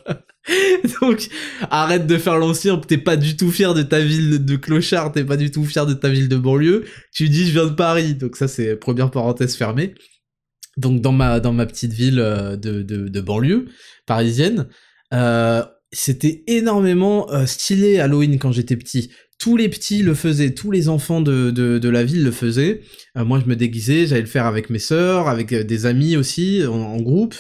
Donc, 1.01 1.29
arrête 1.69 2.07
de 2.07 2.17
faire 2.17 2.37
l'ancien, 2.37 2.77
t'es 2.77 2.97
pas 2.97 3.17
du 3.17 3.35
tout 3.35 3.51
fier 3.51 3.73
de 3.73 3.83
ta 3.83 3.99
ville 3.99 4.43
de 4.43 4.55
clochard, 4.55 5.11
t'es 5.11 5.23
pas 5.23 5.37
du 5.37 5.51
tout 5.51 5.65
fier 5.65 5.85
de 5.85 5.93
ta 5.93 6.09
ville 6.09 6.29
de 6.29 6.37
banlieue, 6.37 6.85
tu 7.13 7.29
dis 7.29 7.45
je 7.47 7.51
viens 7.51 7.65
de 7.65 7.73
Paris, 7.73 8.15
donc 8.15 8.35
ça 8.35 8.47
c'est 8.47 8.75
première 8.75 9.11
parenthèse 9.11 9.55
fermée. 9.55 9.93
Donc 10.77 11.01
dans 11.01 11.11
ma, 11.11 11.39
dans 11.39 11.53
ma 11.53 11.65
petite 11.65 11.93
ville 11.93 12.19
euh, 12.19 12.55
de, 12.55 12.81
de, 12.81 13.21
banlieue 13.21 13.65
parisienne, 14.05 14.67
euh, 15.13 15.63
c'était 15.91 16.43
énormément 16.47 17.31
euh, 17.31 17.45
stylé 17.45 17.99
Halloween 17.99 18.39
quand 18.39 18.51
j'étais 18.51 18.77
petit. 18.77 19.11
Tous 19.39 19.57
les 19.57 19.69
petits 19.69 20.03
le 20.03 20.13
faisaient, 20.15 20.53
tous 20.53 20.71
les 20.71 20.89
enfants 20.89 21.21
de, 21.21 21.49
de, 21.51 21.89
la 21.89 22.03
ville 22.03 22.25
le 22.25 22.31
faisaient. 22.31 22.81
moi 23.15 23.39
je 23.39 23.49
me 23.49 23.55
déguisais, 23.55 24.05
j'allais 24.05 24.21
le 24.21 24.27
faire 24.27 24.45
avec 24.45 24.69
mes 24.69 24.79
sœurs, 24.79 25.29
avec 25.29 25.53
des 25.53 25.85
amis 25.85 26.17
aussi, 26.17 26.61
en 26.67 26.97
groupe. 26.97 27.35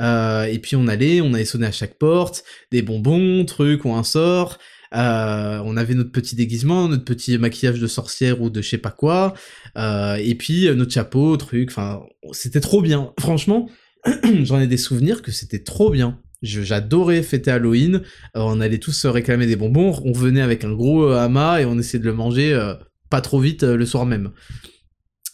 Euh, 0.00 0.44
et 0.44 0.58
puis 0.58 0.76
on 0.76 0.88
allait, 0.88 1.20
on 1.20 1.34
allait 1.34 1.44
sonner 1.44 1.66
à 1.66 1.72
chaque 1.72 1.98
porte, 1.98 2.44
des 2.70 2.82
bonbons, 2.82 3.44
trucs 3.44 3.84
ou 3.84 3.92
un 3.92 4.02
sort. 4.02 4.58
Euh, 4.94 5.60
on 5.64 5.76
avait 5.76 5.94
notre 5.94 6.12
petit 6.12 6.36
déguisement, 6.36 6.88
notre 6.88 7.04
petit 7.04 7.36
maquillage 7.38 7.80
de 7.80 7.86
sorcière 7.86 8.40
ou 8.40 8.50
de 8.50 8.62
je 8.62 8.68
sais 8.68 8.78
pas 8.78 8.92
quoi, 8.92 9.34
euh, 9.76 10.14
et 10.16 10.36
puis 10.36 10.72
notre 10.76 10.92
chapeau, 10.92 11.36
truc, 11.36 11.70
enfin, 11.70 12.02
c'était 12.30 12.60
trop 12.60 12.80
bien. 12.80 13.12
Franchement, 13.18 13.68
j'en 14.42 14.60
ai 14.60 14.68
des 14.68 14.76
souvenirs 14.76 15.22
que 15.22 15.32
c'était 15.32 15.64
trop 15.64 15.90
bien. 15.90 16.20
J'adorais 16.42 17.22
fêter 17.22 17.50
Halloween, 17.50 18.02
on 18.34 18.60
allait 18.60 18.78
tous 18.78 18.92
se 18.92 19.08
réclamer 19.08 19.46
des 19.46 19.56
bonbons, 19.56 19.98
on 20.04 20.12
venait 20.12 20.42
avec 20.42 20.62
un 20.62 20.72
gros 20.72 21.10
hama 21.10 21.62
et 21.62 21.64
on 21.64 21.78
essayait 21.78 22.00
de 22.00 22.04
le 22.04 22.12
manger 22.12 22.74
pas 23.08 23.22
trop 23.22 23.40
vite 23.40 23.62
le 23.62 23.86
soir 23.86 24.04
même. 24.04 24.30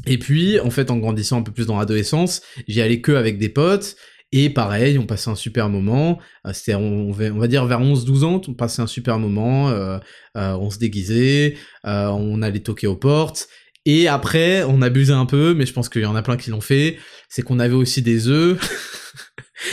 Et 0.06 0.18
puis, 0.18 0.60
en 0.60 0.70
fait, 0.70 0.90
en 0.90 0.98
grandissant 0.98 1.40
un 1.40 1.42
peu 1.42 1.52
plus 1.52 1.66
dans 1.66 1.78
l'adolescence, 1.78 2.42
j'y 2.68 2.80
allais 2.80 3.00
que 3.00 3.12
avec 3.12 3.38
des 3.38 3.48
potes, 3.48 3.96
et 4.32 4.48
pareil, 4.48 4.98
on 4.98 5.06
passait 5.06 5.30
un 5.30 5.34
super 5.34 5.68
moment. 5.68 6.18
Euh, 6.46 6.52
c'était, 6.52 6.74
on, 6.74 7.10
va 7.10 7.48
dire 7.48 7.66
vers 7.66 7.80
11-12 7.80 8.24
ans, 8.24 8.40
on 8.46 8.54
passait 8.54 8.82
un 8.82 8.86
super 8.86 9.18
moment. 9.18 9.70
Euh, 9.70 9.98
euh, 10.36 10.54
on 10.54 10.70
se 10.70 10.78
déguisait, 10.78 11.56
on 11.84 12.42
allait 12.42 12.60
toquer 12.60 12.86
aux 12.86 12.96
portes. 12.96 13.48
Et 13.86 14.08
après, 14.08 14.62
on 14.64 14.82
abusait 14.82 15.14
un 15.14 15.26
peu, 15.26 15.54
mais 15.54 15.66
je 15.66 15.72
pense 15.72 15.88
qu'il 15.88 16.02
y 16.02 16.06
en 16.06 16.14
a 16.14 16.22
plein 16.22 16.36
qui 16.36 16.50
l'ont 16.50 16.60
fait. 16.60 16.98
C'est 17.28 17.42
qu'on 17.42 17.58
avait 17.58 17.74
aussi 17.74 18.02
des 18.02 18.28
œufs. 18.28 18.60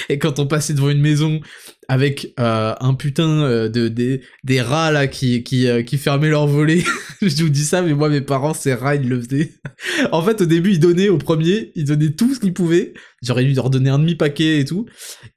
et 0.10 0.20
quand 0.20 0.40
on 0.40 0.48
passait 0.48 0.74
devant 0.74 0.90
une 0.90 1.02
maison 1.02 1.42
avec 1.88 2.34
euh, 2.40 2.74
un 2.80 2.94
putain 2.94 3.42
euh, 3.44 3.70
de 3.70 3.88
des, 3.88 4.62
rats 4.62 4.92
là 4.92 5.08
qui 5.08 5.44
qui, 5.44 5.68
euh, 5.68 5.84
fermaient 5.98 6.30
leur 6.30 6.48
volet. 6.48 6.84
je 7.22 7.44
vous 7.44 7.50
dis 7.50 7.64
ça, 7.64 7.82
mais 7.82 7.94
moi 7.94 8.10
mes 8.10 8.22
parents 8.22 8.54
ces 8.54 8.74
rats 8.74 8.96
ils 8.96 9.08
le 9.08 9.22
faisaient. 9.22 9.54
en 10.12 10.22
fait 10.22 10.42
au 10.42 10.46
début 10.46 10.72
ils 10.72 10.80
donnaient 10.80 11.10
au 11.10 11.18
premier, 11.18 11.72
ils 11.76 11.86
donnaient 11.86 12.12
tout 12.12 12.34
ce 12.34 12.40
qu'ils 12.40 12.54
pouvaient. 12.54 12.94
J'aurais 13.24 13.46
dû 13.46 13.54
leur 13.54 13.70
donner 13.70 13.90
un 13.90 14.00
demi 14.00 14.16
paquet 14.16 14.60
et 14.60 14.66
tout. 14.66 14.86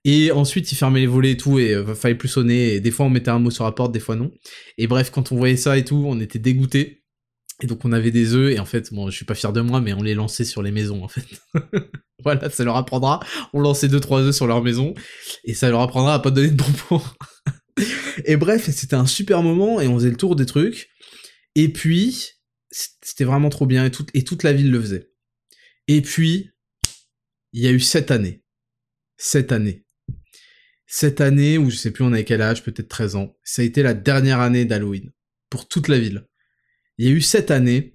Et 0.04 0.32
ensuite 0.32 0.70
ils 0.72 0.76
fermaient 0.76 1.00
les 1.00 1.06
volets 1.06 1.32
et 1.32 1.36
tout 1.36 1.58
et 1.58 1.76
fallait 1.94 2.14
plus 2.14 2.28
sonner. 2.28 2.74
Et 2.74 2.80
des 2.80 2.90
fois 2.90 3.06
on 3.06 3.10
mettait 3.10 3.30
un 3.30 3.38
mot 3.38 3.50
sur 3.50 3.64
la 3.64 3.72
porte, 3.72 3.92
des 3.92 4.00
fois 4.00 4.16
non. 4.16 4.30
Et 4.78 4.86
bref 4.86 5.10
quand 5.10 5.32
on 5.32 5.36
voyait 5.36 5.56
ça 5.56 5.78
et 5.78 5.84
tout, 5.84 6.04
on 6.06 6.20
était 6.20 6.38
dégoûtés. 6.38 6.99
Et 7.62 7.66
donc 7.66 7.84
on 7.84 7.92
avait 7.92 8.10
des 8.10 8.34
œufs 8.34 8.52
et 8.52 8.58
en 8.58 8.64
fait, 8.64 8.92
bon, 8.92 9.10
je 9.10 9.16
suis 9.16 9.24
pas 9.24 9.34
fier 9.34 9.52
de 9.52 9.60
moi, 9.60 9.80
mais 9.80 9.92
on 9.92 10.02
les 10.02 10.14
lançait 10.14 10.44
sur 10.44 10.62
les 10.62 10.70
maisons 10.70 11.04
en 11.04 11.08
fait. 11.08 11.26
voilà, 12.24 12.48
ça 12.50 12.64
leur 12.64 12.76
apprendra. 12.76 13.20
On 13.52 13.60
lançait 13.60 13.88
deux 13.88 14.00
trois 14.00 14.20
œufs 14.20 14.34
sur 14.34 14.46
leur 14.46 14.62
maison 14.62 14.94
et 15.44 15.54
ça 15.54 15.68
leur 15.70 15.80
apprendra 15.80 16.14
à 16.14 16.18
pas 16.18 16.30
donner 16.30 16.50
de 16.50 16.62
bonbons. 16.62 17.04
et 18.24 18.36
bref, 18.36 18.70
c'était 18.70 18.96
un 18.96 19.06
super 19.06 19.42
moment 19.42 19.80
et 19.80 19.88
on 19.88 19.96
faisait 19.96 20.10
le 20.10 20.16
tour 20.16 20.36
des 20.36 20.46
trucs. 20.46 20.90
Et 21.54 21.68
puis 21.68 22.30
c'était 22.70 23.24
vraiment 23.24 23.48
trop 23.48 23.66
bien 23.66 23.86
et, 23.86 23.90
et 24.14 24.24
toute 24.24 24.42
la 24.42 24.52
ville 24.52 24.70
le 24.70 24.80
faisait. 24.80 25.10
Et 25.88 26.00
puis 26.00 26.50
il 27.52 27.62
y 27.62 27.66
a 27.66 27.72
eu 27.72 27.80
cette 27.80 28.10
année, 28.10 28.42
cette 29.16 29.52
année, 29.52 29.84
cette 30.86 31.20
année 31.20 31.58
où 31.58 31.68
je 31.68 31.76
sais 31.76 31.90
plus 31.90 32.04
on 32.04 32.12
avait 32.12 32.24
quel 32.24 32.40
âge, 32.40 32.62
peut-être 32.62 32.88
13 32.88 33.16
ans. 33.16 33.36
Ça 33.44 33.62
a 33.62 33.64
été 33.64 33.82
la 33.82 33.92
dernière 33.92 34.40
année 34.40 34.64
d'Halloween 34.64 35.10
pour 35.50 35.68
toute 35.68 35.88
la 35.88 35.98
ville 35.98 36.24
il 37.00 37.06
y 37.06 37.08
a 37.08 37.12
eu 37.12 37.22
cette 37.22 37.50
année 37.50 37.94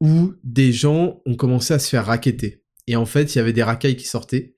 où 0.00 0.34
des 0.42 0.72
gens 0.72 1.22
ont 1.24 1.36
commencé 1.36 1.72
à 1.72 1.78
se 1.78 1.88
faire 1.88 2.06
raqueter. 2.06 2.64
Et 2.88 2.96
en 2.96 3.06
fait, 3.06 3.32
il 3.32 3.38
y 3.38 3.40
avait 3.40 3.52
des 3.52 3.62
racailles 3.62 3.94
qui 3.94 4.08
sortaient 4.08 4.56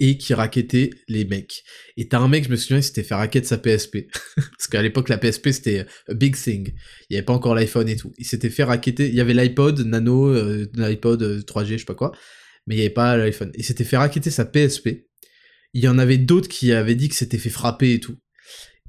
et 0.00 0.16
qui 0.16 0.32
raquettaient 0.32 0.88
les 1.08 1.26
mecs. 1.26 1.62
Et 1.98 2.08
t'as 2.08 2.20
un 2.20 2.28
mec, 2.28 2.44
je 2.44 2.48
me 2.48 2.56
souviens, 2.56 2.78
il 2.78 2.82
s'était 2.82 3.02
fait 3.02 3.14
raqueter 3.14 3.46
sa 3.46 3.58
PSP. 3.58 4.06
Parce 4.36 4.66
qu'à 4.70 4.80
l'époque, 4.80 5.10
la 5.10 5.18
PSP, 5.18 5.50
c'était 5.50 5.86
a 6.08 6.14
big 6.14 6.36
thing. 6.36 6.72
Il 7.10 7.12
n'y 7.12 7.16
avait 7.18 7.26
pas 7.26 7.34
encore 7.34 7.54
l'iPhone 7.54 7.86
et 7.86 7.96
tout. 7.96 8.14
Il 8.16 8.24
s'était 8.24 8.48
fait 8.48 8.64
raqueter. 8.64 9.08
Il 9.08 9.14
y 9.14 9.20
avait 9.20 9.34
l'iPod 9.34 9.80
Nano, 9.80 10.28
euh, 10.28 10.66
l'iPod 10.72 11.22
3G, 11.44 11.60
euh, 11.60 11.66
je 11.66 11.76
sais 11.76 11.84
pas 11.84 11.94
quoi. 11.94 12.12
Mais 12.66 12.76
il 12.76 12.78
n'y 12.78 12.84
avait 12.86 12.94
pas 12.94 13.18
l'iPhone. 13.18 13.52
Il 13.56 13.64
s'était 13.64 13.84
fait 13.84 13.98
raqueter 13.98 14.30
sa 14.30 14.46
PSP. 14.46 15.04
Il 15.74 15.84
y 15.84 15.88
en 15.88 15.98
avait 15.98 16.16
d'autres 16.16 16.48
qui 16.48 16.72
avaient 16.72 16.94
dit 16.94 17.10
que 17.10 17.14
c'était 17.14 17.36
fait 17.36 17.50
frapper 17.50 17.92
et 17.92 18.00
tout. 18.00 18.16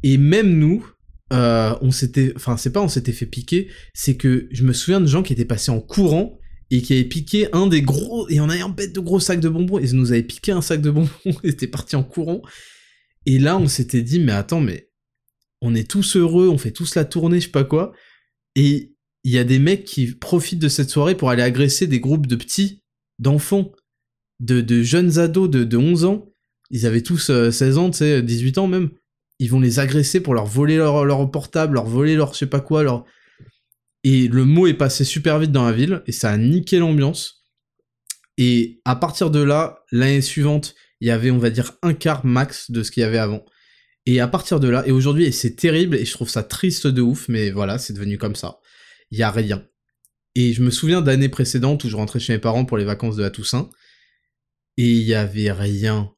Et 0.02 0.18
même 0.18 0.58
nous, 0.58 0.88
euh, 1.34 1.76
on 1.82 1.92
s'était, 1.92 2.32
enfin 2.36 2.58
c'est 2.58 2.72
pas 2.72 2.82
on 2.82 2.88
s'était 2.88 3.12
fait 3.12 3.26
piquer, 3.26 3.70
c'est 3.94 4.16
que 4.16 4.48
je 4.52 4.64
me 4.64 4.74
souviens 4.74 5.02
de 5.02 5.08
gens 5.08 5.24
qui 5.24 5.34
étaient 5.34 5.46
passés 5.46 5.72
en 5.72 5.80
courant 5.80 6.40
et 6.70 6.82
qui 6.82 6.94
avaient 6.94 7.04
piqué 7.04 7.48
un 7.54 7.68
des 7.68 7.82
gros, 7.82 8.28
et 8.30 8.40
on 8.40 8.50
avait 8.50 8.62
un 8.62 8.70
bête 8.70 8.94
de 8.94 9.00
gros 9.00 9.20
sacs 9.20 9.40
de 9.40 9.50
bonbons, 9.50 9.80
et 9.80 9.84
ils 9.84 9.96
nous 9.96 10.12
avaient 10.12 10.24
piqué 10.24 10.52
un 10.52 10.62
sac 10.62 10.82
de 10.82 10.92
bonbons, 10.92 11.10
ils 11.44 11.50
étaient 11.50 11.68
partis 11.68 11.96
en 11.96 12.04
courant, 12.04 12.42
et 13.26 13.40
là 13.40 13.58
on 13.58 13.68
s'était 13.68 14.02
dit, 14.02 14.20
mais 14.20 14.32
attends, 14.32 14.62
mais 14.62 14.90
on 15.62 15.76
est 15.76 15.90
tous 15.90 16.16
heureux, 16.16 16.50
on 16.50 16.58
fait 16.58 16.72
tous 16.72 16.96
la 16.96 17.06
tournée, 17.06 17.40
je 17.40 17.46
sais 17.46 17.52
pas 17.52 17.64
quoi, 17.64 17.94
et 18.56 18.94
il 19.24 19.32
y 19.32 19.38
a 19.38 19.44
des 19.44 19.60
mecs 19.60 19.86
qui 19.86 20.08
profitent 20.14 20.60
de 20.60 20.70
cette 20.70 20.90
soirée 20.90 21.16
pour 21.16 21.30
aller 21.30 21.44
agresser 21.44 21.88
des 21.88 22.00
groupes 22.00 22.28
de 22.28 22.36
petits, 22.36 22.84
d'enfants, 23.20 23.72
de, 24.40 24.84
jeunes 24.84 25.20
ados 25.20 25.50
de, 25.50 25.64
de 25.64 25.78
11 25.78 26.06
ans, 26.06 26.34
ils 26.70 26.86
avaient 26.86 27.02
tous 27.02 27.32
16 27.52 27.62
euh, 27.62 27.82
ans, 27.82 27.90
tu 27.92 28.00
sais, 28.00 28.22
18 28.22 28.58
ans 28.58 28.68
même, 28.68 28.92
ils 29.44 29.50
vont 29.50 29.60
les 29.60 29.80
agresser 29.80 30.22
pour 30.22 30.34
leur 30.34 30.46
voler 30.46 30.78
leur, 30.78 31.30
portable, 31.30 31.74
leur 31.74 31.86
voler 31.86 32.16
leur 32.16 32.34
je 32.34 32.40
sais 32.40 32.48
pas 32.48 32.62
quoi, 32.62 32.82
leur... 32.82 33.04
Et 34.06 34.30
le 34.30 34.46
mot 34.46 34.68
est 34.68 34.74
passé 34.74 35.04
super 35.04 35.38
vite 35.38 35.52
dans 35.52 35.66
la 35.66 35.74
ville, 35.74 36.02
et 36.08 36.14
ça 36.14 36.30
a 36.32 36.38
niqué 36.38 36.80
l'ambiance. 36.80 37.44
Et 38.38 38.82
à 38.86 38.96
partir 38.96 39.32
de 39.32 39.42
là, 39.42 39.84
l'année 39.92 40.22
suivante, 40.22 40.76
il 41.02 41.10
y 41.10 41.12
avait, 41.12 41.30
on 41.30 41.40
va 41.40 41.50
dire, 41.50 41.74
un 41.82 41.94
quart 41.94 42.26
max 42.26 42.72
de 42.72 42.84
ce 42.84 42.92
qu'il 42.92 43.02
y 43.02 43.06
avait 43.06 43.18
avant. 43.18 43.44
Et 44.06 44.22
à 44.22 44.30
partir 44.30 44.62
de 44.62 44.70
là, 44.70 44.88
et 44.88 44.92
aujourd'hui, 44.92 45.26
et 45.26 45.34
c'est 45.34 45.58
terrible, 45.58 45.98
et 45.98 46.06
je 46.06 46.14
trouve 46.14 46.30
ça 46.30 46.44
triste 46.44 46.88
de 46.88 47.02
ouf, 47.02 47.28
mais 47.28 47.52
voilà, 47.52 47.78
c'est 47.78 47.94
devenu 47.94 48.18
comme 48.18 48.36
ça. 48.36 48.60
Il 49.12 49.18
y 49.18 49.24
a 49.24 49.32
rien. 49.32 49.66
Et 50.36 50.54
je 50.54 50.64
me 50.64 50.72
souviens 50.72 51.02
d'années 51.02 51.28
précédentes 51.28 51.84
où 51.84 51.90
je 51.90 51.98
rentrais 51.98 52.22
chez 52.22 52.32
mes 52.32 52.40
parents 52.40 52.64
pour 52.64 52.78
les 52.78 52.86
vacances 52.86 53.18
de 53.18 53.24
la 53.24 53.30
Toussaint, 53.30 53.70
et 54.78 54.90
il 54.90 55.04
y 55.04 55.14
avait 55.14 55.52
rien 55.52 56.14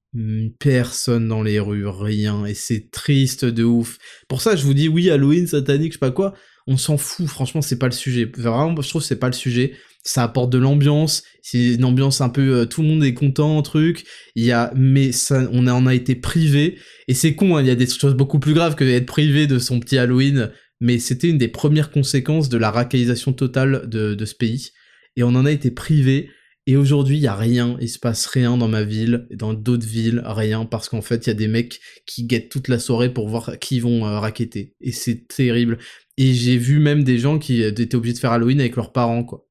personne 0.60 1.28
dans 1.28 1.44
les 1.44 1.60
rues, 1.60 1.88
rien, 1.88 2.46
et 2.46 2.54
c'est 2.54 2.90
triste 2.92 3.46
de 3.46 3.64
ouf. 3.64 3.98
Pour 4.28 4.42
ça, 4.42 4.56
je 4.56 4.64
vous 4.64 4.74
dis, 4.74 4.88
oui, 4.88 5.10
Halloween, 5.10 5.48
satanique, 5.48 5.94
je 5.94 5.96
sais 5.96 6.00
pas 6.00 6.12
quoi, 6.12 6.34
on 6.68 6.78
s'en 6.78 6.98
fout, 6.98 7.28
franchement, 7.28 7.62
c'est 7.62 7.78
pas 7.78 7.88
le 7.88 7.92
sujet. 7.92 8.32
Vraiment, 8.38 8.82
je 8.82 8.90
trouve 8.90 9.02
que 9.02 9.08
c'est 9.08 9.20
pas 9.20 9.28
le 9.28 9.34
sujet. 9.34 9.74
Ça 10.04 10.24
apporte 10.24 10.52
de 10.52 10.60
l'ambiance, 10.60 11.24
c'est 11.42 11.74
une 11.74 11.84
ambiance 11.84 12.22
un 12.22 12.30
peu, 12.30 12.60
euh, 12.60 12.66
tout 12.66 12.84
le 12.84 12.88
monde 12.88 13.04
est 13.04 13.16
content, 13.16 13.60
truc, 13.64 14.06
il 14.36 14.46
y 14.46 14.52
a, 14.52 14.72
mais 14.76 15.12
ça, 15.12 15.48
on 15.52 15.68
en 15.68 15.88
a 15.88 15.96
été 15.96 16.14
privé, 16.14 16.78
et 17.08 17.16
c'est 17.16 17.34
con, 17.34 17.58
hein, 17.58 17.62
il 17.62 17.68
y 17.68 17.72
a 17.72 17.76
des 17.76 17.88
choses 17.88 18.14
beaucoup 18.14 18.40
plus 18.40 18.54
graves 18.54 18.76
que 18.76 18.84
d'être 18.84 19.08
privé 19.08 19.48
de 19.48 19.58
son 19.58 19.80
petit 19.80 19.98
Halloween, 19.98 20.52
mais 20.80 21.00
c'était 21.00 21.30
une 21.30 21.40
des 21.40 21.48
premières 21.48 21.90
conséquences 21.90 22.50
de 22.50 22.58
la 22.58 22.70
racaillisation 22.70 23.34
totale 23.34 23.90
de 23.90 24.26
ce 24.26 24.36
pays, 24.36 24.70
et 25.16 25.24
on 25.24 25.30
en 25.30 25.46
a 25.46 25.52
été 25.52 25.72
privé, 25.72 26.30
et 26.68 26.78
aujourd'hui, 26.78 27.18
il 27.18 27.22
y 27.22 27.28
a 27.28 27.36
rien, 27.36 27.78
il 27.80 27.90
se 27.90 28.00
passe 28.00 28.26
rien 28.26 28.58
dans 28.58 28.68
ma 28.68 28.84
ville, 28.84 29.28
dans 29.32 29.54
d'autres 29.54 29.86
villes, 29.86 30.24
rien, 30.26 30.66
parce 30.66 30.90
qu'en 30.90 31.02
fait, 31.02 31.28
il 31.28 31.30
y 31.30 31.32
a 31.32 31.36
des 31.36 31.48
mecs 31.48 31.80
qui 32.08 32.26
guettent 32.26 32.50
toute 32.50 32.70
la 32.70 32.80
soirée 32.80 33.14
pour 33.14 33.30
voir 33.30 33.60
qui 33.60 33.80
vont 33.80 34.08
euh, 34.08 34.20
raqueter. 34.20 34.74
Et 34.82 34.92
c'est 34.92 35.28
terrible. 35.28 35.78
Et 36.18 36.34
j'ai 36.34 36.58
vu 36.58 36.80
même 36.80 37.04
des 37.04 37.20
gens 37.20 37.38
qui 37.38 37.64
euh, 37.64 37.70
étaient 37.70 37.94
obligés 37.94 38.16
de 38.16 38.20
faire 38.20 38.32
Halloween 38.32 38.60
avec 38.60 38.76
leurs 38.76 38.92
parents, 38.92 39.24
quoi. 39.24 39.48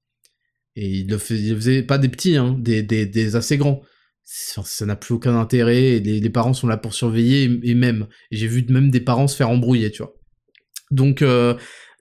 Et 0.75 0.89
il 0.89 1.09
le, 1.09 1.19
faisait 1.19 1.85
pas 1.85 1.99
des 1.99 2.09
petits, 2.09 2.37
hein, 2.37 2.57
des, 2.59 3.37
assez 3.37 3.59
grands. 3.59 3.83
Ça 4.25 4.85
n'a 4.85 4.97
plus 4.97 5.15
aucun 5.15 5.39
intérêt, 5.39 6.01
les, 6.01 6.31
parents 6.31 6.53
sont 6.55 6.67
là 6.67 6.77
pour 6.77 6.95
surveiller, 6.95 7.61
et, 7.62 7.75
même, 7.75 8.09
j'ai 8.33 8.49
vu 8.49 8.67
même 8.71 8.91
des 8.91 9.01
parents 9.01 9.29
se 9.29 9.37
faire 9.37 9.51
embrouiller, 9.51 9.93
tu 9.93 10.03
vois. 10.03 10.15
Donc, 10.91 11.23
euh, 11.23 11.55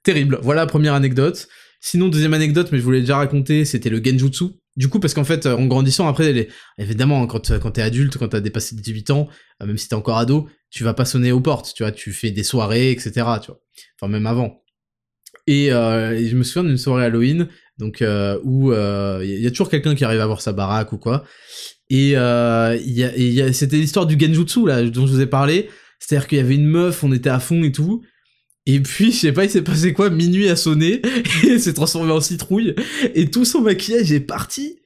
terrible. 0.04 0.40
Voilà 0.42 0.62
la 0.62 0.68
première 0.68 0.96
anecdote. 0.96 1.48
Sinon, 1.82 2.08
deuxième 2.08 2.34
anecdote, 2.34 2.70
mais 2.72 2.80
je 2.80 2.84
voulais 2.84 3.02
déjà 3.02 3.18
raconter, 3.18 3.64
c'était 3.64 3.92
le 3.92 4.02
genjutsu. 4.04 4.46
Du 4.76 4.88
coup, 4.90 5.00
parce 5.00 5.14
qu'en 5.14 5.24
fait, 5.24 5.46
en 5.46 5.66
grandissant, 5.68 6.08
après, 6.08 6.50
évidemment, 6.78 7.28
quand, 7.28 7.60
quand 7.60 7.72
t'es 7.72 7.82
adulte, 7.82 8.18
quand 8.18 8.30
t'as 8.30 8.40
dépassé 8.40 8.76
18 8.76 9.12
ans, 9.12 9.28
euh, 9.62 9.68
même 9.68 9.78
si 9.78 9.88
t'es 9.88 9.96
encore 9.96 10.18
ado, 10.18 10.50
tu 10.72 10.84
vas 10.84 10.96
pas 10.96 11.06
sonner 11.06 11.32
aux 11.32 11.42
portes, 11.42 11.74
tu 11.76 11.84
vois, 11.84 11.92
tu 11.92 12.12
fais 12.12 12.32
des 12.32 12.44
soirées, 12.44 12.92
etc., 12.92 13.12
tu 13.42 13.48
vois. 13.48 13.62
Enfin, 14.00 14.12
même 14.12 14.26
avant. 14.26 14.64
Et, 15.46 15.72
euh, 15.72 16.28
je 16.28 16.36
me 16.36 16.44
souviens 16.44 16.64
d'une 16.64 16.78
soirée 16.78 17.06
Halloween, 17.06 17.50
donc 17.78 18.02
euh, 18.02 18.40
où 18.44 18.72
il 18.72 18.78
euh, 18.78 19.26
y 19.26 19.48
a 19.48 19.50
toujours 19.52 19.70
quelqu'un 19.70 19.96
qui 19.96 20.06
arrive 20.06 20.22
à 20.22 20.26
voir 20.26 20.42
sa 20.42 20.54
baraque 20.54 20.94
ou 20.94 20.98
quoi. 20.98 21.24
Et, 21.90 22.14
euh, 22.16 22.78
y 22.84 23.04
a, 23.04 23.16
y 23.16 23.42
a, 23.42 23.54
c'était 23.54 23.78
l'histoire 23.78 24.06
du 24.06 24.18
genjutsu 24.20 24.68
là 24.68 24.84
dont 24.84 25.06
je 25.06 25.14
vous 25.14 25.22
ai 25.22 25.28
parlé. 25.28 25.70
C'est-à-dire 26.00 26.28
qu'il 26.28 26.38
y 26.38 26.42
avait 26.42 26.56
une 26.56 26.66
meuf, 26.66 27.04
on 27.04 27.12
était 27.14 27.30
à 27.30 27.40
fond 27.40 27.64
et 27.64 27.72
tout. 27.72 28.04
Et 28.66 28.80
puis, 28.80 29.12
je 29.12 29.18
sais 29.18 29.32
pas, 29.34 29.44
il 29.44 29.50
s'est 29.50 29.62
passé 29.62 29.94
quoi, 29.94 30.10
minuit 30.10 30.48
a 30.50 30.56
sonné, 30.56 31.02
et 31.44 31.60
s'est 31.60 31.74
transformé 31.74 32.12
en 32.12 32.22
citrouille, 32.22 32.76
et 33.14 33.30
tout 33.30 33.46
son 33.46 33.62
maquillage 33.62 34.12
est 34.12 34.22
parti. 34.22 34.80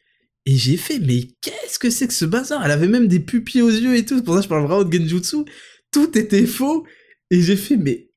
Et 0.45 0.55
j'ai 0.55 0.77
fait, 0.77 0.99
mais 0.99 1.27
qu'est-ce 1.41 1.77
que 1.77 1.89
c'est 1.89 2.07
que 2.07 2.13
ce 2.13 2.25
bazar? 2.25 2.63
Elle 2.63 2.71
avait 2.71 2.87
même 2.87 3.07
des 3.07 3.19
pupilles 3.19 3.61
aux 3.61 3.69
yeux 3.69 3.97
et 3.97 4.05
tout, 4.05 4.23
pour 4.23 4.35
ça 4.35 4.41
je 4.41 4.47
parle 4.47 4.65
vraiment 4.65 4.83
de 4.85 4.93
Genjutsu. 4.93 5.43
Tout 5.91 6.17
était 6.17 6.45
faux. 6.45 6.85
Et 7.29 7.41
j'ai 7.41 7.57
fait, 7.57 7.75
mais, 7.75 8.09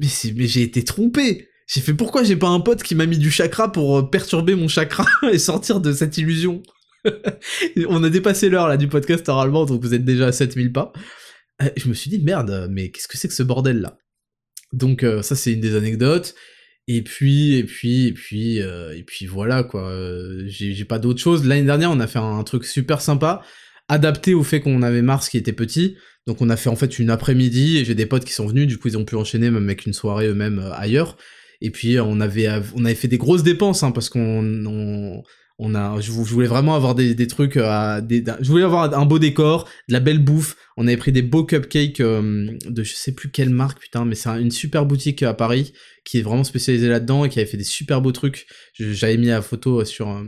mais, 0.00 0.08
j'ai 0.48 0.62
été 0.62 0.82
trompé. 0.82 1.46
J'ai 1.68 1.80
fait, 1.80 1.94
pourquoi 1.94 2.24
j'ai 2.24 2.34
pas 2.34 2.48
un 2.48 2.58
pote 2.58 2.82
qui 2.82 2.96
m'a 2.96 3.06
mis 3.06 3.18
du 3.18 3.30
chakra 3.30 3.70
pour 3.70 3.98
euh, 3.98 4.02
perturber 4.02 4.56
mon 4.56 4.66
chakra 4.66 5.06
et 5.32 5.38
sortir 5.38 5.80
de 5.80 5.92
cette 5.92 6.18
illusion? 6.18 6.62
On 7.88 8.02
a 8.02 8.10
dépassé 8.10 8.48
l'heure 8.48 8.66
là 8.66 8.76
du 8.76 8.88
podcast 8.88 9.28
oralement, 9.28 9.64
donc 9.64 9.80
vous 9.80 9.94
êtes 9.94 10.04
déjà 10.04 10.26
à 10.26 10.32
7000 10.32 10.72
pas. 10.72 10.92
Euh, 11.62 11.70
je 11.76 11.88
me 11.88 11.94
suis 11.94 12.10
dit, 12.10 12.18
merde, 12.18 12.68
mais 12.72 12.90
qu'est-ce 12.90 13.06
que 13.06 13.16
c'est 13.16 13.28
que 13.28 13.34
ce 13.34 13.44
bordel 13.44 13.80
là 13.80 13.98
donc 14.72 15.02
euh, 15.02 15.22
ça 15.22 15.36
c'est 15.36 15.52
une 15.52 15.60
des 15.60 15.76
anecdotes. 15.76 16.34
Et 16.86 17.02
puis 17.02 17.56
et 17.56 17.64
puis 17.64 18.06
et 18.06 18.12
puis 18.12 18.62
euh, 18.62 18.96
et 18.96 19.02
puis 19.02 19.26
voilà 19.26 19.62
quoi. 19.62 19.88
Euh, 19.90 20.44
j'ai 20.46 20.84
pas 20.84 20.98
d'autre 20.98 21.20
chose. 21.20 21.46
L'année 21.46 21.64
dernière 21.64 21.90
on 21.90 22.00
a 22.00 22.06
fait 22.06 22.18
un, 22.18 22.42
truc 22.44 22.64
super 22.64 23.00
sympa, 23.00 23.42
adapté 23.88 24.34
au 24.34 24.42
fait 24.42 24.60
qu'on 24.60 24.82
avait 24.82 25.02
Mars 25.02 25.28
qui 25.28 25.36
était 25.36 25.52
petit. 25.52 25.96
Donc 26.26 26.40
on 26.40 26.50
a 26.50 26.56
fait 26.56 26.68
en 26.70 26.76
fait 26.76 26.98
une 26.98 27.10
après-midi 27.10 27.78
et 27.78 27.84
j'ai 27.84 27.94
des 27.94 28.06
potes 28.06 28.24
qui 28.24 28.32
sont 28.32 28.46
venus. 28.46 28.66
Du 28.66 28.78
coup 28.78 28.88
ils 28.88 28.98
ont 28.98 29.04
pu 29.04 29.16
enchaîner 29.16 29.50
même 29.50 29.64
avec 29.64 29.86
une 29.86 29.92
soirée 29.92 30.28
eux-mêmes 30.28 30.72
ailleurs. 30.76 31.16
Et 31.60 31.70
puis 31.70 31.98
on 32.00 32.20
avait 32.20 32.48
on 32.74 32.84
avait 32.84 32.94
fait 32.94 33.08
des 33.08 33.18
grosses 33.18 33.42
dépenses 33.42 33.82
hein, 33.82 33.90
parce 33.90 34.08
qu'on 34.08 35.22
on 35.60 35.74
a, 35.74 36.00
je, 36.00 36.12
voulais 36.12 36.46
vraiment 36.46 36.76
avoir 36.76 36.94
des, 36.94 37.26
trucs, 37.26 37.56
euh, 37.56 38.00
des, 38.00 38.22
je 38.40 38.48
voulais 38.48 38.62
avoir 38.62 38.96
un 38.96 39.04
beau 39.04 39.18
décor, 39.18 39.68
de 39.88 39.92
la 39.92 39.98
belle 39.98 40.20
bouffe. 40.20 40.56
On 40.76 40.86
avait 40.86 40.96
pris 40.96 41.10
des 41.10 41.22
beaux 41.22 41.42
cupcakes 41.44 41.98
euh, 41.98 42.56
de 42.64 42.84
je 42.84 42.94
sais 42.94 43.10
plus 43.10 43.32
quelle 43.32 43.50
marque, 43.50 43.80
putain, 43.80 44.04
mais 44.04 44.14
c'est 44.14 44.28
une 44.40 44.52
super 44.52 44.86
boutique 44.86 45.24
à 45.24 45.34
Paris 45.34 45.72
qui 46.04 46.18
est 46.18 46.22
vraiment 46.22 46.44
spécialisée 46.44 46.88
là-dedans 46.88 47.24
et 47.24 47.28
qui 47.28 47.40
avait 47.40 47.48
fait 47.48 47.56
des 47.56 47.64
super 47.64 48.00
beaux 48.00 48.12
trucs. 48.12 48.46
J'avais 48.74 49.16
mis 49.16 49.26
la 49.26 49.42
photo 49.42 49.84
sur 49.84 50.10
euh, 50.10 50.22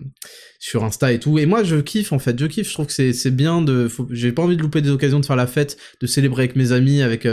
sur 0.59 0.83
Insta 0.83 1.12
et 1.12 1.20
tout. 1.20 1.39
Et 1.39 1.47
moi, 1.47 1.62
je 1.62 1.76
kiffe 1.76 2.12
en 2.12 2.18
fait, 2.18 2.37
je 2.37 2.47
kiffe. 2.47 2.68
Je 2.68 2.74
trouve 2.74 2.87
que 2.87 2.93
c'est 2.93 3.12
c'est 3.12 3.31
bien 3.31 3.62
de, 3.62 3.89
j'ai 4.11 4.33
pas 4.33 4.43
envie 4.43 4.57
de 4.57 4.62
louper 4.62 4.83
des 4.83 4.91
occasions 4.91 5.20
de 5.20 5.26
faire 5.26 5.37
la 5.37 5.47
fête, 5.47 5.76
de 6.01 6.09
célébrer 6.09 6.43
avec 6.43 6.57
mes 6.57 6.72
amis, 6.72 7.03
avec 7.03 7.26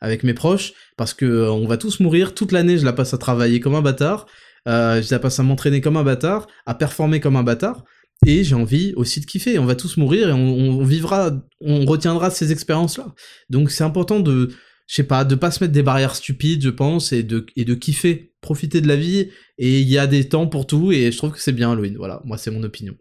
avec 0.00 0.24
mes 0.24 0.34
proches, 0.34 0.72
parce 0.96 1.14
que 1.14 1.48
on 1.48 1.68
va 1.68 1.76
tous 1.76 2.00
mourir. 2.00 2.34
Toute 2.34 2.50
l'année, 2.50 2.78
je 2.78 2.84
la 2.84 2.92
passe 2.92 3.14
à 3.14 3.18
travailler 3.18 3.60
comme 3.60 3.76
un 3.76 3.82
bâtard. 3.82 4.26
Euh, 4.66 5.02
je 5.02 5.14
à 5.14 5.42
m'entraîner 5.42 5.80
comme 5.80 5.96
un 5.96 6.04
bâtard, 6.04 6.46
à 6.66 6.74
performer 6.74 7.20
comme 7.20 7.36
un 7.36 7.42
bâtard, 7.42 7.84
et 8.26 8.44
j'ai 8.44 8.54
envie 8.54 8.94
aussi 8.96 9.20
de 9.20 9.26
kiffer. 9.26 9.58
On 9.58 9.66
va 9.66 9.74
tous 9.74 9.96
mourir 9.96 10.30
et 10.30 10.32
on, 10.32 10.82
vivra, 10.84 11.32
on 11.60 11.84
retiendra 11.84 12.30
ces 12.30 12.52
expériences-là. 12.52 13.14
Donc 13.50 13.70
c'est 13.70 13.84
important 13.84 14.20
de, 14.20 14.50
je 14.86 14.94
sais 14.94 15.04
pas, 15.04 15.24
de 15.24 15.34
pas 15.34 15.50
se 15.50 15.62
mettre 15.62 15.72
des 15.72 15.82
barrières 15.82 16.14
stupides, 16.14 16.62
je 16.62 16.70
pense, 16.70 17.12
et 17.12 17.22
de, 17.22 17.46
et 17.56 17.64
de 17.64 17.74
kiffer, 17.74 18.32
profiter 18.40 18.80
de 18.80 18.88
la 18.88 18.96
vie. 18.96 19.30
Et 19.58 19.80
il 19.80 19.88
y 19.88 19.98
a 19.98 20.06
des 20.06 20.28
temps 20.28 20.46
pour 20.46 20.66
tout, 20.66 20.92
et 20.92 21.12
je 21.12 21.18
trouve 21.18 21.32
que 21.32 21.40
c'est 21.40 21.52
bien 21.52 21.72
Halloween. 21.72 21.96
Voilà, 21.96 22.22
moi 22.24 22.38
c'est 22.38 22.50
mon 22.50 22.62
opinion. 22.62 22.94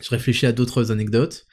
Je 0.00 0.10
réfléchis 0.10 0.46
à 0.46 0.52
d'autres 0.52 0.90
anecdotes. 0.90 1.46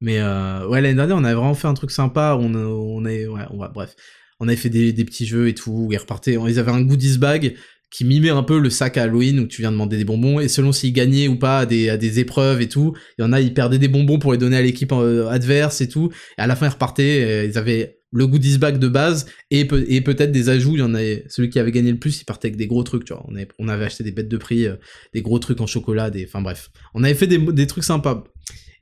Mais 0.00 0.20
euh, 0.20 0.66
ouais, 0.68 0.82
l'année 0.82 0.94
dernière, 0.94 1.16
on 1.16 1.24
avait 1.24 1.34
vraiment 1.34 1.54
fait 1.54 1.68
un 1.68 1.74
truc 1.74 1.90
sympa. 1.90 2.36
On, 2.38 3.04
est, 3.06 3.26
ouais, 3.26 3.44
on 3.50 3.56
bref, 3.56 3.96
on 4.40 4.48
avait 4.48 4.56
fait 4.56 4.68
des, 4.68 4.92
des, 4.92 5.04
petits 5.04 5.26
jeux 5.26 5.48
et 5.48 5.54
tout. 5.54 5.88
Ils 5.90 5.96
repartaient, 5.96 6.34
ils 6.34 6.58
avaient 6.58 6.72
un 6.72 6.82
goodies 6.82 7.18
bag 7.18 7.56
qui 7.90 8.04
mimait 8.04 8.30
un 8.30 8.42
peu 8.42 8.58
le 8.58 8.70
sac 8.70 8.96
à 8.96 9.04
Halloween 9.04 9.40
où 9.40 9.46
tu 9.46 9.62
viens 9.62 9.72
demander 9.72 9.96
des 9.96 10.04
bonbons 10.04 10.40
et 10.40 10.48
selon 10.48 10.72
s'ils 10.72 10.92
gagnaient 10.92 11.28
ou 11.28 11.36
pas 11.36 11.60
à 11.60 11.66
des, 11.66 11.88
à 11.88 11.96
des 11.96 12.18
épreuves 12.20 12.60
et 12.60 12.68
tout, 12.68 12.94
il 13.18 13.22
y 13.22 13.24
en 13.24 13.32
a 13.32 13.40
ils 13.40 13.54
perdaient 13.54 13.78
des 13.78 13.88
bonbons 13.88 14.18
pour 14.18 14.32
les 14.32 14.38
donner 14.38 14.56
à 14.56 14.62
l'équipe 14.62 14.92
euh, 14.92 15.28
adverse 15.28 15.80
et 15.80 15.88
tout 15.88 16.10
et 16.36 16.42
à 16.42 16.46
la 16.46 16.56
fin 16.56 16.66
ils 16.66 16.70
repartaient, 16.70 17.46
ils 17.46 17.58
avaient 17.58 17.96
le 18.12 18.26
goodies 18.26 18.58
bag 18.58 18.78
de 18.78 18.88
base 18.88 19.26
et, 19.50 19.68
et 19.88 20.00
peut-être 20.00 20.32
des 20.32 20.48
ajouts, 20.48 20.74
il 20.74 20.80
y 20.80 20.82
en 20.82 20.94
avait 20.94 21.24
celui 21.28 21.50
qui 21.50 21.58
avait 21.58 21.72
gagné 21.72 21.90
le 21.90 21.98
plus, 21.98 22.20
il 22.20 22.24
partait 22.24 22.48
avec 22.48 22.56
des 22.56 22.66
gros 22.66 22.82
trucs, 22.82 23.04
tu 23.04 23.12
vois. 23.12 23.24
On 23.28 23.34
avait, 23.34 23.48
on 23.58 23.68
avait 23.68 23.84
acheté 23.84 24.04
des 24.04 24.12
bêtes 24.12 24.28
de 24.28 24.36
prix, 24.36 24.66
euh, 24.66 24.76
des 25.12 25.22
gros 25.22 25.38
trucs 25.38 25.60
en 25.60 25.66
chocolat, 25.66 26.10
des 26.10 26.24
enfin 26.24 26.40
bref. 26.40 26.70
On 26.94 27.04
avait 27.04 27.14
fait 27.14 27.26
des, 27.26 27.38
des 27.38 27.66
trucs 27.66 27.84
sympas. 27.84 28.24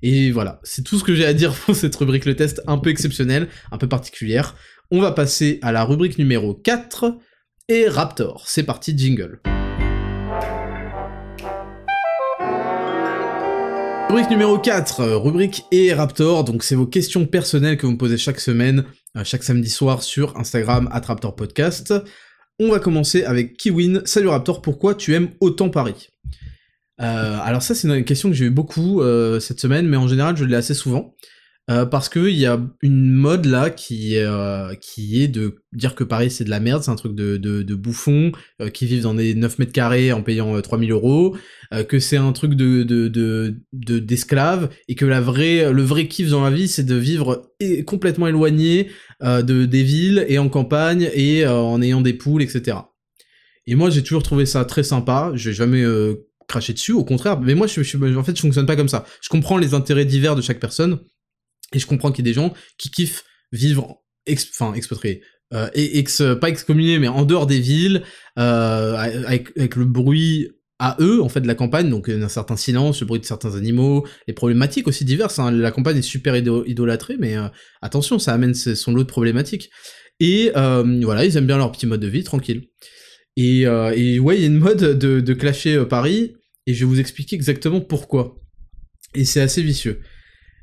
Et 0.03 0.31
voilà, 0.31 0.61
c'est 0.63 0.85
tout 0.85 0.99
ce 0.99 1.05
que 1.05 1.15
j'ai 1.15 1.25
à 1.25 1.35
dire 1.35 1.53
pour 1.67 1.75
cette 1.75 1.97
rubrique 1.97 2.27
le 2.27 2.37
test 2.37 2.63
un 2.67 2.79
peu 2.79 2.91
exceptionnelle, 2.91 3.49
un 3.73 3.79
peu 3.79 3.89
particulière. 3.89 4.55
On 4.91 5.01
va 5.01 5.13
passer 5.13 5.59
à 5.63 5.73
la 5.73 5.85
rubrique 5.85 6.19
numéro 6.19 6.55
4 6.55 7.19
et 7.69 7.89
Raptor. 7.89 8.45
C'est 8.47 8.65
parti, 8.65 8.97
jingle. 8.97 9.41
Rubrique 14.09 14.31
numéro 14.31 14.59
4, 14.59 15.05
rubrique 15.15 15.65
et 15.73 15.93
Raptor, 15.95 16.45
donc 16.45 16.63
c'est 16.63 16.75
vos 16.75 16.87
questions 16.87 17.27
personnelles 17.27 17.79
que 17.79 17.87
vous 17.87 17.93
me 17.93 17.99
posez 17.99 18.19
chaque 18.19 18.39
semaine, 18.39 18.85
euh, 19.17 19.25
chaque 19.25 19.43
samedi 19.43 19.71
soir 19.71 20.03
sur 20.03 20.37
Instagram, 20.37 20.89
at 20.93 21.01
Raptor 21.01 21.35
Podcast. 21.35 21.95
On 22.61 22.71
va 22.71 22.79
commencer 22.79 23.25
avec 23.25 23.57
Kiwin. 23.57 24.03
Salut 24.05 24.29
Raptor, 24.29 24.63
pourquoi 24.63 24.95
tu 24.95 25.15
aimes 25.15 25.31
autant 25.41 25.71
Paris? 25.71 26.11
Euh, 27.01 27.39
Alors 27.43 27.63
ça 27.63 27.75
c'est 27.75 27.89
une 27.89 28.05
question 28.05 28.29
que 28.29 28.37
j'ai 28.37 28.45
eu 28.45 28.51
beaucoup 28.51 29.01
euh, 29.01 29.41
cette 29.41 29.59
semaine, 29.59 29.89
mais 29.89 29.97
en 29.97 30.07
général 30.07 30.37
je 30.37 30.45
l'ai 30.45 30.55
assez 30.55 30.75
souvent. 30.75 31.15
Euh, 31.71 31.87
parce 31.87 32.11
que 32.11 32.29
il 32.29 32.37
y 32.37 32.45
a 32.45 32.61
une 32.83 33.11
mode 33.11 33.47
là 33.47 33.71
qui 33.71 34.19
euh, 34.19 34.75
qui 34.75 35.23
est 35.23 35.29
de 35.29 35.63
dire 35.73 35.95
que 35.95 36.05
Paris 36.05 36.31
c'est 36.31 36.45
de 36.45 36.51
la 36.51 36.61
merde, 36.61 36.83
c'est 36.83 36.91
un 36.91 36.97
truc 36.97 37.15
de, 37.15 37.39
de, 37.39 37.63
de 37.63 37.75
bouffons 37.75 38.33
euh, 38.61 38.69
qui 38.69 38.85
vivent 38.85 39.05
dans 39.05 39.15
des 39.15 39.35
9 39.35 39.59
mètres 39.59 39.73
carrés 39.73 40.13
en 40.13 40.23
payant 40.23 40.61
3000 40.61 40.93
euros, 40.93 41.37
que 41.89 41.99
c'est 41.99 42.19
un 42.19 42.33
truc 42.33 42.53
de 42.55 42.83
de 42.83 43.09
de 43.73 43.99
d'esclaves 43.99 44.69
et 44.89 44.95
que 44.95 45.07
la 45.07 45.23
vraie 45.23 45.73
le 45.73 45.83
vrai 45.83 46.07
kiff 46.07 46.29
dans 46.29 46.45
la 46.45 46.51
vie 46.51 46.69
c'est 46.69 46.85
de 46.85 46.97
vivre 46.97 47.51
complètement 47.87 48.29
éloigné 48.29 48.91
de 49.23 49.65
des 49.65 49.83
villes 49.83 50.27
et 50.29 50.39
en 50.39 50.51
campagne 50.51 51.09
et 51.15 51.47
en 51.47 51.81
ayant 51.81 52.03
des 52.03 52.13
poules 52.13 52.43
etc. 52.43 52.77
Et 53.67 53.75
moi 53.75 53.89
j'ai 53.89 54.03
toujours 54.03 54.23
trouvé 54.23 54.45
ça 54.45 54.67
très 54.67 54.83
sympa, 54.83 55.33
j'ai 55.35 55.55
jamais 55.55 55.83
craché 56.47 56.75
dessus, 56.75 56.93
au 56.93 57.05
contraire, 57.05 57.41
mais 57.41 57.55
moi 57.55 57.67
je, 57.67 57.83
je, 57.83 57.97
en 58.17 58.23
fait 58.23 58.37
je 58.37 58.43
fonctionne 58.43 58.67
pas 58.67 58.77
comme 58.77 58.89
ça. 58.89 59.07
Je 59.23 59.31
comprends 59.31 59.57
les 59.57 59.73
intérêts 59.73 60.05
divers 60.05 60.37
de 60.37 60.43
chaque 60.43 60.61
personne 60.61 61.01
et 61.75 61.79
je 61.79 61.87
comprends 61.87 62.13
qu'il 62.13 62.25
y 62.25 62.29
ait 62.29 62.33
des 62.33 62.35
gens 62.35 62.55
qui 62.79 62.91
kiffent 62.91 63.25
vivre, 63.53 64.03
enfin, 64.53 64.75
expatriés, 64.75 65.23
euh, 65.53 65.69
ex, 65.75 66.23
pas 66.41 66.49
excommuniés, 66.49 66.99
mais 66.99 67.09
en 67.09 67.25
dehors 67.25 67.47
des 67.47 67.61
villes, 67.61 68.03
euh, 68.39 68.97
avec, 68.97 69.77
le 69.77 69.85
bruit 69.85 70.49
à 70.79 70.97
eux, 71.01 71.23
en 71.23 71.29
fait, 71.29 71.41
de 71.41 71.47
la 71.47 71.55
campagne, 71.55 71.89
donc 71.89 72.09
un 72.09 72.29
certain 72.29 72.57
silence, 72.57 73.01
le 73.01 73.07
bruit 73.07 73.21
de 73.21 73.25
certains 73.25 73.55
animaux, 73.55 74.07
les 74.27 74.35
problématiques 74.35 74.89
aussi 74.89 75.05
diverses. 75.05 75.39
Hein. 75.39 75.53
La 75.53 75.71
campagne 75.71 75.99
est 75.99 76.03
super 76.03 76.35
idolâtrée, 76.37 77.17
mais 77.19 77.37
euh, 77.37 77.49
attention, 77.83 78.19
ça 78.19 78.33
amène 78.33 78.55
son 78.55 78.93
lot 78.93 79.03
de 79.03 79.09
problématiques. 79.09 79.71
Et 80.21 80.51
voilà, 80.55 81.25
ils 81.25 81.37
aiment 81.37 81.47
bien 81.47 81.59
leur 81.59 81.71
petit 81.73 81.87
mode 81.87 82.01
de 82.01 82.09
vie, 82.09 82.25
tranquille. 82.25 82.69
Et, 83.37 83.63
et 83.63 84.19
ouais, 84.19 84.37
il 84.37 84.41
y 84.41 84.45
a 84.45 84.47
une 84.47 84.59
mode 84.59 84.99
de, 84.99 85.21
de 85.21 85.35
clasher 85.35 85.85
Paris, 85.89 86.35
et 86.67 86.75
je 86.75 86.81
vais 86.81 86.87
vous 86.87 87.01
expliquer 87.01 87.37
exactement 87.37 87.81
pourquoi. 87.81 88.37
Et 89.15 89.25
c'est 89.25 89.41
assez 89.41 89.63
vicieux. 89.63 90.01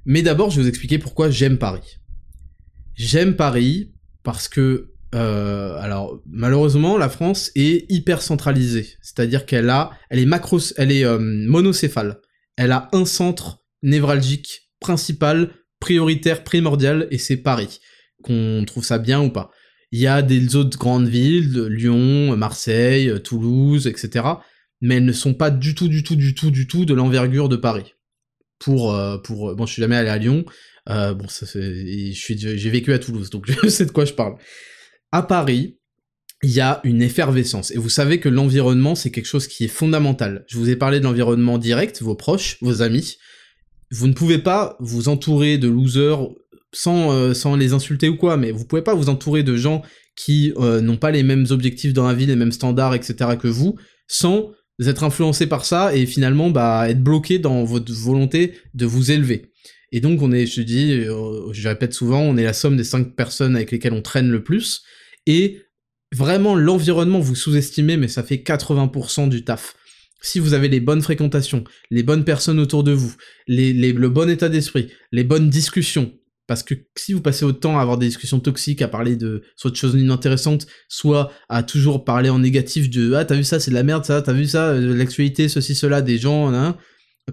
Mais 0.05 0.21
d'abord, 0.21 0.49
je 0.49 0.57
vais 0.57 0.63
vous 0.63 0.69
expliquer 0.69 0.97
pourquoi 0.97 1.29
j'aime 1.29 1.57
Paris. 1.57 1.99
J'aime 2.95 3.35
Paris 3.35 3.93
parce 4.23 4.47
que, 4.47 4.91
euh, 5.15 5.77
alors 5.79 6.21
malheureusement, 6.25 6.97
la 6.97 7.09
France 7.09 7.51
est 7.55 7.91
hyper 7.91 8.21
centralisée, 8.21 8.89
c'est-à-dire 9.01 9.45
qu'elle 9.45 9.69
a, 9.69 9.91
elle 10.09 10.19
est 10.19 10.25
macro, 10.25 10.59
elle 10.77 10.91
est 10.91 11.05
euh, 11.05 11.19
monocéphale. 11.19 12.19
Elle 12.57 12.71
a 12.71 12.89
un 12.93 13.05
centre 13.05 13.63
névralgique 13.81 14.69
principal, 14.79 15.53
prioritaire, 15.79 16.43
primordial, 16.43 17.07
et 17.11 17.17
c'est 17.17 17.37
Paris. 17.37 17.79
Qu'on 18.23 18.63
trouve 18.67 18.83
ça 18.83 18.99
bien 18.99 19.21
ou 19.21 19.29
pas. 19.29 19.51
Il 19.91 19.99
y 19.99 20.07
a 20.07 20.21
des 20.21 20.55
autres 20.55 20.77
grandes 20.77 21.07
villes, 21.07 21.65
Lyon, 21.65 22.35
Marseille, 22.37 23.11
Toulouse, 23.23 23.87
etc. 23.87 24.25
Mais 24.79 24.95
elles 24.95 25.05
ne 25.05 25.11
sont 25.11 25.33
pas 25.33 25.49
du 25.51 25.75
tout, 25.75 25.87
du 25.87 26.03
tout, 26.03 26.15
du 26.15 26.33
tout, 26.33 26.51
du 26.51 26.67
tout 26.67 26.85
de 26.85 26.93
l'envergure 26.93 27.49
de 27.49 27.55
Paris 27.55 27.93
pour 28.61 28.95
euh, 28.95 29.17
pour 29.17 29.55
bon 29.55 29.65
je 29.65 29.73
suis 29.73 29.81
jamais 29.81 29.97
allé 29.97 30.09
à 30.09 30.17
Lyon 30.17 30.45
euh, 30.89 31.13
bon 31.13 31.27
ça 31.27 31.45
j'ai 31.53 32.69
vécu 32.69 32.93
à 32.93 32.99
Toulouse 32.99 33.29
donc 33.29 33.51
je 33.63 33.67
sais 33.67 33.85
de 33.85 33.91
quoi 33.91 34.05
je 34.05 34.13
parle 34.13 34.35
à 35.11 35.23
Paris 35.23 35.77
il 36.43 36.51
y 36.51 36.59
a 36.59 36.81
une 36.83 37.01
effervescence. 37.01 37.71
Et 37.71 37.77
vous 37.77 37.89
savez 37.89 38.19
que 38.19 38.27
l'environnement, 38.29 38.95
c'est 38.95 39.11
quelque 39.11 39.27
chose 39.27 39.47
qui 39.47 39.63
est 39.63 39.67
fondamental. 39.67 40.43
Je 40.47 40.57
vous 40.57 40.69
ai 40.69 40.75
parlé 40.75 40.99
de 40.99 41.03
l'environnement 41.03 41.57
direct, 41.57 42.01
vos 42.01 42.15
proches, 42.15 42.57
vos 42.61 42.81
amis. 42.81 43.17
Vous 43.91 44.07
ne 44.07 44.13
pouvez 44.13 44.39
pas 44.39 44.75
vous 44.79 45.07
entourer 45.07 45.57
de 45.57 45.67
losers 45.67 46.29
sans, 46.73 47.11
euh, 47.11 47.33
sans 47.33 47.55
les 47.55 47.73
insulter 47.73 48.09
ou 48.09 48.17
quoi, 48.17 48.37
mais 48.37 48.51
vous 48.51 48.65
pouvez 48.65 48.81
pas 48.81 48.95
vous 48.95 49.09
entourer 49.09 49.43
de 49.43 49.55
gens 49.55 49.83
qui 50.15 50.53
euh, 50.57 50.81
n'ont 50.81 50.97
pas 50.97 51.11
les 51.11 51.23
mêmes 51.23 51.45
objectifs 51.51 51.93
dans 51.93 52.07
la 52.07 52.13
vie, 52.13 52.25
les 52.25 52.35
mêmes 52.35 52.51
standards, 52.51 52.95
etc. 52.95 53.37
que 53.39 53.47
vous, 53.47 53.75
sans 54.07 54.51
être 54.89 55.03
influencé 55.03 55.47
par 55.47 55.65
ça 55.65 55.95
et 55.95 56.05
finalement 56.05 56.49
bah, 56.49 56.89
être 56.89 57.03
bloqué 57.03 57.39
dans 57.39 57.63
votre 57.63 57.91
volonté 57.93 58.53
de 58.73 58.85
vous 58.85 59.11
élever. 59.11 59.51
Et 59.91 59.99
donc 59.99 60.21
on 60.21 60.31
est, 60.31 60.45
je 60.45 60.61
dis, 60.61 60.93
euh, 60.93 61.51
je 61.51 61.67
répète 61.67 61.93
souvent, 61.93 62.21
on 62.21 62.37
est 62.37 62.43
la 62.43 62.53
somme 62.53 62.77
des 62.77 62.83
cinq 62.83 63.15
personnes 63.15 63.55
avec 63.55 63.71
lesquelles 63.71 63.93
on 63.93 64.01
traîne 64.01 64.29
le 64.29 64.43
plus, 64.43 64.83
et 65.27 65.61
vraiment 66.13 66.55
l'environnement 66.55 67.19
vous 67.19 67.35
sous-estimez, 67.35 67.97
mais 67.97 68.07
ça 68.07 68.23
fait 68.23 68.37
80% 68.37 69.29
du 69.29 69.43
taf. 69.43 69.75
Si 70.21 70.39
vous 70.39 70.53
avez 70.53 70.69
les 70.69 70.79
bonnes 70.79 71.01
fréquentations, 71.01 71.63
les 71.89 72.03
bonnes 72.03 72.23
personnes 72.23 72.59
autour 72.59 72.83
de 72.83 72.91
vous, 72.91 73.13
le 73.47 74.07
bon 74.07 74.29
état 74.29 74.49
d'esprit, 74.49 74.91
les 75.11 75.23
bonnes 75.23 75.49
discussions, 75.49 76.13
parce 76.51 76.63
que 76.63 76.73
si 76.97 77.13
vous 77.13 77.21
passez 77.21 77.45
autant 77.45 77.79
à 77.79 77.81
avoir 77.81 77.97
des 77.97 78.07
discussions 78.07 78.41
toxiques, 78.41 78.81
à 78.81 78.89
parler 78.89 79.15
de 79.15 79.41
soit 79.55 79.71
de 79.71 79.75
choses 79.77 79.95
inintéressantes, 79.95 80.67
soit 80.89 81.31
à 81.47 81.63
toujours 81.63 82.03
parler 82.03 82.29
en 82.29 82.39
négatif 82.39 82.89
de 82.89 83.13
ah 83.13 83.23
t'as 83.23 83.35
vu 83.35 83.45
ça 83.45 83.61
c'est 83.61 83.71
de 83.71 83.75
la 83.77 83.83
merde 83.83 84.03
ça, 84.03 84.21
t'as 84.21 84.33
vu 84.33 84.45
ça 84.45 84.71
euh, 84.71 84.93
l'actualité 84.93 85.47
ceci 85.47 85.75
cela 85.75 86.01
des 86.01 86.17
gens, 86.17 86.53
hein, 86.53 86.75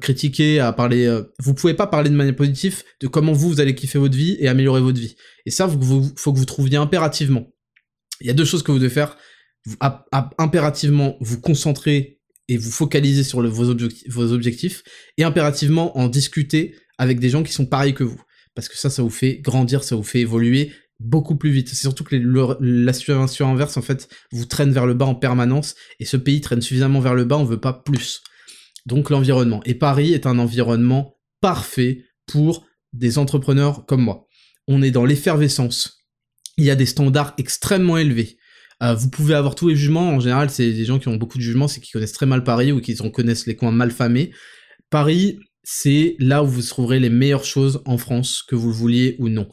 critiquer, 0.01 0.61
à 0.61 0.73
parler, 0.73 1.07
euh, 1.07 1.23
vous 1.41 1.53
pouvez 1.53 1.75
pas 1.75 1.89
parler 1.89 2.11
de 2.11 2.15
manière 2.15 2.37
positive 2.37 2.85
de 3.01 3.09
comment 3.09 3.33
vous 3.33 3.49
vous 3.49 3.61
allez 3.61 3.75
kiffer 3.75 3.99
votre 3.99 4.17
vie 4.17 4.37
et 4.39 4.47
améliorer 4.47 4.81
votre 4.81 5.01
vie. 5.01 5.17
Et 5.47 5.51
ça 5.51 5.67
vous, 5.67 6.13
faut 6.15 6.33
que 6.33 6.39
vous 6.39 6.45
trouviez 6.45 6.77
impérativement. 6.77 7.49
Il 8.21 8.29
y 8.29 8.31
a 8.31 8.35
deux 8.35 8.45
choses 8.45 8.63
que 8.63 8.71
vous 8.71 8.79
devez 8.79 8.89
faire. 8.89 9.17
impérativement 10.39 11.17
vous 11.19 11.41
concentrer 11.41 12.21
et 12.47 12.57
vous 12.57 12.71
focaliser 12.71 13.25
sur 13.25 13.43
vos, 13.43 13.75
vos 14.09 14.33
objectifs 14.33 14.85
et 15.17 15.25
impérativement 15.25 15.99
en 15.99 16.07
discuter 16.07 16.77
avec 16.99 17.19
des 17.19 17.31
gens 17.31 17.43
qui 17.43 17.53
sont 17.53 17.67
pareils 17.67 17.95
que 17.95 18.05
vous 18.05 18.23
parce 18.59 18.69
que 18.69 18.77
ça, 18.77 18.91
ça 18.91 19.05
vous 19.05 19.09
fait 19.11 19.37
grandir, 19.37 19.85
ça 19.85 19.95
vous 19.95 20.03
fait 20.03 20.19
évoluer 20.19 20.73
beaucoup 20.99 21.37
plus 21.37 21.51
vite. 21.51 21.69
C'est 21.69 21.77
surtout 21.77 22.03
que 22.03 22.17
la 22.59 22.93
situation 22.93 23.49
inverse, 23.49 23.77
en 23.77 23.83
fait, 23.83 24.09
vous 24.33 24.47
traîne 24.47 24.73
vers 24.73 24.85
le 24.85 24.95
bas 24.95 25.05
en 25.05 25.15
permanence, 25.15 25.77
et 26.01 26.05
ce 26.05 26.17
pays 26.17 26.41
traîne 26.41 26.61
suffisamment 26.61 26.99
vers 26.99 27.15
le 27.15 27.25
bas, 27.25 27.37
on 27.37 27.45
veut 27.45 27.61
pas 27.61 27.73
plus. 27.73 28.21
Donc 28.85 29.11
l'environnement. 29.11 29.63
Et 29.65 29.75
Paris 29.75 30.13
est 30.13 30.27
un 30.27 30.41
environnement 30.41 31.15
parfait 31.41 32.05
pour 32.27 32.67
des 32.93 33.17
entrepreneurs 33.19 33.87
comme 33.87 34.03
moi. 34.03 34.27
On 34.67 34.83
est 34.83 34.91
dans 34.91 35.05
l'effervescence. 35.05 36.05
Il 36.57 36.65
y 36.65 36.71
a 36.71 36.75
des 36.75 36.87
standards 36.87 37.35
extrêmement 37.39 37.97
élevés. 37.97 38.39
Euh, 38.83 38.93
vous 38.95 39.09
pouvez 39.09 39.35
avoir 39.35 39.55
tous 39.55 39.69
les 39.69 39.77
jugements. 39.77 40.11
En 40.11 40.19
général, 40.19 40.51
c'est 40.51 40.73
des 40.73 40.85
gens 40.85 40.99
qui 40.99 41.07
ont 41.07 41.15
beaucoup 41.15 41.39
de 41.39 41.45
jugements, 41.45 41.69
c'est 41.69 41.79
qui 41.79 41.93
connaissent 41.93 42.11
très 42.11 42.27
mal 42.27 42.43
Paris 42.43 42.73
ou 42.73 42.81
qui 42.81 42.97
connaissent 42.97 43.47
les 43.47 43.55
coins 43.55 43.71
mal 43.71 43.93
famés. 43.93 44.33
Paris, 44.91 45.39
c'est 45.71 46.17
là 46.19 46.43
où 46.43 46.47
vous 46.47 46.63
trouverez 46.63 46.99
les 46.99 47.11
meilleures 47.11 47.45
choses 47.45 47.83
en 47.85 47.99
France, 47.99 48.43
que 48.43 48.55
vous 48.57 48.69
le 48.69 48.75
vouliez 48.75 49.17
ou 49.19 49.29
non. 49.29 49.51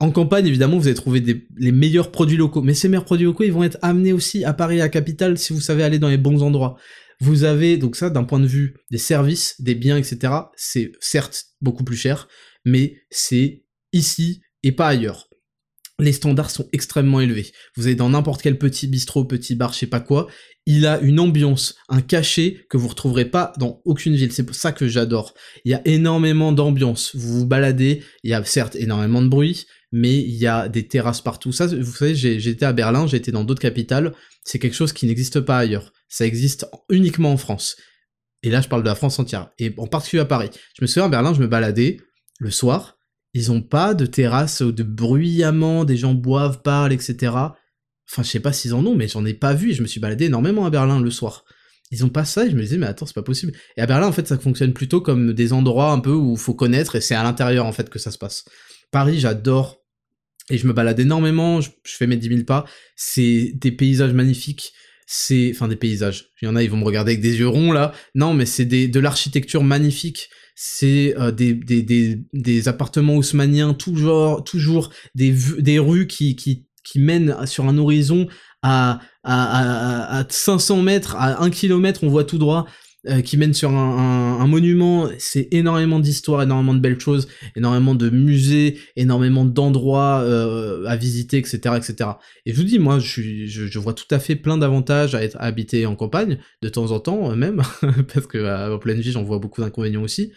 En 0.00 0.10
campagne, 0.10 0.46
évidemment, 0.46 0.76
vous 0.76 0.86
allez 0.86 0.94
trouver 0.94 1.24
les 1.56 1.72
meilleurs 1.72 2.12
produits 2.12 2.36
locaux, 2.36 2.60
mais 2.60 2.74
ces 2.74 2.90
meilleurs 2.90 3.06
produits 3.06 3.24
locaux, 3.24 3.42
ils 3.44 3.54
vont 3.54 3.64
être 3.64 3.78
amenés 3.80 4.12
aussi 4.12 4.44
à 4.44 4.52
Paris, 4.52 4.82
à 4.82 4.90
Capitale, 4.90 5.38
si 5.38 5.54
vous 5.54 5.62
savez 5.62 5.82
aller 5.82 5.98
dans 5.98 6.10
les 6.10 6.18
bons 6.18 6.42
endroits. 6.42 6.76
Vous 7.22 7.44
avez, 7.44 7.78
donc 7.78 7.96
ça, 7.96 8.10
d'un 8.10 8.24
point 8.24 8.38
de 8.38 8.46
vue 8.46 8.74
des 8.90 8.98
services, 8.98 9.58
des 9.58 9.74
biens, 9.74 9.96
etc., 9.96 10.30
c'est 10.56 10.92
certes 11.00 11.46
beaucoup 11.62 11.84
plus 11.84 11.96
cher, 11.96 12.28
mais 12.66 12.98
c'est 13.08 13.64
ici 13.94 14.42
et 14.62 14.72
pas 14.72 14.88
ailleurs 14.88 15.26
les 15.98 16.12
standards 16.12 16.50
sont 16.50 16.68
extrêmement 16.72 17.20
élevés. 17.20 17.50
Vous 17.74 17.86
allez 17.86 17.94
dans 17.94 18.10
n'importe 18.10 18.42
quel 18.42 18.58
petit 18.58 18.86
bistrot, 18.86 19.24
petit 19.24 19.54
bar, 19.54 19.72
je 19.72 19.78
sais 19.78 19.86
pas 19.86 20.00
quoi, 20.00 20.28
il 20.66 20.86
a 20.86 21.00
une 21.00 21.20
ambiance, 21.20 21.76
un 21.88 22.00
cachet 22.00 22.66
que 22.68 22.76
vous 22.76 22.88
retrouverez 22.88 23.24
pas 23.24 23.52
dans 23.58 23.80
aucune 23.84 24.14
ville. 24.14 24.32
C'est 24.32 24.44
pour 24.44 24.56
ça 24.56 24.72
que 24.72 24.88
j'adore. 24.88 25.32
Il 25.64 25.70
y 25.70 25.74
a 25.74 25.82
énormément 25.84 26.52
d'ambiance. 26.52 27.14
Vous 27.14 27.38
vous 27.38 27.46
baladez, 27.46 28.02
il 28.24 28.30
y 28.30 28.34
a 28.34 28.44
certes 28.44 28.76
énormément 28.76 29.22
de 29.22 29.28
bruit, 29.28 29.66
mais 29.92 30.18
il 30.18 30.34
y 30.34 30.46
a 30.46 30.68
des 30.68 30.88
terrasses 30.88 31.20
partout. 31.20 31.52
Ça, 31.52 31.66
vous 31.66 31.92
savez, 31.92 32.48
été 32.48 32.64
à 32.64 32.72
Berlin, 32.72 33.06
j'ai 33.06 33.16
été 33.16 33.32
dans 33.32 33.44
d'autres 33.44 33.62
capitales. 33.62 34.12
C'est 34.44 34.58
quelque 34.58 34.74
chose 34.74 34.92
qui 34.92 35.06
n'existe 35.06 35.40
pas 35.40 35.58
ailleurs. 35.58 35.92
Ça 36.08 36.26
existe 36.26 36.66
uniquement 36.90 37.32
en 37.32 37.36
France. 37.36 37.76
Et 38.42 38.50
là, 38.50 38.60
je 38.60 38.68
parle 38.68 38.82
de 38.82 38.88
la 38.88 38.94
France 38.94 39.18
entière. 39.18 39.50
Et 39.58 39.72
en 39.78 39.86
particulier 39.86 40.22
à 40.22 40.26
Paris. 40.26 40.50
Je 40.76 40.82
me 40.82 40.86
souviens 40.86 41.06
à 41.06 41.08
Berlin, 41.08 41.32
je 41.32 41.40
me 41.40 41.46
baladais 41.46 41.98
le 42.38 42.50
soir 42.50 42.96
ils 43.36 43.52
ont 43.52 43.60
pas 43.60 43.92
de 43.92 44.06
terrasse 44.06 44.62
de 44.62 44.82
bruyamment, 44.82 45.84
des 45.84 45.98
gens 45.98 46.14
boivent, 46.14 46.62
parlent, 46.62 46.94
etc. 46.94 47.34
Enfin, 48.10 48.22
je 48.22 48.30
sais 48.30 48.40
pas 48.40 48.52
s'ils 48.52 48.74
en 48.74 48.84
ont, 48.86 48.94
mais 48.94 49.08
j'en 49.08 49.24
ai 49.24 49.34
pas 49.34 49.54
vu. 49.54 49.72
Je 49.72 49.82
me 49.82 49.86
suis 49.86 50.00
baladé 50.00 50.26
énormément 50.26 50.64
à 50.64 50.70
Berlin 50.70 51.00
le 51.00 51.10
soir. 51.10 51.44
Ils 51.90 52.04
ont 52.04 52.08
pas 52.08 52.24
ça, 52.24 52.46
et 52.46 52.50
je 52.50 52.56
me 52.56 52.62
disais, 52.62 52.78
mais 52.78 52.86
attends, 52.86 53.06
c'est 53.06 53.14
pas 53.14 53.22
possible. 53.22 53.52
Et 53.76 53.80
à 53.80 53.86
Berlin, 53.86 54.08
en 54.08 54.12
fait, 54.12 54.26
ça 54.26 54.38
fonctionne 54.38 54.72
plutôt 54.72 55.00
comme 55.00 55.32
des 55.32 55.52
endroits 55.52 55.92
un 55.92 56.00
peu 56.00 56.10
où 56.12 56.36
faut 56.36 56.54
connaître, 56.54 56.96
et 56.96 57.00
c'est 57.00 57.14
à 57.14 57.22
l'intérieur, 57.22 57.66
en 57.66 57.72
fait, 57.72 57.88
que 57.90 57.98
ça 57.98 58.10
se 58.10 58.18
passe. 58.18 58.44
Paris, 58.90 59.20
j'adore. 59.20 59.82
Et 60.50 60.58
je 60.58 60.66
me 60.66 60.72
balade 60.72 60.98
énormément, 61.00 61.60
je, 61.60 61.70
fais 61.84 62.06
mes 62.06 62.16
10 62.16 62.28
000 62.28 62.42
pas. 62.44 62.64
C'est 62.94 63.52
des 63.54 63.72
paysages 63.72 64.12
magnifiques. 64.12 64.72
C'est, 65.06 65.52
enfin, 65.54 65.68
des 65.68 65.76
paysages. 65.76 66.30
Il 66.40 66.46
y 66.46 66.48
en 66.48 66.56
a, 66.56 66.62
ils 66.62 66.70
vont 66.70 66.76
me 66.76 66.84
regarder 66.84 67.12
avec 67.12 67.22
des 67.22 67.38
yeux 67.38 67.48
ronds, 67.48 67.72
là. 67.72 67.92
Non, 68.14 68.34
mais 68.34 68.46
c'est 68.46 68.64
de 68.64 69.00
l'architecture 69.00 69.62
magnifique 69.62 70.28
c'est 70.56 71.14
euh, 71.18 71.30
des, 71.30 71.52
des, 71.52 71.82
des, 71.82 72.18
des, 72.32 72.66
appartements 72.66 73.14
haussmanniens, 73.14 73.74
toujours, 73.74 74.42
toujours 74.42 74.90
des, 75.14 75.34
des 75.58 75.78
rues 75.78 76.06
qui, 76.06 76.34
qui, 76.34 76.66
qui 76.86 77.00
mènent 77.00 77.34
sur 77.46 77.66
un 77.66 77.76
horizon 77.76 78.26
à, 78.62 79.00
à, 79.24 80.14
à, 80.14 80.20
à 80.20 80.24
500 80.28 80.82
mètres, 80.82 81.16
à 81.16 81.42
1 81.42 81.50
km, 81.50 82.04
on 82.04 82.08
voit 82.08 82.24
tout 82.24 82.38
droit. 82.38 82.66
Euh, 83.08 83.20
qui 83.20 83.36
mène 83.36 83.54
sur 83.54 83.70
un, 83.70 84.46
monument. 84.48 85.08
C'est 85.18 85.48
énormément 85.52 86.00
d'histoires, 86.00 86.42
énormément 86.42 86.74
de 86.74 86.80
belles 86.80 86.98
choses, 86.98 87.28
énormément 87.54 87.94
de 87.94 88.10
musées, 88.10 88.80
énormément 88.96 89.44
d'endroits 89.44 90.22
euh, 90.22 90.84
à 90.86 90.96
visiter, 90.96 91.38
etc., 91.38 91.58
etc. 91.76 92.10
Et 92.46 92.52
je 92.52 92.56
vous 92.56 92.64
dis, 92.64 92.80
moi, 92.80 92.98
je, 92.98 93.46
je 93.46 93.78
vois 93.78 93.92
tout 93.92 94.06
à 94.10 94.18
fait 94.18 94.34
plein 94.34 94.58
d'avantages 94.58 95.14
à 95.14 95.22
être 95.22 95.36
habité 95.38 95.86
en 95.86 95.94
campagne, 95.94 96.38
de 96.62 96.68
temps 96.68 96.90
en 96.90 96.98
temps 96.98 97.30
euh, 97.30 97.36
même, 97.36 97.62
parce 98.12 98.26
que 98.26 98.72
en 98.74 98.78
pleine 98.78 98.98
vie, 98.98 99.12
j'en 99.12 99.22
vois 99.22 99.38
beaucoup 99.38 99.60
d'inconvénients 99.60 100.02
aussi. 100.02 100.32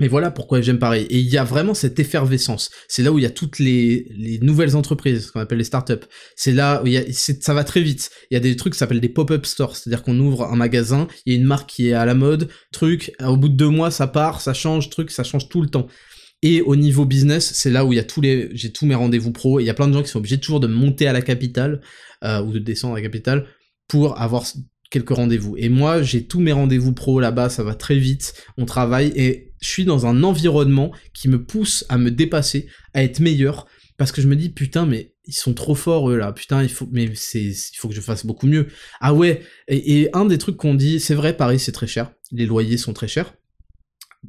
Mais 0.00 0.08
voilà 0.08 0.32
pourquoi 0.32 0.60
j'aime 0.60 0.80
Paris. 0.80 1.06
Et 1.08 1.20
il 1.20 1.28
y 1.28 1.38
a 1.38 1.44
vraiment 1.44 1.72
cette 1.72 2.00
effervescence. 2.00 2.70
C'est 2.88 3.02
là 3.02 3.12
où 3.12 3.18
il 3.18 3.22
y 3.22 3.26
a 3.26 3.30
toutes 3.30 3.60
les, 3.60 4.08
les 4.16 4.38
nouvelles 4.40 4.74
entreprises, 4.74 5.26
ce 5.26 5.32
qu'on 5.32 5.40
appelle 5.40 5.58
les 5.58 5.64
startups. 5.64 6.04
C'est 6.34 6.52
là 6.52 6.82
où 6.82 6.88
ça 7.12 7.54
va 7.54 7.62
très 7.62 7.80
vite. 7.80 8.10
Il 8.30 8.34
y 8.34 8.36
a 8.36 8.40
des 8.40 8.56
trucs 8.56 8.72
qui 8.72 8.78
s'appellent 8.78 9.00
des 9.00 9.08
pop-up 9.08 9.46
stores. 9.46 9.76
C'est-à-dire 9.76 10.02
qu'on 10.02 10.18
ouvre 10.18 10.44
un 10.44 10.56
magasin, 10.56 11.06
il 11.26 11.32
y 11.32 11.36
a 11.36 11.38
une 11.38 11.46
marque 11.46 11.70
qui 11.70 11.88
est 11.88 11.92
à 11.92 12.04
la 12.06 12.14
mode, 12.14 12.48
truc, 12.72 13.12
au 13.24 13.36
bout 13.36 13.48
de 13.48 13.56
deux 13.56 13.68
mois, 13.68 13.92
ça 13.92 14.08
part, 14.08 14.40
ça 14.40 14.52
change, 14.52 14.90
truc, 14.90 15.12
ça 15.12 15.22
change 15.22 15.48
tout 15.48 15.62
le 15.62 15.68
temps. 15.68 15.86
Et 16.42 16.60
au 16.60 16.74
niveau 16.74 17.04
business, 17.06 17.52
c'est 17.54 17.70
là 17.70 17.86
où 17.86 17.92
il 17.92 17.96
y 17.96 18.00
a 18.00 18.04
tous 18.04 18.20
les, 18.20 18.50
j'ai 18.52 18.72
tous 18.72 18.86
mes 18.86 18.94
rendez-vous 18.94 19.32
pro. 19.32 19.60
Il 19.60 19.64
y 19.64 19.70
a 19.70 19.74
plein 19.74 19.88
de 19.88 19.92
gens 19.94 20.02
qui 20.02 20.10
sont 20.10 20.18
obligés 20.18 20.38
toujours 20.38 20.60
de 20.60 20.66
monter 20.66 21.06
à 21.06 21.12
la 21.12 21.22
capitale, 21.22 21.80
euh, 22.24 22.42
ou 22.42 22.52
de 22.52 22.58
descendre 22.58 22.94
à 22.94 22.96
la 22.98 23.02
capitale, 23.02 23.46
pour 23.88 24.20
avoir 24.20 24.44
quelques 24.90 25.10
rendez-vous. 25.10 25.56
Et 25.56 25.68
moi, 25.68 26.02
j'ai 26.02 26.26
tous 26.26 26.40
mes 26.40 26.52
rendez-vous 26.52 26.92
pro 26.92 27.18
là-bas, 27.18 27.48
ça 27.48 27.62
va 27.62 27.74
très 27.74 27.96
vite, 27.96 28.34
on 28.58 28.66
travaille, 28.66 29.12
et 29.16 29.53
je 29.64 29.70
suis 29.70 29.84
dans 29.84 30.06
un 30.06 30.22
environnement 30.22 30.92
qui 31.12 31.28
me 31.28 31.42
pousse 31.42 31.84
à 31.88 31.98
me 31.98 32.10
dépasser, 32.10 32.66
à 32.92 33.02
être 33.02 33.20
meilleur, 33.20 33.66
parce 33.96 34.12
que 34.12 34.20
je 34.20 34.28
me 34.28 34.36
dis 34.36 34.50
putain 34.50 34.86
mais 34.86 35.14
ils 35.26 35.32
sont 35.34 35.54
trop 35.54 35.74
forts 35.74 36.10
eux 36.10 36.16
là, 36.16 36.32
putain 36.32 36.62
il 36.62 36.68
faut 36.68 36.88
mais 36.92 37.04
il 37.04 37.54
faut 37.76 37.88
que 37.88 37.94
je 37.94 38.00
fasse 38.00 38.26
beaucoup 38.26 38.46
mieux. 38.46 38.66
Ah 39.00 39.14
ouais, 39.14 39.42
et, 39.68 40.10
un 40.12 40.26
des 40.26 40.38
trucs 40.38 40.56
qu'on 40.56 40.74
dit, 40.74 41.00
c'est 41.00 41.14
vrai 41.14 41.36
Paris 41.36 41.58
c'est 41.58 41.72
très 41.72 41.86
cher, 41.86 42.12
les 42.30 42.46
loyers 42.46 42.76
sont 42.76 42.92
très 42.92 43.08
chers. 43.08 43.34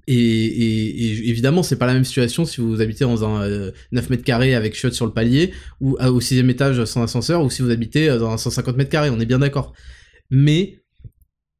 Et, 0.07 1.29
évidemment, 1.29 1.63
c'est 1.63 1.77
pas 1.77 1.85
la 1.85 1.93
même 1.93 2.03
situation 2.03 2.43
si 2.43 2.59
vous 2.59 2.81
habitez 2.81 3.05
dans 3.05 3.23
un 3.23 3.47
9 3.47 3.49
euh, 3.49 3.71
mètres 4.09 4.25
carrés 4.25 4.53
avec 4.53 4.75
chiottes 4.75 4.93
sur 4.93 5.05
le 5.05 5.13
palier, 5.13 5.53
ou 5.79 5.97
au 5.97 6.19
sixième 6.19 6.49
étage 6.49 6.83
sans 6.83 7.01
ascenseur, 7.01 7.41
ou 7.41 7.49
si 7.49 7.61
vous 7.61 7.71
habitez 7.71 8.09
dans 8.09 8.29
un 8.29 8.37
150 8.37 8.75
mètres 8.75 8.89
carrés, 8.89 9.09
on 9.09 9.21
est 9.21 9.25
bien 9.25 9.39
d'accord. 9.39 9.71
Mais 10.29 10.83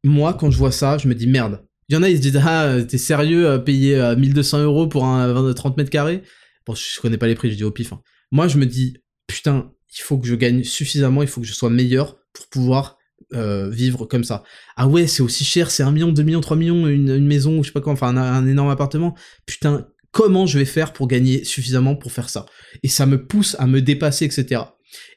moi, 0.04 0.34
quand 0.34 0.52
je 0.52 0.58
vois 0.58 0.74
ça, 0.74 0.98
je 0.98 1.08
me 1.08 1.16
dis 1.16 1.28
merde, 1.28 1.66
il 1.90 1.94
y 1.94 1.98
en 1.98 2.04
a, 2.04 2.10
ils 2.10 2.18
se 2.18 2.22
disent, 2.22 2.42
ah, 2.44 2.78
t'es 2.88 2.98
sérieux 2.98 3.50
à 3.50 3.60
payer 3.60 4.16
1200 4.18 4.58
euh, 4.58 4.64
euros 4.64 4.88
pour 4.88 5.06
un 5.06 5.54
30 5.54 5.78
mètres 5.78 5.90
carrés? 5.90 6.24
Bon, 6.66 6.74
je 6.74 7.00
connais 7.00 7.18
pas 7.18 7.28
les 7.28 7.36
prix, 7.36 7.52
je 7.52 7.56
dis 7.56 7.64
au 7.64 7.72
pif. 7.72 7.94
Hein. 7.94 8.02
Moi, 8.32 8.48
je 8.48 8.58
me 8.58 8.66
dis, 8.66 8.98
putain, 9.28 9.72
il 9.98 10.02
faut 10.02 10.18
que 10.18 10.28
je 10.28 10.36
gagne 10.36 10.64
suffisamment, 10.64 11.22
il 11.22 11.28
faut 11.28 11.42
que 11.42 11.48
je 11.48 11.54
sois 11.54 11.70
meilleur 11.70 12.18
pour 12.34 12.48
pouvoir 12.48 12.98
euh, 13.34 13.70
vivre 13.70 14.06
comme 14.06 14.24
ça. 14.24 14.44
Ah 14.76 14.88
ouais, 14.88 15.08
c'est 15.08 15.24
aussi 15.24 15.44
cher, 15.44 15.72
c'est 15.72 15.84
1 15.84 15.92
million, 15.92 16.12
2 16.12 16.24
millions, 16.24 16.42
3 16.42 16.58
millions, 16.58 16.88
une, 16.88 17.26
maison, 17.26 17.64
je 17.64 17.68
sais 17.68 17.74
pas 17.74 17.82
quoi, 17.82 17.94
enfin 17.94 18.16
un, 18.16 18.48
énorme 18.48 18.70
appartement. 18.70 19.16
Putain, 19.46 19.88
comment 20.12 20.46
je 20.46 20.58
vais 20.58 20.66
faire 20.66 20.92
pour 20.92 21.08
gagner 21.08 21.44
suffisamment 21.44 21.96
pour 21.96 22.12
faire 22.12 22.30
ça? 22.30 22.46
Et 22.84 22.88
ça 22.88 23.06
me 23.06 23.26
pousse 23.26 23.56
à 23.60 23.68
me 23.68 23.82
dépasser, 23.82 24.26
etc. 24.26 24.62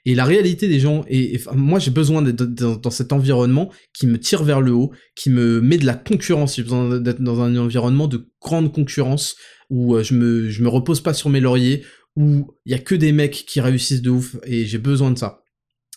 Et 0.05 0.15
la 0.15 0.25
réalité 0.25 0.69
des 0.69 0.81
gens, 0.81 1.05
et, 1.09 1.41
moi 1.55 1.79
j'ai 1.79 1.91
besoin 1.91 2.23
d'être 2.23 2.43
dans, 2.43 2.91
cet 2.91 3.13
environnement 3.13 3.71
qui 3.93 4.07
me 4.07 4.19
tire 4.19 4.43
vers 4.43 4.61
le 4.61 4.73
haut, 4.73 4.93
qui 5.15 5.31
me 5.31 5.61
met 5.61 5.79
de 5.79 5.87
la 5.87 5.95
concurrence, 5.95 6.57
j'ai 6.57 6.63
besoin 6.63 6.99
d'être 6.99 7.21
dans 7.21 7.41
un 7.41 7.57
environnement 7.57 8.09
de 8.09 8.29
grande 8.41 8.73
concurrence, 8.73 9.37
où 9.71 9.97
euh, 9.97 10.03
je 10.03 10.15
me, 10.15 10.49
je 10.49 10.63
me 10.63 10.69
repose 10.69 11.01
pas 11.01 11.15
sur 11.15 11.31
mes 11.31 11.41
lauriers, 11.41 11.85
où 12.17 12.55
il 12.65 12.73
y 12.73 12.75
a 12.75 12.79
que 12.79 12.95
des 12.95 13.13
mecs 13.13 13.45
qui 13.47 13.61
réussissent 13.61 14.03
de 14.03 14.11
ouf, 14.11 14.37
et 14.45 14.65
j'ai 14.67 14.79
besoin 14.79 15.11
de 15.11 15.19
ça. 15.19 15.43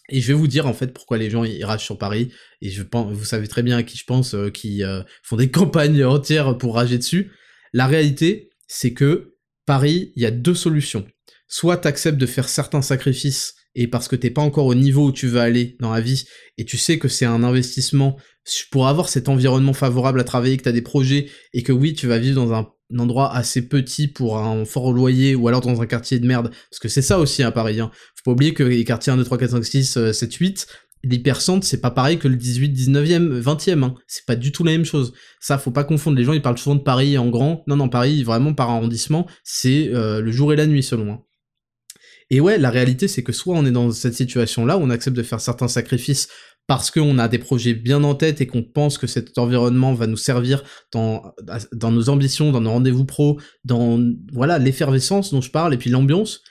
Et 0.10 0.20
je 0.20 0.28
vais 0.28 0.34
vous 0.34 0.48
dire 0.48 0.68
en 0.68 0.74
fait 0.74 0.94
pourquoi 0.94 1.18
les 1.18 1.30
gens 1.30 1.44
ils 1.44 1.64
ragent 1.64 1.86
sur 1.86 1.98
Paris. 1.98 2.32
Et 2.62 2.70
je 2.70 2.84
pense, 2.84 3.12
vous 3.14 3.26
savez 3.26 3.48
très 3.48 3.64
bien 3.64 3.78
à 3.78 3.84
qui 3.84 3.98
je 3.98 4.04
pense, 4.04 4.34
euh, 4.34 4.50
qui 4.50 4.84
euh, 4.84 5.02
font 5.24 5.38
des 5.38 5.50
campagnes 5.52 6.04
entières 6.04 6.58
pour 6.58 6.76
rager 6.76 6.98
dessus. 6.98 7.32
La 7.74 7.88
réalité, 7.88 8.50
c'est 8.68 8.94
que 8.94 9.36
Paris, 9.66 10.12
il 10.16 10.22
y 10.22 10.26
a 10.26 10.32
deux 10.32 10.56
solutions. 10.56 11.06
Soit 11.48 11.78
t'acceptes 11.78 12.18
de 12.18 12.26
faire 12.26 12.50
certains 12.50 12.82
sacrifices 12.82 13.56
et 13.76 13.88
parce 13.88 14.08
que 14.08 14.16
t'es 14.16 14.30
pas 14.30 14.42
encore 14.42 14.66
au 14.66 14.76
niveau 14.76 15.08
où 15.08 15.12
tu 15.12 15.28
veux 15.28 15.40
aller 15.40 15.78
dans 15.80 15.92
la 15.92 16.02
vie 16.02 16.26
et 16.58 16.66
tu 16.66 16.78
sais 16.78 17.00
que 17.00 17.08
c'est 17.08 17.26
un 17.26 17.44
investissement 17.44 18.18
pour 18.72 18.88
avoir 18.88 19.10
cet 19.10 19.30
environnement 19.30 19.74
favorable 19.74 20.20
à 20.20 20.24
travailler, 20.24 20.58
que 20.58 20.64
t'as 20.64 20.72
des 20.72 20.82
projets 20.82 21.30
et 21.54 21.64
que 21.64 21.72
oui, 21.72 21.94
tu 21.94 22.08
vas 22.08 22.18
vivre 22.18 22.44
dans 22.44 22.54
un 22.54 22.68
endroit 22.98 23.34
assez 23.34 23.68
petit 23.68 24.08
pour 24.08 24.38
un 24.40 24.66
fort 24.66 24.92
loyer 24.92 25.36
ou 25.36 25.48
alors 25.48 25.62
dans 25.62 25.82
un 25.82 25.86
quartier 25.86 26.20
de 26.20 26.28
merde. 26.28 26.52
Parce 26.70 26.80
que 26.80 26.90
c'est 26.90 27.02
ça 27.02 27.20
aussi 27.20 27.44
à 27.44 27.52
Paris 27.52 27.80
hein. 27.80 27.92
faut 28.16 28.24
pas 28.26 28.32
oublier 28.32 28.54
que 28.54 28.64
les 28.64 28.84
quartiers 28.84 29.14
1 29.14 29.18
2 29.18 29.24
3 29.24 29.38
4 29.38 29.52
5 29.52 29.64
6 29.66 30.12
7 30.12 30.34
8 30.34 30.68
l'hypercentre 31.04 31.66
c'est 31.66 31.82
pas 31.82 31.90
pareil 31.90 32.20
que 32.20 32.28
le 32.28 32.36
18 32.36 32.78
19e 32.78 33.42
20e 33.42 33.84
hein. 33.84 33.96
c'est 34.08 34.26
pas 34.26 34.36
du 34.36 34.52
tout 34.52 34.64
la 34.64 34.72
même 34.72 34.86
chose. 34.86 35.14
Ça 35.40 35.58
faut 35.58 35.72
pas 35.72 35.84
confondre. 35.84 36.18
Les 36.18 36.24
gens 36.24 36.34
ils 36.34 36.42
parlent 36.42 36.58
souvent 36.58 36.76
de 36.76 36.82
Paris 36.82 37.18
en 37.18 37.30
grand. 37.30 37.64
Non 37.68 37.78
non 37.78 37.90
Paris 37.90 38.24
vraiment 38.24 38.54
par 38.54 38.70
arrondissement 38.70 39.28
c'est 39.44 39.90
euh, 39.94 40.20
le 40.22 40.32
jour 40.32 40.52
et 40.52 40.56
la 40.56 40.68
nuit 40.68 40.84
selon 40.84 41.06
moi 41.06 41.28
et 42.32 42.40
ouais, 42.40 42.58
la 42.58 42.70
réalité, 42.70 43.10
c'est 43.10 43.24
que 43.24 43.34
soit 43.34 43.56
on 43.56 43.66
est 43.66 43.72
dans 43.72 43.92
cette 43.92 44.14
situation-là, 44.14 44.78
on 44.78 44.90
accepte 44.90 45.18
de 45.18 45.22
faire 45.22 45.42
certains 45.42 45.68
sacrifices 45.68 46.30
parce 46.66 46.90
qu'on 46.90 47.20
a 47.20 47.28
des 47.28 47.40
projets 47.40 47.74
bien 47.74 48.06
en 48.06 48.16
tête 48.16 48.40
et 48.40 48.48
qu'on 48.48 48.64
pense 48.64 48.98
que 48.98 49.06
cet 49.06 49.38
environnement 49.38 49.94
va 49.94 50.08
nous 50.08 50.16
servir 50.16 50.64
dans, 50.94 51.34
dans 51.74 51.92
nos 51.92 52.08
ambitions, 52.08 52.54
dans 52.54 52.62
nos 52.62 52.72
rendez-vous 52.72 53.04
pro, 53.04 53.38
dans 53.66 54.00
voilà 54.32 54.60
l'effervescence 54.60 55.34
dont 55.34 55.42
je 55.42 55.52
parle 55.52 55.74
et 55.74 55.78
puis 55.78 55.90
l'ambiance. 55.90 56.42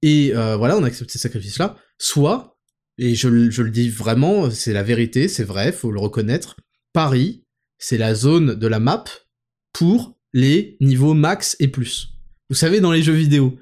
Et 0.00 0.32
euh, 0.34 0.56
voilà, 0.56 0.78
on 0.78 0.84
accepte 0.84 1.10
ces 1.10 1.18
sacrifices-là. 1.18 1.76
Soit, 1.98 2.56
et 2.96 3.14
je, 3.14 3.50
je 3.50 3.62
le 3.62 3.70
dis 3.70 3.90
vraiment, 3.90 4.50
c'est 4.50 4.72
la 4.72 4.82
vérité, 4.82 5.28
c'est 5.28 5.44
vrai, 5.44 5.70
faut 5.70 5.90
le 5.90 6.00
reconnaître, 6.00 6.56
Paris, 6.94 7.44
c'est 7.76 7.98
la 7.98 8.14
zone 8.14 8.54
de 8.54 8.66
la 8.66 8.80
map 8.80 9.04
pour 9.74 10.16
les 10.32 10.78
niveaux 10.80 11.12
max 11.12 11.56
et 11.60 11.68
plus. 11.68 12.08
Vous 12.48 12.56
savez, 12.56 12.80
dans 12.80 12.92
les 12.92 13.02
jeux 13.02 13.12
vidéo, 13.12 13.58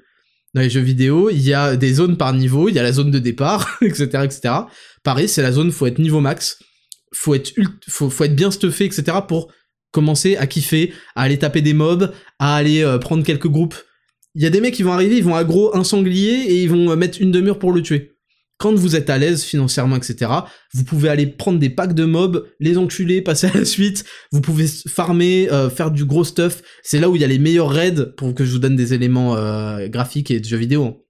dans 0.53 0.61
les 0.61 0.69
jeux 0.69 0.81
vidéo, 0.81 1.29
il 1.29 1.41
y 1.41 1.53
a 1.53 1.75
des 1.75 1.93
zones 1.93 2.17
par 2.17 2.33
niveau, 2.33 2.69
il 2.69 2.75
y 2.75 2.79
a 2.79 2.83
la 2.83 2.91
zone 2.91 3.11
de 3.11 3.19
départ, 3.19 3.77
etc., 3.81 4.05
etc. 4.23 4.53
Pareil, 5.03 5.27
c'est 5.27 5.41
la 5.41 5.51
zone, 5.51 5.71
faut 5.71 5.85
être 5.85 5.99
niveau 5.99 6.21
max, 6.21 6.59
faut 7.13 7.35
être, 7.35 7.51
faut, 7.87 8.09
faut 8.09 8.23
être 8.23 8.35
bien 8.35 8.51
stuffé, 8.51 8.85
etc. 8.85 9.17
pour 9.27 9.51
commencer 9.91 10.37
à 10.37 10.47
kiffer, 10.47 10.93
à 11.15 11.23
aller 11.23 11.39
taper 11.39 11.61
des 11.61 11.73
mobs, 11.73 12.13
à 12.39 12.55
aller 12.55 12.83
euh, 12.83 12.97
prendre 12.97 13.23
quelques 13.23 13.47
groupes. 13.47 13.75
Il 14.35 14.43
y 14.43 14.45
a 14.45 14.49
des 14.49 14.61
mecs 14.61 14.75
qui 14.75 14.83
vont 14.83 14.93
arriver, 14.93 15.17
ils 15.17 15.23
vont 15.23 15.35
aggro 15.35 15.75
un 15.75 15.83
sanglier 15.83 16.45
et 16.47 16.63
ils 16.63 16.69
vont 16.69 16.91
euh, 16.91 16.95
mettre 16.95 17.21
une 17.21 17.31
demi-heure 17.31 17.59
pour 17.59 17.71
le 17.71 17.81
tuer 17.81 18.18
quand 18.59 18.75
vous 18.75 18.97
êtes 18.97 19.09
à 19.09 19.17
l'aise 19.17 19.43
financièrement, 19.43 19.95
etc., 19.95 20.31
vous 20.73 20.83
pouvez 20.83 21.07
aller 21.07 21.25
prendre 21.25 21.59
des 21.59 21.69
packs 21.69 21.93
de 21.93 22.03
mobs, 22.03 22.45
les 22.59 22.77
enculer, 22.77 23.21
passer 23.21 23.47
à 23.47 23.57
la 23.57 23.63
suite, 23.63 24.03
vous 24.33 24.41
pouvez 24.41 24.67
farmer, 24.67 25.49
euh, 25.49 25.69
faire 25.69 25.91
du 25.91 26.03
gros 26.03 26.25
stuff, 26.25 26.61
c'est 26.83 26.99
là 26.99 27.09
où 27.09 27.15
il 27.15 27.21
y 27.21 27.25
a 27.25 27.27
les 27.27 27.39
meilleurs 27.39 27.71
raids, 27.71 28.13
pour 28.17 28.35
que 28.35 28.43
je 28.43 28.51
vous 28.51 28.59
donne 28.59 28.75
des 28.75 28.93
éléments 28.93 29.37
euh, 29.37 29.87
graphiques 29.87 30.29
et 30.29 30.41
de 30.41 30.45
jeux 30.45 30.57
vidéo. 30.57 31.05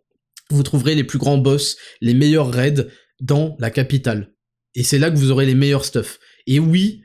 Vous 0.52 0.62
trouverez 0.62 0.94
les 0.94 1.04
plus 1.04 1.18
grands 1.18 1.40
boss, 1.40 1.78
les 2.02 2.14
meilleurs 2.14 2.52
raids 2.52 2.88
dans 3.20 3.58
la 3.60 3.72
capitale. 3.72 4.32
Et 4.76 4.84
c'est 4.84 5.00
là 5.00 5.10
que 5.10 5.18
vous 5.18 5.32
aurez 5.32 5.48
les 5.48 5.56
meilleurs 5.56 5.86
stuff. 5.86 6.20
Et 6.46 6.60
oui, 6.60 7.02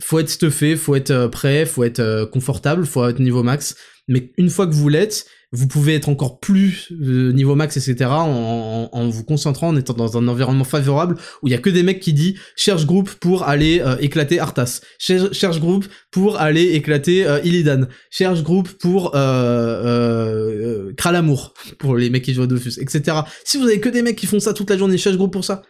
faut 0.00 0.20
être 0.20 0.30
stuffé, 0.30 0.76
faut 0.76 0.94
être 0.94 1.10
euh, 1.10 1.28
prêt, 1.28 1.66
faut 1.66 1.82
être 1.82 2.24
confortable, 2.32 2.86
faut 2.86 3.06
être 3.08 3.18
niveau 3.18 3.42
max, 3.42 3.74
mais 4.06 4.30
une 4.38 4.48
fois 4.48 4.68
que 4.68 4.74
vous 4.74 4.88
l'êtes, 4.88 5.26
vous 5.50 5.66
pouvez 5.66 5.94
être 5.94 6.08
encore 6.10 6.40
plus 6.40 6.92
euh, 6.92 7.32
niveau 7.32 7.54
max, 7.54 7.76
etc. 7.76 8.10
En, 8.10 9.08
vous 9.08 9.24
concentrant, 9.24 9.68
en 9.68 9.76
étant 9.76 9.94
dans 9.94 10.18
un 10.18 10.28
environnement 10.28 10.64
favorable 10.64 11.16
où 11.42 11.48
il 11.48 11.52
y 11.52 11.54
a 11.54 11.58
que 11.58 11.70
des 11.70 11.82
mecs 11.82 12.00
qui 12.00 12.12
disent 12.12 12.34
cherche 12.54 12.84
groupe 12.84 13.10
pour 13.14 13.44
aller 13.44 13.80
euh, 13.80 13.96
éclater 14.00 14.40
Arthas, 14.40 14.80
cherche, 14.98 15.60
groupe 15.60 15.86
pour 16.10 16.38
aller 16.38 16.74
éclater 16.74 17.26
euh, 17.26 17.40
Illidan, 17.44 17.86
cherche 18.10 18.42
groupe 18.42 18.68
pour 18.68 19.12
euh, 19.14 20.92
Kralamour 20.96 21.54
pour 21.78 21.96
les 21.96 22.10
mecs 22.10 22.24
qui 22.24 22.34
jouent 22.34 22.42
à 22.42 22.46
Dofus, 22.46 22.78
etc. 22.80 23.18
Si 23.44 23.56
vous 23.56 23.64
avez 23.64 23.80
que 23.80 23.88
des 23.88 24.02
mecs 24.02 24.16
qui 24.16 24.26
font 24.26 24.40
ça 24.40 24.52
toute 24.52 24.68
la 24.68 24.76
journée, 24.76 24.98
cherche 24.98 25.16
groupe 25.16 25.32
pour 25.32 25.44
ça, 25.44 25.62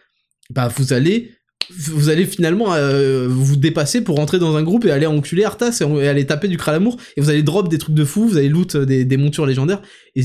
bah 0.49 0.69
vous 0.75 0.91
allez 0.91 1.38
vous 1.69 2.09
allez 2.09 2.25
finalement 2.25 2.73
euh, 2.73 3.27
vous 3.27 3.55
dépasser 3.55 4.01
pour 4.01 4.15
rentrer 4.15 4.39
dans 4.39 4.55
un 4.55 4.63
groupe 4.63 4.85
et 4.85 4.91
aller 4.91 5.05
enculer 5.05 5.43
Arthas 5.43 5.81
et, 5.81 6.07
aller 6.07 6.25
taper 6.25 6.47
du 6.47 6.57
Kralamour 6.57 6.97
et 7.15 7.21
vous 7.21 7.29
allez 7.29 7.43
drop 7.43 7.69
des 7.69 7.77
trucs 7.77 7.95
de 7.95 8.05
fou, 8.05 8.27
vous 8.27 8.37
allez 8.37 8.49
loot 8.49 8.75
des, 8.75 9.17
montures 9.17 9.45
légendaires 9.45 9.81
et, 10.15 10.23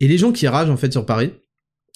les 0.00 0.18
gens 0.18 0.32
qui 0.32 0.48
ragent 0.48 0.70
en 0.70 0.78
fait 0.78 0.92
sur 0.92 1.04
Paris, 1.04 1.32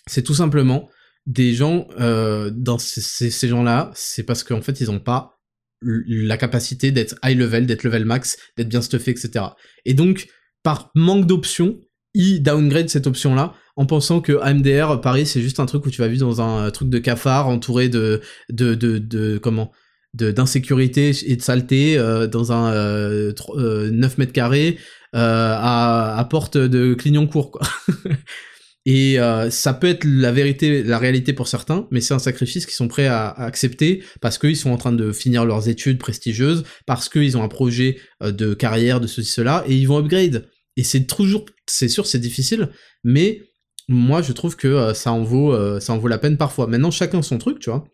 c'est 0.07 0.23
tout 0.23 0.35
simplement 0.35 0.91
des 1.27 1.55
gens 1.55 1.89
euh, 1.99 2.51
dans 2.55 2.79
ces, 2.79 3.49
gens-là, 3.49 3.91
c'est 3.95 4.25
parce 4.25 4.45
qu'en 4.45 4.61
fait 4.61 4.81
ils 4.81 4.91
ont 4.91 5.01
pas 5.01 5.39
la 5.83 6.37
capacité 6.37 6.93
d'être 6.93 7.17
high 7.25 7.39
level, 7.39 7.67
d'être 7.67 7.83
level 7.83 8.05
max, 8.05 8.39
d'être 8.57 8.69
bien 8.69 8.83
stuffé, 8.83 9.11
etc. 9.11 9.47
Et 9.85 9.95
donc 9.95 10.29
par 10.63 10.91
manque 10.95 11.27
d'options, 11.27 11.81
ils 12.15 12.43
downgrade 12.43 12.89
cette 12.89 13.07
option-là 13.07 13.55
en 13.77 13.87
pensant 13.87 14.21
que 14.21 14.39
AMDR 14.41 15.01
Paris 15.01 15.27
c'est 15.27 15.43
juste 15.43 15.61
un 15.61 15.67
truc 15.67 15.85
où 15.87 15.91
tu 15.91 16.01
vas 16.01 16.09
vivre 16.09 16.27
dans 16.27 16.41
un 16.41 16.71
truc 16.71 16.89
de 16.89 16.99
cafard 16.99 17.49
entouré 17.49 17.89
de 17.89 18.21
de 18.51 18.75
de, 18.75 18.99
de 18.99 19.39
comment 19.39 19.73
d'insécurité 20.15 21.13
et 21.27 21.37
de 21.37 21.43
saleté 21.43 21.99
euh, 21.99 22.27
dans 22.27 22.53
un 22.53 22.71
9 22.71 22.77
euh, 22.77 23.33
euh, 23.57 24.09
mètres 24.17 24.33
carrés 24.33 24.79
à, 25.13 26.19
à, 26.19 26.25
porte 26.25 26.57
de 26.57 26.95
Clignancourt 26.95 27.53
quoi. 27.53 27.63
et 28.87 29.17
ça 29.51 29.73
peut 29.73 29.87
être 29.87 30.05
la 30.05 30.33
vérité, 30.33 30.83
la 30.83 30.99
réalité 30.99 31.33
pour 31.33 31.47
certains, 31.47 31.87
mais 31.93 32.01
c'est 32.01 32.15
un 32.15 32.19
sacrifice 32.19 32.67
qu'ils 32.67 32.75
sont 32.75 32.89
prêts 32.89 33.07
à, 33.07 33.29
à 33.29 33.45
accepter 33.45 34.03
parce 34.21 34.39
qu'ils 34.39 34.57
sont 34.57 34.71
en 34.71 34.77
train 34.77 34.93
de 34.93 35.13
finir 35.13 35.45
leurs 35.45 35.69
études 35.69 35.99
prestigieuses, 35.99 36.65
parce 36.85 37.09
qu'ils 37.09 37.37
ont 37.37 37.45
un 37.45 37.49
projet 37.49 37.99
de 38.21 38.55
carrière, 38.55 39.01
de 39.01 39.07
ceci, 39.07 39.31
cela, 39.31 39.65
et 39.69 39.77
ils 39.77 39.87
vont 39.87 39.99
upgrade. 39.99 40.49
Et 40.77 40.83
c'est 40.83 41.07
toujours, 41.07 41.45
c'est 41.67 41.89
sûr, 41.89 42.07
c'est 42.07 42.19
difficile, 42.19 42.71
mais 43.05 43.43
moi 43.89 44.23
je 44.23 44.33
trouve 44.33 44.57
que 44.57 44.69
euh, 44.69 44.95
ça 44.95 45.13
en 45.13 45.23
vaut 45.23 45.53
euh, 45.53 45.81
ça 45.81 45.93
en 45.93 45.99
vaut 45.99 46.09
la 46.09 46.19
peine 46.19 46.37
parfois. 46.37 46.67
Maintenant 46.67 46.91
chacun 46.91 47.23
son 47.23 47.39
truc, 47.39 47.59
tu 47.59 47.71
vois. 47.71 47.85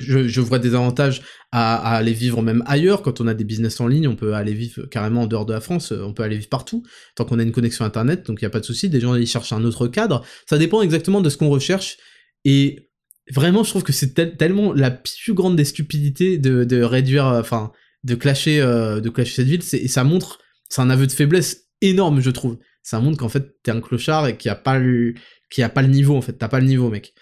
Je, 0.00 0.40
vois 0.40 0.58
des 0.58 0.74
avantages 0.74 1.22
à, 1.52 1.76
aller 1.94 2.12
vivre 2.12 2.42
même 2.42 2.64
ailleurs. 2.66 3.00
Quand 3.02 3.20
on 3.20 3.28
a 3.28 3.34
des 3.34 3.44
business 3.44 3.80
en 3.80 3.86
ligne, 3.86 4.08
on 4.08 4.16
peut 4.16 4.34
aller 4.34 4.52
vivre 4.52 4.86
carrément 4.86 5.22
en 5.22 5.26
dehors 5.28 5.46
de 5.46 5.52
la 5.52 5.60
France, 5.60 5.92
euh, 5.92 6.02
on 6.02 6.12
peut 6.12 6.24
aller 6.24 6.36
vivre 6.36 6.48
partout, 6.48 6.82
tant 7.14 7.24
qu'on 7.24 7.38
a 7.38 7.44
une 7.44 7.52
connexion 7.52 7.84
internet, 7.84 8.26
donc 8.26 8.42
il 8.42 8.44
n'y 8.44 8.48
a 8.48 8.50
pas 8.50 8.58
de 8.58 8.64
souci. 8.64 8.88
Des 8.88 8.98
gens 8.98 9.14
ils 9.14 9.26
cherchent 9.26 9.52
un 9.52 9.62
autre 9.62 9.86
cadre. 9.86 10.24
Ça 10.48 10.58
dépend 10.58 10.82
exactement 10.82 11.20
de 11.20 11.30
ce 11.30 11.36
qu'on 11.36 11.48
recherche. 11.48 11.96
Et 12.44 12.90
vraiment, 13.30 13.62
je 13.62 13.70
trouve 13.70 13.84
que 13.84 13.92
c'est 13.92 14.36
tellement 14.36 14.72
la 14.72 14.90
plus 14.90 15.32
grande 15.32 15.54
des 15.54 15.64
stupidités 15.64 16.38
de, 16.38 16.64
de 16.64 16.82
réduire, 16.82 17.26
enfin, 17.26 17.70
de 18.02 18.16
clasher, 18.16 18.60
de 18.60 19.08
clasher 19.08 19.36
cette 19.36 19.46
ville. 19.46 19.62
Et 19.74 19.88
ça 19.88 20.02
montre, 20.02 20.40
c'est 20.68 20.82
un 20.82 20.90
aveu 20.90 21.06
de 21.06 21.12
faiblesse 21.12 21.68
énorme, 21.80 22.20
je 22.20 22.30
trouve 22.30 22.58
ça 22.84 23.00
montre 23.00 23.18
qu'en 23.18 23.28
fait 23.28 23.56
t'es 23.64 23.72
un 23.72 23.80
clochard 23.80 24.28
et 24.28 24.36
qu'il 24.36 24.50
n'y 24.50 24.52
a 24.52 24.60
pas 24.60 24.78
le 24.78 25.14
qu'il 25.50 25.64
a 25.64 25.68
pas 25.68 25.82
le 25.82 25.88
niveau 25.88 26.16
en 26.16 26.20
fait. 26.20 26.34
T'as 26.34 26.48
pas 26.48 26.60
le 26.60 26.66
niveau 26.66 26.90
mec. 26.90 27.14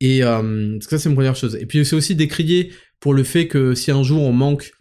Et 0.00 0.24
euh, 0.24 0.80
ça 0.80 0.98
c'est 0.98 1.08
une 1.08 1.14
première 1.14 1.36
chose. 1.36 1.56
Et 1.60 1.66
puis 1.66 1.84
c'est 1.84 1.94
aussi 1.94 2.16
décrié 2.16 2.72
pour 2.98 3.14
le 3.14 3.22
fait 3.22 3.46
que 3.46 3.74
si 3.74 3.90
un 3.90 4.02
jour 4.02 4.22
on 4.22 4.32
manque 4.32 4.72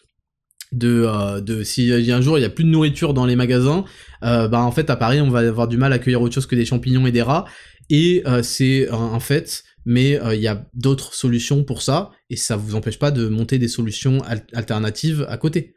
de, 0.72 1.06
euh, 1.08 1.42
de 1.42 1.64
si 1.64 1.92
un 1.92 2.22
jour 2.22 2.38
il 2.38 2.42
y 2.42 2.46
a 2.46 2.50
plus 2.50 2.64
de 2.64 2.70
nourriture 2.70 3.14
dans 3.14 3.26
les 3.26 3.36
magasins 3.36 3.86
euh, 4.24 4.48
bah 4.48 4.62
en 4.62 4.72
fait 4.72 4.92
à 4.92 4.96
Paris 4.96 5.20
on 5.20 5.30
va 5.30 5.40
avoir 5.40 5.68
du 5.68 5.78
mal 5.78 5.92
à 5.94 5.96
accueillir 5.96 6.22
autre 6.22 6.36
chose 6.36 6.46
que 6.46 6.56
des 6.56 6.66
champignons 6.66 7.06
et 7.06 7.12
des 7.12 7.22
rats. 7.22 7.46
Et 7.90 8.24
euh, 8.28 8.42
c'est 8.42 8.88
un, 8.90 9.20
fait 9.20 9.64
mais 9.86 10.20
il 10.34 10.40
y 10.40 10.48
a 10.48 10.66
d'autres 10.74 11.14
solutions 11.14 11.64
pour 11.64 11.82
ça 11.82 12.12
et 12.30 12.36
ça 12.36 12.56
vous 12.56 12.76
empêche 12.76 13.00
pas 13.00 13.12
de 13.12 13.28
monter 13.28 13.58
des 13.58 13.68
solutions 13.68 14.22
alternatives 14.54 15.26
à 15.28 15.38
côté 15.38 15.74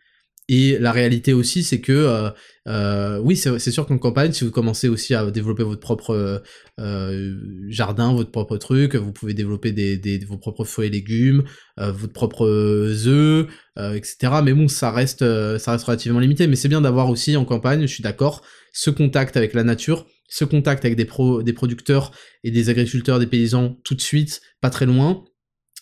et 0.48 0.78
la 0.78 0.90
réalité 0.90 1.32
aussi, 1.32 1.62
c'est 1.62 1.80
que, 1.80 1.92
euh, 1.92 2.30
euh, 2.66 3.18
oui, 3.18 3.36
c'est 3.36 3.70
sûr 3.70 3.86
qu'en 3.86 3.98
campagne, 3.98 4.32
si 4.32 4.44
vous 4.44 4.50
commencez 4.50 4.88
aussi 4.88 5.14
à 5.14 5.30
développer 5.30 5.62
votre 5.62 5.80
propre 5.80 6.42
euh, 6.80 7.36
jardin, 7.68 8.12
votre 8.12 8.30
propre 8.30 8.56
truc, 8.56 8.96
vous 8.96 9.12
pouvez 9.12 9.34
développer 9.34 9.72
des, 9.72 10.18
vos 10.26 10.38
propres 10.38 10.64
fruits 10.64 10.88
et 10.88 10.90
légumes, 10.90 11.44
votre 11.76 12.12
propre 12.12 12.44
œufs, 12.46 13.48
etc. 13.76 14.40
Mais 14.44 14.52
bon, 14.52 14.68
ça 14.68 14.90
reste, 14.90 15.20
ça 15.58 15.72
reste 15.72 15.84
relativement 15.84 16.18
limité. 16.18 16.46
Mais 16.48 16.56
c'est 16.56 16.68
bien 16.68 16.80
d'avoir 16.80 17.08
aussi 17.08 17.36
en 17.36 17.44
campagne, 17.44 17.82
je 17.82 17.92
suis 17.92 18.02
d'accord, 18.02 18.42
ce 18.72 18.90
contact 18.90 19.36
avec 19.36 19.54
la 19.54 19.62
nature, 19.62 20.06
ce 20.28 20.44
contact 20.44 20.84
avec 20.84 20.96
des, 20.96 21.04
pro, 21.04 21.42
des 21.42 21.52
producteurs 21.52 22.10
et 22.42 22.50
des 22.50 22.68
agriculteurs, 22.68 23.20
des 23.20 23.26
paysans 23.26 23.78
tout 23.84 23.94
de 23.94 24.00
suite, 24.00 24.40
pas 24.60 24.70
très 24.70 24.86
loin, 24.86 25.24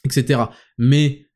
etc. 0.05 0.43
Mais 0.77 1.27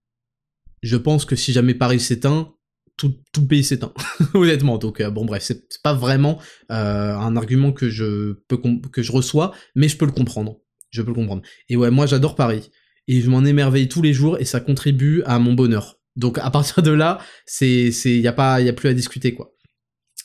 je 0.83 0.97
pense 0.97 1.25
que 1.25 1.37
si 1.37 1.53
jamais 1.53 1.75
Paris 1.75 2.01
s'éteint, 2.01 2.55
tout, 2.97 3.15
tout 3.33 3.47
pays 3.47 3.65
s'éteint, 3.65 3.93
honnêtement. 4.35 4.79
Donc 4.79 5.01
euh, 5.01 5.11
bon 5.11 5.25
bref, 5.25 5.43
c'est 5.43 5.83
pas 5.83 5.95
vraiment 5.95 6.39
euh, 6.71 7.15
un 7.15 7.37
argument 7.37 7.73
que 7.73 7.89
je 7.89 8.35
peux 8.49 8.59
que 8.93 9.03
je 9.03 9.13
reçois, 9.13 9.53
mais 9.75 9.89
je 9.89 9.97
peux 9.97 10.07
le 10.07 10.13
comprendre. 10.13 10.61
Je 10.91 11.03
peux 11.03 11.09
le 11.09 11.15
comprendre. 11.15 11.43
Et 11.69 11.77
ouais, 11.77 11.91
moi 11.91 12.07
j'adore 12.07 12.37
Paris 12.37 12.71
et 13.09 13.21
je 13.21 13.29
m'en 13.29 13.45
émerveille 13.45 13.89
tous 13.89 14.03
les 14.03 14.13
jours 14.13 14.39
et 14.39 14.45
ça 14.45 14.61
contribue 14.61 15.23
à 15.25 15.39
mon 15.39 15.55
bonheur. 15.55 15.99
Donc 16.17 16.39
à 16.39 16.51
partir 16.51 16.83
de 16.83 16.93
là, 16.93 17.19
c'est 17.47 17.91
c'est 17.91 18.17
y 18.17 18.29
a 18.29 18.33
pas 18.33 18.61
y 18.61 18.69
a 18.69 18.73
plus 18.73 18.89
à 18.89 18.95
discuter 18.95 19.35
quoi. 19.35 19.51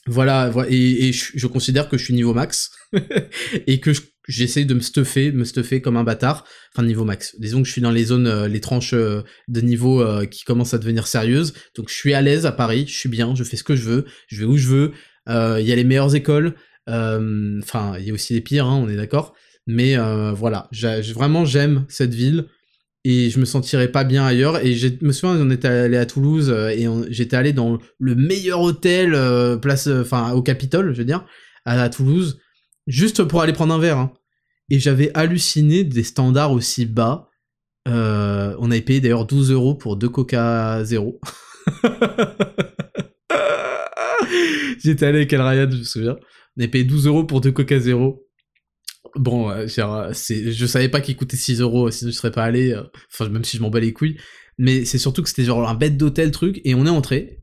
Voilà, 0.07 0.51
et, 0.69 1.09
et 1.09 1.11
je, 1.11 1.45
considère 1.45 1.87
que 1.87 1.97
je 1.97 2.05
suis 2.05 2.13
niveau 2.15 2.33
max 2.33 2.71
et 3.67 3.79
que 3.79 3.91
j'essaye 4.29 4.67
de 4.67 4.75
me 4.75 4.79
stuffer, 4.79 5.31
me 5.31 5.43
stuffer 5.43 5.81
comme 5.81 5.97
un 5.97 6.03
bâtard, 6.03 6.45
enfin 6.73 6.85
niveau 6.85 7.03
max. 7.03 7.35
Disons 7.39 7.61
que 7.61 7.67
je 7.67 7.73
suis 7.73 7.81
dans 7.81 7.91
les 7.91 8.05
zones, 8.05 8.27
euh, 8.27 8.47
les 8.47 8.61
tranches 8.61 8.93
euh, 8.93 9.23
de 9.47 9.59
niveau 9.59 10.01
euh, 10.01 10.25
qui 10.25 10.45
commencent 10.45 10.75
à 10.75 10.77
devenir 10.77 11.07
sérieuses, 11.07 11.53
donc 11.75 11.89
je 11.89 11.95
suis 11.95 12.13
à 12.13 12.21
l'aise 12.21 12.45
à 12.45 12.51
Paris, 12.51 12.85
je 12.87 12.95
suis 12.95 13.09
bien, 13.09 13.33
je 13.35 13.43
fais 13.43 13.57
ce 13.57 13.63
que 13.63 13.75
je 13.75 13.83
veux, 13.83 14.05
je 14.27 14.39
vais 14.39 14.45
où 14.45 14.55
je 14.55 14.67
veux, 14.67 14.91
il 15.27 15.65
y 15.65 15.71
a 15.71 15.75
les 15.75 15.83
meilleures 15.83 16.15
écoles, 16.15 16.55
enfin 16.87 17.95
il 17.99 18.05
y 18.05 18.11
a 18.11 18.13
aussi 18.13 18.33
les 18.33 18.41
pires, 18.41 18.65
hein, 18.65 18.79
on 18.83 18.87
est 18.87 18.95
d'accord, 18.95 19.35
mais 19.67 19.95
voilà, 20.33 20.69
vraiment 21.13 21.45
j'aime 21.45 21.85
cette 21.89 22.13
ville, 22.13 22.45
et 23.03 23.29
je 23.29 23.39
me 23.39 23.45
sentirais 23.45 23.87
pas 23.87 24.03
bien 24.03 24.25
ailleurs. 24.25 24.63
Et 24.65 24.73
je 24.73 24.89
me 25.01 25.11
souviens, 25.11 25.39
on 25.39 25.49
était 25.51 25.67
allé 25.67 25.97
à 25.97 26.05
Toulouse 26.05 26.49
et 26.49 26.85
j'étais 27.09 27.37
allé 27.37 27.53
dans 27.53 27.77
le 27.99 28.15
meilleur 28.15 28.61
hôtel, 28.61 29.11
place, 29.61 29.87
enfin 29.87 30.31
au 30.31 30.41
Capitole, 30.41 30.93
je 30.93 30.97
veux 30.97 31.05
dire, 31.05 31.25
à, 31.65 31.81
à 31.81 31.89
Toulouse, 31.89 32.39
juste 32.87 33.23
pour 33.23 33.41
aller 33.41 33.53
prendre 33.53 33.73
un 33.73 33.79
verre. 33.79 33.99
Hein 33.99 34.13
et 34.69 34.79
j'avais 34.79 35.11
halluciné 35.15 35.83
des 35.83 36.03
standards 36.03 36.51
aussi 36.51 36.85
bas. 36.85 37.29
Euh, 37.87 38.55
on 38.59 38.71
avait 38.71 38.81
payé 38.81 38.99
d'ailleurs 39.01 39.25
12 39.25 39.51
euros 39.51 39.75
pour 39.75 39.95
deux 39.95 40.09
Coca 40.09 40.83
Zéro. 40.83 41.19
J'étais 44.83 45.05
allé 45.05 45.19
avec 45.19 45.33
El 45.33 45.41
Ryan, 45.41 45.69
je 45.71 45.77
me 45.77 45.83
souviens. 45.83 46.17
On 46.57 46.61
avait 46.61 46.69
payé 46.69 46.83
12 46.83 47.07
euros 47.07 47.23
pour 47.23 47.41
deux 47.41 47.51
Coca 47.51 47.79
Zéro. 47.79 48.25
Bon, 49.15 49.49
euh, 49.49 49.65
je 49.67 50.65
savais 50.67 50.89
pas 50.89 51.01
qu'il 51.01 51.15
coûtait 51.15 51.37
6 51.37 51.61
euros, 51.61 51.89
sinon 51.89 52.11
je 52.11 52.15
serais 52.15 52.31
pas 52.31 52.43
allé. 52.43 52.73
Euh, 52.73 52.83
même 53.29 53.43
si 53.43 53.57
je 53.57 53.61
m'en 53.61 53.69
bats 53.69 53.79
les 53.79 53.93
couilles. 53.93 54.17
Mais 54.57 54.85
c'est 54.85 54.97
surtout 54.97 55.23
que 55.23 55.29
c'était 55.29 55.45
genre 55.45 55.67
un 55.67 55.73
bête 55.73 55.97
d'hôtel 55.97 56.31
truc, 56.31 56.61
et 56.65 56.75
on 56.75 56.85
est 56.85 56.89
entré, 56.89 57.39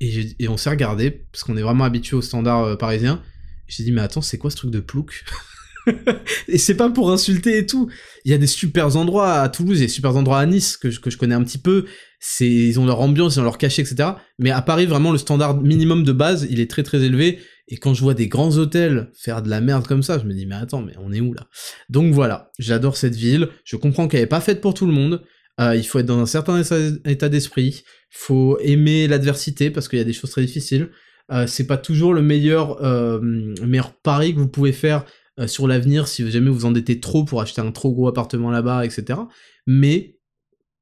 et, 0.00 0.48
on 0.48 0.58
s'est 0.58 0.70
regardé, 0.70 1.10
parce 1.32 1.42
qu'on 1.42 1.56
est 1.56 1.62
vraiment 1.62 1.84
habitué 1.84 2.14
aux 2.14 2.22
standards 2.22 2.76
parisiens. 2.76 3.22
J'ai 3.66 3.84
dit, 3.84 3.92
mais 3.92 4.02
attends, 4.02 4.20
c'est 4.20 4.38
quoi 4.38 4.50
ce 4.50 4.56
truc 4.56 4.70
de 4.70 4.80
plouc? 4.80 5.24
et 6.48 6.58
c'est 6.58 6.76
pas 6.76 6.90
pour 6.90 7.10
insulter 7.10 7.58
et 7.58 7.66
tout. 7.66 7.90
Il 8.24 8.30
y 8.30 8.34
a 8.34 8.38
des 8.38 8.46
super 8.46 8.96
endroits 8.96 9.34
à 9.34 9.48
Toulouse, 9.48 9.78
il 9.78 9.80
y 9.80 9.84
a 9.84 9.86
des 9.86 9.92
super 9.92 10.16
endroits 10.16 10.38
à 10.38 10.46
Nice 10.46 10.76
que 10.76 10.90
je, 10.90 11.00
que 11.00 11.10
je 11.10 11.18
connais 11.18 11.34
un 11.34 11.42
petit 11.42 11.58
peu. 11.58 11.86
C'est, 12.20 12.48
ils 12.48 12.80
ont 12.80 12.86
leur 12.86 13.00
ambiance, 13.00 13.36
ils 13.36 13.40
ont 13.40 13.44
leur 13.44 13.58
cachet, 13.58 13.82
etc. 13.82 14.10
Mais 14.38 14.50
à 14.50 14.62
Paris, 14.62 14.86
vraiment, 14.86 15.12
le 15.12 15.18
standard 15.18 15.60
minimum 15.60 16.04
de 16.04 16.12
base, 16.12 16.46
il 16.50 16.60
est 16.60 16.70
très 16.70 16.82
très 16.82 17.02
élevé. 17.02 17.38
Et 17.68 17.76
quand 17.76 17.94
je 17.94 18.00
vois 18.00 18.14
des 18.14 18.28
grands 18.28 18.56
hôtels 18.56 19.10
faire 19.14 19.42
de 19.42 19.50
la 19.50 19.60
merde 19.60 19.86
comme 19.86 20.02
ça, 20.02 20.18
je 20.18 20.24
me 20.24 20.32
dis, 20.32 20.46
mais 20.46 20.56
attends, 20.56 20.82
mais 20.82 20.94
on 20.98 21.12
est 21.12 21.20
où 21.20 21.34
là? 21.34 21.46
Donc 21.90 22.14
voilà, 22.14 22.50
j'adore 22.58 22.96
cette 22.96 23.14
ville. 23.14 23.48
Je 23.64 23.76
comprends 23.76 24.08
qu'elle 24.08 24.22
est 24.22 24.26
pas 24.26 24.40
faite 24.40 24.60
pour 24.60 24.74
tout 24.74 24.86
le 24.86 24.92
monde. 24.92 25.22
Euh, 25.60 25.76
il 25.76 25.86
faut 25.86 25.98
être 25.98 26.06
dans 26.06 26.18
un 26.18 26.26
certain 26.26 26.62
état 27.04 27.28
d'esprit. 27.28 27.84
Faut 28.10 28.58
aimer 28.60 29.06
l'adversité 29.06 29.70
parce 29.70 29.88
qu'il 29.88 29.98
y 29.98 30.02
a 30.02 30.04
des 30.04 30.12
choses 30.12 30.30
très 30.30 30.42
difficiles. 30.42 30.88
Euh, 31.30 31.46
c'est 31.46 31.66
pas 31.66 31.76
toujours 31.76 32.14
le 32.14 32.22
meilleur, 32.22 32.82
euh, 32.82 33.20
meilleur 33.62 33.92
pari 33.92 34.34
que 34.34 34.40
vous 34.40 34.48
pouvez 34.48 34.72
faire 34.72 35.04
sur 35.46 35.68
l'avenir 35.68 36.08
si 36.08 36.28
jamais 36.30 36.50
vous 36.50 36.64
endettez 36.64 37.00
trop 37.00 37.24
pour 37.24 37.40
acheter 37.40 37.60
un 37.60 37.70
trop 37.70 37.92
gros 37.92 38.08
appartement 38.08 38.50
là-bas, 38.50 38.84
etc. 38.84 39.20
Mais 39.66 40.18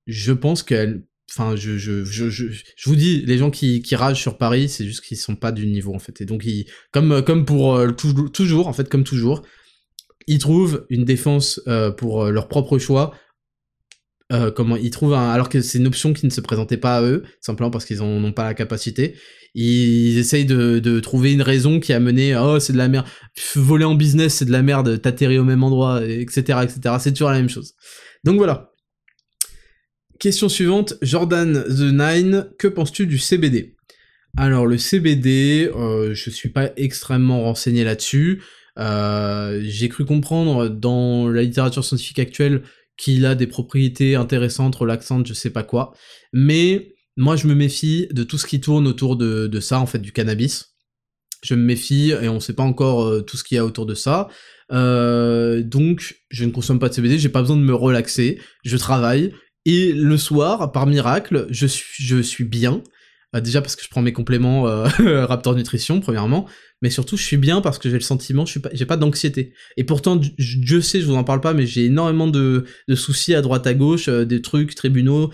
je 0.07 0.33
pense 0.33 0.63
qu'elle 0.63 1.05
enfin 1.31 1.57
je, 1.57 2.87
vous 2.87 2.97
dis 2.97 3.23
les 3.23 3.39
gens 3.39 3.51
qui, 3.51 3.83
qui 3.83 3.97
ragent 3.97 4.21
sur 4.21 4.39
Paris 4.39 4.69
c'est 4.69 4.85
juste 4.85 5.05
qu'ils 5.05 5.17
sont 5.17 5.37
pas 5.37 5.53
du 5.53 5.67
niveau 5.67 5.95
en 5.95 5.99
fait. 5.99 6.21
Et 6.21 6.25
donc 6.25 6.45
ils, 6.45 6.67
comme 6.93 7.23
comme 7.23 7.45
pour 7.45 7.75
euh, 7.75 7.91
toujours 7.91 8.69
en 8.69 8.73
fait 8.73 8.89
comme 8.89 9.05
toujours 9.05 9.43
ils 10.27 10.39
trouvent 10.39 10.87
une 10.91 11.05
défense 11.05 11.61
euh, 11.69 11.91
pour 11.91 12.25
leur 12.27 12.49
propre 12.49 12.79
choix. 12.79 13.15
Euh, 14.33 14.51
comment 14.51 14.75
ils 14.75 14.91
trouvent 14.91 15.15
alors 15.15 15.49
que 15.49 15.61
c'est 15.61 15.79
une 15.79 15.87
option 15.87 16.13
qui 16.13 16.27
ne 16.27 16.33
se 16.33 16.41
présentait 16.41 16.77
pas 16.77 16.97
à 16.97 17.03
eux 17.03 17.23
simplement 17.41 17.71
parce 17.71 17.85
qu'ils 17.85 17.99
n'ont 17.99 18.33
pas 18.33 18.43
la 18.43 18.55
capacité 18.55 19.15
ils 19.59 20.19
essayent 20.19 20.45
de, 20.45 20.79
de, 20.79 21.01
trouver 21.01 21.33
une 21.33 21.41
raison 21.41 21.81
qui 21.81 21.93
a 21.95 22.01
mené 22.01 22.37
oh 22.37 22.61
c'est 22.61 22.75
de 22.75 22.79
la 22.79 22.89
merde. 22.89 23.07
Voler 23.55 23.87
en 23.87 23.95
business 23.95 24.35
c'est 24.35 24.45
de 24.45 24.53
la 24.53 24.63
merde 24.63 25.01
t'atterris 25.01 25.39
au 25.39 25.45
même 25.45 25.63
endroit 25.63 26.05
etc 26.05 26.61
etc 26.63 26.97
c'est 27.01 27.13
toujours 27.13 27.31
la 27.31 27.39
même 27.39 27.49
chose. 27.49 27.75
Donc 28.25 28.37
voilà. 28.37 28.71
Question 30.19 30.49
suivante. 30.49 30.95
Jordan 31.03 31.65
the 31.65 31.93
Nine 31.93 32.49
que 32.59 32.69
penses-tu 32.69 33.07
du 33.07 33.19
CBD 33.19 33.73
alors 34.39 34.67
le 34.67 34.77
CBD 34.77 35.71
euh, 35.75 36.13
je 36.13 36.29
suis 36.29 36.51
pas 36.51 36.71
extrêmement 36.77 37.43
renseigné 37.45 37.85
là-dessus. 37.85 38.43
Euh, 38.79 39.63
j'ai 39.65 39.89
cru 39.89 40.05
comprendre 40.05 40.69
dans 40.69 41.29
la 41.29 41.43
littérature 41.43 41.83
scientifique 41.83 42.19
actuelle 42.19 42.63
qu'il 42.99 43.25
a 43.25 43.35
des 43.35 43.47
propriétés 43.47 44.15
intéressantes, 44.15 44.75
relaxantes, 44.77 45.27
je 45.27 45.33
sais 45.33 45.51
pas 45.51 45.63
quoi. 45.63 45.95
Mais 46.33 46.96
moi, 47.17 47.37
je 47.37 47.47
me 47.47 47.55
méfie 47.55 48.09
de 48.11 48.23
tout 48.23 48.39
ce 48.39 48.47
qui 48.47 48.61
tourne 48.61 48.87
autour 48.87 49.17
de, 49.17 49.61
ça, 49.61 49.81
en 49.81 49.87
fait, 49.87 49.99
du 49.99 50.13
cannabis. 50.13 50.75
Je 51.43 51.55
me 51.55 51.63
méfie, 51.63 52.11
et 52.11 52.29
on 52.29 52.41
sait 52.41 52.53
pas 52.53 52.63
encore 52.63 53.07
euh, 53.07 53.23
tout 53.23 53.37
ce 53.37 53.45
qu'il 53.45 53.57
y 53.57 53.59
a 53.59 53.65
autour 53.65 53.87
de 53.87 53.95
ça. 53.95 54.29
Euh, 54.73 55.63
donc, 55.63 56.17
je 56.29 56.45
ne 56.45 56.51
consomme 56.51 56.79
pas 56.79 56.89
de 56.89 56.95
CBD, 56.95 57.19
j'ai 57.19 57.29
pas 57.29 57.41
besoin 57.41 57.57
de 57.57 57.63
me 57.63 57.75
relaxer, 57.75 58.41
je 58.65 58.77
travaille, 58.77 59.33
et 59.65 59.93
le 59.93 60.17
soir, 60.19 60.73
par 60.73 60.87
miracle, 60.87 61.47
je 61.51 61.67
suis, 61.67 62.45
bien. 62.45 62.83
Euh, 63.35 63.41
déjà 63.41 63.61
parce 63.61 63.77
que 63.77 63.83
je 63.83 63.89
prends 63.89 64.03
mes 64.03 64.13
compléments 64.13 64.63
Raptor 64.99 65.55
Nutrition, 65.55 66.01
premièrement, 66.01 66.47
mais 66.83 66.91
surtout 66.91 67.17
je 67.17 67.23
suis 67.23 67.37
bien 67.37 67.61
parce 67.61 67.79
que 67.79 67.89
j'ai 67.89 67.97
le 67.97 68.01
sentiment, 68.01 68.45
je 68.45 68.59
suis 68.59 68.87
pas, 68.87 68.97
d'anxiété. 68.97 69.55
Et 69.77 69.85
pourtant, 69.85 70.21
je 70.39 70.81
sais, 70.81 71.01
je 71.01 71.07
vous 71.07 71.15
en 71.15 71.25
parle 71.25 71.41
pas, 71.41 71.55
mais 71.55 71.67
j'ai 71.67 71.87
énormément 71.87 72.27
de, 72.27 72.65
de, 72.89 72.95
soucis 72.95 73.35
à 73.35 73.43
droite 73.43 73.67
à 73.67 73.75
gauche, 73.75 74.09
des 74.09 74.43
trucs, 74.43 74.75
tribunaux, 74.75 75.31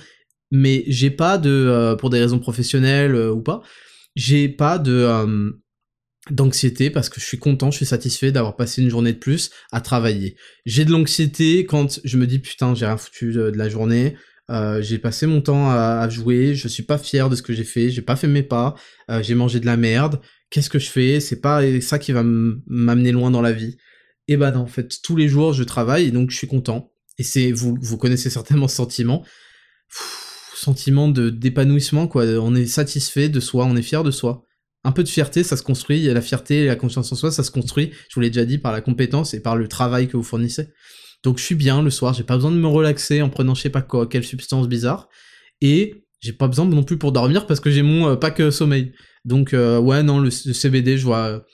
mais 0.52 0.84
j'ai 0.86 1.10
pas 1.10 1.38
de, 1.38 1.50
euh, 1.50 1.96
pour 1.96 2.10
des 2.10 2.20
raisons 2.20 2.38
professionnelles 2.38 3.14
euh, 3.16 3.32
ou 3.32 3.40
pas, 3.40 3.62
j'ai 4.14 4.48
pas 4.48 4.78
de 4.78 5.52
d'anxiété 6.30 6.88
parce 6.90 7.08
que 7.08 7.20
je 7.20 7.26
suis 7.26 7.38
content, 7.38 7.72
je 7.72 7.78
suis 7.78 7.86
satisfait 7.86 8.30
d'avoir 8.30 8.54
passé 8.54 8.80
une 8.80 8.88
journée 8.88 9.12
de 9.12 9.18
plus 9.18 9.50
à 9.72 9.80
travailler. 9.80 10.36
J'ai 10.66 10.84
de 10.84 10.92
l'anxiété 10.92 11.64
quand 11.64 12.00
je 12.04 12.16
me 12.16 12.28
dis 12.28 12.38
putain 12.38 12.76
j'ai 12.76 12.86
rien 12.86 12.96
foutu 12.96 13.32
de, 13.32 13.40
la 13.40 13.68
journée, 13.68 14.16
j'ai 14.80 14.98
passé 14.98 15.26
mon 15.26 15.40
temps 15.40 15.70
à, 15.70 16.08
jouer, 16.08 16.54
je 16.54 16.68
suis 16.68 16.84
pas 16.84 16.98
fier 16.98 17.28
de 17.28 17.34
ce 17.34 17.42
que 17.42 17.52
j'ai 17.52 17.64
fait, 17.64 17.90
j'ai 17.90 18.02
pas 18.02 18.14
fait 18.14 18.28
mes 18.28 18.44
pas, 18.44 18.76
j'ai 19.22 19.34
mangé 19.34 19.58
de 19.58 19.66
la 19.66 19.76
merde, 19.76 20.20
qu'est-ce 20.50 20.70
que 20.70 20.78
je 20.78 20.90
fais? 20.90 21.18
C'est 21.18 21.40
pas 21.40 21.60
ça 21.80 21.98
qui 21.98 22.12
va 22.12 22.22
m'amener 22.22 23.10
loin 23.10 23.32
dans 23.32 23.42
la 23.42 23.52
vie. 23.52 23.76
Et 24.28 24.36
bah 24.36 24.56
en 24.56 24.66
fait, 24.66 25.00
tous 25.02 25.16
les 25.16 25.28
jours, 25.28 25.52
je 25.52 25.64
travaille 25.64 26.06
et 26.06 26.10
donc 26.12 26.30
je 26.30 26.36
suis 26.36 26.46
content. 26.46 26.92
Et 27.18 27.24
c'est 27.24 27.50
vous, 27.50 27.76
vous 27.80 27.98
connaissez 27.98 28.30
certainement 28.30 28.68
ce 28.68 28.76
sentiment, 28.76 29.24
sentiment 30.62 31.08
de 31.08 31.30
d'épanouissement 31.30 32.06
quoi. 32.06 32.24
On 32.24 32.54
est 32.54 32.66
satisfait 32.66 33.28
de 33.28 33.40
soi, 33.40 33.66
on 33.66 33.76
est 33.76 33.82
fier 33.82 34.04
de 34.04 34.10
soi. 34.10 34.44
Un 34.84 34.92
peu 34.92 35.04
de 35.04 35.08
fierté, 35.08 35.44
ça 35.44 35.56
se 35.56 35.62
construit. 35.62 36.02
La 36.04 36.20
fierté 36.20 36.64
et 36.64 36.66
la 36.66 36.76
confiance 36.76 37.12
en 37.12 37.16
soi, 37.16 37.30
ça 37.30 37.44
se 37.44 37.50
construit. 37.50 37.92
Je 38.08 38.14
vous 38.14 38.20
l'ai 38.20 38.30
déjà 38.30 38.44
dit 38.44 38.58
par 38.58 38.72
la 38.72 38.80
compétence 38.80 39.32
et 39.34 39.40
par 39.40 39.56
le 39.56 39.68
travail 39.68 40.08
que 40.08 40.16
vous 40.16 40.24
fournissez. 40.24 40.68
Donc 41.22 41.38
je 41.38 41.44
suis 41.44 41.54
bien 41.54 41.82
le 41.82 41.90
soir, 41.90 42.14
j'ai 42.14 42.24
pas 42.24 42.34
besoin 42.34 42.50
de 42.50 42.56
me 42.56 42.66
relaxer 42.66 43.22
en 43.22 43.28
prenant 43.28 43.54
je 43.54 43.62
sais 43.62 43.70
pas 43.70 43.82
quoi, 43.82 44.06
quelle 44.06 44.24
substance 44.24 44.68
bizarre. 44.68 45.08
Et 45.60 46.04
j'ai 46.20 46.32
pas 46.32 46.48
besoin 46.48 46.66
non 46.66 46.82
plus 46.82 46.98
pour 46.98 47.12
dormir 47.12 47.46
parce 47.46 47.60
que 47.60 47.70
j'ai 47.70 47.82
mon 47.82 48.08
euh, 48.08 48.16
pack 48.16 48.40
euh, 48.40 48.50
sommeil. 48.50 48.92
Donc 49.24 49.54
euh, 49.54 49.78
ouais 49.78 50.02
non 50.02 50.18
le, 50.18 50.30
CBD 50.30 50.98
je 50.98 51.04
vois 51.04 51.44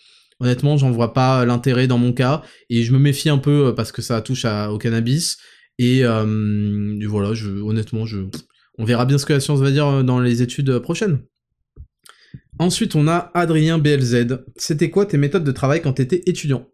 honnêtement 0.40 0.78
j'en 0.78 0.90
vois 0.90 1.12
pas 1.12 1.44
l'intérêt 1.44 1.86
dans 1.86 1.98
mon 1.98 2.12
cas 2.12 2.42
et 2.70 2.82
je 2.82 2.92
me 2.92 2.98
méfie 2.98 3.28
un 3.28 3.38
peu 3.38 3.74
parce 3.74 3.92
que 3.92 4.00
ça 4.00 4.22
touche 4.22 4.46
au 4.46 4.78
cannabis 4.78 5.36
et, 5.78 6.02
voilà 6.02 7.34
je 7.34 7.50
honnêtement 7.60 8.06
je 8.06 8.20
on 8.78 8.84
verra 8.84 9.04
bien 9.04 9.18
ce 9.18 9.26
que 9.26 9.32
la 9.32 9.40
science 9.40 9.60
va 9.60 9.70
dire 9.70 10.04
dans 10.04 10.20
les 10.20 10.42
études 10.42 10.78
prochaines. 10.78 11.20
Ensuite 12.58 12.94
on 12.94 13.06
a 13.08 13.30
Adrien 13.34 13.78
BLZ. 13.78 14.38
C'était 14.56 14.90
quoi 14.90 15.06
tes 15.06 15.18
méthodes 15.18 15.44
de 15.44 15.52
travail 15.52 15.82
quand 15.82 15.92
t'étais 15.92 16.22
étudiant? 16.26 16.68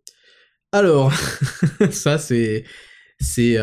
Alors 0.72 1.12
ça 1.90 2.18
c'est 2.18 2.64
c'est 3.20 3.56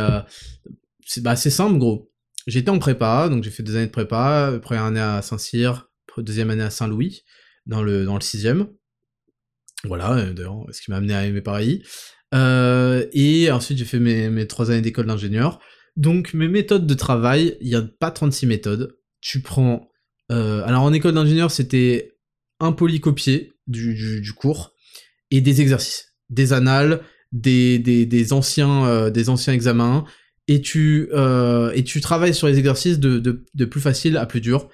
bah 1.18 1.36
c'est 1.36 1.50
simple 1.50 1.78
gros 1.78 2.12
j'étais 2.48 2.70
en 2.70 2.80
prépa, 2.80 3.30
donc 3.30 3.44
j'ai 3.44 3.52
fait 3.52 3.64
deux 3.64 3.76
années 3.76 3.88
de 3.88 3.92
prépa, 3.92 4.60
première 4.62 4.86
année 4.86 5.00
à 5.00 5.22
Saint-Cyr, 5.22 5.90
deuxième 6.18 6.50
année 6.50 6.64
à 6.64 6.70
Saint-Louis, 6.70 7.24
dans 7.66 7.84
le, 7.84 8.06
dans 8.06 8.16
le 8.16 8.22
sixième. 8.22 8.68
Voilà, 9.84 10.14
euh, 10.14 10.34
d'ailleurs, 10.34 10.66
ce 10.72 10.82
qui 10.82 10.92
m'a 10.92 10.98
amené 10.98 11.14
à 11.14 11.26
aimer 11.26 11.42
Paris. 11.42 11.84
Euh, 12.34 13.06
et 13.14 13.52
ensuite, 13.52 13.78
j'ai 13.78 13.86
fait 13.86 14.00
mes 14.00 14.48
trois 14.48 14.72
années 14.72 14.82
d'école 14.82 15.08
d'ingénieur. 15.08 15.60
Donc, 15.98 16.34
mes 16.34 16.48
méthodes 16.48 16.88
de 16.88 16.94
travail, 16.94 17.58
il 17.62 17.68
n'y 17.68 17.76
a 17.76 17.82
pas 17.82 18.12
36 18.12 18.46
méthodes. 18.46 18.98
Tu 19.20 19.42
prends... 19.42 19.90
Euh, 20.32 20.64
alors, 20.66 20.84
en 20.84 20.94
école 20.94 21.14
d'ingénieur, 21.14 21.52
c'était 21.52 22.18
un 22.60 22.72
polycopier 22.72 23.54
du, 23.68 24.34
cours 24.36 24.74
et 25.30 25.42
des 25.42 25.62
exercices, 25.62 26.14
des 26.30 26.54
annales, 26.54 27.02
des, 27.32 28.28
anciens, 28.32 29.10
des 29.10 29.30
anciens 29.30 29.54
examens, 29.54 30.06
et 30.48 30.62
tu, 30.62 31.10
euh, 31.14 31.72
et 31.74 31.84
tu 31.84 32.02
travailles 32.02 32.34
sur 32.34 32.48
les 32.48 32.58
exercices 32.60 33.00
de 33.00 33.66
plus 33.66 33.82
facile 33.82 34.18
à 34.18 34.26
plus 34.26 34.42
dur. 34.42 34.70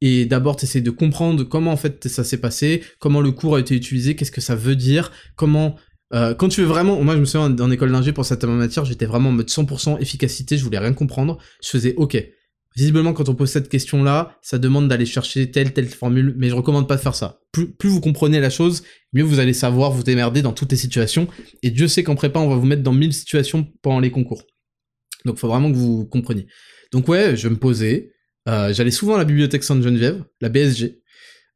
Et 0.00 0.26
d'abord, 0.26 0.56
tu 0.56 0.66
essaies 0.66 0.82
de 0.82 0.90
comprendre 0.90 1.44
comment 1.44 1.72
en 1.72 1.78
fait 1.78 2.08
ça 2.08 2.24
s'est 2.24 2.36
passé, 2.36 2.82
comment 2.98 3.22
le 3.22 3.32
cours 3.32 3.56
a 3.56 3.60
été 3.60 3.74
utilisé, 3.74 4.14
qu'est-ce 4.14 4.30
que 4.30 4.40
ça 4.40 4.54
veut 4.54 4.76
dire, 4.76 5.10
comment... 5.36 5.76
Euh, 6.12 6.34
quand 6.34 6.48
tu 6.48 6.60
veux 6.60 6.66
vraiment... 6.66 7.02
Moi, 7.02 7.14
je 7.14 7.20
me 7.20 7.24
souviens, 7.24 7.56
en 7.58 7.70
école 7.70 7.90
d'ingé, 7.90 8.12
pour 8.12 8.24
cette 8.24 8.44
matière, 8.44 8.84
j'étais 8.84 9.06
vraiment 9.06 9.30
en 9.30 9.32
mode 9.32 9.48
100% 9.48 10.00
efficacité, 10.00 10.58
je 10.58 10.64
voulais 10.64 10.78
rien 10.78 10.92
comprendre. 10.92 11.38
Je 11.62 11.70
faisais, 11.70 11.94
ok, 11.96 12.22
Visiblement, 12.76 13.12
quand 13.12 13.28
on 13.28 13.36
pose 13.36 13.50
cette 13.50 13.68
question-là, 13.68 14.36
ça 14.42 14.58
demande 14.58 14.88
d'aller 14.88 15.06
chercher 15.06 15.48
telle, 15.50 15.72
telle 15.72 15.86
formule, 15.88 16.34
mais 16.36 16.48
je 16.48 16.54
recommande 16.54 16.88
pas 16.88 16.96
de 16.96 17.00
faire 17.00 17.14
ça. 17.14 17.40
Plus, 17.52 17.88
vous 17.88 18.00
comprenez 18.00 18.40
la 18.40 18.50
chose, 18.50 18.82
mieux 19.12 19.22
vous 19.22 19.38
allez 19.38 19.52
savoir 19.52 19.92
vous 19.92 20.02
démerder 20.02 20.42
dans 20.42 20.52
toutes 20.52 20.72
les 20.72 20.76
situations, 20.76 21.28
et 21.62 21.70
Dieu 21.70 21.86
sait 21.86 22.02
qu'en 22.02 22.16
prépa, 22.16 22.40
on 22.40 22.48
va 22.48 22.56
vous 22.56 22.66
mettre 22.66 22.82
dans 22.82 22.92
mille 22.92 23.12
situations 23.12 23.68
pendant 23.80 24.00
les 24.00 24.10
concours. 24.10 24.42
Donc 25.24 25.38
faut 25.38 25.46
vraiment 25.46 25.70
que 25.70 25.76
vous 25.76 26.04
compreniez. 26.04 26.48
Donc 26.90 27.06
ouais, 27.08 27.36
je 27.36 27.48
me 27.48 27.56
posais, 27.56 28.10
euh, 28.48 28.74
j'allais 28.74 28.90
souvent 28.90 29.14
à 29.14 29.18
la 29.18 29.24
bibliothèque 29.24 29.62
Sainte-Geneviève, 29.62 30.24
la 30.40 30.48
BSG, 30.48 31.00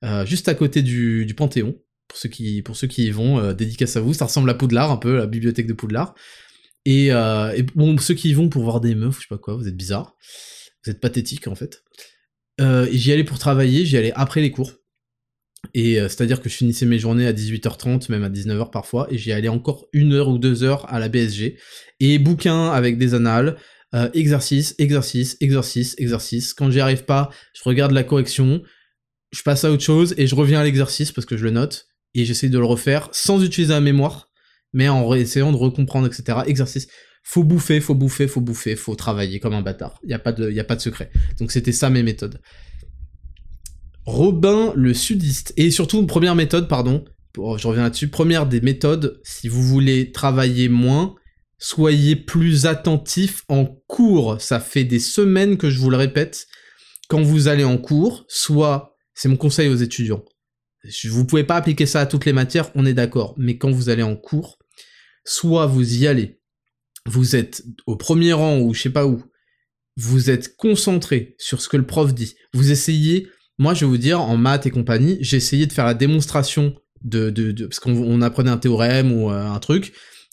euh, 0.04 0.24
juste 0.24 0.48
à 0.48 0.54
côté 0.54 0.82
du 0.82 1.34
Panthéon, 1.36 1.74
pour 2.08 2.18
ceux 2.18 2.28
qui, 2.28 2.62
pour 2.62 2.76
ceux 2.76 2.86
qui 2.86 3.06
y 3.06 3.10
vont, 3.10 3.38
euh, 3.38 3.52
dédicace 3.52 3.96
à 3.96 4.00
vous, 4.00 4.14
ça 4.14 4.24
ressemble 4.24 4.48
à 4.50 4.54
Poudlard 4.54 4.90
un 4.90 4.96
peu, 4.96 5.16
la 5.16 5.26
bibliothèque 5.26 5.66
de 5.66 5.74
Poudlard. 5.74 6.14
Et, 6.84 7.12
euh, 7.12 7.62
bon, 7.74 7.96
ceux 7.98 8.14
qui 8.14 8.30
y 8.30 8.32
vont 8.32 8.48
pour 8.48 8.62
voir 8.62 8.80
des 8.80 8.94
meufs, 8.94 9.16
je 9.16 9.20
sais 9.20 9.26
pas 9.28 9.38
quoi, 9.38 9.54
vous 9.54 9.68
êtes 9.68 9.76
bizarres. 9.76 10.16
Vous 10.84 10.90
êtes 10.90 11.00
pathétique 11.00 11.46
en 11.48 11.54
fait. 11.54 11.82
Euh, 12.60 12.88
j'y 12.90 13.12
allais 13.12 13.24
pour 13.24 13.38
travailler, 13.38 13.84
j'y 13.84 13.96
allais 13.96 14.12
après 14.14 14.40
les 14.40 14.50
cours. 14.50 14.72
Et 15.74 15.96
c'est-à-dire 15.96 16.40
que 16.40 16.48
je 16.48 16.54
finissais 16.54 16.86
mes 16.86 17.00
journées 17.00 17.26
à 17.26 17.32
18h30, 17.32 18.10
même 18.10 18.22
à 18.22 18.30
19h 18.30 18.70
parfois, 18.70 19.08
et 19.10 19.18
j'y 19.18 19.32
allais 19.32 19.48
encore 19.48 19.88
une 19.92 20.12
heure 20.12 20.28
ou 20.28 20.38
deux 20.38 20.62
heures 20.62 20.90
à 20.92 21.00
la 21.00 21.08
BSG. 21.08 21.58
Et 21.98 22.18
bouquins 22.20 22.70
avec 22.70 22.96
des 22.96 23.14
annales, 23.14 23.56
exercice, 24.14 24.76
exercice, 24.78 25.36
exercice, 25.40 25.96
exercice. 25.98 26.54
Quand 26.54 26.70
j'y 26.70 26.78
arrive 26.78 27.04
pas, 27.04 27.30
je 27.54 27.62
regarde 27.64 27.90
la 27.90 28.04
correction, 28.04 28.62
je 29.32 29.42
passe 29.42 29.64
à 29.64 29.72
autre 29.72 29.82
chose 29.82 30.14
et 30.16 30.28
je 30.28 30.36
reviens 30.36 30.60
à 30.60 30.64
l'exercice 30.64 31.10
parce 31.10 31.26
que 31.26 31.36
je 31.36 31.42
le 31.42 31.50
note 31.50 31.88
et 32.14 32.24
j'essaie 32.24 32.48
de 32.48 32.58
le 32.58 32.64
refaire 32.64 33.08
sans 33.12 33.42
utiliser 33.42 33.72
la 33.72 33.80
mémoire, 33.80 34.28
mais 34.72 34.88
en 34.88 35.14
essayant 35.14 35.52
de 35.52 35.56
recomprendre, 35.56 36.06
etc. 36.06 36.40
Exercice 36.46 36.88
faut 37.28 37.44
bouffer, 37.44 37.80
faut 37.80 37.94
bouffer, 37.94 38.26
faut 38.26 38.40
bouffer, 38.40 38.74
faut 38.74 38.94
travailler 38.94 39.38
comme 39.38 39.52
un 39.52 39.60
bâtard. 39.60 40.00
Il 40.02 40.10
y 40.10 40.14
a 40.14 40.18
pas 40.18 40.32
de, 40.32 40.50
y 40.50 40.60
a 40.60 40.64
pas 40.64 40.76
de 40.76 40.80
secret. 40.80 41.10
Donc 41.38 41.52
c'était 41.52 41.72
ça 41.72 41.90
mes 41.90 42.02
méthodes. 42.02 42.40
Robin 44.06 44.72
le 44.74 44.94
sudiste 44.94 45.52
et 45.58 45.70
surtout 45.70 46.06
première 46.06 46.34
méthode, 46.34 46.68
pardon, 46.68 47.04
je 47.36 47.68
reviens 47.68 47.82
là-dessus. 47.82 48.08
Première 48.08 48.46
des 48.46 48.62
méthodes, 48.62 49.20
si 49.24 49.48
vous 49.48 49.62
voulez 49.62 50.10
travailler 50.10 50.70
moins, 50.70 51.16
soyez 51.58 52.16
plus 52.16 52.64
attentif 52.64 53.42
en 53.48 53.66
cours. 53.86 54.40
Ça 54.40 54.58
fait 54.58 54.84
des 54.84 54.98
semaines 54.98 55.58
que 55.58 55.68
je 55.68 55.78
vous 55.80 55.90
le 55.90 55.98
répète. 55.98 56.46
Quand 57.10 57.20
vous 57.20 57.46
allez 57.46 57.64
en 57.64 57.76
cours, 57.76 58.24
soit, 58.28 58.96
c'est 59.12 59.28
mon 59.28 59.36
conseil 59.36 59.68
aux 59.68 59.76
étudiants. 59.76 60.24
Vous 61.04 61.24
pouvez 61.24 61.44
pas 61.44 61.56
appliquer 61.56 61.86
ça 61.86 62.00
à 62.00 62.06
toutes 62.06 62.24
les 62.24 62.32
matières, 62.32 62.70
on 62.74 62.86
est 62.86 62.94
d'accord. 62.94 63.34
Mais 63.36 63.58
quand 63.58 63.70
vous 63.70 63.88
allez 63.88 64.02
en 64.02 64.16
cours, 64.16 64.58
soit 65.24 65.66
vous 65.66 66.02
y 66.02 66.06
allez 66.06 66.38
vous 67.08 67.36
êtes 67.36 67.64
au 67.86 67.96
premier 67.96 68.32
rang 68.32 68.58
ou 68.58 68.74
je 68.74 68.82
sais 68.82 68.90
pas 68.90 69.06
où, 69.06 69.22
vous 69.96 70.30
êtes 70.30 70.56
concentré 70.56 71.34
sur 71.38 71.60
ce 71.60 71.68
que 71.68 71.76
le 71.76 71.86
prof 71.86 72.14
dit, 72.14 72.34
vous 72.52 72.70
essayez, 72.70 73.28
moi 73.58 73.74
je 73.74 73.80
vais 73.80 73.90
vous 73.90 73.98
dire, 73.98 74.20
en 74.20 74.36
maths 74.36 74.66
et 74.66 74.70
compagnie, 74.70 75.18
j'ai 75.20 75.36
essayé 75.36 75.66
de 75.66 75.72
faire 75.72 75.86
la 75.86 75.94
démonstration 75.94 76.74
de, 77.02 77.30
de, 77.30 77.66
parce 77.66 77.80
qu'on 77.80 78.22
apprenait 78.22 78.50
un 78.50 78.58
théorème 78.58 79.12
ou 79.12 79.30
euh, 79.30 79.50
un 79.50 79.58
truc, 79.58 79.92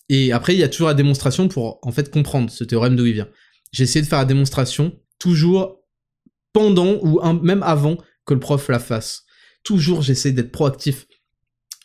et 0.09 0.31
après 0.31 0.53
il 0.53 0.59
y 0.59 0.63
a 0.63 0.69
toujours 0.69 0.87
la 0.87 0.93
démonstration 0.93 1.47
pour 1.47 1.79
en 1.81 1.91
fait 1.91 2.11
comprendre 2.11 2.51
ce 2.51 2.63
théorème 2.63 2.95
d'où 2.95 3.05
il 3.05 3.13
vient. 3.13 3.29
J'ai 3.71 3.83
essayé 3.83 4.03
de 4.03 4.07
faire 4.07 4.19
la 4.19 4.25
démonstration 4.25 4.93
toujours 5.17 5.81
pendant 6.53 6.99
ou 7.01 7.19
même 7.41 7.63
avant 7.63 7.97
que 8.25 8.33
le 8.33 8.39
prof 8.39 8.69
la 8.69 8.79
fasse. 8.79 9.23
Toujours 9.65 10.01
j'essaie 10.01 10.31
d'être 10.31 10.51
proactif 10.51 11.05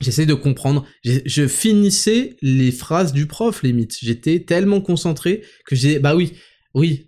J'essaie 0.01 0.25
de 0.25 0.35
comprendre. 0.35 0.87
Je 1.05 1.47
finissais 1.47 2.37
les 2.41 2.73
phrases 2.73 3.13
du 3.13 3.27
prof, 3.27 3.63
mythes. 3.63 3.99
J'étais 4.01 4.41
tellement 4.41 4.81
concentré 4.81 5.43
que 5.67 5.77
j'ai, 5.77 5.99
bah 5.99 6.17
oui, 6.17 6.33
oui. 6.73 7.05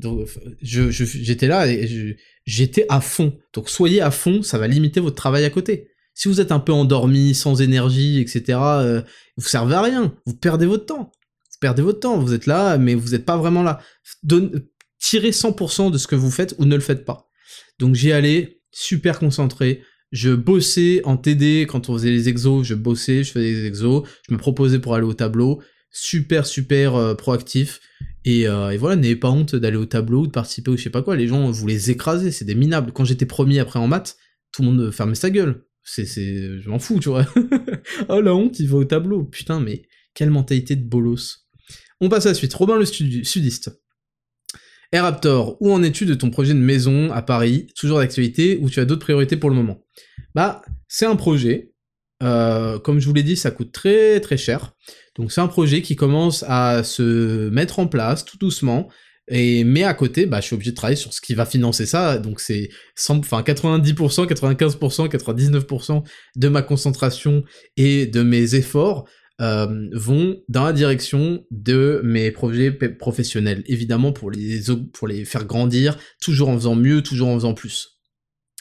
Je, 0.61 0.91
j'étais 0.91 1.47
là 1.47 1.67
et 1.67 2.17
j'étais 2.45 2.85
à 2.91 3.01
fond. 3.01 3.39
Donc, 3.55 3.71
soyez 3.71 4.03
à 4.03 4.11
fond, 4.11 4.43
ça 4.43 4.59
va 4.59 4.69
limiter 4.69 5.01
votre 5.01 5.17
travail 5.17 5.45
à 5.47 5.51
côté. 5.51 5.89
Si 6.15 6.29
vous 6.29 6.43
êtes 6.43 6.53
un 6.53 6.59
peu 6.59 6.73
endormi, 6.73 7.35
sans 7.35 7.63
énergie, 7.63 8.21
etc., 8.21 8.59
euh, 8.61 9.01
vous 9.39 9.49
servez 9.49 9.75
à 9.75 9.81
rien. 9.81 10.15
Vous 10.27 10.35
perdez 10.35 10.67
votre 10.67 10.85
temps. 10.85 11.13
Vous 11.51 11.59
perdez 11.61 11.81
votre 11.81 12.01
temps. 12.01 12.19
Vous 12.19 12.35
êtes 12.35 12.45
là, 12.45 12.77
mais 12.77 12.95
vous 12.95 13.11
n'êtes 13.13 13.25
pas 13.25 13.39
vraiment 13.39 13.63
là. 13.63 13.81
tirez 14.99 15.31
100% 15.31 15.91
de 15.91 15.97
ce 15.97 16.07
que 16.07 16.15
vous 16.15 16.31
faites 16.31 16.55
ou 16.59 16.67
ne 16.67 16.75
le 16.75 16.83
faites 16.83 17.07
pas. 17.07 17.31
Donc, 17.79 17.95
j'y 17.95 18.13
allais, 18.13 18.61
super 18.71 19.19
concentré 19.19 19.83
je 20.13 20.31
bossais 20.31 21.01
en 21.05 21.17
TD 21.17 21.67
quand 21.69 21.89
on 21.89 21.95
faisait 21.95 22.11
les 22.11 22.29
exos, 22.29 22.65
je 22.65 22.75
bossais, 22.75 23.25
je 23.25 23.33
faisais 23.33 23.53
des 23.53 23.67
exos, 23.67 24.07
je 24.29 24.33
me 24.33 24.39
proposais 24.39 24.79
pour 24.79 24.95
aller 24.95 25.07
au 25.07 25.15
tableau, 25.15 25.63
super 25.91 26.47
super 26.47 26.95
euh, 26.95 27.15
proactif 27.15 27.81
et, 28.25 28.47
euh, 28.47 28.77
voilà, 28.79 28.97
n'ayez 28.97 29.17
pas 29.17 29.31
honte 29.31 29.57
d'aller 29.57 29.77
au 29.77 29.87
tableau 29.87 30.27
de 30.27 30.31
participer 30.31 30.71
ou 30.71 30.77
je 30.77 30.83
sais 30.83 30.91
pas 30.91 31.03
quoi, 31.03 31.17
les 31.17 31.27
gens 31.27 31.51
vous 31.51 31.67
les 31.67 31.91
écrasez, 31.91 32.31
c'est 32.31 32.45
des 32.45 32.55
minables. 32.55 32.93
Quand 32.93 33.05
j'étais 33.05 33.27
premier 33.27 33.59
après 33.59 33.79
en 33.79 33.89
maths, 33.89 34.17
tout 34.53 34.63
le 34.63 34.69
monde 34.71 34.91
fermait 34.91 35.15
sa 35.15 35.31
gueule. 35.31 35.65
C'est 35.85 36.07
je 36.07 36.69
m'en 36.69 36.79
fous, 36.79 37.01
tu 37.01 37.09
vois. 37.09 37.27
oh 38.09 38.21
la 38.21 38.35
honte, 38.35 38.61
il 38.61 38.69
va 38.69 38.79
au 38.79 38.85
tableau. 38.85 39.25
Putain, 39.25 39.59
mais 39.59 39.83
quelle 40.15 40.31
mentalité 40.31 40.77
de 40.77 40.85
bolos. 40.85 41.49
On 42.01 42.09
passe 42.09 42.27
à 42.27 42.31
la 42.31 42.35
suite. 42.35 42.55
Robin 42.55 42.79
le 42.79 42.85
sudiste. 42.85 43.83
Eh, 44.95 45.01
Raptor, 45.01 45.57
où 45.61 45.73
en 45.73 45.83
es-tu 45.83 46.05
de 46.05 46.13
ton 46.13 46.29
projet 46.29 46.53
de 46.53 46.59
maison 46.59 47.11
à 47.13 47.23
Paris 47.23 47.67
Toujours 47.77 47.99
d'actualité 47.99 48.59
ou 48.61 48.69
tu 48.69 48.79
as 48.79 48.85
d'autres 48.85 49.01
priorités 49.01 49.39
pour 49.39 49.49
le 49.49 49.57
moment? 49.57 49.83
Bah, 50.35 50.61
c'est 50.87 51.07
un 51.07 51.17
projet. 51.17 51.73
Euh, 52.23 52.79
comme 52.79 53.01
je 53.01 53.07
vous 53.07 53.15
l'ai 53.15 53.23
dit, 53.23 53.37
ça 53.37 53.51
coûte 53.51 53.73
très 53.73 54.21
très 54.21 54.37
cher. 54.37 54.75
Donc 55.17 55.33
c'est 55.33 55.41
un 55.41 55.49
projet 55.49 55.81
qui 55.81 55.97
commence 55.97 56.45
à 56.47 56.85
se 56.85 57.49
mettre 57.49 57.79
en 57.79 57.87
place 57.87 58.27
tout 58.27 58.37
doucement. 58.37 58.91
Et 59.29 59.65
mais 59.65 59.83
à 59.83 59.95
côté, 59.95 60.27
bah, 60.27 60.41
je 60.41 60.47
suis 60.47 60.55
obligé 60.55 60.73
de 60.73 60.77
travailler 60.77 60.97
sur 60.97 61.15
ce 61.15 61.23
qui 61.23 61.35
va 61.35 61.47
financer 61.47 61.87
ça. 61.87 62.19
Donc 62.19 62.41
c'est 62.41 62.69
enfin 63.09 63.41
90%, 63.41 64.27
95%, 64.27 65.09
99% 65.09 66.03
de 66.37 66.49
ma 66.49 66.61
concentration 66.61 67.45
et 67.79 68.05
de 68.07 68.23
mes 68.23 68.57
efforts 68.57 69.09
euh, 69.43 69.89
vont 69.93 70.41
dans 70.49 70.65
la 70.65 70.73
direction 70.73 71.45
de 71.51 72.01
mes 72.05 72.31
projets 72.31 72.71
professionnels. 72.71 73.65
Évidemment, 73.67 74.13
pour 74.13 74.31
les, 74.31 75.25
faire 75.25 75.45
grandir, 75.47 75.99
toujours 76.21 76.49
en 76.49 76.55
faisant 76.55 76.77
mieux, 76.77 77.03
toujours 77.03 77.29
en 77.29 77.35
faisant 77.35 77.55
plus. 77.55 77.99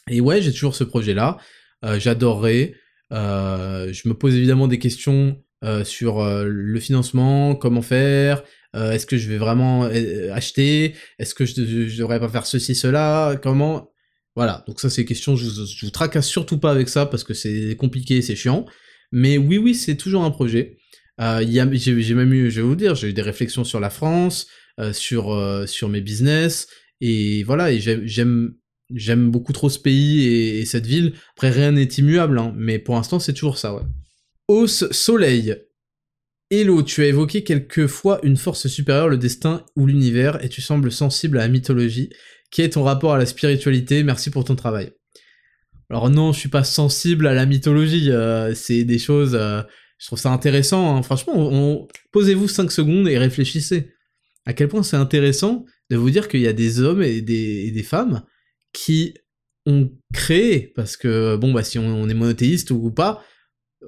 Et 0.09 0.21
ouais, 0.21 0.41
j'ai 0.41 0.51
toujours 0.51 0.75
ce 0.75 0.83
projet-là. 0.83 1.37
Euh, 1.85 1.99
J'adorerais. 1.99 2.73
Euh, 3.13 3.93
je 3.93 4.09
me 4.09 4.15
pose 4.15 4.35
évidemment 4.35 4.67
des 4.67 4.79
questions 4.79 5.39
euh, 5.63 5.83
sur 5.83 6.23
le 6.25 6.79
financement, 6.79 7.55
comment 7.55 7.83
faire, 7.83 8.43
est-ce 8.73 9.05
que 9.05 9.17
je 9.17 9.29
vais 9.29 9.37
vraiment 9.37 9.83
acheter, 10.31 10.95
est-ce 11.19 11.35
que 11.35 11.45
je, 11.45 11.87
je, 11.87 11.97
devrais 11.97 12.19
pas 12.21 12.29
faire 12.29 12.45
ceci, 12.45 12.73
cela, 12.73 13.37
comment... 13.43 13.91
Voilà, 14.33 14.63
donc 14.65 14.79
ça 14.79 14.89
c'est 14.89 15.01
des 15.01 15.05
questions, 15.05 15.35
je, 15.35 15.49
je 15.49 15.85
vous 15.85 15.91
tracasse 15.91 16.25
surtout 16.25 16.57
pas 16.57 16.71
avec 16.71 16.87
ça 16.87 17.05
parce 17.05 17.25
que 17.25 17.33
c'est 17.33 17.75
compliqué, 17.75 18.21
c'est 18.21 18.37
chiant. 18.37 18.65
Mais 19.11 19.37
oui, 19.37 19.57
oui, 19.57 19.75
c'est 19.75 19.95
toujours 19.95 20.23
un 20.23 20.31
projet. 20.31 20.77
Euh, 21.19 21.45
j'ai 21.45 22.15
même 22.15 22.33
eu, 22.33 22.49
je 22.49 22.61
vais 22.61 22.67
vous 22.67 22.75
dire, 22.75 22.95
j'ai 22.95 23.09
eu 23.09 23.13
des 23.13 23.21
réflexions 23.21 23.63
sur 23.63 23.79
la 23.79 23.89
France, 23.89 24.47
euh, 24.79 24.93
sur, 24.93 25.33
euh, 25.33 25.65
sur 25.67 25.89
mes 25.89 26.01
business, 26.01 26.67
et 27.01 27.43
voilà, 27.43 27.71
et 27.71 27.79
j'aime 27.79 29.31
beaucoup 29.31 29.53
trop 29.53 29.69
ce 29.69 29.79
pays 29.79 30.25
et, 30.25 30.65
cette 30.65 30.85
ville. 30.85 31.13
Après, 31.35 31.49
rien 31.49 31.73
n'est 31.73 31.83
immuable, 31.83 32.39
hein, 32.39 32.53
mais 32.55 32.79
pour 32.79 32.95
l'instant, 32.95 33.19
c'est 33.19 33.33
toujours 33.33 33.57
ça, 33.57 33.75
ouais. 33.75 33.83
Hausse 34.47 34.89
Soleil. 34.91 35.55
Hello, 36.49 36.83
tu 36.83 37.01
as 37.03 37.07
évoqué 37.07 37.43
quelquefois 37.43 38.19
une 38.23 38.35
force 38.35 38.67
supérieure, 38.67 39.07
le 39.07 39.17
destin 39.17 39.65
ou 39.77 39.85
l'univers, 39.85 40.43
et 40.43 40.49
tu 40.49 40.61
sembles 40.61 40.91
sensible 40.91 41.37
à 41.37 41.41
la 41.41 41.47
mythologie. 41.47 42.09
Quel 42.51 42.65
est 42.65 42.69
ton 42.71 42.83
rapport 42.83 43.13
à 43.13 43.17
la 43.17 43.25
spiritualité? 43.25 44.03
Merci 44.03 44.29
pour 44.31 44.43
ton 44.43 44.55
travail. 44.55 44.91
Alors 45.91 46.09
non, 46.09 46.31
je 46.31 46.39
suis 46.39 46.47
pas 46.47 46.63
sensible 46.63 47.27
à 47.27 47.33
la 47.33 47.45
mythologie, 47.45 48.11
euh, 48.11 48.55
c'est 48.55 48.85
des 48.85 48.97
choses, 48.97 49.35
euh, 49.35 49.61
je 49.97 50.05
trouve 50.05 50.17
ça 50.17 50.31
intéressant, 50.31 50.95
hein. 50.95 51.03
franchement, 51.03 51.85
posez-vous 52.13 52.47
5 52.47 52.71
secondes 52.71 53.09
et 53.09 53.17
réfléchissez. 53.17 53.91
À 54.45 54.53
quel 54.53 54.69
point 54.69 54.83
c'est 54.83 54.95
intéressant 54.95 55.65
de 55.89 55.97
vous 55.97 56.09
dire 56.09 56.29
qu'il 56.29 56.39
y 56.39 56.47
a 56.47 56.53
des 56.53 56.79
hommes 56.79 57.03
et 57.03 57.19
des, 57.21 57.83
femmes 57.83 58.23
qui 58.71 59.15
ont 59.65 59.91
créé, 60.13 60.71
parce 60.77 60.95
que 60.95 61.35
bon 61.35 61.51
bah 61.51 61.61
si 61.61 61.77
on, 61.77 62.07
est 62.07 62.13
monothéiste 62.13 62.71
ou 62.71 62.89
pas, 62.89 63.21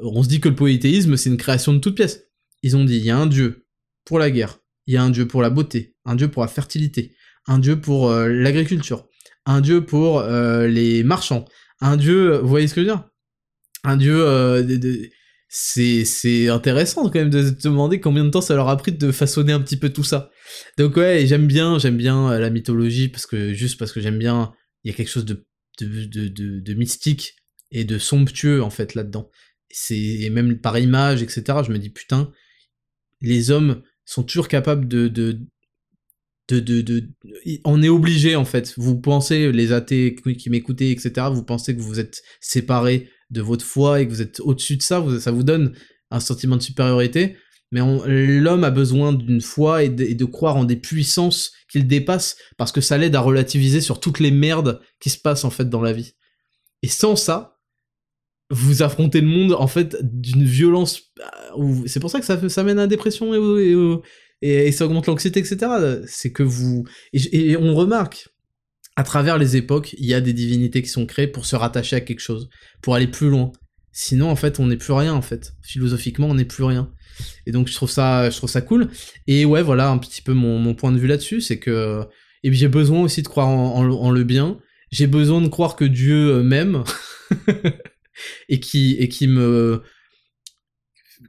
on 0.01 0.23
se 0.23 0.27
dit 0.27 0.41
que 0.41 0.49
le 0.49 0.55
polythéisme 0.55 1.15
c'est 1.15 1.29
une 1.29 1.37
création 1.37 1.71
de 1.71 1.79
toute 1.79 1.95
pièce. 1.95 2.25
Ils 2.63 2.75
ont 2.75 2.83
dit 2.83 2.97
il 2.97 3.05
y 3.05 3.11
a 3.11 3.17
un 3.17 3.27
dieu 3.27 3.65
pour 4.03 4.19
la 4.19 4.29
guerre, 4.29 4.59
il 4.87 4.93
y 4.93 4.97
a 4.97 5.03
un 5.03 5.09
dieu 5.09 5.25
pour 5.25 5.41
la 5.41 5.49
beauté, 5.49 5.95
un 6.03 6.15
dieu 6.15 6.27
pour 6.27 6.41
la 6.41 6.49
fertilité, 6.49 7.15
un 7.47 7.59
dieu 7.59 7.79
pour 7.79 8.11
euh, 8.11 8.27
l'agriculture, 8.27 9.07
un 9.45 9.61
dieu 9.61 9.85
pour 9.85 10.21
les 10.21 11.03
marchands, 11.03 11.45
un 11.83 11.97
dieu, 11.97 12.37
vous 12.37 12.47
voyez 12.47 12.67
ce 12.67 12.73
que 12.73 12.81
je 12.81 12.87
veux 12.87 12.93
dire? 12.93 13.09
Un 13.83 13.97
dieu, 13.97 14.25
euh, 14.25 14.63
c'est 15.49 16.47
intéressant 16.47 17.09
quand 17.09 17.19
même 17.19 17.29
de 17.29 17.45
se 17.45 17.51
demander 17.67 17.99
combien 17.99 18.23
de 18.23 18.29
temps 18.29 18.41
ça 18.41 18.55
leur 18.55 18.69
a 18.69 18.77
pris 18.77 18.93
de 18.93 19.11
façonner 19.11 19.51
un 19.51 19.59
petit 19.59 19.77
peu 19.77 19.89
tout 19.89 20.03
ça. 20.03 20.31
Donc 20.77 20.95
ouais, 20.95 21.25
j'aime 21.27 21.45
bien, 21.45 21.77
j'aime 21.77 21.97
bien 21.97 22.31
euh, 22.31 22.39
la 22.39 22.49
mythologie 22.49 23.09
parce 23.09 23.25
que 23.25 23.53
juste 23.53 23.77
parce 23.77 23.91
que 23.91 23.99
j'aime 23.99 24.17
bien, 24.17 24.53
il 24.83 24.91
y 24.91 24.93
a 24.93 24.97
quelque 24.97 25.09
chose 25.09 25.25
de 25.25 25.45
de, 25.79 26.27
de, 26.59 26.73
mystique 26.75 27.35
et 27.71 27.83
de 27.83 27.97
somptueux 27.97 28.61
en 28.63 28.69
fait 28.69 28.95
là-dedans. 28.95 29.29
C'est 29.69 30.29
même 30.31 30.59
par 30.59 30.77
image, 30.77 31.23
etc. 31.23 31.59
Je 31.65 31.71
me 31.71 31.79
dis 31.79 31.89
putain, 31.89 32.31
les 33.21 33.51
hommes 33.51 33.81
sont 34.05 34.23
toujours 34.23 34.47
capables 34.47 34.87
de, 34.87 35.07
de 35.07 35.39
de, 36.49 36.59
de, 36.59 37.09
on 37.63 37.81
est 37.81 37.89
obligé 37.89 38.35
en 38.35 38.45
fait. 38.45 38.73
Vous 38.77 38.99
pensez, 38.99 39.51
les 39.51 39.71
athées 39.71 40.15
qui 40.15 40.49
m'écoutez, 40.49 40.91
etc., 40.91 41.27
vous 41.31 41.43
pensez 41.43 41.75
que 41.75 41.81
vous 41.81 41.99
êtes 41.99 42.21
séparés 42.41 43.09
de 43.29 43.41
votre 43.41 43.65
foi 43.65 44.01
et 44.01 44.07
que 44.07 44.11
vous 44.11 44.21
êtes 44.21 44.39
au-dessus 44.41 44.77
de 44.77 44.81
ça, 44.81 45.03
ça 45.19 45.31
vous 45.31 45.43
donne 45.43 45.73
un 46.11 46.19
sentiment 46.19 46.57
de 46.57 46.61
supériorité. 46.61 47.37
Mais 47.71 47.81
l'homme 48.39 48.63
a 48.63 48.69
besoin 48.69 49.13
d'une 49.13 49.41
foi 49.41 49.83
et 49.83 49.89
de, 49.89 50.25
croire 50.25 50.57
en 50.57 50.63
des 50.63 50.75
puissances 50.75 51.53
qu'il 51.71 51.87
dépasse 51.87 52.37
parce 52.55 52.71
que 52.71 52.81
ça 52.81 52.99
l'aide 52.99 53.15
à 53.15 53.19
relativiser 53.19 53.81
sur 53.81 53.99
toutes 53.99 54.19
les 54.19 54.29
merdes 54.29 54.79
qui 54.99 55.09
se 55.09 55.17
passent 55.17 55.43
en 55.43 55.49
fait 55.49 55.67
dans 55.67 55.81
la 55.81 55.91
vie. 55.91 56.13
Et 56.83 56.87
sans 56.87 57.15
ça, 57.15 57.57
vous 58.51 58.83
affrontez 58.83 59.21
le 59.21 59.27
monde 59.27 59.53
en 59.53 59.65
fait 59.65 59.97
d'une 60.03 60.43
violence. 60.43 61.13
Euh, 61.57 61.81
c'est 61.87 61.99
pour 61.99 62.11
ça 62.11 62.19
que 62.19 62.25
ça, 62.27 62.47
ça 62.47 62.63
mène 62.63 62.77
à 62.77 62.83
la 62.83 62.87
dépression 62.87 63.33
et, 63.33 63.71
et, 63.71 63.75
ça 64.71 64.85
augmente 64.85 65.07
l'anxiété, 65.07 65.39
etc. 65.39 65.57
C'est 66.05 66.31
que 66.31 66.43
vous. 66.43 66.85
Et, 67.13 67.55
on 67.57 67.75
remarque, 67.75 68.29
à 68.95 69.03
travers 69.03 69.37
les 69.37 69.55
époques, 69.55 69.95
il 69.97 70.05
y 70.05 70.13
a 70.13 70.21
des 70.21 70.33
divinités 70.33 70.81
qui 70.81 70.89
sont 70.89 71.05
créées 71.05 71.27
pour 71.27 71.45
se 71.45 71.55
rattacher 71.55 71.95
à 71.95 72.01
quelque 72.01 72.19
chose, 72.19 72.49
pour 72.81 72.95
aller 72.95 73.07
plus 73.07 73.29
loin. 73.29 73.51
Sinon, 73.91 74.29
en 74.29 74.35
fait, 74.35 74.59
on 74.59 74.67
n'est 74.67 74.77
plus 74.77 74.93
rien, 74.93 75.13
en 75.13 75.21
fait. 75.21 75.53
Philosophiquement, 75.61 76.27
on 76.27 76.35
n'est 76.35 76.45
plus 76.45 76.63
rien. 76.63 76.91
Et 77.45 77.51
donc, 77.51 77.67
je 77.67 77.75
trouve 77.75 77.91
ça, 77.91 78.29
je 78.29 78.37
trouve 78.37 78.49
ça 78.49 78.61
cool. 78.61 78.89
Et 79.27 79.45
ouais, 79.45 79.61
voilà 79.61 79.89
un 79.89 79.97
petit 79.97 80.21
peu 80.21 80.33
mon, 80.33 80.73
point 80.73 80.91
de 80.91 80.97
vue 80.97 81.07
là-dessus, 81.07 81.41
c'est 81.41 81.59
que. 81.59 82.03
Et 82.43 82.51
j'ai 82.51 82.67
besoin 82.67 83.01
aussi 83.01 83.21
de 83.21 83.27
croire 83.27 83.47
en, 83.47 84.11
le 84.11 84.23
bien. 84.23 84.59
J'ai 84.91 85.07
besoin 85.07 85.41
de 85.41 85.47
croire 85.47 85.75
que 85.75 85.85
Dieu 85.85 86.35
euh, 86.35 86.43
m'aime. 86.43 86.83
et 88.49 88.59
qui, 88.59 88.97
et 88.99 89.07
qui 89.07 89.27
me. 89.27 89.83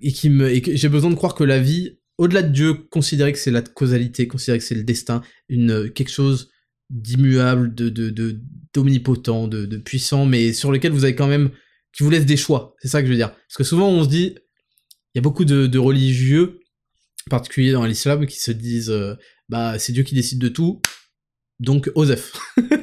Et 0.01 0.13
qui 0.13 0.31
me. 0.31 0.51
Et 0.51 0.77
j'ai 0.77 0.89
besoin 0.89 1.11
de 1.11 1.15
croire 1.15 1.35
que 1.35 1.45
la 1.45 1.61
vie 1.61 1.99
au-delà 2.19 2.43
de 2.43 2.53
Dieu, 2.53 2.75
considérer 2.75 3.33
que 3.33 3.39
c'est 3.39 3.51
la 3.51 3.63
causalité, 3.63 4.29
considérer 4.29 4.59
que 4.59 4.65
c'est 4.65 4.75
le 4.75 4.85
destin, 4.85 5.23
une, 5.49 5.91
quelque 5.91 6.11
chose 6.11 6.51
d'immuable, 6.91 7.75
de, 7.75 7.89
de, 7.89 8.41
d'omnipotent, 8.73 9.49
de, 9.49 9.67
de, 9.67 9.77
puissant, 9.79 10.27
mais 10.27 10.53
sur 10.53 10.71
lequel 10.71 10.93
vous 10.93 11.05
avez 11.05 11.15
quand 11.15 11.27
même, 11.27 11.51
qui 11.93 12.03
vous 12.03 12.11
laisse 12.11 12.27
des 12.27 12.37
choix. 12.37 12.75
C'est 12.81 12.89
ça 12.89 13.01
que 13.01 13.07
je 13.07 13.13
veux 13.13 13.17
dire. 13.17 13.33
Parce 13.33 13.57
que 13.57 13.65
souvent 13.65 13.89
on 13.89 14.05
se 14.05 14.09
dit, 14.09 14.37
il 15.15 15.17
y 15.17 15.19
a 15.19 15.23
beaucoup 15.23 15.45
de, 15.45 15.79
religieux, 15.79 16.61
en 17.29 17.31
particulier 17.31 17.73
dans 17.73 17.85
l'islam, 17.85 18.27
qui 18.27 18.41
se 18.41 18.51
disent, 18.51 18.91
euh, 18.91 19.15
bah 19.49 19.79
c'est 19.79 19.93
Dieu 19.93 20.03
qui 20.03 20.15
décide 20.15 20.39
de 20.39 20.49
tout, 20.49 20.81
donc 21.61 21.91
Osef. 21.95 22.33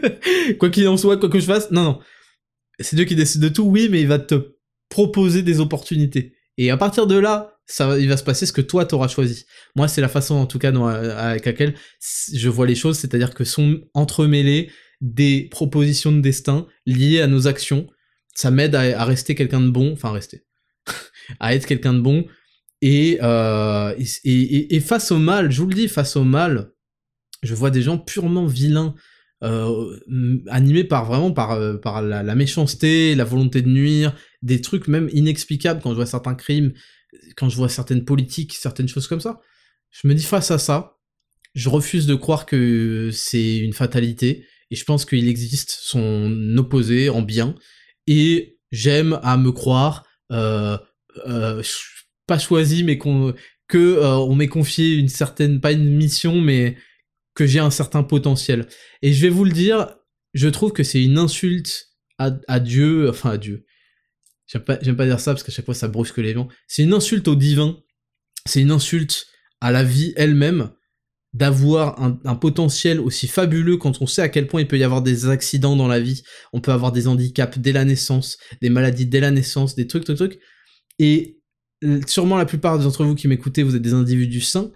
quoi 0.59 0.69
qu'il 0.69 0.87
en 0.87 0.97
soit, 0.97 1.17
quoi 1.17 1.29
que 1.29 1.39
je 1.39 1.45
fasse, 1.45 1.71
non, 1.71 1.83
non. 1.83 1.99
C'est 2.79 2.95
Dieu 2.95 3.05
qui 3.05 3.15
décide 3.15 3.41
de 3.41 3.49
tout, 3.49 3.63
oui, 3.63 3.87
mais 3.89 4.01
il 4.01 4.07
va 4.07 4.19
te 4.19 4.55
proposer 4.89 5.43
des 5.43 5.59
opportunités. 5.59 6.35
Et 6.57 6.71
à 6.71 6.77
partir 6.77 7.07
de 7.07 7.15
là, 7.15 7.50
ça, 7.65 7.97
il 7.97 8.09
va 8.09 8.17
se 8.17 8.23
passer 8.23 8.45
ce 8.45 8.53
que 8.53 8.61
toi 8.61 8.85
t'auras 8.85 9.07
choisi. 9.07 9.45
Moi, 9.75 9.87
c'est 9.87 10.01
la 10.01 10.09
façon, 10.09 10.35
en 10.35 10.45
tout 10.45 10.59
cas, 10.59 10.73
avec 10.73 11.45
laquelle 11.45 11.75
je 12.33 12.49
vois 12.49 12.67
les 12.67 12.75
choses, 12.75 12.97
c'est-à-dire 12.97 13.33
que 13.33 13.43
sont 13.43 13.81
entremêlées 13.93 14.69
des 14.99 15.47
propositions 15.49 16.11
de 16.11 16.21
destin 16.21 16.67
liées 16.85 17.21
à 17.21 17.27
nos 17.27 17.47
actions. 17.47 17.87
Ça 18.35 18.51
m'aide 18.51 18.75
à, 18.75 19.03
rester 19.05 19.35
quelqu'un 19.35 19.61
de 19.61 19.69
bon, 19.69 19.93
enfin 19.93 20.11
rester, 20.11 20.45
à 21.39 21.55
être 21.55 21.65
quelqu'un 21.65 21.93
de 21.93 22.01
bon. 22.01 22.25
Euh, 22.83 23.93
et, 24.23 24.75
et, 24.75 24.79
face 24.79 25.11
au 25.11 25.17
mal, 25.17 25.51
je 25.51 25.61
vous 25.61 25.67
le 25.67 25.75
dis, 25.75 25.87
face 25.87 26.15
au 26.15 26.23
mal, 26.23 26.71
je 27.43 27.53
vois 27.53 27.69
des 27.69 27.81
gens 27.81 27.97
purement 27.97 28.45
vilains, 28.45 28.95
euh, 29.43 29.99
animés 30.47 30.83
par 30.83 31.05
vraiment 31.05 31.31
par, 31.31 31.51
euh, 31.51 31.75
par 31.77 32.01
la, 32.01 32.23
la, 32.23 32.35
méchanceté, 32.35 33.15
la 33.15 33.23
volonté 33.23 33.61
de 33.61 33.69
nuire, 33.69 34.15
des 34.41 34.61
trucs 34.61 34.87
même 34.87 35.09
inexplicables 35.13 35.81
quand 35.81 35.91
je 35.91 35.95
vois 35.95 36.05
certains 36.05 36.35
crimes 36.35 36.73
quand 37.35 37.49
je 37.49 37.57
vois 37.57 37.69
certaines 37.69 38.05
politiques, 38.05 38.53
certaines 38.53 38.87
choses 38.87 39.07
comme 39.07 39.21
ça, 39.21 39.41
je 39.89 40.07
me 40.07 40.15
dis 40.15 40.23
face 40.23 40.51
à 40.51 40.57
ça, 40.57 40.97
je 41.53 41.69
refuse 41.69 42.05
de 42.05 42.15
croire 42.15 42.45
que 42.45 43.09
c'est 43.11 43.57
une 43.57 43.73
fatalité, 43.73 44.45
et 44.69 44.75
je 44.75 44.85
pense 44.85 45.05
qu'il 45.05 45.27
existe 45.27 45.71
son 45.81 46.57
opposé 46.57 47.09
en 47.09 47.21
bien, 47.21 47.55
et 48.07 48.59
j'aime 48.71 49.19
à 49.23 49.37
me 49.37 49.51
croire, 49.51 50.05
euh, 50.31 50.77
euh, 51.27 51.61
pas 52.25 52.39
choisi, 52.39 52.83
mais 52.83 52.97
qu'on 52.97 53.33
que 53.67 53.77
euh, 53.77 54.33
m'ait 54.35 54.47
confié 54.47 54.95
une 54.95 55.07
certaine, 55.07 55.61
pas 55.61 55.71
une 55.71 55.95
mission, 55.95 56.41
mais 56.41 56.77
que 57.35 57.45
j'ai 57.45 57.59
un 57.59 57.71
certain 57.71 58.03
potentiel. 58.03 58.67
Et 59.01 59.13
je 59.13 59.21
vais 59.21 59.29
vous 59.29 59.45
le 59.45 59.51
dire, 59.51 59.95
je 60.33 60.49
trouve 60.49 60.73
que 60.73 60.83
c'est 60.83 61.01
une 61.01 61.17
insulte 61.17 61.87
à, 62.17 62.31
à 62.47 62.59
Dieu, 62.59 63.09
enfin 63.09 63.31
à 63.31 63.37
Dieu, 63.37 63.65
J'aime 64.51 64.63
pas, 64.63 64.77
pas 64.77 65.05
dire 65.05 65.19
ça 65.19 65.33
parce 65.33 65.43
qu'à 65.43 65.51
chaque 65.51 65.65
fois 65.65 65.73
ça 65.73 65.87
brusque 65.87 66.17
les 66.17 66.33
gens. 66.33 66.47
C'est 66.67 66.83
une 66.83 66.93
insulte 66.93 67.27
au 67.27 67.35
divin. 67.35 67.77
C'est 68.45 68.61
une 68.61 68.71
insulte 68.71 69.27
à 69.61 69.71
la 69.71 69.83
vie 69.83 70.13
elle-même 70.15 70.71
d'avoir 71.33 72.01
un, 72.01 72.35
potentiel 72.35 72.99
aussi 72.99 73.27
fabuleux 73.27 73.77
quand 73.77 74.01
on 74.01 74.05
sait 74.05 74.21
à 74.21 74.27
quel 74.27 74.47
point 74.47 74.59
il 74.59 74.67
peut 74.67 74.77
y 74.77 74.83
avoir 74.83 75.01
des 75.01 75.27
accidents 75.27 75.77
dans 75.77 75.87
la 75.87 75.99
vie. 75.99 76.23
On 76.51 76.59
peut 76.59 76.73
avoir 76.73 76.91
des 76.91 77.07
handicaps 77.07 77.57
dès 77.57 77.71
la 77.71 77.85
naissance, 77.85 78.37
des 78.61 78.69
maladies 78.69 79.05
dès 79.05 79.21
la 79.21 79.31
naissance, 79.31 79.75
des 79.75 79.87
trucs, 79.87 80.03
trucs, 80.03 80.17
trucs. 80.17 80.39
Et 80.99 81.39
sûrement 82.05 82.37
la 82.37 82.45
plupart 82.45 82.79
d'entre 82.79 83.05
vous 83.05 83.15
qui 83.15 83.29
m'écoutez, 83.29 83.63
vous 83.63 83.77
êtes 83.77 83.81
des 83.81 83.93
individus 83.93 84.41
sains 84.41 84.71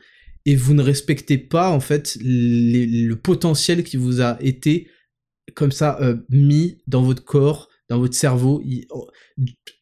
et 0.46 0.56
vous 0.56 0.74
ne 0.74 0.82
respectez 0.82 1.38
pas 1.38 1.72
en 1.72 1.82
fait 1.82 2.18
le 2.22 3.14
potentiel 3.16 3.84
qui 3.84 3.98
vous 3.98 4.22
a 4.22 4.38
été 4.42 4.88
comme 5.56 5.72
ça 5.72 5.98
euh, 6.02 6.16
mis 6.30 6.82
dans 6.88 7.04
votre 7.04 7.24
corps 7.24 7.70
dans 7.90 8.00
votre 8.00 8.16
cerveau. 8.16 8.64
Oh, 8.90 9.10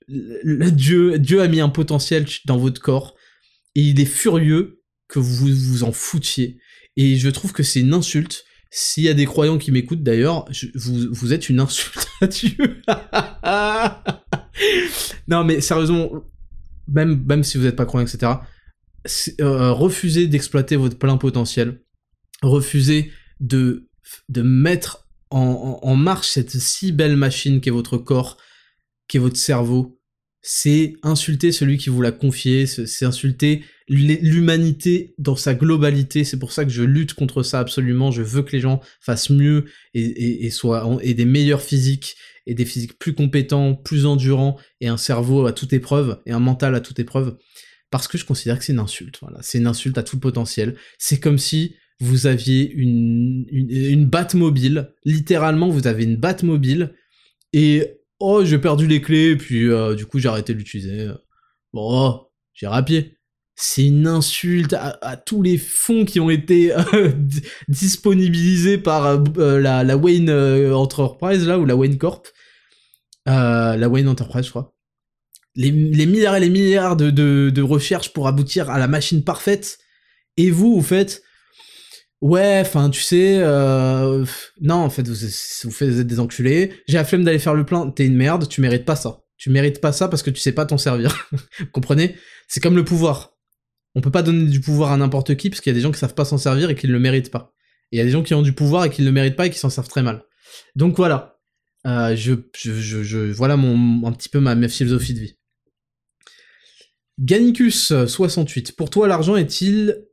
Dieu, 0.08 1.42
a 1.42 1.48
mis 1.48 1.62
un 1.62 1.70
potentiel 1.70 2.26
dans 2.46 2.58
votre 2.58 2.82
corps 2.82 3.16
et 3.76 3.82
il 3.82 4.00
est 4.00 4.06
furieux 4.06 4.82
que 5.08 5.20
vous 5.20 5.48
vous 5.48 5.84
en 5.84 5.92
foutiez. 5.92 6.60
Et 6.96 7.16
je 7.16 7.30
trouve 7.30 7.54
que 7.54 7.64
c'est 7.64 7.82
une 7.82 7.94
insulte. 7.94 8.46
S'il 8.72 9.04
y 9.04 9.10
a 9.10 9.14
des 9.14 9.26
croyants 9.26 9.58
qui 9.58 9.72
m'écoutent 9.72 10.04
d'ailleurs, 10.04 10.46
vous, 10.76 11.08
vous 11.12 11.34
êtes 11.34 11.50
une 11.50 11.60
insulte 11.60 12.08
à 12.22 12.28
Dieu. 12.28 12.56
non 15.28 15.44
mais 15.44 15.62
sérieusement, 15.62 16.12
même, 16.88 17.24
même 17.26 17.44
si 17.44 17.58
vous 17.58 17.66
n'êtes 17.66 17.76
pas 17.76 17.86
croyant, 17.86 18.08
etc., 18.08 18.34
euh, 19.42 19.72
refusez 19.72 20.28
d'exploiter 20.28 20.76
votre 20.76 20.98
plein 20.98 21.18
potentiel. 21.18 21.82
Refusez 22.42 23.12
de, 23.40 23.90
de 24.30 24.42
mettre 24.42 25.03
en, 25.34 25.96
marche 25.96 26.30
cette 26.30 26.52
si 26.52 26.92
belle 26.92 27.16
machine 27.16 27.62
qu'est 27.62 27.72
votre 27.72 27.98
corps, 27.98 28.38
qu'est 29.08 29.20
votre 29.20 29.38
cerveau, 29.38 30.00
c'est 30.42 30.96
insulter 31.04 31.54
celui 31.54 31.78
qui 31.78 31.90
vous 31.90 32.02
l'a 32.02 32.12
confié, 32.12 32.66
c'est 32.68 33.06
insulter 33.06 33.64
l'humanité 33.88 35.16
dans 35.18 35.38
sa 35.38 35.56
globalité. 35.56 36.26
C'est 36.26 36.38
pour 36.38 36.52
ça 36.52 36.66
que 36.66 36.72
je 36.72 36.84
lutte 36.84 37.14
contre 37.14 37.44
ça 37.44 37.60
absolument. 37.60 38.12
Je 38.12 38.22
veux 38.22 38.44
que 38.44 38.52
les 38.52 38.60
gens 38.60 38.82
fassent 39.00 39.30
mieux 39.30 39.66
et, 39.94 40.50
soient 40.50 41.00
et 41.02 41.14
des 41.14 41.26
meilleurs 41.26 41.62
physiques 41.62 42.18
et 42.46 42.56
des 42.56 42.66
physiques 42.66 43.00
plus 43.00 43.14
compétents, 43.14 43.74
plus 43.74 44.06
endurants 44.06 44.58
et 44.82 44.90
un 44.90 44.98
cerveau 44.98 45.46
à 45.46 45.54
toute 45.54 45.72
épreuve 45.72 46.22
et 46.26 46.34
un 46.34 46.40
mental 46.40 46.76
à 46.76 46.82
toute 46.82 47.00
épreuve. 47.00 47.38
Parce 47.90 48.10
que 48.10 48.18
je 48.18 48.26
considère 48.26 48.60
que 48.60 48.66
c'est 48.66 48.74
une 48.74 48.80
insulte. 48.80 49.20
Voilà, 49.22 49.40
c'est 49.42 49.60
une 49.60 49.68
insulte 49.68 49.98
à 49.98 50.04
tout 50.04 50.20
potentiel. 50.20 50.76
C'est 50.98 51.22
comme 51.22 51.38
si 51.38 51.76
vous 52.04 52.28
aviez 52.28 52.70
une, 52.72 53.46
une, 53.50 53.70
une 53.70 54.12
mobile, 54.36 54.94
littéralement 55.06 55.70
vous 55.70 55.88
avez 55.88 56.04
une 56.04 56.20
mobile, 56.44 56.94
et 57.54 58.02
oh 58.20 58.44
j'ai 58.44 58.60
perdu 58.60 58.88
les 58.88 59.02
clés, 59.02 59.36
puis 59.38 59.70
euh, 59.70 59.96
du 59.96 60.06
coup 60.06 60.20
j'ai 60.20 60.28
arrêté 60.28 60.54
de 60.54 60.60
l'utiliser. 60.60 61.08
Bon, 61.72 61.88
oh, 61.92 62.32
j'ai 62.54 62.68
rapié. 62.68 63.18
C'est 63.56 63.86
une 63.86 64.08
insulte 64.08 64.74
à, 64.74 65.16
tous 65.16 65.44
les 65.44 65.58
fonds 65.58 66.06
qui 66.06 66.20
ont 66.20 66.30
été 66.30 66.74
euh, 66.76 67.12
disponibilisés 67.68 68.80
par 68.80 69.06
euh, 69.38 69.60
la, 69.60 69.84
la, 69.84 69.96
Wayne 69.96 70.30
Enterprise, 70.30 71.48
là, 71.48 71.60
ou 71.60 71.66
la 71.66 71.76
Wayne 71.76 71.98
Corp. 71.98 72.28
la 73.26 73.88
Wayne 73.88 74.08
Enterprise, 74.08 74.46
je 74.46 74.50
crois. 74.50 74.76
Les, 75.56 75.72
milliards 75.72 76.36
et 76.36 76.40
les 76.40 76.50
milliards 76.50 76.98
de, 76.98 77.12
de, 77.12 77.52
de 77.54 77.62
recherches 77.62 78.12
pour 78.12 78.28
aboutir 78.28 78.72
à 78.72 78.80
la 78.80 78.88
machine 78.88 79.24
parfaite. 79.24 79.78
Et 80.36 80.50
vous, 80.50 80.74
vous 80.74 80.82
faites, 80.82 81.22
Ouais, 82.24 82.60
enfin, 82.62 82.90
tu 82.90 83.02
sais, 83.02 83.40
euh... 83.42 84.26
non, 84.62 84.76
en 84.76 84.90
fait, 84.90 85.06
vous, 85.06 85.14
vous, 85.14 86.00
êtes 86.00 86.08
des 86.08 86.22
enculés. 86.22 86.72
J'ai 86.88 86.96
la 86.96 87.04
flemme 87.04 87.26
d'aller 87.26 87.38
faire 87.38 87.54
le 87.54 87.66
plein. 87.66 87.92
T'es 87.92 88.06
une 88.06 88.16
merde. 88.16 88.48
Tu 88.48 88.62
mérites 88.62 88.86
pas 88.86 88.96
ça. 88.96 89.26
Tu 89.36 89.50
mérites 89.50 89.82
pas 89.82 89.92
ça 89.92 90.08
parce 90.08 90.24
que 90.24 90.30
tu 90.30 90.40
sais 90.40 90.54
pas 90.54 90.66
t'en 90.66 90.78
servir. 90.78 91.28
vous 91.60 91.66
comprenez? 91.74 92.16
C'est 92.48 92.62
comme 92.62 92.78
le 92.78 92.86
pouvoir. 92.86 93.36
On 93.94 94.00
peut 94.00 94.10
pas 94.10 94.24
donner 94.24 94.50
du 94.50 94.62
pouvoir 94.62 94.94
à 94.94 94.98
n'importe 94.98 95.36
qui 95.36 95.50
parce 95.50 95.60
qu'il 95.60 95.72
y 95.72 95.76
a 95.76 95.78
des 95.78 95.82
gens 95.82 95.92
qui 95.92 96.00
savent 96.00 96.14
pas 96.14 96.24
s'en 96.24 96.38
servir 96.38 96.70
et 96.70 96.76
qui 96.76 96.88
le 96.88 96.98
méritent 96.98 97.30
pas. 97.30 97.54
Et 97.92 97.98
il 97.98 98.00
y 98.00 98.02
a 98.02 98.06
des 98.06 98.12
gens 98.12 98.24
qui 98.24 98.34
ont 98.34 98.42
du 98.42 98.54
pouvoir 98.54 98.86
et 98.86 98.90
qui 98.90 99.02
le 99.02 99.12
méritent 99.12 99.36
pas 99.36 99.48
et 99.48 99.50
qui 99.50 99.60
s'en 99.60 99.70
servent 99.70 99.90
très 99.90 100.02
mal. 100.02 100.24
Donc 100.78 100.96
voilà. 100.96 101.42
Euh, 101.86 102.16
je, 102.16 102.36
je, 102.56 103.04
je, 103.04 103.20
voilà 103.34 103.58
mon, 103.58 104.08
un 104.08 104.14
petit 104.14 104.30
peu 104.30 104.40
ma, 104.40 104.56
ma 104.56 104.70
philosophie 104.70 105.14
de 105.14 105.20
vie. 105.20 105.38
Gannicus 107.20 107.92
68. 108.08 108.78
Pour 108.78 108.90
toi, 108.90 109.10
l'argent 109.10 109.36
est-il 109.36 110.06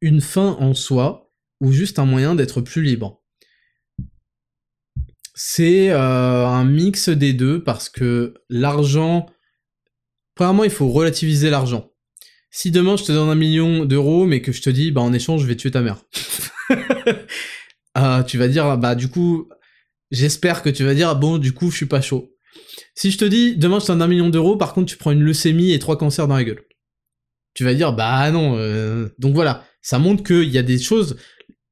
une 0.00 0.20
fin 0.20 0.56
en 0.58 0.74
soi? 0.74 1.25
Ou 1.60 1.72
juste 1.72 1.98
un 1.98 2.04
moyen 2.04 2.34
d'être 2.34 2.60
plus 2.60 2.82
libre. 2.82 3.22
C'est 5.34 5.90
euh, 5.90 6.46
un 6.46 6.64
mix 6.64 7.08
des 7.08 7.32
deux 7.32 7.62
parce 7.62 7.88
que 7.88 8.34
l'argent... 8.48 9.26
Premièrement, 10.34 10.64
il 10.64 10.70
faut 10.70 10.88
relativiser 10.88 11.50
l'argent. 11.50 11.90
Si 12.50 12.70
demain 12.70 12.96
je 12.96 13.04
te 13.04 13.12
donne 13.12 13.28
un 13.28 13.34
million 13.34 13.84
d'euros 13.84 14.26
mais 14.26 14.40
que 14.40 14.52
je 14.52 14.62
te 14.62 14.70
dis, 14.70 14.90
bah 14.90 15.02
en 15.02 15.12
échange 15.12 15.42
je 15.42 15.46
vais 15.46 15.56
tuer 15.56 15.70
ta 15.70 15.82
mère. 15.82 16.02
euh, 17.98 18.22
tu 18.22 18.38
vas 18.38 18.48
dire, 18.48 18.78
bah 18.78 18.94
du 18.94 19.08
coup, 19.08 19.48
j'espère 20.10 20.62
que 20.62 20.70
tu 20.70 20.84
vas 20.84 20.94
dire, 20.94 21.16
bon, 21.16 21.38
du 21.38 21.52
coup, 21.52 21.70
je 21.70 21.76
suis 21.76 21.86
pas 21.86 22.00
chaud. 22.00 22.32
Si 22.94 23.10
je 23.10 23.18
te 23.18 23.24
dis, 23.26 23.56
demain 23.56 23.78
je 23.78 23.84
te 23.86 23.92
donne 23.92 24.02
un 24.02 24.06
million 24.06 24.30
d'euros, 24.30 24.56
par 24.56 24.72
contre 24.72 24.90
tu 24.90 24.96
prends 24.96 25.10
une 25.10 25.22
leucémie 25.22 25.72
et 25.72 25.78
trois 25.78 25.98
cancers 25.98 26.28
dans 26.28 26.36
la 26.36 26.44
gueule. 26.44 26.62
Tu 27.52 27.64
vas 27.64 27.74
dire, 27.74 27.92
bah 27.92 28.30
non. 28.30 28.56
Euh, 28.56 29.08
donc 29.18 29.34
voilà, 29.34 29.64
ça 29.82 29.98
montre 29.98 30.22
qu'il 30.22 30.48
y 30.48 30.58
a 30.58 30.62
des 30.62 30.78
choses, 30.78 31.16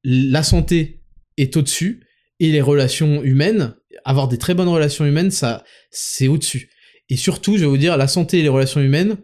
la 0.05 0.43
santé 0.43 1.01
est 1.37 1.57
au-dessus, 1.57 2.05
et 2.39 2.51
les 2.51 2.61
relations 2.61 3.23
humaines, 3.23 3.75
avoir 4.03 4.27
des 4.27 4.37
très 4.37 4.53
bonnes 4.53 4.67
relations 4.67 5.05
humaines, 5.05 5.31
c'est 5.91 6.27
au-dessus. 6.27 6.69
Et 7.09 7.17
surtout, 7.17 7.55
je 7.55 7.61
vais 7.61 7.67
vous 7.67 7.77
dire, 7.77 7.97
la 7.97 8.07
santé 8.07 8.39
et 8.39 8.41
les 8.41 8.49
relations 8.49 8.81
humaines 8.81 9.17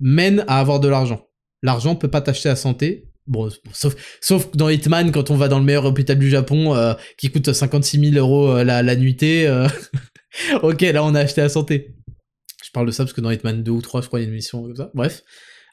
mènent 0.00 0.44
à 0.48 0.60
avoir 0.60 0.80
de 0.80 0.88
l'argent. 0.88 1.26
L'argent 1.62 1.94
peut 1.96 2.10
pas 2.10 2.20
t'acheter 2.20 2.48
la 2.48 2.56
santé. 2.56 3.08
Bon, 3.26 3.50
sauf, 3.72 3.96
sauf 4.20 4.50
dans 4.52 4.68
Hitman, 4.68 5.10
quand 5.10 5.30
on 5.30 5.36
va 5.36 5.48
dans 5.48 5.58
le 5.58 5.64
meilleur 5.64 5.84
hôpital 5.84 6.18
du 6.18 6.30
Japon, 6.30 6.74
euh, 6.74 6.94
qui 7.18 7.30
coûte 7.30 7.52
56 7.52 8.12
000 8.12 8.16
euros 8.16 8.50
euh, 8.50 8.64
la, 8.64 8.82
la 8.82 8.94
nuitée, 8.94 9.48
euh, 9.48 9.68
ok, 10.62 10.80
là 10.82 11.02
on 11.02 11.14
a 11.14 11.20
acheté 11.20 11.40
la 11.40 11.48
santé. 11.48 11.96
Je 12.64 12.70
parle 12.70 12.86
de 12.86 12.92
ça 12.92 13.04
parce 13.04 13.12
que 13.12 13.20
dans 13.20 13.30
Hitman 13.30 13.62
2 13.62 13.70
ou 13.70 13.82
3, 13.82 14.02
je 14.02 14.06
crois, 14.06 14.20
il 14.20 14.22
y 14.22 14.26
a 14.26 14.28
une 14.28 14.34
mission 14.34 14.62
comme 14.62 14.76
ça. 14.76 14.90
Bref. 14.94 15.22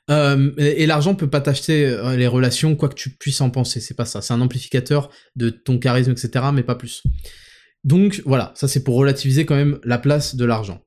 Et, 0.09 0.85
l'argent 0.85 1.15
peut 1.15 1.29
pas 1.29 1.41
t'acheter 1.41 1.97
les 2.17 2.27
relations, 2.27 2.75
quoi 2.75 2.89
que 2.89 2.95
tu 2.95 3.09
puisses 3.09 3.41
en 3.41 3.49
penser, 3.49 3.79
c'est 3.79 3.93
pas 3.93 4.05
ça. 4.05 4.21
C'est 4.21 4.33
un 4.33 4.41
amplificateur 4.41 5.09
de 5.35 5.49
ton 5.49 5.77
charisme, 5.77 6.11
etc., 6.11 6.45
mais 6.53 6.63
pas 6.63 6.75
plus. 6.75 7.03
Donc 7.83 8.21
voilà, 8.25 8.51
ça 8.55 8.67
c'est 8.67 8.83
pour 8.83 8.95
relativiser 8.95 9.45
quand 9.45 9.55
même 9.55 9.79
la 9.83 9.97
place 9.97 10.35
de 10.35 10.45
l'argent. 10.45 10.81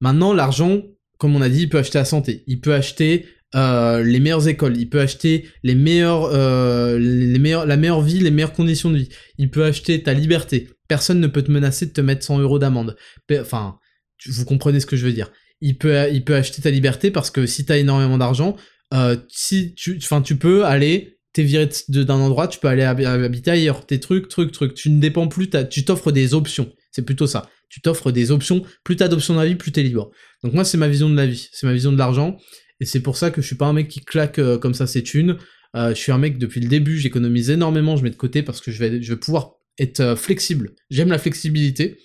Maintenant, 0.00 0.32
l'argent, 0.32 0.82
comme 1.18 1.34
on 1.34 1.42
a 1.42 1.48
dit, 1.48 1.62
il 1.62 1.68
peut 1.68 1.78
acheter 1.78 1.98
la 1.98 2.04
santé, 2.04 2.44
il 2.46 2.60
peut 2.60 2.74
acheter 2.74 3.26
euh, 3.54 4.02
les 4.02 4.20
meilleures 4.20 4.46
écoles, 4.48 4.76
il 4.76 4.88
peut 4.88 5.00
acheter 5.00 5.48
les 5.62 5.74
meilleurs, 5.74 6.24
euh, 6.32 6.98
les 6.98 7.38
meilleurs, 7.38 7.66
la 7.66 7.76
meilleure 7.76 8.02
vie, 8.02 8.20
les 8.20 8.30
meilleures 8.30 8.52
conditions 8.52 8.90
de 8.90 8.98
vie. 8.98 9.08
Il 9.38 9.50
peut 9.50 9.64
acheter 9.64 10.02
ta 10.02 10.12
liberté. 10.12 10.68
Personne 10.86 11.20
ne 11.20 11.26
peut 11.26 11.42
te 11.42 11.50
menacer 11.50 11.86
de 11.86 11.92
te 11.92 12.00
mettre 12.00 12.24
100 12.24 12.40
euros 12.40 12.58
d'amende. 12.58 12.96
Enfin, 13.32 13.78
vous 14.26 14.44
comprenez 14.44 14.80
ce 14.80 14.86
que 14.86 14.96
je 14.96 15.06
veux 15.06 15.12
dire. 15.12 15.30
Il 15.60 15.76
peut, 15.76 16.08
il 16.12 16.24
peut 16.24 16.36
acheter 16.36 16.62
ta 16.62 16.70
liberté 16.70 17.10
parce 17.10 17.30
que 17.30 17.46
si 17.46 17.64
t'as 17.64 17.78
énormément 17.78 18.18
d'argent, 18.18 18.56
euh, 18.94 19.16
si 19.28 19.74
tu, 19.74 19.98
enfin, 20.02 20.22
tu 20.22 20.36
peux 20.36 20.64
aller, 20.64 21.18
t'es 21.32 21.42
viré 21.42 21.68
d'un 21.88 22.14
endroit, 22.14 22.48
tu 22.48 22.58
peux 22.58 22.68
aller 22.68 22.82
habiter 22.82 23.50
ailleurs. 23.50 23.86
Tes 23.86 24.00
trucs, 24.00 24.28
trucs, 24.28 24.52
trucs. 24.52 24.74
Tu 24.74 24.90
ne 24.90 25.00
dépends 25.00 25.28
plus, 25.28 25.50
tu 25.70 25.84
t'offres 25.84 26.12
des 26.12 26.34
options. 26.34 26.72
C'est 26.92 27.02
plutôt 27.02 27.26
ça. 27.26 27.48
Tu 27.68 27.80
t'offres 27.80 28.12
des 28.12 28.30
options. 28.30 28.62
Plus 28.84 28.96
t'as 28.96 29.08
d'options 29.08 29.34
dans 29.34 29.40
la 29.40 29.46
vie, 29.46 29.56
plus 29.56 29.72
t'es 29.72 29.82
libre. 29.82 30.10
Donc 30.42 30.54
moi, 30.54 30.64
c'est 30.64 30.78
ma 30.78 30.88
vision 30.88 31.10
de 31.10 31.16
la 31.16 31.26
vie. 31.26 31.48
C'est 31.52 31.66
ma 31.66 31.72
vision 31.72 31.92
de 31.92 31.98
l'argent. 31.98 32.38
Et 32.80 32.86
c'est 32.86 33.00
pour 33.00 33.16
ça 33.16 33.30
que 33.30 33.42
je 33.42 33.46
suis 33.46 33.56
pas 33.56 33.66
un 33.66 33.72
mec 33.72 33.88
qui 33.88 34.00
claque 34.00 34.38
euh, 34.38 34.58
comme 34.58 34.74
ça 34.74 34.86
ses 34.86 35.02
thunes. 35.02 35.36
Euh, 35.76 35.90
je 35.90 35.94
suis 35.94 36.12
un 36.12 36.18
mec 36.18 36.38
depuis 36.38 36.60
le 36.60 36.68
début, 36.68 36.98
j'économise 36.98 37.50
énormément, 37.50 37.96
je 37.96 38.02
mets 38.02 38.10
de 38.10 38.16
côté 38.16 38.42
parce 38.42 38.60
que 38.60 38.70
je 38.70 38.78
vais, 38.78 39.02
je 39.02 39.12
vais 39.12 39.18
pouvoir 39.18 39.56
être 39.78 40.00
euh, 40.00 40.16
flexible. 40.16 40.70
J'aime 40.90 41.08
la 41.08 41.18
flexibilité. 41.18 41.98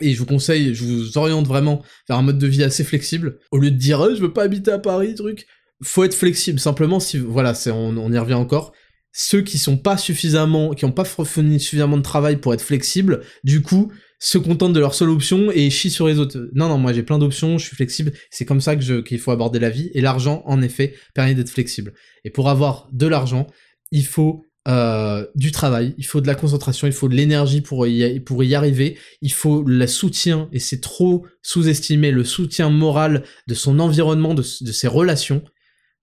Et 0.00 0.12
je 0.12 0.18
vous 0.18 0.26
conseille, 0.26 0.74
je 0.74 0.84
vous 0.84 1.18
oriente 1.18 1.46
vraiment 1.46 1.82
vers 2.08 2.18
un 2.18 2.22
mode 2.22 2.38
de 2.38 2.46
vie 2.46 2.62
assez 2.62 2.84
flexible. 2.84 3.38
Au 3.50 3.58
lieu 3.58 3.70
de 3.70 3.76
dire 3.76 4.14
je 4.14 4.20
veux 4.20 4.32
pas 4.32 4.42
habiter 4.42 4.70
à 4.70 4.78
Paris, 4.78 5.14
truc. 5.14 5.46
Faut 5.82 6.04
être 6.04 6.14
flexible. 6.14 6.60
Simplement, 6.60 7.00
si 7.00 7.18
voilà, 7.18 7.54
c'est 7.54 7.70
on, 7.70 8.12
y 8.12 8.18
revient 8.18 8.34
encore 8.34 8.72
ceux 9.12 9.42
qui 9.42 9.58
sont 9.58 9.76
pas 9.76 9.96
suffisamment, 9.96 10.70
qui 10.70 10.84
ont 10.84 10.92
pas 10.92 11.04
fourni 11.04 11.58
suffisamment 11.58 11.96
de 11.96 12.02
travail 12.02 12.36
pour 12.36 12.54
être 12.54 12.62
flexibles, 12.62 13.22
du 13.42 13.60
coup, 13.60 13.90
se 14.20 14.38
contentent 14.38 14.72
de 14.72 14.78
leur 14.78 14.94
seule 14.94 15.08
option 15.08 15.50
et 15.50 15.68
chient 15.70 15.90
sur 15.90 16.06
les 16.06 16.18
autres. 16.20 16.48
Non, 16.54 16.68
non, 16.68 16.78
moi 16.78 16.92
j'ai 16.92 17.02
plein 17.02 17.18
d'options, 17.18 17.58
je 17.58 17.66
suis 17.66 17.74
flexible, 17.74 18.12
c'est 18.30 18.44
comme 18.44 18.60
ça 18.60 18.76
que 18.76 19.00
qu'il 19.00 19.18
faut 19.18 19.32
aborder 19.32 19.58
la 19.58 19.70
vie, 19.70 19.90
et 19.94 20.00
l'argent, 20.00 20.42
en 20.46 20.62
effet, 20.62 20.94
permet 21.14 21.34
d'être 21.34 21.50
flexible. 21.50 21.92
Et 22.24 22.30
pour 22.30 22.48
avoir 22.48 22.88
de 22.92 23.06
l'argent, 23.06 23.48
il 23.90 24.06
faut 24.06 24.44
euh, 24.70 25.26
du 25.34 25.50
travail, 25.50 25.94
il 25.98 26.06
faut 26.06 26.20
de 26.20 26.28
la 26.28 26.36
concentration, 26.36 26.86
il 26.86 26.92
faut 26.92 27.08
de 27.08 27.14
l'énergie 27.14 27.60
pour 27.60 27.88
y, 27.88 28.20
pour 28.20 28.44
y 28.44 28.54
arriver, 28.54 28.96
il 29.20 29.32
faut 29.32 29.64
le 29.64 29.84
soutien, 29.88 30.48
et 30.52 30.60
c'est 30.60 30.80
trop 30.80 31.26
sous-estimé, 31.42 32.12
le 32.12 32.22
soutien 32.22 32.70
moral 32.70 33.24
de 33.48 33.54
son 33.54 33.80
environnement, 33.80 34.32
de, 34.32 34.42
ses 34.42 34.86
relations. 34.86 35.42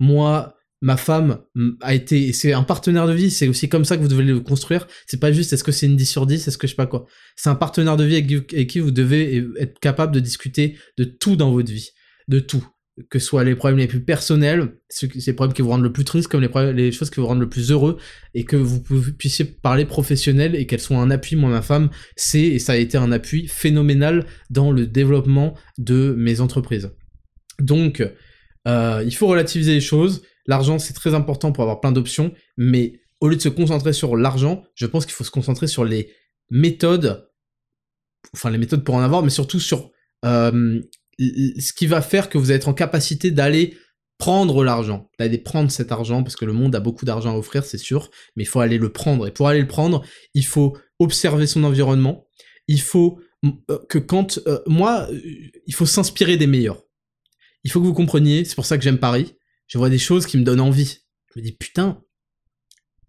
Moi, 0.02 0.54
ma 0.82 0.98
femme 0.98 1.40
a 1.82 1.94
été, 1.94 2.34
c'est 2.34 2.52
un 2.52 2.64
partenaire 2.64 3.08
de 3.08 3.14
vie, 3.14 3.32
c'est 3.32 3.48
aussi 3.48 3.70
comme 3.70 3.86
ça 3.86 3.96
que 3.96 4.02
vous 4.02 4.10
devez 4.10 4.24
le 4.24 4.42
construire. 4.42 4.86
C'est 5.06 5.20
pas 5.20 5.32
juste 5.32 5.54
est-ce 5.54 5.64
que 5.64 5.72
c'est 5.72 5.86
une 5.86 5.96
10 5.96 6.06
sur 6.06 6.26
10, 6.26 6.46
est-ce 6.46 6.58
que 6.58 6.68
je 6.68 6.74
sais 6.74 6.76
pas 6.76 6.88
quoi. 6.88 7.06
C'est 7.38 7.50
un 7.50 7.56
partenaire 7.56 7.96
de 7.96 8.04
vie 8.04 8.18
avec, 8.18 8.68
qui 8.68 8.80
vous 8.82 8.92
devez 8.92 9.46
être 9.60 9.80
capable 9.80 10.14
de 10.14 10.20
discuter 10.20 10.78
de 10.98 11.06
tout 11.06 11.38
dans 11.38 11.52
votre 11.52 11.72
vie. 11.72 11.92
De 12.28 12.40
tout. 12.40 12.68
Que 13.10 13.20
ce 13.20 13.26
soit 13.28 13.44
les 13.44 13.56
problèmes 13.56 13.78
les 13.78 13.88
plus 13.88 14.04
personnels, 14.04 14.80
les 15.02 15.34
problèmes 15.34 15.54
qui 15.54 15.62
vous 15.62 15.70
rendent 15.70 15.84
le 15.84 15.94
plus 15.94 16.04
triste, 16.04 16.28
comme 16.28 16.42
les, 16.42 16.74
les 16.74 16.92
choses 16.92 17.10
qui 17.10 17.20
vous 17.20 17.28
rendent 17.28 17.40
le 17.40 17.50
plus 17.50 17.72
heureux, 17.72 17.98
et 18.34 18.44
que 18.44 18.56
vous 18.56 18.82
puissiez 19.18 19.46
parler 19.46 19.86
professionnel 19.86 20.56
et 20.56 20.66
qu'elles 20.66 20.82
soient 20.82 20.98
un 20.98 21.12
appui. 21.12 21.36
Moi, 21.36 21.50
ma 21.50 21.62
femme, 21.62 21.90
c'est, 22.16 22.42
et 22.42 22.60
ça 22.60 22.74
a 22.74 22.78
été 22.78 22.98
un 22.98 23.12
appui 23.12 23.48
phénoménal 23.48 24.26
dans 24.50 24.72
le 24.72 24.88
développement 24.88 25.56
de 25.78 26.16
mes 26.18 26.42
entreprises. 26.42 26.92
Donc, 27.60 28.04
euh, 28.68 29.04
il 29.06 29.16
faut 29.16 29.28
relativiser 29.28 29.74
les 29.74 29.82
choses 29.82 30.24
L'argent, 30.48 30.80
c'est 30.80 30.94
très 30.94 31.14
important 31.14 31.52
pour 31.52 31.64
avoir 31.64 31.82
plein 31.82 31.92
d'options, 31.92 32.34
mais 32.56 33.02
au 33.20 33.28
lieu 33.28 33.36
de 33.36 33.42
se 33.42 33.50
concentrer 33.50 33.92
sur 33.94 34.16
l'argent, 34.16 34.64
je 34.76 34.86
pense 34.86 35.06
qu'il 35.06 35.14
faut 35.14 35.26
se 35.26 35.32
concentrer 35.32 35.68
sur 35.68 35.84
les 35.84 36.14
méthodes, 36.50 37.30
enfin 38.34 38.50
les 38.50 38.58
méthodes 38.58 38.84
pour 38.84 38.96
en 38.96 39.02
avoir, 39.02 39.24
mais 39.24 39.30
surtout 39.30 39.60
sur 39.60 39.92
euh, 40.24 40.82
ce 41.20 41.74
qui 41.74 41.88
va 41.88 42.02
faire 42.02 42.30
que 42.30 42.38
vous 42.38 42.52
allez 42.52 42.58
être 42.58 42.68
en 42.68 42.74
capacité 42.74 43.32
d'aller 43.32 43.78
prendre 44.18 44.64
l'argent, 44.64 45.10
d'aller 45.20 45.38
prendre 45.38 45.72
cet 45.72 45.92
argent, 45.92 46.24
parce 46.24 46.36
que 46.36 46.46
le 46.46 46.54
monde 46.54 46.76
a 46.76 46.80
beaucoup 46.80 47.06
d'argent 47.06 47.34
à 47.34 47.38
offrir, 47.38 47.64
c'est 47.64 47.78
sûr, 47.78 48.10
mais 48.36 48.44
il 48.44 48.48
faut 48.48 48.60
aller 48.60 48.78
le 48.78 48.92
prendre. 48.92 49.28
Et 49.28 49.32
pour 49.32 49.48
aller 49.48 49.62
le 49.62 49.68
prendre, 49.68 50.04
il 50.34 50.46
faut 50.46 50.78
observer 51.00 51.48
son 51.48 51.64
environnement, 51.64 52.28
il 52.68 52.82
faut 52.82 53.20
euh, 53.46 53.80
que 53.90 54.00
quand... 54.00 54.40
Euh, 54.48 54.60
moi, 54.66 55.08
il 55.68 55.76
faut 55.76 55.86
s'inspirer 55.86 56.38
des 56.38 56.48
meilleurs. 56.48 56.84
Il 57.64 57.72
faut 57.72 57.80
que 57.80 57.86
vous 57.86 57.94
compreniez, 57.94 58.46
c'est 58.46 58.56
pour 58.56 58.66
ça 58.66 58.78
que 58.78 58.84
j'aime 58.84 58.98
Paris, 58.98 59.36
je 59.68 59.78
vois 59.78 59.90
des 59.90 60.00
choses 60.00 60.26
qui 60.26 60.38
me 60.38 60.44
donnent 60.44 60.62
envie. 60.62 61.00
Je 61.34 61.40
me 61.40 61.46
dis, 61.46 61.52
putain, 61.52 62.02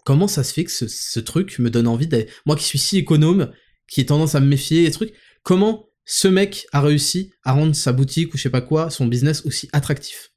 comment 0.05 0.28
ça 0.28 0.44
se 0.44 0.52
fait 0.52 0.64
que 0.64 0.70
ce, 0.70 1.20
truc 1.20 1.59
me 1.59 1.70
donne 1.70 1.86
envie 1.86 2.06
d'aller... 2.06 2.28
Moi 2.44 2.56
qui 2.56 2.64
suis 2.64 2.78
si 2.78 2.98
économe, 2.98 3.52
qui 3.89 4.01
ai 4.01 4.06
tendance 4.06 4.35
à 4.35 4.40
me 4.40 4.47
méfier 4.47 4.85
des 4.85 4.90
trucs, 4.90 5.14
comment 5.43 5.88
ce 6.10 6.26
mec 6.26 6.66
a 6.72 6.80
réussi 6.80 7.35
à 7.44 7.52
rendre 7.52 7.76
sa 7.76 7.93
boutique 7.93 8.32
ou 8.32 8.39
je 8.39 8.43
sais 8.44 8.51
pas 8.51 8.62
quoi, 8.62 8.89
son 8.89 9.06
business 9.06 9.44
aussi 9.44 9.68
attractif 9.74 10.30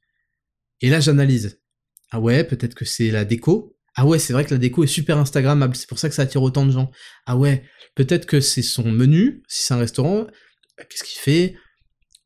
Et 0.82 0.90
là, 0.90 1.00
j'analyse. 1.00 1.60
Ah 2.10 2.20
ouais, 2.20 2.44
peut-être 2.44 2.74
que 2.74 2.84
c'est 2.84 3.10
la 3.10 3.24
déco. 3.24 3.74
Ah 3.94 4.04
ouais, 4.04 4.18
c'est 4.18 4.34
vrai 4.34 4.44
que 4.44 4.50
la 4.50 4.58
déco 4.58 4.84
est 4.84 4.86
super 4.86 5.16
instagrammable, 5.16 5.74
c'est 5.74 5.88
pour 5.88 5.98
ça 5.98 6.10
que 6.10 6.14
ça 6.14 6.22
attire 6.22 6.42
autant 6.42 6.66
de 6.66 6.72
gens. 6.72 6.90
Ah 7.24 7.38
ouais, 7.38 7.64
peut-être 7.94 8.26
que 8.26 8.42
c'est 8.42 8.60
son 8.60 8.92
menu, 8.92 9.42
si 9.48 9.62
c'est 9.64 9.72
un 9.72 9.78
restaurant. 9.78 10.26
Qu'est-ce 10.76 11.04
qu'il 11.04 11.20
fait? 11.20 11.56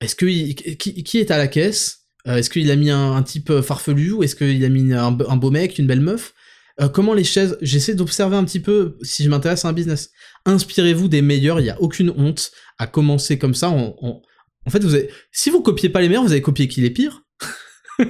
Est-ce 0.00 0.16
que 0.16 0.26
qui 0.26 1.18
est 1.18 1.30
à 1.30 1.38
la 1.38 1.46
caisse? 1.46 2.08
Euh, 2.26 2.38
est-ce 2.38 2.50
qu'il 2.50 2.68
a 2.72 2.76
mis 2.76 2.90
un, 2.90 3.22
type 3.22 3.50
euh, 3.50 3.62
farfelu 3.62 4.10
ou 4.10 4.24
est-ce 4.24 4.34
qu'il 4.34 4.64
a 4.64 4.68
mis 4.68 4.92
un, 4.92 5.12
beau 5.12 5.50
mec, 5.52 5.78
une 5.78 5.86
belle 5.86 6.00
meuf? 6.00 6.34
Euh, 6.80 6.88
Comment 6.88 7.14
les 7.14 7.24
chaises 7.24 7.56
J'essaie 7.60 7.94
d'observer 7.94 8.36
un 8.36 8.44
petit 8.44 8.60
peu 8.60 8.96
si 9.02 9.24
je 9.24 9.28
m'intéresse 9.28 9.64
à 9.64 9.68
un 9.68 9.72
business. 9.72 10.10
Inspirez-vous 10.44 11.08
des 11.08 11.22
meilleurs, 11.22 11.60
il 11.60 11.64
n'y 11.64 11.70
a 11.70 11.80
aucune 11.80 12.10
honte 12.10 12.52
à 12.78 12.86
commencer 12.86 13.38
comme 13.38 13.54
ça. 13.54 13.70
En, 13.70 14.22
fait, 14.70 14.82
si 15.32 15.50
vous 15.50 15.62
copiez 15.62 15.88
pas 15.88 16.00
les 16.00 16.08
meilleurs, 16.08 16.24
vous 16.24 16.32
allez 16.32 16.42
copier 16.42 16.68
qui 16.68 16.80
les 16.80 16.90
pires. 16.90 17.22
vous 17.98 18.04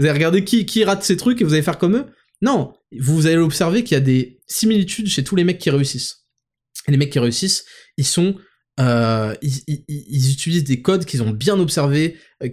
allez 0.00 0.10
regarder 0.10 0.44
qui, 0.44 0.84
rate 0.84 1.02
ces 1.02 1.16
trucs 1.16 1.40
et 1.40 1.44
vous 1.44 1.52
allez 1.52 1.62
faire 1.62 1.78
comme 1.78 1.96
eux. 1.96 2.06
Non, 2.42 2.74
vous 2.98 3.26
allez 3.26 3.36
observer 3.36 3.82
qu'il 3.82 3.94
y 3.94 3.98
a 3.98 4.04
des 4.04 4.40
similitudes 4.46 5.08
chez 5.08 5.24
tous 5.24 5.36
les 5.36 5.44
mecs 5.44 5.58
qui 5.58 5.70
réussissent. 5.70 6.26
Les 6.88 6.96
mecs 6.96 7.10
qui 7.10 7.18
réussissent, 7.18 7.64
ils 7.96 8.06
sont 8.06 8.36
euh, 8.78 9.34
ils, 9.40 10.30
utilisent 10.30 10.64
des 10.64 10.82
codes 10.82 11.06
qu'ils 11.06 11.22
ont 11.22 11.30
bien 11.30 11.58
observés, 11.58 12.18
euh, 12.42 12.48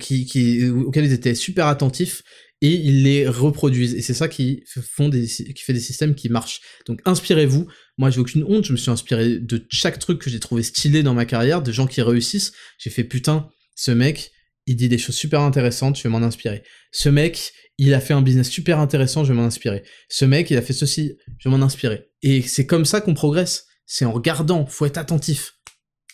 auxquels 0.86 1.06
ils 1.06 1.14
étaient 1.14 1.36
super 1.36 1.68
attentifs, 1.68 2.24
et 2.64 2.74
ils 2.74 3.04
les 3.04 3.28
reproduisent. 3.28 3.94
Et 3.94 4.02
c'est 4.02 4.16
ça 4.16 4.28
qui, 4.28 4.64
font 4.66 5.10
des, 5.10 5.28
fait 5.28 5.74
des 5.74 5.80
systèmes 5.80 6.16
qui 6.16 6.30
marchent. 6.30 6.62
Donc 6.88 7.02
inspirez-vous. 7.06 7.68
Moi, 8.00 8.10
j'ai 8.10 8.20
aucune 8.20 8.44
honte, 8.46 8.66
je 8.66 8.72
me 8.72 8.78
suis 8.78 8.90
inspiré 8.90 9.38
de 9.38 9.68
chaque 9.70 10.00
truc 10.00 10.20
que 10.20 10.32
j'ai 10.32 10.40
trouvé 10.40 10.64
stylé 10.64 11.04
dans 11.04 11.14
ma 11.14 11.26
carrière, 11.26 11.62
de 11.62 11.72
gens 11.72 11.86
qui 11.86 12.02
réussissent. 12.02 12.54
J'ai 12.80 12.90
fait 12.90 13.04
putain, 13.04 13.50
ce 13.76 13.92
mec, 13.92 14.32
il 14.66 14.76
dit 14.76 14.90
des 14.90 14.98
choses 14.98 15.16
super 15.16 15.42
intéressantes, 15.42 15.98
je 15.98 16.04
vais 16.04 16.10
m'en 16.10 16.24
inspirer. 16.24 16.64
Ce 16.92 17.10
mec, 17.10 17.54
il 17.78 17.94
a 17.94 18.00
fait 18.00 18.16
un 18.16 18.24
business 18.24 18.50
super 18.50 18.80
intéressant, 18.80 19.24
je 19.24 19.34
vais 19.34 19.38
m'en 19.38 19.46
inspirer. 19.46 19.84
Ce 20.10 20.26
mec, 20.26 20.50
il 20.50 20.58
a 20.58 20.64
fait 20.64 20.74
ceci, 20.74 21.18
je 21.38 21.48
vais 21.48 21.56
m'en 21.56 21.64
inspirer. 21.64 22.08
Et 22.24 22.42
c'est 22.42 22.66
comme 22.66 22.86
ça 22.86 23.00
qu'on 23.00 23.14
progresse. 23.14 23.68
C'est 23.86 24.06
en 24.06 24.12
regardant, 24.12 24.66
faut 24.66 24.88
être 24.88 24.98
attentif 24.98 25.54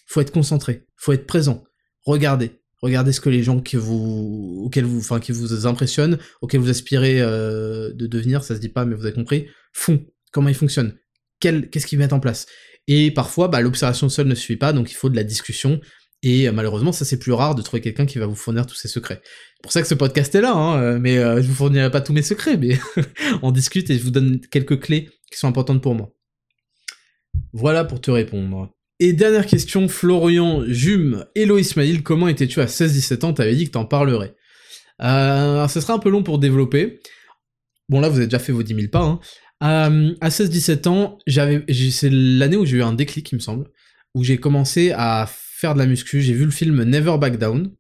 faut 0.10 0.22
être 0.22 0.32
concentré, 0.32 0.86
faut 0.98 1.14
être 1.14 1.28
présent. 1.28 1.64
Regardez, 2.04 2.59
regardez 2.82 3.12
ce 3.12 3.22
que 3.22 3.30
les 3.30 3.44
gens 3.44 3.60
qui 3.60 3.76
vous, 3.76 4.64
auxquels 4.66 4.86
vous, 4.86 5.00
enfin, 5.00 5.20
qui 5.20 5.32
vous 5.32 5.66
impressionnent, 5.66 6.18
auxquels 6.42 6.62
vous 6.62 6.70
aspirez 6.70 7.22
euh, 7.22 7.92
de 7.94 8.08
devenir, 8.08 8.44
ça 8.44 8.56
se 8.56 8.60
dit 8.60 8.70
pas, 8.70 8.86
mais 8.86 8.96
vous 8.96 9.06
avez 9.06 9.14
compris, 9.14 9.48
font, 9.74 10.06
comment 10.32 10.50
ils 10.50 10.56
fonctionnent, 10.56 10.96
qu'est-ce 11.40 11.86
qu'ils 11.86 12.00
mettent 12.00 12.14
en 12.14 12.20
place. 12.20 12.46
Et 12.88 13.12
parfois, 13.12 13.48
bah, 13.48 13.62
l'observation 13.62 14.10
seule 14.10 14.28
ne 14.28 14.36
suffit 14.36 14.58
pas, 14.58 14.74
donc 14.74 14.92
il 14.92 14.96
faut 14.96 15.10
de 15.10 15.16
la 15.16 15.24
discussion. 15.24 15.80
Et 16.22 16.48
euh, 16.48 16.52
malheureusement, 16.52 16.92
ça 16.92 17.06
c'est 17.06 17.20
plus 17.20 17.32
rare 17.32 17.56
de 17.56 17.62
trouver 17.62 17.82
quelqu'un 17.82 18.06
qui 18.06 18.20
va 18.20 18.26
vous 18.26 18.36
fournir 18.36 18.66
tous 18.66 18.76
ses 18.76 18.88
secrets. 18.88 19.22
C'est 19.24 19.64
pour 19.64 19.72
ça 19.72 19.82
que 19.82 19.88
ce 19.88 19.96
podcast 19.96 20.34
est 20.36 20.42
là, 20.42 20.54
hein, 20.54 20.82
euh, 20.82 21.00
mais 21.00 21.16
je 21.16 21.48
vous 21.48 21.54
fournirai 21.54 21.92
pas 21.92 22.02
tous 22.02 22.14
mes 22.14 22.22
secrets, 22.22 22.58
mais 22.58 22.78
on 23.42 23.52
discute 23.52 23.90
et 23.90 23.98
je 23.98 24.04
vous 24.04 24.12
donne 24.12 24.40
quelques 24.52 24.80
clés 24.80 25.10
qui 25.32 25.38
sont 25.38 25.48
importantes 25.48 25.82
pour 25.82 25.96
moi. 25.96 26.12
Voilà 27.54 27.86
pour 27.86 28.02
te 28.02 28.12
répondre. 28.12 28.70
Et 29.02 29.14
dernière 29.14 29.46
question, 29.46 29.88
Florian, 29.88 30.66
Jume, 30.68 31.26
Hello 31.34 31.58
Ismail, 31.58 32.04
comment 32.04 32.28
étais-tu 32.28 32.60
à 32.60 32.66
16-17 32.66 33.26
ans? 33.26 33.34
T'avais 33.34 33.56
dit 33.56 33.66
que 33.66 33.72
t'en 33.72 33.86
parlerais. 33.86 34.36
Euh, 35.02 35.66
ce 35.70 35.80
sera 35.80 35.94
un 35.94 36.00
peu 36.00 36.10
long 36.10 36.22
pour 36.22 36.38
développer. 36.38 37.00
Bon 37.88 38.02
là, 38.02 38.10
vous 38.10 38.18
avez 38.18 38.28
déjà 38.28 38.40
fait 38.40 38.52
vos 38.52 38.62
10 38.62 38.76
000 38.76 38.88
pas. 38.90 39.04
Hein. 39.04 39.20
Euh, 39.64 40.14
à 40.20 40.28
16-17 40.28 40.90
ans, 40.90 41.18
c'est 41.28 42.10
l'année 42.12 42.58
où 42.58 42.66
j'ai 42.66 42.78
eu 42.78 42.84
un 42.84 42.92
déclic, 42.92 43.32
il 43.32 43.36
me 43.36 43.40
semble, 43.40 43.70
où 44.16 44.26
j'ai 44.26 44.38
commencé 44.38 44.92
à 44.92 45.30
faire 45.30 45.76
de 45.76 45.80
la 45.80 45.86
muscu. 45.86 46.22
J'ai 46.22 46.34
vu 46.34 46.44
le 46.44 46.52
film 46.52 46.84
Never 46.84 47.18
Back 47.18 47.38
Down, 47.38 47.72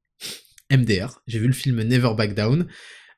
MDR. 0.71 1.21
J'ai 1.27 1.39
vu 1.39 1.47
le 1.47 1.53
film 1.53 1.83
Never 1.83 2.13
Back 2.17 2.33
Down. 2.33 2.65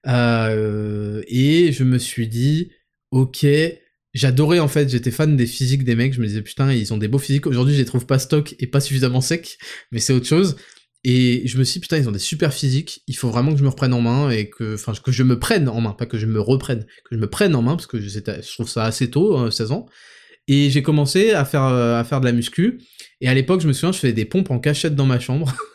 Euh, 0.07 1.21
et 1.27 1.71
je 1.71 1.83
me 1.83 1.99
suis 1.99 2.27
dit, 2.27 2.71
ok, 3.11 3.45
j'adorais 4.13 4.59
en 4.59 4.67
fait, 4.67 4.89
j'étais 4.89 5.11
fan 5.11 5.35
des 5.35 5.45
physiques 5.45 5.83
des 5.83 5.95
mecs, 5.95 6.13
je 6.13 6.21
me 6.21 6.27
disais 6.27 6.41
putain, 6.41 6.71
ils 6.73 6.93
ont 6.93 6.97
des 6.97 7.07
beaux 7.07 7.19
physiques. 7.19 7.47
Aujourd'hui, 7.47 7.73
je 7.73 7.79
les 7.79 7.85
trouve 7.85 8.05
pas 8.05 8.19
stock 8.19 8.55
et 8.59 8.67
pas 8.67 8.79
suffisamment 8.81 9.21
secs, 9.21 9.57
mais 9.91 9.99
c'est 9.99 10.13
autre 10.13 10.27
chose. 10.27 10.55
Et 11.03 11.41
je 11.47 11.57
me 11.57 11.63
suis 11.63 11.79
dit, 11.79 11.81
putain, 11.81 11.97
ils 11.97 12.07
ont 12.07 12.11
des 12.11 12.19
super 12.19 12.53
physiques, 12.53 13.01
il 13.07 13.15
faut 13.15 13.29
vraiment 13.29 13.51
que 13.51 13.57
je 13.57 13.63
me 13.63 13.69
reprenne 13.69 13.93
en 13.93 14.01
main 14.01 14.29
et 14.29 14.49
que, 14.49 14.75
enfin, 14.75 14.93
que 14.93 15.11
je 15.11 15.23
me 15.23 15.39
prenne 15.39 15.67
en 15.67 15.81
main, 15.81 15.93
pas 15.93 16.05
que 16.05 16.19
je 16.19 16.27
me 16.27 16.39
reprenne, 16.39 16.85
que 17.05 17.15
je 17.15 17.19
me 17.19 17.27
prenne 17.27 17.55
en 17.55 17.63
main, 17.63 17.75
parce 17.75 17.87
que 17.87 17.99
je, 17.99 18.19
trouve 18.53 18.69
ça 18.69 18.83
assez 18.83 19.09
tôt, 19.09 19.49
16 19.49 19.71
hein, 19.71 19.75
ans. 19.75 19.85
Et 20.47 20.69
j'ai 20.69 20.83
commencé 20.83 21.31
à 21.31 21.43
faire, 21.43 21.63
euh, 21.63 21.99
à 21.99 22.03
faire 22.03 22.19
de 22.19 22.25
la 22.25 22.33
muscu. 22.33 22.81
Et 23.19 23.27
à 23.27 23.33
l'époque, 23.33 23.61
je 23.61 23.67
me 23.67 23.73
souviens, 23.73 23.91
je 23.91 23.99
faisais 23.99 24.13
des 24.13 24.25
pompes 24.25 24.51
en 24.51 24.59
cachette 24.59 24.95
dans 24.95 25.05
ma 25.05 25.19
chambre. 25.19 25.55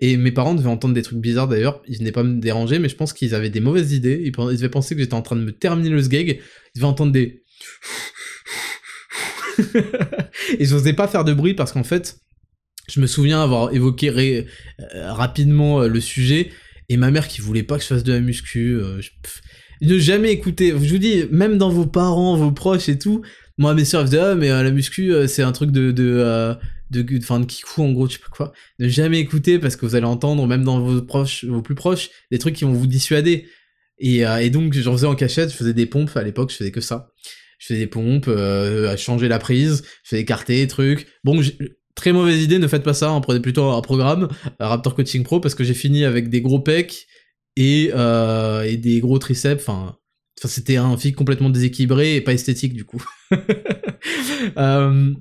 et 0.00 0.16
mes 0.16 0.32
parents 0.32 0.54
devaient 0.54 0.68
entendre 0.68 0.94
des 0.94 1.02
trucs 1.02 1.18
bizarres 1.18 1.48
d'ailleurs, 1.48 1.82
ils 1.88 1.98
venaient 1.98 2.12
pas 2.12 2.22
me 2.22 2.40
déranger, 2.40 2.78
mais 2.78 2.88
je 2.88 2.96
pense 2.96 3.12
qu'ils 3.12 3.34
avaient 3.34 3.50
des 3.50 3.60
mauvaises 3.60 3.92
idées, 3.92 4.22
ils, 4.24 4.32
devaient 4.32 4.68
penser 4.68 4.94
que 4.94 5.00
j'étais 5.00 5.14
en 5.14 5.22
train 5.22 5.36
de 5.36 5.42
me 5.42 5.52
terminer 5.52 5.90
le 5.90 6.02
sgeg, 6.02 6.40
ils 6.74 6.78
devaient 6.78 6.86
entendre 6.86 7.12
des... 7.12 7.42
et 10.58 10.64
je 10.64 10.74
n'osais 10.74 10.92
pas 10.92 11.08
faire 11.08 11.24
de 11.24 11.34
bruit 11.34 11.54
parce 11.54 11.72
qu'en 11.72 11.84
fait, 11.84 12.16
je 12.88 13.00
me 13.00 13.06
souviens 13.06 13.42
avoir 13.42 13.72
évoqué 13.72 14.08
euh, 14.10 15.12
rapidement 15.12 15.82
euh, 15.82 15.88
le 15.88 16.00
sujet, 16.00 16.50
et 16.88 16.96
ma 16.96 17.10
mère 17.10 17.28
qui 17.28 17.40
voulait 17.40 17.62
pas 17.62 17.76
que 17.76 17.82
je 17.82 17.88
fasse 17.88 18.04
de 18.04 18.12
la 18.12 18.20
muscu, 18.20 18.76
euh, 18.76 19.00
ne 19.80 19.98
jamais 19.98 20.32
écouter, 20.32 20.68
je 20.70 20.74
vous 20.74 20.98
dis, 20.98 21.24
même 21.30 21.58
dans 21.58 21.70
vos 21.70 21.86
parents, 21.86 22.36
vos 22.36 22.52
proches 22.52 22.88
et 22.88 22.98
tout, 22.98 23.22
moi 23.58 23.74
mes 23.74 23.84
soeurs 23.84 24.04
disaient 24.04 24.18
ah 24.18 24.34
mais 24.34 24.48
la 24.48 24.70
muscu 24.70 25.12
c'est 25.28 25.42
un 25.42 25.52
truc 25.52 25.70
de 25.70 25.92
de 26.92 27.18
enfin 27.18 27.40
de 27.40 27.46
kikou 27.46 27.82
en 27.82 27.92
gros 27.92 28.06
je 28.06 28.14
sais 28.14 28.18
pas 28.18 28.28
quoi 28.30 28.52
ne 28.78 28.88
jamais 28.88 29.18
écouter 29.18 29.58
parce 29.58 29.76
que 29.76 29.86
vous 29.86 29.94
allez 29.94 30.06
entendre 30.06 30.46
même 30.46 30.64
dans 30.64 30.80
vos 30.80 31.02
proches 31.02 31.44
vos 31.44 31.62
plus 31.62 31.74
proches 31.74 32.10
des 32.30 32.38
trucs 32.38 32.54
qui 32.54 32.64
vont 32.64 32.72
vous 32.72 32.86
dissuader. 32.86 33.48
Et, 33.98 34.20
et 34.20 34.50
donc 34.50 34.72
j'en 34.74 34.92
faisais 34.92 35.06
en 35.06 35.14
cachette 35.14 35.50
je 35.50 35.56
faisais 35.56 35.74
des 35.74 35.86
pompes 35.86 36.16
à 36.16 36.22
l'époque 36.22 36.50
je 36.50 36.56
faisais 36.56 36.72
que 36.72 36.80
ça. 36.80 37.10
Je 37.58 37.66
faisais 37.66 37.80
des 37.80 37.86
pompes 37.86 38.28
à 38.28 38.96
changer 38.96 39.28
la 39.28 39.38
prise 39.38 39.82
je 40.02 40.10
faisais 40.10 40.22
écarter 40.22 40.66
trucs. 40.66 41.06
Bon 41.24 41.40
Très 41.94 42.12
mauvaise 42.12 42.42
idée, 42.42 42.58
ne 42.58 42.68
faites 42.68 42.82
pas 42.82 42.94
ça, 42.94 43.10
hein, 43.10 43.20
prenez 43.20 43.40
plutôt 43.40 43.64
un 43.64 43.80
programme, 43.82 44.28
Raptor 44.58 44.94
Coaching 44.94 45.24
Pro, 45.24 45.40
parce 45.40 45.54
que 45.54 45.62
j'ai 45.62 45.74
fini 45.74 46.04
avec 46.04 46.30
des 46.30 46.40
gros 46.40 46.60
pecs 46.60 47.06
et, 47.56 47.90
euh, 47.94 48.62
et 48.62 48.78
des 48.78 49.00
gros 49.00 49.18
triceps, 49.18 49.62
enfin, 49.62 49.96
enfin 50.38 50.48
c'était 50.48 50.78
un 50.78 50.96
physique 50.96 51.16
complètement 51.16 51.50
déséquilibré 51.50 52.16
et 52.16 52.22
pas 52.22 52.32
esthétique 52.32 52.72
du 52.72 52.84
coup. 52.84 53.04
euh, 54.56 55.12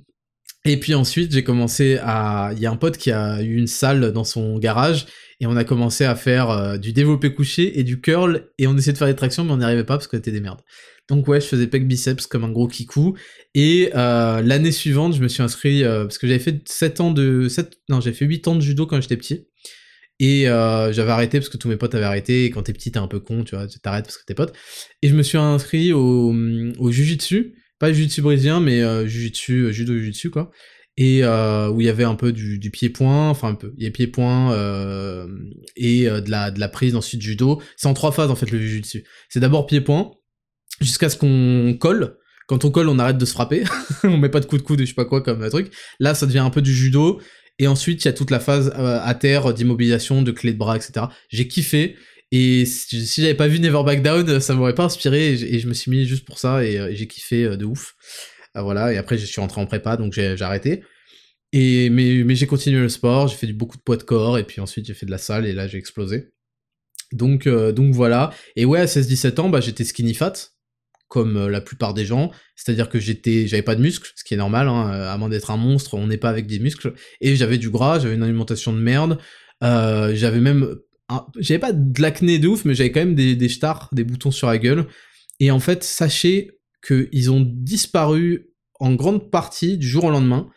et 0.63 0.77
puis 0.77 0.93
ensuite, 0.93 1.31
j'ai 1.31 1.43
commencé 1.43 1.97
à... 2.01 2.51
Il 2.55 2.59
y 2.61 2.67
a 2.67 2.71
un 2.71 2.75
pote 2.75 2.97
qui 2.97 3.11
a 3.11 3.41
eu 3.41 3.55
une 3.55 3.67
salle 3.67 4.11
dans 4.11 4.23
son 4.23 4.59
garage, 4.59 5.07
et 5.39 5.47
on 5.47 5.55
a 5.55 5.63
commencé 5.63 6.05
à 6.05 6.15
faire 6.15 6.51
euh, 6.51 6.77
du 6.77 6.93
développé 6.93 7.33
couché 7.33 7.79
et 7.79 7.83
du 7.83 7.99
curl, 7.99 8.47
et 8.59 8.67
on 8.67 8.77
essayait 8.77 8.93
de 8.93 8.97
faire 8.97 9.07
des 9.07 9.15
tractions, 9.15 9.43
mais 9.43 9.51
on 9.51 9.57
n'y 9.57 9.63
arrivait 9.63 9.83
pas 9.83 9.97
parce 9.97 10.07
qu'on 10.07 10.17
était 10.17 10.31
des 10.31 10.39
merdes. 10.39 10.61
Donc 11.09 11.27
ouais, 11.27 11.41
je 11.41 11.47
faisais 11.47 11.65
pec 11.65 11.87
biceps 11.87 12.27
comme 12.27 12.43
un 12.43 12.51
gros 12.51 12.67
kikou. 12.67 13.17
Et 13.55 13.89
euh, 13.95 14.41
l'année 14.43 14.71
suivante, 14.71 15.15
je 15.15 15.21
me 15.21 15.27
suis 15.27 15.41
inscrit, 15.41 15.83
euh, 15.83 16.03
parce 16.03 16.19
que 16.19 16.27
j'avais 16.27 16.39
fait 16.39 16.61
7 16.69 17.01
ans 17.01 17.11
de... 17.11 17.47
7, 17.47 17.79
non, 17.89 17.99
j'ai 17.99 18.13
fait 18.13 18.25
8 18.25 18.47
ans 18.47 18.55
de 18.55 18.61
judo 18.61 18.85
quand 18.85 19.01
j'étais 19.01 19.17
petit. 19.17 19.47
Et 20.19 20.43
j'avais 20.43 21.09
arrêté 21.09 21.39
parce 21.39 21.49
que 21.49 21.57
tous 21.57 21.67
mes 21.67 21.77
potes 21.77 21.95
avaient 21.95 22.05
arrêté. 22.05 22.45
Et 22.45 22.51
quand 22.51 22.61
t'es 22.61 22.73
petit, 22.73 22.91
t'es 22.91 22.99
un 22.99 23.07
peu 23.07 23.19
con, 23.19 23.43
tu 23.43 23.55
vois, 23.55 23.65
t'arrêtes 23.81 24.05
parce 24.05 24.17
que 24.17 24.23
t'es 24.23 24.35
pote. 24.35 24.53
Et 25.01 25.09
je 25.09 25.15
me 25.15 25.23
suis 25.23 25.39
inscrit 25.39 25.93
au, 25.93 26.31
au 26.77 26.91
jujitsu. 26.91 27.55
Pas 27.81 27.91
jujitsu 27.91 28.21
brésilien, 28.21 28.61
mais 28.61 28.79
jujitsu, 29.07 29.73
judo 29.73 29.93
jujitsu, 29.93 30.29
quoi. 30.29 30.51
Et 30.97 31.25
où 31.25 31.81
il 31.81 31.85
y 31.85 31.89
avait 31.89 32.05
un 32.05 32.15
peu 32.15 32.31
du, 32.31 32.71
pied-point, 32.71 33.29
enfin 33.29 33.49
un 33.49 33.55
peu, 33.55 33.73
il 33.77 33.83
y 33.83 33.87
a 33.87 33.91
pied-point 33.91 34.55
et 35.75 36.05
de, 36.05 36.31
la, 36.31 36.51
de 36.51 36.59
la 36.59 36.69
prise 36.69 36.95
ensuite 36.95 37.21
judo. 37.21 37.61
C'est 37.75 37.87
en 37.87 37.93
trois 37.93 38.11
phases 38.11 38.29
en 38.29 38.35
fait 38.35 38.51
le 38.51 38.59
jujitsu. 38.59 39.03
C'est 39.29 39.39
d'abord 39.39 39.65
pied-point, 39.65 40.11
jusqu'à 40.81 41.09
ce 41.09 41.17
qu'on 41.17 41.75
colle. 41.79 42.17
Quand 42.47 42.65
on 42.65 42.71
colle, 42.71 42.89
on 42.89 42.99
arrête 42.99 43.17
de 43.17 43.25
se 43.25 43.31
frapper. 43.31 43.63
on 44.03 44.17
met 44.17 44.29
pas 44.29 44.39
de 44.39 44.45
coup 44.45 44.57
de 44.57 44.63
coude, 44.63 44.81
je 44.81 44.85
sais 44.85 44.93
pas 44.93 45.05
quoi 45.05 45.21
comme 45.21 45.47
truc. 45.49 45.71
Là, 45.99 46.13
ça 46.13 46.25
devient 46.25 46.39
un 46.39 46.49
peu 46.49 46.61
du 46.61 46.73
judo. 46.73 47.21
Et 47.59 47.67
ensuite, 47.67 48.03
il 48.03 48.07
y 48.07 48.09
a 48.09 48.13
toute 48.13 48.31
la 48.31 48.39
phase 48.39 48.73
euh, 48.77 48.99
à 49.01 49.13
terre, 49.13 49.53
d'immobilisation, 49.53 50.21
de 50.21 50.31
clé 50.31 50.51
de 50.51 50.57
bras, 50.57 50.75
etc. 50.75 51.05
J'ai 51.29 51.47
kiffé. 51.47 51.95
Et 52.31 52.65
si, 52.65 53.21
j'avais 53.21 53.35
pas 53.35 53.47
vu 53.47 53.59
Never 53.59 53.83
Back 53.83 54.01
Down, 54.01 54.39
ça 54.39 54.53
m'aurait 54.53 54.75
pas 54.75 54.85
inspiré. 54.85 55.33
Et, 55.33 55.59
je 55.59 55.67
me 55.67 55.73
suis 55.73 55.91
mis 55.91 56.05
juste 56.05 56.25
pour 56.25 56.39
ça 56.39 56.63
et, 56.63 56.79
euh, 56.79 56.91
j'ai 56.93 57.07
kiffé 57.07 57.43
euh, 57.43 57.57
de 57.57 57.65
ouf. 57.65 57.95
voilà. 58.55 58.93
Et 58.93 58.97
après, 58.97 59.17
je 59.17 59.25
suis 59.25 59.41
rentré 59.41 59.59
en 59.61 59.65
prépa, 59.65 59.97
donc 59.97 60.13
j'ai 60.13 60.41
arrêté. 60.41 60.83
Et 61.53 61.89
mais, 61.89 62.35
j'ai 62.35 62.47
continué 62.47 62.79
le 62.79 62.89
sport. 62.89 63.27
J'ai 63.27 63.35
fait 63.35 63.51
beaucoup 63.53 63.77
de 63.77 63.83
poids 63.83 63.97
de 63.97 64.03
corps. 64.03 64.37
Et 64.37 64.43
puis 64.45 64.61
ensuite, 64.61 64.85
j'ai 64.85 64.93
fait 64.93 65.05
de 65.05 65.11
la 65.11 65.17
salle. 65.17 65.45
Et 65.45 65.53
là, 65.53 65.67
j'ai 65.67 65.77
explosé. 65.77 66.31
Donc, 67.11 67.47
donc 67.47 67.93
voilà. 67.93 68.31
Et 68.55 68.65
ouais, 68.65 68.79
à 68.79 68.85
16-17 68.85 69.39
ans, 69.41 69.49
bah, 69.49 69.59
j'étais 69.59 69.83
skinny 69.83 70.13
fat 70.13 70.33
comme 71.11 71.35
euh, 71.35 71.49
la 71.49 71.59
plupart 71.59 71.93
des 71.93 72.05
gens, 72.05 72.31
c'est-à-dire 72.55 72.89
que 72.89 72.97
j'étais, 72.97 73.45
j'avais 73.45 73.61
pas 73.61 73.75
de 73.75 73.81
muscles, 73.81 74.09
ce 74.15 74.23
qui 74.23 74.33
est 74.33 74.37
normal, 74.37 74.69
hein, 74.69 74.89
à 74.89 75.17
moins 75.17 75.27
d'être 75.27 75.51
un 75.51 75.57
monstre, 75.57 75.93
on 75.95 76.07
n'est 76.07 76.17
pas 76.17 76.29
avec 76.29 76.47
des 76.47 76.57
muscles, 76.57 76.93
et 77.19 77.35
j'avais 77.35 77.57
du 77.57 77.69
gras, 77.69 77.99
j'avais 77.99 78.15
une 78.15 78.23
alimentation 78.23 78.71
de 78.71 78.79
merde, 78.79 79.19
euh, 79.61 80.15
j'avais 80.15 80.39
même, 80.39 80.77
j'avais 81.39 81.59
pas 81.59 81.73
de 81.73 82.01
l'acné 82.01 82.39
de 82.39 82.47
ouf, 82.47 82.65
mais 82.65 82.75
j'avais 82.75 82.91
quand 82.91 83.01
même 83.01 83.15
des, 83.15 83.35
des 83.35 83.49
stars, 83.49 83.89
des 83.91 84.03
boutons 84.03 84.31
sur 84.31 84.47
la 84.47 84.57
gueule, 84.57 84.87
et 85.39 85.51
en 85.51 85.59
fait, 85.59 85.83
sachez 85.83 86.51
qu'ils 86.85 87.31
ont 87.31 87.41
disparu 87.41 88.49
en 88.79 88.93
grande 88.93 89.29
partie 89.29 89.77
du 89.77 89.87
jour 89.87 90.05
au 90.05 90.09
lendemain, 90.09 90.49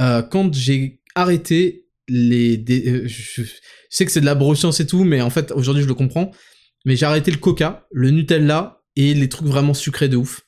euh, 0.00 0.22
quand 0.22 0.52
j'ai 0.54 1.02
arrêté 1.14 1.86
les... 2.08 2.62
je, 3.06 3.42
sais 3.90 4.04
que 4.04 4.12
c'est 4.12 4.20
de 4.20 4.26
la 4.26 4.34
broscience 4.34 4.80
et 4.80 4.86
tout, 4.86 5.04
mais 5.04 5.20
en 5.20 5.30
fait, 5.30 5.52
aujourd'hui, 5.52 5.82
je 5.82 5.88
le 5.88 5.94
comprends, 5.94 6.30
mais 6.84 6.96
j'ai 6.96 7.06
arrêté 7.06 7.30
le 7.30 7.38
coca, 7.38 7.86
le 7.92 8.10
Nutella, 8.10 8.82
et 8.96 9.12
les 9.12 9.28
trucs 9.28 9.46
vraiment 9.46 9.74
sucrés 9.74 10.08
de 10.08 10.16
ouf. 10.16 10.42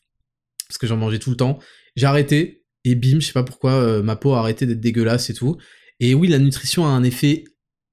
Parce 0.68 0.78
que 0.78 0.86
j'en 0.86 0.97
mangeais 0.97 1.18
tout 1.18 1.30
le 1.30 1.36
temps. 1.36 1.59
J'ai 1.97 2.06
arrêté, 2.06 2.64
et 2.85 2.94
bim, 2.94 3.20
je 3.20 3.26
sais 3.26 3.32
pas 3.32 3.43
pourquoi, 3.43 3.72
euh, 3.72 4.02
ma 4.02 4.16
peau 4.16 4.32
a 4.32 4.39
arrêté 4.39 4.66
d'être 4.66 4.80
dégueulasse 4.80 5.30
et 5.30 5.35
tout. 5.35 5.56
Et 6.01 6.14
oui, 6.14 6.28
la 6.28 6.39
nutrition 6.39 6.86
a 6.86 6.90
un 6.90 7.02
effet 7.02 7.44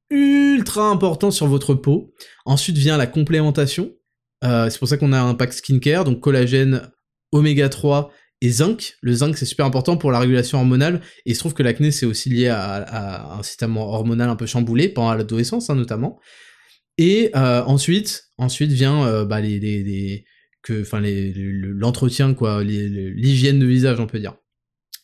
ultra 0.09 0.89
important 0.89 1.31
sur 1.31 1.47
votre 1.47 1.73
peau. 1.73 2.13
Ensuite 2.45 2.77
vient 2.77 2.97
la 2.97 3.07
complémentation. 3.07 3.91
Euh, 4.43 4.69
c'est 4.69 4.79
pour 4.79 4.87
ça 4.87 4.97
qu'on 4.97 5.13
a 5.13 5.19
un 5.19 5.33
pack 5.33 5.53
skincare, 5.53 6.03
donc 6.03 6.19
collagène, 6.19 6.89
oméga 7.31 7.69
3 7.69 8.11
et 8.41 8.49
zinc. 8.49 8.95
Le 9.01 9.13
zinc, 9.13 9.37
c'est 9.37 9.45
super 9.45 9.65
important 9.65 9.97
pour 9.97 10.11
la 10.11 10.19
régulation 10.19 10.59
hormonale. 10.59 11.01
Et 11.25 11.31
il 11.31 11.35
se 11.35 11.39
trouve 11.39 11.53
que 11.53 11.63
l'acné, 11.63 11.91
c'est 11.91 12.05
aussi 12.05 12.29
lié 12.29 12.47
à, 12.49 13.37
un 13.37 13.43
système 13.43 13.77
hormonal 13.77 14.29
un 14.29 14.35
peu 14.35 14.45
chamboulé, 14.45 14.89
pendant 14.89 15.13
l'adolescence 15.13 15.69
hein, 15.69 15.75
notamment. 15.75 16.19
Et 16.97 17.31
euh, 17.35 17.63
ensuite, 17.63 18.25
ensuite 18.37 18.71
vient 18.71 19.25
bah, 19.25 19.41
les, 19.41 20.25
que, 20.61 20.81
enfin, 20.81 21.01
l'entretien, 21.01 22.33
quoi, 22.33 22.63
l'hygiène 22.63 23.59
de 23.59 23.65
visage, 23.65 23.99
on 23.99 24.07
peut 24.07 24.19
dire. 24.19 24.35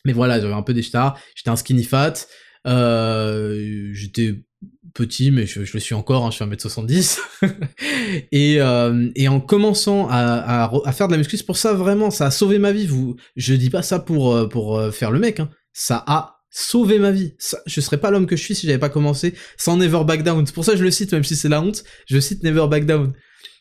Mais 0.04 0.12
voilà, 0.12 0.40
j'avais 0.40 0.52
un 0.52 0.62
peu 0.62 0.74
des 0.74 0.82
stars, 0.82 1.18
j'étais 1.34 1.50
un 1.50 1.56
skinny 1.56 1.84
fat, 1.84 2.26
euh, 2.66 3.90
j'étais 3.92 4.44
petit, 4.94 5.30
mais 5.30 5.46
je, 5.46 5.60
le 5.60 5.80
suis 5.80 5.94
encore, 5.94 6.24
hein, 6.24 6.30
je 6.30 6.36
suis 6.36 6.44
1m70. 6.44 7.18
et, 8.32 8.60
euh, 8.60 9.08
et 9.14 9.28
en 9.28 9.40
commençant 9.40 10.08
à, 10.10 10.92
faire 10.92 11.08
de 11.08 11.12
la 11.12 11.18
muscu, 11.18 11.36
c'est 11.36 11.46
pour 11.46 11.56
ça 11.56 11.72
vraiment, 11.72 12.10
ça 12.10 12.26
a 12.26 12.30
sauvé 12.30 12.58
ma 12.58 12.72
vie. 12.72 12.86
Vous, 12.86 13.16
je 13.36 13.54
dis 13.54 13.70
pas 13.70 13.82
ça 13.82 13.98
pour, 13.98 14.34
euh, 14.34 14.48
pour 14.48 14.80
faire 14.92 15.10
le 15.10 15.18
mec, 15.18 15.40
hein. 15.40 15.48
ça 15.72 16.04
a 16.06 16.40
sauvé 16.50 16.98
ma 16.98 17.10
vie. 17.10 17.34
Ça, 17.38 17.58
je 17.66 17.80
serais 17.80 17.98
pas 17.98 18.10
l'homme 18.10 18.26
que 18.26 18.36
je 18.36 18.42
suis 18.42 18.54
si 18.54 18.66
j'avais 18.66 18.78
pas 18.78 18.90
commencé 18.90 19.34
sans 19.56 19.76
Never 19.76 20.04
Back 20.04 20.22
Down. 20.22 20.46
C'est 20.46 20.54
pour 20.54 20.64
ça 20.64 20.76
je 20.76 20.84
le 20.84 20.90
cite, 20.90 21.12
même 21.12 21.24
si 21.24 21.36
c'est 21.36 21.48
la 21.48 21.62
honte, 21.62 21.84
je 22.06 22.20
cite 22.20 22.42
Never 22.42 22.66
Back 22.68 22.84
Down 22.84 23.14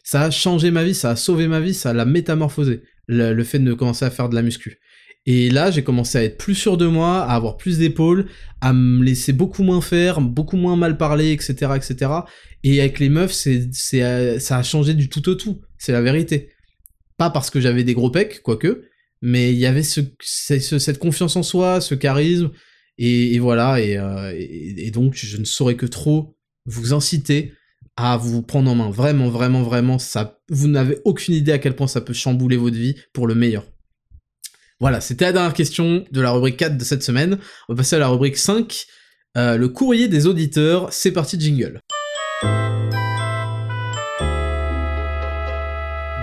ça 0.03 0.23
a 0.23 0.31
changé 0.31 0.71
ma 0.71 0.83
vie, 0.83 0.95
ça 0.95 1.11
a 1.11 1.15
sauvé 1.15 1.47
ma 1.47 1.59
vie, 1.59 1.73
ça 1.73 1.93
l'a 1.93 2.05
métamorphosé, 2.05 2.83
le, 3.07 3.43
fait 3.43 3.59
de 3.59 3.73
commencer 3.73 4.05
à 4.05 4.09
faire 4.09 4.29
de 4.29 4.35
la 4.35 4.41
muscu. 4.41 4.79
Et 5.25 5.49
là, 5.49 5.69
j'ai 5.69 5.83
commencé 5.83 6.17
à 6.17 6.23
être 6.23 6.37
plus 6.37 6.55
sûr 6.55 6.77
de 6.77 6.87
moi, 6.87 7.23
à 7.23 7.35
avoir 7.35 7.57
plus 7.57 7.77
d'épaules, 7.77 8.27
à 8.59 8.73
me 8.73 9.03
laisser 9.03 9.33
beaucoup 9.33 9.61
moins 9.61 9.81
faire, 9.81 10.19
beaucoup 10.19 10.57
moins 10.57 10.75
mal 10.75 10.97
parler, 10.97 11.31
etc., 11.31 11.73
etc. 11.75 12.11
Et 12.63 12.79
avec 12.79 12.99
les 12.99 13.09
meufs, 13.09 13.31
c'est, 13.31 13.69
c'est, 13.71 14.39
ça 14.39 14.57
a 14.57 14.63
changé 14.63 14.93
du 14.93 15.09
tout 15.09 15.27
au 15.29 15.35
tout. 15.35 15.61
C'est 15.77 15.91
la 15.91 16.01
vérité. 16.01 16.49
Pas 17.17 17.29
parce 17.29 17.51
que 17.51 17.61
j'avais 17.61 17.83
des 17.83 17.93
gros 17.93 18.09
pecs, 18.09 18.41
quoique, 18.41 18.85
mais 19.21 19.53
il 19.53 19.59
y 19.59 19.67
avait 19.67 19.83
ce, 19.83 20.01
cette 20.19 20.97
confiance 20.97 21.35
en 21.35 21.43
soi, 21.43 21.81
ce 21.81 21.93
charisme, 21.93 22.49
et, 22.97 23.39
voilà. 23.39 23.75
Euh, 23.77 24.31
et, 24.35 24.87
et, 24.87 24.91
donc, 24.91 25.15
je 25.15 25.37
ne 25.37 25.45
saurais 25.45 25.75
que 25.75 25.85
trop 25.87 26.37
vous 26.65 26.93
inciter 26.93 27.53
à 27.95 28.17
vous 28.17 28.41
prendre 28.41 28.69
en 28.69 28.75
main. 28.75 28.89
Vraiment, 28.89 29.29
vraiment, 29.29 29.63
vraiment, 29.63 29.97
ça, 29.97 30.39
vous 30.49 30.67
n'avez 30.67 30.99
aucune 31.05 31.33
idée 31.33 31.51
à 31.51 31.57
quel 31.57 31.75
point 31.75 31.87
ça 31.87 32.01
peut 32.01 32.13
chambouler 32.13 32.57
votre 32.57 32.77
vie 32.77 32.95
pour 33.13 33.27
le 33.27 33.35
meilleur. 33.35 33.70
Voilà, 34.81 34.99
c'était 34.99 35.25
la 35.25 35.31
dernière 35.31 35.53
question 35.53 36.05
de 36.11 36.21
la 36.21 36.31
rubrique 36.31 36.57
4 36.57 36.75
de 36.75 36.83
cette 36.83 37.03
semaine. 37.03 37.37
On 37.69 37.73
va 37.73 37.77
passer 37.77 37.97
à 37.97 37.99
la 37.99 38.07
rubrique 38.07 38.35
5, 38.35 38.87
euh, 39.37 39.55
le 39.55 39.67
courrier 39.67 40.07
des 40.07 40.25
auditeurs. 40.25 40.91
C'est 40.91 41.11
parti, 41.11 41.39
jingle. 41.39 41.81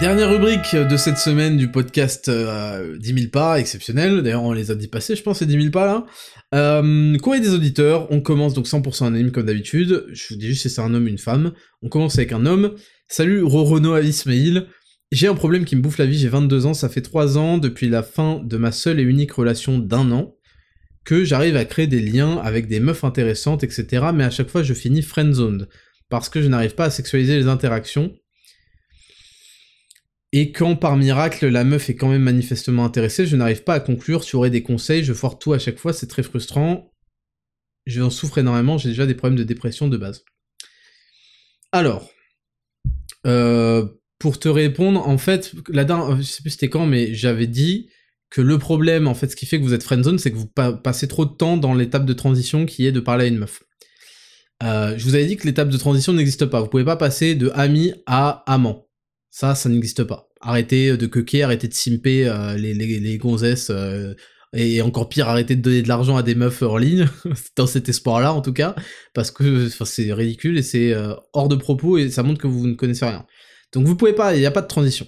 Dernière 0.01 0.31
rubrique 0.31 0.75
de 0.75 0.97
cette 0.97 1.19
semaine 1.19 1.57
du 1.57 1.71
podcast 1.71 2.29
euh, 2.29 2.99
10 2.99 3.15
000 3.15 3.31
pas, 3.33 3.61
exceptionnel, 3.61 4.23
d'ailleurs 4.23 4.45
on 4.45 4.53
les 4.53 4.71
a 4.71 4.77
dit 4.77 4.87
passer 4.87 5.17
je 5.17 5.23
pense 5.25 5.41
ces 5.41 5.47
10 5.47 5.61
000 5.61 5.71
pas 5.71 5.87
là. 5.87 6.07
Euh, 6.55 7.19
courrier 7.19 7.41
des 7.41 7.53
auditeurs, 7.53 8.07
on 8.11 8.21
commence 8.21 8.55
donc 8.55 8.67
100% 8.67 9.07
anonyme 9.07 9.33
comme 9.33 9.47
d'habitude, 9.47 10.07
je 10.13 10.29
vous 10.31 10.37
dis 10.37 10.47
juste 10.47 10.63
si 10.63 10.71
c'est 10.71 10.81
un 10.81 10.95
homme 10.95 11.05
ou 11.05 11.09
une 11.09 11.19
femme, 11.19 11.53
on 11.83 11.89
commence 11.89 12.17
avec 12.17 12.33
un 12.33 12.47
homme. 12.47 12.75
Salut 13.09 13.43
Rorono 13.43 13.95
Alismail, 13.95 14.67
j'ai 15.11 15.27
un 15.27 15.35
problème 15.35 15.65
qui 15.65 15.77
me 15.77 15.81
bouffe 15.81 15.99
la 15.99 16.07
vie, 16.07 16.19
j'ai 16.19 16.29
22 16.29 16.67
ans, 16.67 16.75
ça 16.75 16.89
fait 16.89 17.03
3 17.03 17.39
ans 17.39 17.59
depuis 17.59 17.89
la 17.89 18.03
fin 18.03 18.41
de 18.43 18.57
ma 18.57 18.73
seule 18.73 19.01
et 19.01 19.05
unique 19.05 19.33
relation 19.33 19.79
d'un 19.79 20.11
an, 20.13 20.37
que 21.05 21.25
j'arrive 21.25 21.57
à 21.57 21.65
créer 21.65 21.87
des 21.87 22.01
liens 22.01 22.37
avec 22.39 22.69
des 22.69 22.81
meufs 22.81 23.05
intéressantes, 23.05 23.65
etc. 23.65 24.07
Mais 24.15 24.25
à 24.25 24.31
chaque 24.31 24.49
fois 24.49 24.63
je 24.63 24.75
finis 24.75 25.03
friendzoned, 25.03 25.69
parce 26.09 26.29
que 26.29 26.43
je 26.43 26.49
n'arrive 26.49 26.75
pas 26.75 26.87
à 26.87 26.91
sexualiser 26.91 27.37
les 27.39 27.47
interactions, 27.47 28.15
et 30.33 30.53
quand 30.53 30.77
par 30.77 30.97
miracle 30.97 31.49
la 31.49 31.65
meuf 31.65 31.89
est 31.89 31.97
quand 31.97 32.09
même 32.09 32.23
manifestement 32.23 32.85
intéressée, 32.85 33.27
je 33.27 33.37
n'arrive 33.37 33.65
pas 33.65 33.75
à 33.75 33.81
conclure, 33.81 34.25
tu 34.25 34.37
aurais 34.37 34.51
des 34.51 34.63
conseils, 34.63 35.03
je 35.03 35.15
foire 35.15 35.39
tout 35.39 35.55
à 35.55 35.59
chaque 35.59 35.79
fois, 35.79 35.93
c'est 35.93 36.07
très 36.07 36.23
frustrant. 36.23 36.93
Je 37.87 38.03
en 38.03 38.11
souffre 38.11 38.37
énormément, 38.37 38.77
j'ai 38.77 38.91
déjà 38.91 39.07
des 39.07 39.15
problèmes 39.15 39.39
de 39.39 39.45
dépression 39.45 39.89
de 39.89 39.97
base. 39.97 40.25
Alors, 41.73 42.11
euh, 43.27 43.87
pour 44.19 44.39
te 44.39 44.49
répondre, 44.49 45.07
en 45.07 45.19
fait, 45.19 45.53
la 45.69 45.85
dernière, 45.85 46.17
je 46.17 46.23
sais 46.23 46.43
plus 46.43 46.51
c'était 46.51 46.69
quand, 46.69 46.87
mais 46.87 47.15
j'avais 47.15 47.47
dit 47.47 47.89
que 48.31 48.41
le 48.41 48.59
problème, 48.59 49.07
en 49.07 49.15
fait, 49.15 49.29
ce 49.29 49.37
qui 49.37 49.47
fait 49.47 49.59
que 49.59 49.65
vous 49.65 49.75
êtes 49.75 49.83
friendzone, 49.83 50.19
c'est 50.19 50.31
que 50.31 50.37
vous 50.37 50.49
passez 50.49 51.09
trop 51.09 51.25
de 51.25 51.33
temps 51.33 51.57
dans 51.57 51.75
l'étape 51.75 52.05
de 52.05 52.13
transition 52.13 52.67
qui 52.67 52.87
est 52.87 52.93
de 52.93 53.01
parler 53.01 53.25
à 53.25 53.29
une 53.29 53.39
meuf. 53.39 53.63
Euh, 54.63 54.95
je 54.97 55.05
vous 55.05 55.15
avais 55.15 55.27
dit 55.27 55.37
que 55.37 55.47
l'étape 55.47 55.69
de 55.69 55.77
transition 55.77 56.13
n'existe 56.13 56.47
pas. 56.47 56.61
Vous 56.61 56.69
pouvez 56.69 56.85
pas 56.85 56.97
passer 56.97 57.35
de 57.35 57.51
ami 57.55 57.93
à 58.07 58.43
amant. 58.53 58.89
Ça, 59.31 59.55
ça 59.55 59.69
n'existe 59.69 60.05
pas. 60.05 60.29
Arrêtez 60.41 60.97
de 60.97 61.07
coquer, 61.07 61.45
arrêtez 61.45 61.69
de 61.69 61.75
simper 61.75 62.27
euh, 62.29 62.57
les, 62.57 62.75
les, 62.75 63.19
gonzesses, 63.19 63.71
euh, 63.71 64.15
et 64.53 64.83
encore 64.83 65.09
pire, 65.09 65.29
arrêtez 65.29 65.57
de 65.57 65.63
donner 65.63 65.83
de 65.83 65.89
l'argent 65.89 66.17
à 66.17 66.23
des 66.23 66.35
meufs 66.35 66.63
en 66.63 66.77
ligne, 66.77 67.09
dans 67.57 67.67
cet 67.67 67.89
espoir-là 67.89 68.33
en 68.33 68.41
tout 68.41 68.53
cas, 68.53 68.75
parce 69.15 69.31
que 69.31 69.69
c'est 69.69 70.13
ridicule 70.13 70.59
et 70.59 70.63
c'est 70.63 70.95
hors 71.33 71.49
de 71.49 71.57
propos 71.57 71.99
et 71.99 72.11
ça 72.11 72.23
montre 72.23 72.41
que 72.41 72.47
vous 72.47 72.67
ne 72.67 72.75
connaissez 72.75 73.05
rien. 73.05 73.27
Donc 73.73 73.87
vous 73.87 73.97
pouvez 73.97 74.15
pas, 74.15 74.35
il 74.35 74.41
n'y 74.41 74.47
a 74.47 74.51
pas 74.51 74.63
de 74.63 74.67
transition. 74.67 75.07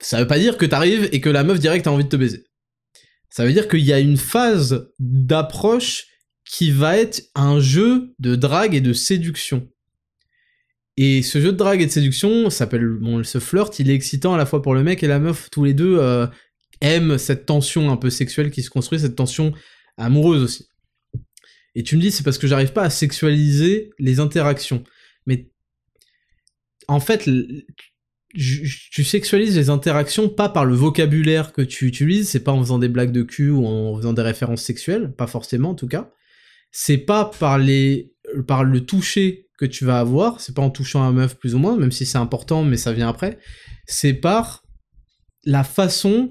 Ça 0.00 0.18
veut 0.18 0.26
pas 0.26 0.38
dire 0.38 0.56
que 0.56 0.66
t'arrives 0.66 1.08
et 1.12 1.20
que 1.20 1.30
la 1.30 1.44
meuf 1.44 1.60
direct 1.60 1.86
a 1.86 1.92
envie 1.92 2.04
de 2.04 2.08
te 2.08 2.16
baiser. 2.16 2.44
Ça 3.30 3.46
veut 3.46 3.52
dire 3.52 3.68
qu'il 3.68 3.80
y 3.80 3.92
a 3.92 4.00
une 4.00 4.16
phase 4.16 4.88
d'approche 4.98 6.06
qui 6.44 6.70
va 6.70 6.98
être 6.98 7.22
un 7.34 7.60
jeu 7.60 8.14
de 8.18 8.34
drague 8.34 8.74
et 8.74 8.80
de 8.80 8.92
séduction. 8.92 9.68
Et 10.96 11.22
ce 11.22 11.40
jeu 11.40 11.52
de 11.52 11.56
drague 11.56 11.80
et 11.80 11.86
de 11.86 11.90
séduction 11.90 12.50
s'appelle 12.50 12.86
bon, 12.86 13.24
ce 13.24 13.38
flirt, 13.38 13.78
il 13.78 13.90
est 13.90 13.94
excitant 13.94 14.34
à 14.34 14.36
la 14.36 14.44
fois 14.44 14.60
pour 14.60 14.74
le 14.74 14.82
mec 14.82 15.02
et 15.02 15.06
la 15.06 15.18
meuf, 15.18 15.48
tous 15.50 15.64
les 15.64 15.72
deux 15.72 15.98
euh, 15.98 16.26
aiment 16.82 17.16
cette 17.16 17.46
tension 17.46 17.90
un 17.90 17.96
peu 17.96 18.10
sexuelle 18.10 18.50
qui 18.50 18.62
se 18.62 18.68
construit, 18.68 19.00
cette 19.00 19.16
tension 19.16 19.54
amoureuse 19.96 20.42
aussi. 20.42 20.68
Et 21.74 21.82
tu 21.82 21.96
me 21.96 22.02
dis 22.02 22.10
c'est 22.10 22.22
parce 22.22 22.36
que 22.36 22.46
j'arrive 22.46 22.72
pas 22.72 22.82
à 22.82 22.90
sexualiser 22.90 23.90
les 23.98 24.20
interactions. 24.20 24.84
En 26.88 27.00
fait, 27.00 27.28
tu 28.34 29.04
sexualises 29.04 29.56
les 29.56 29.70
interactions 29.70 30.28
pas 30.28 30.48
par 30.48 30.64
le 30.64 30.74
vocabulaire 30.74 31.52
que 31.52 31.62
tu 31.62 31.86
utilises, 31.86 32.30
c'est 32.30 32.40
pas 32.40 32.52
en 32.52 32.60
faisant 32.60 32.78
des 32.78 32.88
blagues 32.88 33.12
de 33.12 33.22
cul 33.22 33.50
ou 33.50 33.66
en 33.66 33.96
faisant 33.96 34.12
des 34.12 34.22
références 34.22 34.62
sexuelles, 34.62 35.12
pas 35.12 35.26
forcément 35.26 35.70
en 35.70 35.74
tout 35.74 35.88
cas. 35.88 36.10
C'est 36.70 36.98
pas 36.98 37.26
par 37.38 37.58
les 37.58 38.14
par 38.46 38.64
le 38.64 38.80
toucher 38.80 39.48
que 39.58 39.66
tu 39.66 39.84
vas 39.84 39.98
avoir, 39.98 40.40
c'est 40.40 40.54
pas 40.54 40.62
en 40.62 40.70
touchant 40.70 41.02
un 41.02 41.12
meuf 41.12 41.36
plus 41.36 41.54
ou 41.54 41.58
moins, 41.58 41.76
même 41.76 41.92
si 41.92 42.06
c'est 42.06 42.18
important, 42.18 42.64
mais 42.64 42.76
ça 42.76 42.92
vient 42.92 43.08
après, 43.08 43.38
c'est 43.86 44.14
par 44.14 44.64
la 45.44 45.64
façon 45.64 46.30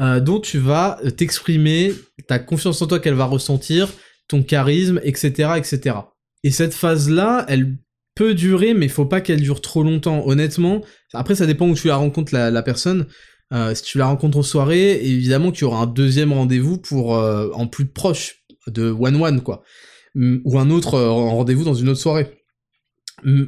euh, 0.00 0.20
dont 0.20 0.40
tu 0.40 0.58
vas 0.58 1.00
t'exprimer, 1.16 1.92
ta 2.26 2.38
confiance 2.38 2.82
en 2.82 2.86
toi 2.86 3.00
qu'elle 3.00 3.14
va 3.14 3.24
ressentir, 3.24 3.88
ton 4.28 4.42
charisme, 4.42 5.00
etc., 5.02 5.52
etc. 5.56 5.96
Et 6.44 6.50
cette 6.50 6.74
phase-là, 6.74 7.46
elle 7.48 7.78
peut 8.18 8.34
durer, 8.34 8.74
mais 8.74 8.88
faut 8.88 9.06
pas 9.06 9.20
qu'elle 9.20 9.40
dure 9.40 9.60
trop 9.60 9.84
longtemps, 9.84 10.26
honnêtement. 10.26 10.82
Après, 11.14 11.36
ça 11.36 11.46
dépend 11.46 11.68
où 11.68 11.74
tu 11.74 11.86
la 11.86 11.94
rencontres 11.94 12.34
la, 12.34 12.62
personne. 12.62 13.06
Euh, 13.52 13.76
si 13.76 13.84
tu 13.84 13.96
la 13.96 14.06
rencontres 14.06 14.38
en 14.38 14.42
soirée, 14.42 15.00
évidemment 15.04 15.52
qu'il 15.52 15.62
y 15.62 15.64
aura 15.64 15.82
un 15.82 15.86
deuxième 15.86 16.32
rendez-vous 16.32 16.78
pour 16.78 17.14
euh, 17.14 17.48
en 17.54 17.68
plus 17.68 17.86
proche 17.86 18.40
de 18.66 18.90
one-one, 18.90 19.40
quoi. 19.40 19.62
Ou 20.16 20.58
un 20.58 20.70
autre 20.70 20.98
rendez-vous 20.98 21.62
dans 21.62 21.74
une 21.74 21.88
autre 21.90 22.00
soirée 22.00 22.34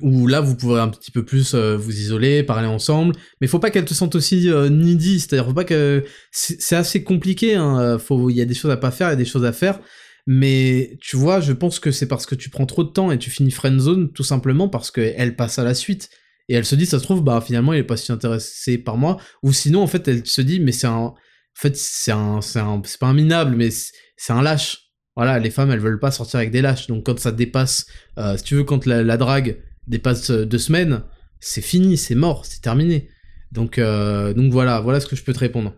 où 0.02 0.26
là 0.26 0.40
vous 0.40 0.56
pourrez 0.56 0.80
un 0.80 0.88
petit 0.88 1.12
peu 1.12 1.24
plus 1.24 1.54
euh, 1.54 1.76
vous 1.76 1.96
isoler, 1.96 2.42
parler 2.42 2.66
ensemble, 2.66 3.14
mais 3.40 3.46
faut 3.46 3.60
pas 3.60 3.70
qu'elle 3.70 3.84
te 3.84 3.94
sente 3.94 4.16
aussi 4.16 4.50
euh, 4.50 4.68
needy, 4.68 5.20
c'est-à-dire 5.20 5.46
faut 5.46 5.54
pas 5.54 5.64
que 5.64 6.04
c'est 6.32 6.74
assez 6.74 7.04
compliqué, 7.04 7.54
hein, 7.54 7.96
faut 7.98 8.30
il 8.30 8.36
y 8.36 8.40
a 8.40 8.44
des 8.44 8.54
choses 8.54 8.72
à 8.72 8.76
pas 8.76 8.90
faire, 8.90 9.12
il 9.12 9.16
des 9.16 9.24
choses 9.24 9.44
à 9.44 9.52
faire, 9.52 9.78
mais 10.26 10.98
tu 11.00 11.16
vois, 11.16 11.40
je 11.40 11.52
pense 11.52 11.78
que 11.80 11.90
c'est 11.90 12.06
parce 12.06 12.26
que 12.26 12.34
tu 12.34 12.50
prends 12.50 12.66
trop 12.66 12.84
de 12.84 12.90
temps 12.90 13.10
et 13.10 13.18
tu 13.18 13.30
finis 13.30 13.50
friendzone 13.50 14.12
tout 14.12 14.24
simplement 14.24 14.68
parce 14.68 14.90
qu'elle 14.90 15.36
passe 15.36 15.58
à 15.58 15.64
la 15.64 15.74
suite 15.74 16.10
et 16.48 16.54
elle 16.54 16.64
se 16.64 16.74
dit 16.74 16.86
ça 16.86 16.98
se 16.98 17.04
trouve 17.04 17.22
bah 17.22 17.40
finalement 17.44 17.72
il 17.72 17.78
est 17.78 17.84
pas 17.84 17.96
si 17.96 18.10
intéressé 18.12 18.78
par 18.78 18.96
moi 18.96 19.18
ou 19.42 19.52
sinon 19.52 19.82
en 19.82 19.86
fait 19.86 20.08
elle 20.08 20.26
se 20.26 20.40
dit 20.40 20.60
mais 20.60 20.72
c'est 20.72 20.88
un 20.88 20.92
en 20.92 21.16
fait 21.54 21.76
c'est 21.76 22.12
un 22.12 22.40
c'est 22.40 22.98
pas 22.98 23.06
un 23.06 23.14
minable 23.14 23.54
mais 23.56 23.70
c'est 23.70 24.32
un 24.32 24.42
lâche 24.42 24.90
voilà, 25.16 25.38
les 25.38 25.50
femmes, 25.50 25.70
elles 25.70 25.80
veulent 25.80 25.98
pas 25.98 26.10
sortir 26.10 26.38
avec 26.38 26.50
des 26.50 26.62
lâches. 26.62 26.86
Donc 26.86 27.04
quand 27.04 27.18
ça 27.18 27.32
dépasse, 27.32 27.86
euh, 28.18 28.36
si 28.36 28.44
tu 28.44 28.54
veux, 28.54 28.64
quand 28.64 28.86
la, 28.86 29.16
drague 29.16 29.62
dépasse 29.86 30.30
euh, 30.30 30.46
deux 30.46 30.58
semaines, 30.58 31.02
c'est 31.40 31.60
fini, 31.60 31.96
c'est 31.96 32.14
mort, 32.14 32.46
c'est 32.46 32.62
terminé. 32.62 33.08
Donc, 33.52 33.78
euh, 33.78 34.32
donc 34.32 34.52
voilà, 34.52 34.80
voilà 34.80 35.00
ce 35.00 35.06
que 35.06 35.16
je 35.16 35.24
peux 35.24 35.32
te 35.32 35.38
répondre. 35.40 35.74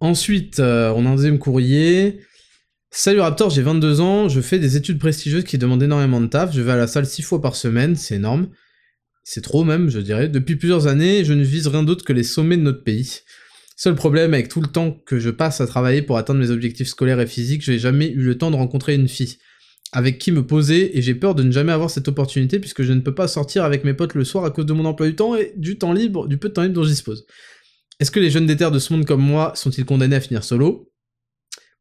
Ensuite, 0.00 0.60
on 0.60 1.06
a 1.06 1.08
un 1.08 1.16
deuxième 1.16 1.40
courrier. 1.40 2.20
Salut 2.90 3.20
Raptor, 3.20 3.50
j'ai 3.50 3.60
22 3.60 4.00
ans, 4.00 4.28
je 4.30 4.40
fais 4.40 4.58
des 4.58 4.76
études 4.76 4.98
prestigieuses 4.98 5.44
qui 5.44 5.58
demandent 5.58 5.82
énormément 5.82 6.22
de 6.22 6.26
taf, 6.26 6.54
je 6.54 6.62
vais 6.62 6.72
à 6.72 6.76
la 6.76 6.86
salle 6.86 7.04
6 7.04 7.20
fois 7.20 7.42
par 7.42 7.54
semaine, 7.54 7.96
c'est 7.96 8.14
énorme. 8.14 8.48
C'est 9.24 9.42
trop 9.42 9.62
même, 9.62 9.90
je 9.90 9.98
dirais. 9.98 10.28
Depuis 10.28 10.56
plusieurs 10.56 10.86
années, 10.86 11.22
je 11.22 11.34
ne 11.34 11.44
vise 11.44 11.66
rien 11.66 11.82
d'autre 11.82 12.02
que 12.02 12.14
les 12.14 12.22
sommets 12.22 12.56
de 12.56 12.62
notre 12.62 12.82
pays. 12.82 13.20
Seul 13.76 13.94
problème 13.94 14.32
avec 14.32 14.48
tout 14.48 14.62
le 14.62 14.68
temps 14.68 14.92
que 15.04 15.18
je 15.18 15.28
passe 15.28 15.60
à 15.60 15.66
travailler 15.66 16.00
pour 16.00 16.16
atteindre 16.16 16.40
mes 16.40 16.50
objectifs 16.50 16.88
scolaires 16.88 17.20
et 17.20 17.26
physiques, 17.26 17.62
je 17.62 17.72
n'ai 17.72 17.78
jamais 17.78 18.08
eu 18.08 18.22
le 18.22 18.38
temps 18.38 18.50
de 18.50 18.56
rencontrer 18.56 18.94
une 18.94 19.06
fille 19.06 19.36
avec 19.92 20.18
qui 20.18 20.32
me 20.32 20.46
poser 20.46 20.96
et 20.96 21.02
j'ai 21.02 21.14
peur 21.14 21.34
de 21.34 21.42
ne 21.42 21.52
jamais 21.52 21.72
avoir 21.72 21.90
cette 21.90 22.08
opportunité 22.08 22.58
puisque 22.58 22.82
je 22.82 22.92
ne 22.94 23.00
peux 23.00 23.14
pas 23.14 23.28
sortir 23.28 23.64
avec 23.64 23.84
mes 23.84 23.94
potes 23.94 24.14
le 24.14 24.24
soir 24.24 24.46
à 24.46 24.50
cause 24.50 24.66
de 24.66 24.72
mon 24.72 24.86
emploi 24.86 25.06
du 25.06 25.14
temps 25.14 25.36
et 25.36 25.52
du 25.56 25.76
temps 25.76 25.92
libre, 25.92 26.26
du 26.26 26.38
peu 26.38 26.48
de 26.48 26.54
temps 26.54 26.62
libre 26.62 26.74
dont 26.74 26.84
je 26.84 26.90
dispose. 26.90 27.26
Est-ce 28.00 28.10
que 28.10 28.20
les 28.20 28.30
jeunes 28.30 28.46
déterres 28.46 28.70
de 28.70 28.78
ce 28.78 28.92
monde 28.94 29.04
comme 29.04 29.22
moi 29.22 29.52
sont-ils 29.54 29.84
condamnés 29.84 30.16
à 30.16 30.20
finir 30.20 30.42
solo? 30.42 30.87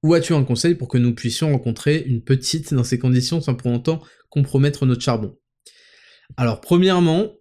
Ou 0.07 0.13
as-tu 0.13 0.33
un 0.33 0.45
conseil 0.45 0.75
pour 0.75 0.87
que 0.87 0.97
nous 0.97 1.13
puissions 1.13 1.51
rencontrer 1.51 2.01
une 2.07 2.21
petite 2.21 2.73
dans 2.73 2.85
ces 2.85 2.97
conditions 2.97 3.41
sans 3.41 3.55
pour 3.55 3.73
autant 3.73 4.01
compromettre 4.29 4.85
notre 4.85 5.01
charbon? 5.01 5.37
Alors 6.37 6.61
premièrement, 6.61 7.33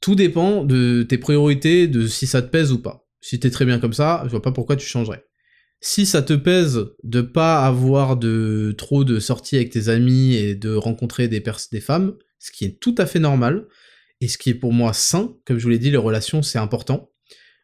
tout 0.00 0.14
dépend 0.14 0.64
de 0.64 1.02
tes 1.02 1.18
priorités, 1.18 1.86
de 1.86 2.06
si 2.06 2.26
ça 2.26 2.40
te 2.40 2.48
pèse 2.48 2.72
ou 2.72 2.80
pas. 2.80 3.06
Si 3.20 3.38
t'es 3.38 3.50
très 3.50 3.66
bien 3.66 3.78
comme 3.80 3.92
ça, 3.92 4.22
je 4.24 4.30
vois 4.30 4.40
pas 4.40 4.50
pourquoi 4.50 4.76
tu 4.76 4.86
changerais. 4.86 5.26
Si 5.82 6.06
ça 6.06 6.22
te 6.22 6.32
pèse 6.32 6.86
de 7.04 7.20
pas 7.20 7.66
avoir 7.66 8.16
de 8.16 8.74
trop 8.78 9.04
de 9.04 9.20
sorties 9.20 9.56
avec 9.56 9.68
tes 9.68 9.90
amis 9.90 10.36
et 10.36 10.54
de 10.54 10.74
rencontrer 10.74 11.28
des, 11.28 11.44
des 11.70 11.80
femmes, 11.82 12.16
ce 12.38 12.50
qui 12.50 12.64
est 12.64 12.80
tout 12.80 12.94
à 12.96 13.04
fait 13.04 13.20
normal, 13.20 13.66
et 14.22 14.28
ce 14.28 14.38
qui 14.38 14.48
est 14.48 14.54
pour 14.54 14.72
moi 14.72 14.94
sain, 14.94 15.36
comme 15.44 15.58
je 15.58 15.64
vous 15.64 15.70
l'ai 15.70 15.78
dit, 15.78 15.90
les 15.90 15.98
relations 15.98 16.42
c'est 16.42 16.58
important, 16.58 17.10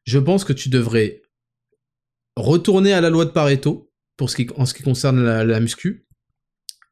je 0.05 0.19
pense 0.19 0.45
que 0.45 0.53
tu 0.53 0.69
devrais 0.69 1.23
retourner 2.37 2.93
à 2.93 3.01
la 3.01 3.09
loi 3.09 3.25
de 3.25 3.31
Pareto, 3.31 3.91
pour 4.17 4.31
ce 4.31 4.37
qui, 4.37 4.47
en 4.57 4.67
ce 4.67 4.75
qui 4.75 4.83
concerne 4.83 5.23
la, 5.25 5.61
muscu, 5.61 6.07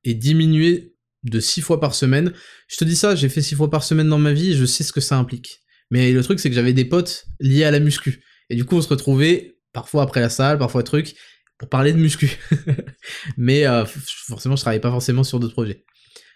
et 0.04 0.14
diminuer 0.14 0.94
de 1.22 1.38
6 1.38 1.60
fois 1.60 1.80
par 1.80 1.94
semaine. 1.94 2.32
Je 2.68 2.76
te 2.76 2.84
dis 2.84 2.96
ça, 2.96 3.14
j'ai 3.14 3.28
fait 3.28 3.42
6 3.42 3.54
fois 3.54 3.70
par 3.70 3.84
semaine 3.84 4.08
dans 4.08 4.18
ma 4.18 4.32
vie, 4.32 4.56
je 4.56 4.64
sais 4.64 4.84
ce 4.84 4.92
que 4.92 5.00
ça 5.00 5.16
implique. 5.16 5.60
Mais 5.90 6.12
le 6.12 6.22
truc 6.22 6.40
c'est 6.40 6.48
que 6.48 6.54
j'avais 6.54 6.72
des 6.72 6.84
potes 6.84 7.26
liés 7.38 7.64
à 7.64 7.70
la 7.70 7.78
muscu. 7.78 8.24
Et 8.50 8.56
du 8.56 8.64
coup, 8.64 8.76
on 8.76 8.82
se 8.82 8.88
retrouvait 8.88 9.58
parfois 9.72 10.02
après 10.02 10.20
la 10.20 10.28
salle, 10.28 10.58
parfois 10.58 10.82
truc, 10.82 11.14
pour 11.58 11.68
parler 11.68 11.92
de 11.92 11.98
muscu. 11.98 12.38
Mais 13.36 13.66
euh, 13.66 13.84
forcément, 13.86 14.56
je 14.56 14.62
travaillais 14.62 14.80
pas 14.80 14.90
forcément 14.90 15.24
sur 15.24 15.38
d'autres 15.38 15.54
projets. 15.54 15.84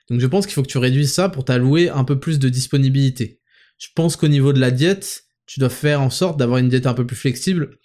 Donc 0.08 0.20
je 0.20 0.26
pense 0.26 0.46
qu'il 0.46 0.54
faut 0.54 0.62
que 0.62 0.68
tu 0.68 0.78
réduises 0.78 1.12
ça 1.12 1.28
pour 1.28 1.44
t'allouer 1.44 1.88
un 1.90 2.04
peu 2.04 2.20
plus 2.20 2.38
de 2.38 2.48
disponibilité. 2.48 3.40
Je 3.78 3.88
pense 3.94 4.16
qu'au 4.16 4.28
niveau 4.28 4.52
de 4.52 4.60
la 4.60 4.70
diète, 4.70 5.24
tu 5.46 5.60
dois 5.60 5.68
faire 5.68 6.00
en 6.00 6.10
sorte 6.10 6.38
d'avoir 6.38 6.58
une 6.58 6.68
diète 6.68 6.86
un 6.86 6.94
peu 6.94 7.06
plus 7.06 7.16
flexible. 7.16 7.78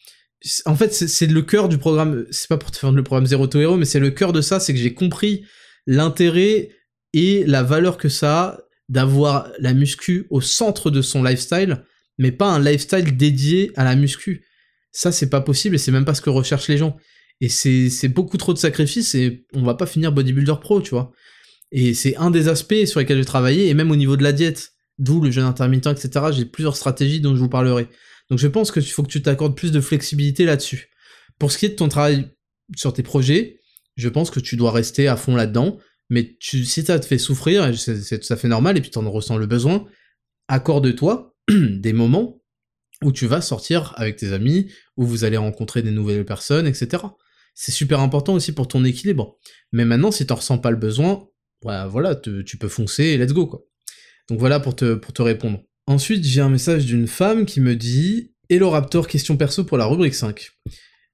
En 0.66 0.76
fait, 0.76 0.92
c'est 0.94 1.28
le 1.28 1.42
cœur 1.44 1.70
du 1.70 1.78
programme, 1.78 2.26
c'est 2.32 2.48
pas 2.48 2.58
pour 2.58 2.72
te 2.72 2.78
faire 2.78 2.92
le 2.92 3.04
programme 3.04 3.28
Zero 3.28 3.46
to 3.48 3.60
Hero, 3.60 3.78
mais 3.78 3.86
c'est 3.86 4.00
le 4.00 4.10
cœur 4.10 4.34
de 4.34 4.42
ça, 4.42 4.60
c'est 4.60 4.74
que 4.74 4.80
j'ai 4.80 4.94
compris 4.94 5.46
l'intérêt 5.86 6.70
et 7.14 7.44
la 7.46 7.62
valeur 7.62 7.98
que 7.98 8.10
ça 8.10 8.42
a 8.42 8.60
d'avoir 8.90 9.50
la 9.60 9.74
muscu 9.74 10.26
au 10.30 10.42
centre 10.42 10.90
de 10.90 11.02
son 11.02 11.24
lifestyle 11.24 11.84
mais 12.22 12.32
pas 12.32 12.52
un 12.52 12.60
lifestyle 12.60 13.18
dédié 13.18 13.72
à 13.76 13.84
la 13.84 13.96
muscu. 13.96 14.46
Ça, 14.92 15.12
c'est 15.12 15.30
pas 15.30 15.42
possible 15.42 15.76
et 15.76 15.78
c'est 15.80 15.92
même 15.92 16.06
pas 16.06 16.14
ce 16.14 16.22
que 16.22 16.30
recherchent 16.30 16.68
les 16.68 16.78
gens. 16.78 16.96
Et 17.40 17.50
c'est 17.50 18.08
beaucoup 18.10 18.38
trop 18.38 18.54
de 18.54 18.60
sacrifices 18.60 19.16
et 19.16 19.46
on 19.54 19.64
va 19.64 19.74
pas 19.74 19.88
finir 19.88 20.12
bodybuilder 20.12 20.54
pro, 20.62 20.82
tu 20.82 20.92
vois. 20.92 21.12
Et 21.72 21.96
c'est 21.96 22.16
un 22.18 22.30
des 22.30 22.48
aspects 22.48 22.86
sur 22.86 23.00
lesquels 23.00 23.18
j'ai 23.18 23.26
travaillé, 23.26 23.70
et 23.70 23.74
même 23.74 23.90
au 23.90 23.96
niveau 23.96 24.18
de 24.18 24.24
la 24.24 24.34
diète, 24.34 24.74
d'où 25.00 25.22
le 25.22 25.32
jeûne 25.32 25.46
intermittent, 25.46 25.88
etc. 25.88 26.26
J'ai 26.32 26.46
plusieurs 26.46 26.76
stratégies 26.76 27.22
dont 27.22 27.34
je 27.34 27.40
vous 27.40 27.50
parlerai. 27.50 27.88
Donc 28.32 28.40
je 28.40 28.48
pense 28.48 28.72
qu'il 28.72 28.84
faut 28.84 29.04
que 29.04 29.12
tu 29.12 29.22
t'accordes 29.22 29.58
plus 29.58 29.74
de 29.74 29.82
flexibilité 29.82 30.46
là-dessus. 30.46 30.90
Pour 31.38 31.52
ce 31.52 31.58
qui 31.58 31.66
est 31.66 31.70
de 31.70 31.76
ton 31.76 31.90
travail 31.90 32.32
sur 32.78 32.94
tes 32.94 33.04
projets, 33.04 33.60
je 33.98 34.08
pense 34.08 34.32
que 34.32 34.40
tu 34.40 34.56
dois 34.56 34.72
rester 34.72 35.10
à 35.10 35.18
fond 35.18 35.36
là-dedans, 35.36 35.78
mais 36.10 36.38
tu, 36.40 36.64
si 36.64 36.82
ça 36.84 36.98
te 36.98 37.06
fait 37.06 37.18
souffrir, 37.18 37.78
c'est 37.78 38.20
tout 38.20 38.32
à 38.32 38.38
fait 38.38 38.48
normal, 38.48 38.78
et 38.78 38.82
puis 38.82 38.90
tu 38.90 38.98
en 38.98 39.12
ressens 39.12 39.36
le 39.36 39.48
besoin, 39.48 39.86
accorde-toi 40.48 41.36
des 41.50 41.92
moments 41.92 42.42
où 43.04 43.12
tu 43.12 43.28
vas 43.28 43.42
sortir 43.42 43.94
avec 43.98 44.16
tes 44.16 44.32
amis, 44.32 44.72
où 44.96 45.06
vous 45.06 45.26
allez 45.26 45.38
rencontrer 45.38 45.82
des 45.82 45.92
nouvelles 45.92 46.26
personnes, 46.26 46.68
etc. 46.68 47.04
C'est 47.54 47.74
super 47.74 48.00
important 48.00 48.34
aussi 48.34 48.54
pour 48.54 48.70
ton 48.70 48.86
équilibre. 48.86 49.38
Mais 49.74 49.84
maintenant, 49.84 50.12
si 50.12 50.26
t'en 50.26 50.36
ressens 50.36 50.60
pas 50.60 50.72
le 50.72 50.78
besoin, 50.78 51.28
voilà, 51.64 52.16
tu 52.16 52.58
peux 52.58 52.70
foncer 52.70 53.04
et 53.04 53.18
let's 53.18 53.34
go. 53.34 53.68
Donc 54.30 54.40
voilà 54.40 54.62
pour 54.62 54.74
te, 54.74 54.94
pour 54.94 55.12
te 55.12 55.22
répondre. 55.22 55.62
Ensuite, 55.88 56.24
j'ai 56.24 56.42
un 56.42 56.50
message 56.50 56.86
d'une 56.86 57.08
femme 57.08 57.46
qui 57.46 57.60
me 57.60 57.76
dit 57.76 58.32
Hello 58.50 58.70
Raptor, 58.70 59.08
question 59.08 59.36
perso 59.36 59.64
pour 59.64 59.78
la 59.78 59.86
rubrique 59.86 60.14
5. 60.14 60.52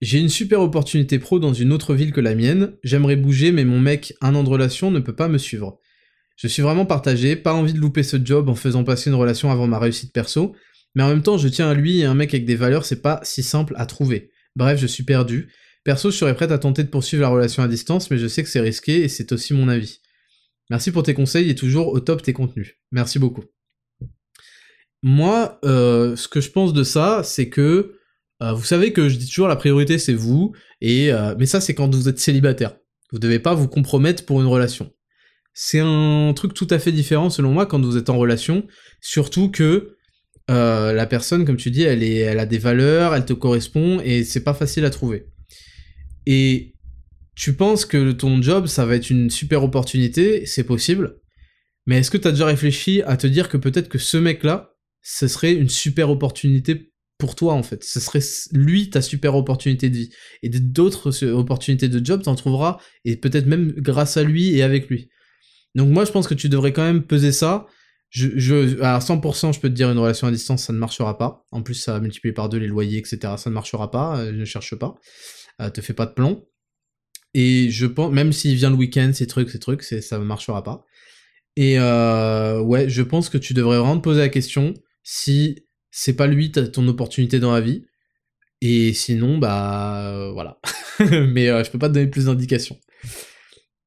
J'ai 0.01 0.19
une 0.19 0.29
super 0.29 0.61
opportunité 0.61 1.19
pro 1.19 1.39
dans 1.39 1.53
une 1.53 1.71
autre 1.71 1.95
ville 1.95 2.11
que 2.11 2.21
la 2.21 2.35
mienne, 2.35 2.73
j'aimerais 2.83 3.15
bouger 3.15 3.51
mais 3.51 3.65
mon 3.65 3.79
mec, 3.79 4.13
un 4.21 4.35
an 4.35 4.43
de 4.43 4.49
relation, 4.49 4.91
ne 4.91 4.99
peut 4.99 5.15
pas 5.15 5.27
me 5.27 5.37
suivre. 5.37 5.79
Je 6.35 6.47
suis 6.47 6.61
vraiment 6.61 6.85
partagé, 6.85 7.35
pas 7.35 7.53
envie 7.53 7.73
de 7.73 7.79
louper 7.79 8.03
ce 8.03 8.17
job 8.23 8.49
en 8.49 8.55
faisant 8.55 8.83
passer 8.83 9.09
une 9.09 9.15
relation 9.15 9.49
avant 9.49 9.65
ma 9.65 9.79
réussite 9.79 10.13
perso, 10.13 10.55
mais 10.93 11.01
en 11.01 11.09
même 11.09 11.23
temps 11.23 11.37
je 11.37 11.47
tiens 11.47 11.69
à 11.69 11.73
lui 11.73 11.99
et 11.99 12.05
un 12.05 12.13
mec 12.13 12.33
avec 12.33 12.45
des 12.45 12.55
valeurs 12.55 12.85
c'est 12.85 13.01
pas 13.01 13.19
si 13.23 13.41
simple 13.41 13.73
à 13.77 13.85
trouver. 13.85 14.29
Bref, 14.55 14.79
je 14.79 14.87
suis 14.87 15.03
perdu. 15.03 15.51
Perso, 15.83 16.11
je 16.11 16.17
serais 16.17 16.35
prête 16.35 16.51
à 16.51 16.59
tenter 16.59 16.83
de 16.83 16.89
poursuivre 16.89 17.21
la 17.21 17.29
relation 17.29 17.63
à 17.63 17.67
distance, 17.67 18.11
mais 18.11 18.17
je 18.17 18.27
sais 18.27 18.43
que 18.43 18.49
c'est 18.49 18.59
risqué 18.59 19.01
et 19.03 19.07
c'est 19.07 19.31
aussi 19.31 19.53
mon 19.53 19.69
avis. 19.69 20.01
Merci 20.69 20.91
pour 20.91 21.03
tes 21.03 21.13
conseils 21.13 21.49
et 21.49 21.55
toujours 21.55 21.87
au 21.87 21.99
top 21.99 22.21
tes 22.21 22.33
contenus. 22.33 22.75
Merci 22.91 23.19
beaucoup. 23.19 23.45
Moi, 25.03 25.59
euh, 25.63 26.15
ce 26.15 26.27
que 26.27 26.41
je 26.41 26.49
pense 26.49 26.73
de 26.73 26.83
ça, 26.83 27.21
c'est 27.23 27.49
que 27.49 27.95
euh, 28.41 28.53
vous 28.53 28.63
savez 28.63 28.93
que 28.93 29.09
je 29.09 29.17
dis 29.17 29.27
toujours 29.27 29.47
la 29.47 29.55
priorité 29.55 29.97
c'est 29.97 30.13
vous, 30.13 30.53
euh, 30.83 31.35
mais 31.37 31.45
ça 31.45 31.61
c'est 31.61 31.73
quand 31.73 31.93
vous 31.93 32.09
êtes 32.09 32.19
célibataire. 32.19 32.75
Vous 33.11 33.19
devez 33.19 33.39
pas 33.39 33.53
vous 33.53 33.67
compromettre 33.67 34.25
pour 34.25 34.41
une 34.41 34.47
relation. 34.47 34.91
C'est 35.53 35.79
un 35.79 36.33
truc 36.35 36.53
tout 36.53 36.67
à 36.69 36.77
fait 36.77 36.91
différent 36.91 37.29
selon 37.29 37.51
moi 37.51 37.65
quand 37.65 37.83
vous 37.83 37.97
êtes 37.97 38.09
en 38.09 38.17
relation, 38.17 38.67
surtout 39.01 39.49
que 39.49 39.95
la 40.49 41.05
personne, 41.07 41.43
comme 41.43 41.57
tu 41.57 41.71
dis, 41.71 41.83
elle, 41.83 42.03
elle 42.03 42.39
a 42.39 42.45
des 42.45 42.57
valeurs, 42.57 43.13
elle 43.13 43.25
te 43.25 43.33
correspond 43.33 43.99
et 44.01 44.23
c'est 44.23 44.43
pas 44.43 44.53
facile 44.53 44.85
à 44.85 44.89
trouver. 44.89 45.25
Et 46.25 46.75
tu 47.35 47.53
penses 47.53 47.85
que 47.85 48.11
ton 48.11 48.41
job, 48.41 48.67
ça 48.67 48.85
va 48.85 48.95
être 48.95 49.09
une 49.09 49.29
super 49.29 49.63
opportunité, 49.63 50.45
c'est 50.45 50.63
possible, 50.63 51.19
mais 51.85 51.99
est-ce 51.99 52.11
que 52.11 52.17
tu 52.17 52.27
as 52.27 52.31
déjà 52.31 52.45
réfléchi 52.45 53.01
à 53.03 53.17
te 53.17 53.27
dire 53.27 53.49
que 53.49 53.57
peut-être 53.57 53.89
que 53.89 53.97
ce 53.97 54.17
mec-là, 54.17 54.76
ce 55.09 55.29
serait 55.29 55.53
une 55.53 55.69
super 55.69 56.09
opportunité 56.09 56.91
pour 57.17 57.35
toi 57.35 57.53
en 57.53 57.63
fait. 57.63 57.81
Ce 57.85 58.01
serait 58.01 58.19
lui 58.51 58.89
ta 58.89 59.01
super 59.01 59.35
opportunité 59.35 59.89
de 59.89 59.95
vie. 59.95 60.09
Et 60.43 60.49
d'autres 60.49 61.23
opportunités 61.23 61.87
de 61.87 62.05
job, 62.05 62.23
t'en 62.23 62.35
trouveras, 62.35 62.77
et 63.05 63.15
peut-être 63.15 63.45
même 63.45 63.71
grâce 63.71 64.17
à 64.17 64.23
lui 64.23 64.53
et 64.53 64.63
avec 64.63 64.89
lui. 64.89 65.09
Donc 65.75 65.89
moi 65.89 66.03
je 66.03 66.11
pense 66.11 66.27
que 66.27 66.33
tu 66.33 66.49
devrais 66.49 66.73
quand 66.73 66.83
même 66.83 67.03
peser 67.03 67.31
ça. 67.31 67.67
Je, 68.09 68.27
je, 68.35 68.81
à 68.81 68.99
100%, 68.99 69.53
je 69.53 69.61
peux 69.61 69.69
te 69.69 69.73
dire 69.73 69.89
une 69.89 69.97
relation 69.97 70.27
à 70.27 70.31
distance, 70.31 70.63
ça 70.63 70.73
ne 70.73 70.77
marchera 70.77 71.17
pas. 71.17 71.45
En 71.51 71.61
plus, 71.61 71.75
ça 71.75 71.93
va 71.93 71.99
multiplier 71.99 72.33
par 72.33 72.49
deux 72.49 72.57
les 72.57 72.67
loyers, 72.67 72.99
etc. 72.99 73.35
Ça 73.37 73.49
ne 73.49 73.53
marchera 73.53 73.91
pas, 73.91 74.19
euh, 74.19 74.31
ne 74.31 74.45
cherche 74.45 74.75
pas. 74.75 74.95
Euh, 75.61 75.69
te 75.69 75.81
fais 75.81 75.93
pas 75.93 76.05
de 76.05 76.13
plan. 76.13 76.41
Et 77.33 77.69
je 77.69 77.85
pense, 77.85 78.11
même 78.13 78.31
s'il 78.31 78.55
vient 78.55 78.69
le 78.69 78.77
week-end, 78.77 79.11
ces 79.13 79.27
trucs, 79.27 79.49
ces 79.49 79.59
trucs, 79.59 79.83
ça 79.83 80.19
ne 80.19 80.23
marchera 80.23 80.63
pas. 80.63 80.85
Et 81.57 81.79
euh, 81.79 82.61
ouais, 82.61 82.87
je 82.87 83.01
pense 83.01 83.29
que 83.29 83.37
tu 83.37 83.53
devrais 83.53 83.77
vraiment 83.77 83.97
te 83.97 84.03
poser 84.03 84.21
la 84.21 84.29
question 84.29 84.73
si 85.09 85.65
c'est 85.89 86.17
pas 86.17 86.27
lui 86.27 86.51
ton 86.51 86.85
opportunité 86.89 87.39
dans 87.39 87.53
la 87.53 87.61
vie. 87.61 87.85
Et 88.59 88.91
sinon, 88.91 89.37
bah 89.37 90.11
euh, 90.11 90.31
voilà. 90.33 90.59
Mais 90.99 91.47
euh, 91.47 91.63
je 91.63 91.71
peux 91.71 91.79
pas 91.79 91.87
te 91.87 91.93
donner 91.93 92.07
plus 92.07 92.25
d'indications. 92.25 92.77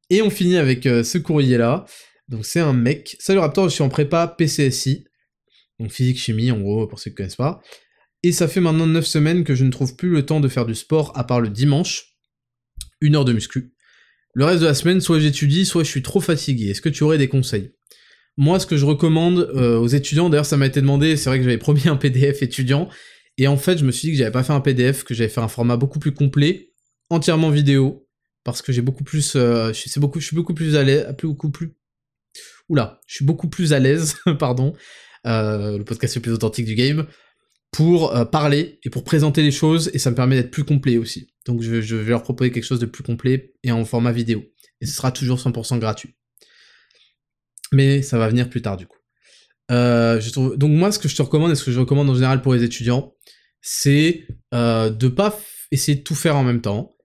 Et 0.08 0.22
on 0.22 0.30
finit 0.30 0.56
avec 0.56 0.84
ce 0.84 1.18
courrier-là. 1.18 1.84
Donc 2.28 2.46
c'est 2.46 2.60
un 2.60 2.72
mec. 2.72 3.16
Salut 3.20 3.40
Raptor, 3.40 3.68
je 3.68 3.74
suis 3.74 3.82
en 3.82 3.90
prépa 3.90 4.28
PCSI. 4.28 5.04
Donc 5.78 5.92
physique 5.92 6.18
chimie, 6.18 6.50
en 6.52 6.60
gros, 6.60 6.86
pour 6.86 6.98
ceux 6.98 7.10
qui 7.10 7.16
connaissent 7.16 7.36
pas. 7.36 7.60
Et 8.22 8.32
ça 8.32 8.48
fait 8.48 8.60
maintenant 8.60 8.86
9 8.86 9.04
semaines 9.04 9.44
que 9.44 9.54
je 9.54 9.64
ne 9.64 9.70
trouve 9.70 9.96
plus 9.96 10.10
le 10.10 10.24
temps 10.24 10.40
de 10.40 10.48
faire 10.48 10.64
du 10.64 10.74
sport 10.74 11.12
à 11.18 11.24
part 11.24 11.40
le 11.40 11.50
dimanche 11.50 12.16
une 13.02 13.14
heure 13.14 13.26
de 13.26 13.34
muscu. 13.34 13.74
Le 14.32 14.46
reste 14.46 14.62
de 14.62 14.66
la 14.66 14.74
semaine, 14.74 15.00
soit 15.00 15.20
j'étudie, 15.20 15.66
soit 15.66 15.84
je 15.84 15.90
suis 15.90 16.02
trop 16.02 16.20
fatigué. 16.20 16.70
Est-ce 16.70 16.80
que 16.80 16.88
tu 16.88 17.02
aurais 17.02 17.18
des 17.18 17.28
conseils? 17.28 17.72
Moi, 18.36 18.58
ce 18.58 18.66
que 18.66 18.76
je 18.76 18.86
recommande 18.86 19.50
euh, 19.54 19.78
aux 19.78 19.88
étudiants, 19.88 20.30
d'ailleurs 20.30 20.46
ça 20.46 20.56
m'a 20.56 20.66
été 20.66 20.80
demandé, 20.80 21.16
c'est 21.16 21.28
vrai 21.28 21.38
que 21.38 21.44
j'avais 21.44 21.58
promis 21.58 21.88
un 21.88 21.96
PDF 21.96 22.42
étudiant, 22.42 22.88
et 23.38 23.46
en 23.48 23.56
fait 23.56 23.78
je 23.78 23.84
me 23.84 23.92
suis 23.92 24.06
dit 24.08 24.12
que 24.12 24.18
j'avais 24.18 24.30
pas 24.30 24.42
fait 24.42 24.52
un 24.52 24.60
PDF, 24.60 25.04
que 25.04 25.14
j'avais 25.14 25.28
fait 25.28 25.40
un 25.40 25.48
format 25.48 25.76
beaucoup 25.76 25.98
plus 25.98 26.12
complet, 26.12 26.72
entièrement 27.10 27.50
vidéo, 27.50 28.08
parce 28.44 28.62
que 28.62 28.72
j'ai 28.72 28.82
beaucoup 28.82 29.04
plus, 29.04 29.34
euh, 29.36 29.72
je, 29.72 29.88
suis 29.88 30.00
beaucoup, 30.00 30.54
plus 30.54 30.76
à 30.76 30.82
l'aise, 30.82 31.06
beaucoup 31.22 31.50
plus, 31.50 31.74
je 32.74 32.82
suis 33.06 33.24
beaucoup 33.24 33.48
plus 33.48 33.72
à 33.72 33.78
l'aise, 33.78 34.16
pardon, 34.38 34.74
euh, 35.26 35.76
le 35.78 35.84
podcast 35.84 36.14
le 36.14 36.22
plus 36.22 36.32
authentique 36.32 36.66
du 36.66 36.74
game, 36.74 37.06
pour 37.72 38.12
parler 38.30 38.80
et 38.84 38.90
pour 38.90 39.04
présenter 39.04 39.42
les 39.42 39.52
choses, 39.52 39.90
et 39.94 39.98
ça 39.98 40.10
me 40.10 40.16
permet 40.16 40.36
d'être 40.36 40.50
plus 40.50 40.64
complet 40.64 40.96
aussi. 40.96 41.30
Donc 41.46 41.62
je, 41.62 41.96
vais 41.96 42.10
leur 42.10 42.22
proposer 42.22 42.50
quelque 42.50 42.64
chose 42.64 42.80
de 42.80 42.86
plus 42.86 43.02
complet 43.02 43.54
et 43.62 43.72
en 43.72 43.84
format 43.84 44.12
vidéo. 44.12 44.42
Et 44.80 44.86
ce 44.86 44.94
sera 44.94 45.12
toujours 45.12 45.38
100% 45.38 45.78
gratuit. 45.78 46.14
Mais 47.72 48.02
ça 48.02 48.18
va 48.18 48.28
venir 48.28 48.48
plus 48.48 48.62
tard 48.62 48.76
du 48.76 48.86
coup. 48.86 48.98
Euh. 49.70 50.20
Donc 50.56 50.70
moi 50.70 50.90
ce 50.90 50.98
que 50.98 51.08
je 51.08 51.16
te 51.16 51.22
recommande 51.22 51.52
et 51.52 51.54
ce 51.54 51.64
que 51.64 51.70
je 51.70 51.78
recommande 51.78 52.10
en 52.10 52.14
général 52.14 52.42
pour 52.42 52.54
les 52.54 52.64
étudiants, 52.64 53.14
c'est 53.60 54.26
euh, 54.54 54.90
de 54.90 55.08
pas 55.08 55.38
essayer 55.70 55.98
de 55.98 56.02
tout 56.02 56.14
faire 56.14 56.36
en 56.36 56.42
même 56.42 56.60
temps 56.60 56.96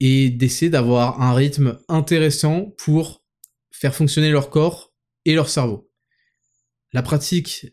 et 0.00 0.30
d'essayer 0.30 0.70
d'avoir 0.70 1.20
un 1.20 1.34
rythme 1.34 1.78
intéressant 1.88 2.74
pour 2.78 3.24
faire 3.70 3.94
fonctionner 3.94 4.30
leur 4.30 4.50
corps 4.50 4.94
et 5.24 5.34
leur 5.34 5.48
cerveau. 5.48 5.90
La 6.92 7.02
pratique 7.02 7.66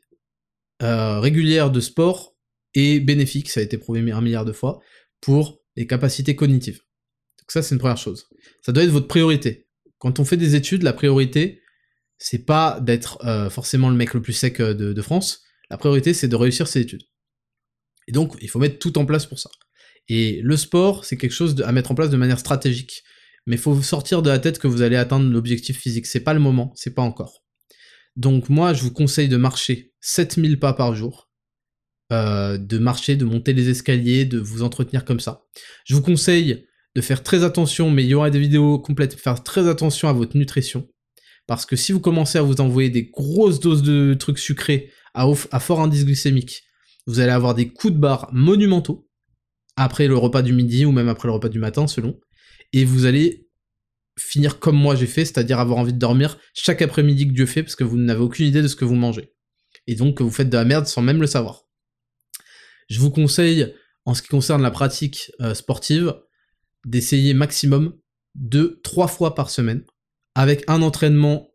euh, 0.81 1.19
régulière 1.19 1.71
de 1.71 1.79
sport 1.79 2.35
est 2.73 2.99
bénéfique, 2.99 3.49
ça 3.49 3.61
a 3.61 3.63
été 3.63 3.77
prouvé 3.77 3.99
un 4.11 4.21
milliard 4.21 4.43
de 4.43 4.51
fois, 4.51 4.79
pour 5.21 5.61
les 5.75 5.87
capacités 5.87 6.35
cognitives. 6.35 6.79
Donc 7.39 7.51
ça, 7.51 7.61
c'est 7.61 7.75
une 7.75 7.79
première 7.79 7.97
chose. 7.97 8.27
Ça 8.61 8.71
doit 8.71 8.83
être 8.83 8.89
votre 8.89 9.07
priorité. 9.07 9.67
Quand 9.99 10.19
on 10.19 10.25
fait 10.25 10.37
des 10.37 10.55
études, 10.55 10.83
la 10.83 10.93
priorité, 10.93 11.61
c'est 12.17 12.45
pas 12.45 12.79
d'être 12.81 13.23
euh, 13.25 13.49
forcément 13.49 13.89
le 13.89 13.95
mec 13.95 14.13
le 14.13 14.21
plus 14.21 14.33
sec 14.33 14.59
euh, 14.59 14.73
de, 14.73 15.01
France. 15.01 15.41
La 15.69 15.77
priorité, 15.77 16.13
c'est 16.13 16.27
de 16.27 16.35
réussir 16.35 16.67
ses 16.67 16.81
études. 16.81 17.03
Et 18.07 18.11
donc, 18.11 18.35
il 18.41 18.49
faut 18.49 18.59
mettre 18.59 18.79
tout 18.79 18.97
en 18.97 19.05
place 19.05 19.25
pour 19.25 19.39
ça. 19.39 19.49
Et 20.07 20.39
le 20.43 20.57
sport, 20.57 21.05
c'est 21.05 21.17
quelque 21.17 21.31
chose 21.31 21.61
à 21.65 21.71
mettre 21.71 21.91
en 21.91 21.95
place 21.95 22.09
de 22.09 22.17
manière 22.17 22.39
stratégique. 22.39 23.03
Mais 23.47 23.55
il 23.55 23.61
faut 23.61 23.81
sortir 23.81 24.21
de 24.21 24.29
la 24.29 24.39
tête 24.39 24.59
que 24.59 24.67
vous 24.67 24.81
allez 24.81 24.95
atteindre 24.95 25.29
l'objectif 25.29 25.79
physique. 25.79 26.05
C'est 26.05 26.19
pas 26.19 26.33
le 26.33 26.39
moment, 26.39 26.71
c'est 26.75 26.93
pas 26.93 27.01
encore. 27.01 27.43
Donc 28.15 28.49
moi, 28.49 28.73
je 28.73 28.83
vous 28.83 28.91
conseille 28.91 29.27
de 29.27 29.37
marcher 29.37 29.93
7000 30.01 30.59
pas 30.59 30.73
par 30.73 30.95
jour. 30.95 31.29
Euh, 32.13 32.59
de 32.59 32.77
marcher, 32.77 33.15
de 33.15 33.25
monter 33.25 33.53
les 33.53 33.69
escaliers, 33.69 34.25
de 34.25 34.37
vous 34.37 34.61
entretenir 34.61 35.05
comme 35.05 35.19
ça. 35.19 35.43
Je 35.85 35.95
vous 35.95 36.03
conseille 36.03 36.67
de 36.95 37.01
faire 37.01 37.23
très 37.23 37.43
attention, 37.43 37.89
mais 37.89 38.03
il 38.03 38.09
y 38.09 38.13
aura 38.13 38.29
des 38.29 38.39
vidéos 38.39 38.77
complètes, 38.77 39.19
faire 39.19 39.41
très 39.41 39.67
attention 39.67 40.07
à 40.07 40.13
votre 40.13 40.37
nutrition. 40.37 40.87
Parce 41.47 41.65
que 41.65 41.75
si 41.75 41.91
vous 41.91 41.99
commencez 41.99 42.37
à 42.37 42.41
vous 42.41 42.59
envoyer 42.61 42.89
des 42.89 43.05
grosses 43.05 43.59
doses 43.59 43.83
de 43.83 44.15
trucs 44.15 44.39
sucrés 44.39 44.91
à, 45.13 45.59
fort 45.59 45.81
indice 45.81 46.05
glycémique, 46.05 46.63
vous 47.05 47.19
allez 47.19 47.31
avoir 47.31 47.53
des 47.53 47.69
coups 47.69 47.93
de 47.93 47.99
barre 47.99 48.29
monumentaux 48.33 49.07
après 49.75 50.07
le 50.07 50.17
repas 50.17 50.41
du 50.41 50.53
midi 50.53 50.85
ou 50.85 50.91
même 50.91 51.09
après 51.09 51.27
le 51.27 51.33
repas 51.33 51.49
du 51.49 51.59
matin 51.59 51.87
selon. 51.87 52.19
Et 52.73 52.83
vous 52.83 53.05
allez 53.05 53.47
finir 54.17 54.59
comme 54.59 54.77
moi 54.77 54.95
j'ai 54.95 55.07
fait, 55.07 55.25
c'est-à-dire 55.25 55.59
avoir 55.59 55.77
envie 55.77 55.93
de 55.93 55.99
dormir 55.99 56.37
chaque 56.53 56.81
après-midi 56.81 57.27
que 57.27 57.33
Dieu 57.33 57.45
fait 57.45 57.63
parce 57.63 57.75
que 57.75 57.83
vous 57.83 57.97
n'avez 57.97 58.21
aucune 58.21 58.47
idée 58.47 58.61
de 58.61 58.67
ce 58.67 58.75
que 58.75 58.85
vous 58.85 58.95
mangez. 58.95 59.33
Et 59.87 59.95
donc 59.95 60.17
que 60.17 60.23
vous 60.23 60.31
faites 60.31 60.49
de 60.49 60.57
la 60.57 60.65
merde 60.65 60.87
sans 60.87 61.01
même 61.01 61.21
le 61.21 61.27
savoir. 61.27 61.63
Je 62.89 62.99
vous 62.99 63.11
conseille, 63.11 63.73
en 64.05 64.13
ce 64.13 64.21
qui 64.21 64.29
concerne 64.29 64.61
la 64.61 64.71
pratique 64.71 65.31
euh, 65.41 65.53
sportive, 65.53 66.15
d'essayer 66.85 67.33
maximum 67.33 67.97
de 68.35 68.79
trois 68.83 69.07
fois 69.07 69.35
par 69.35 69.49
semaine, 69.49 69.83
avec 70.35 70.63
un 70.67 70.81
entraînement 70.81 71.49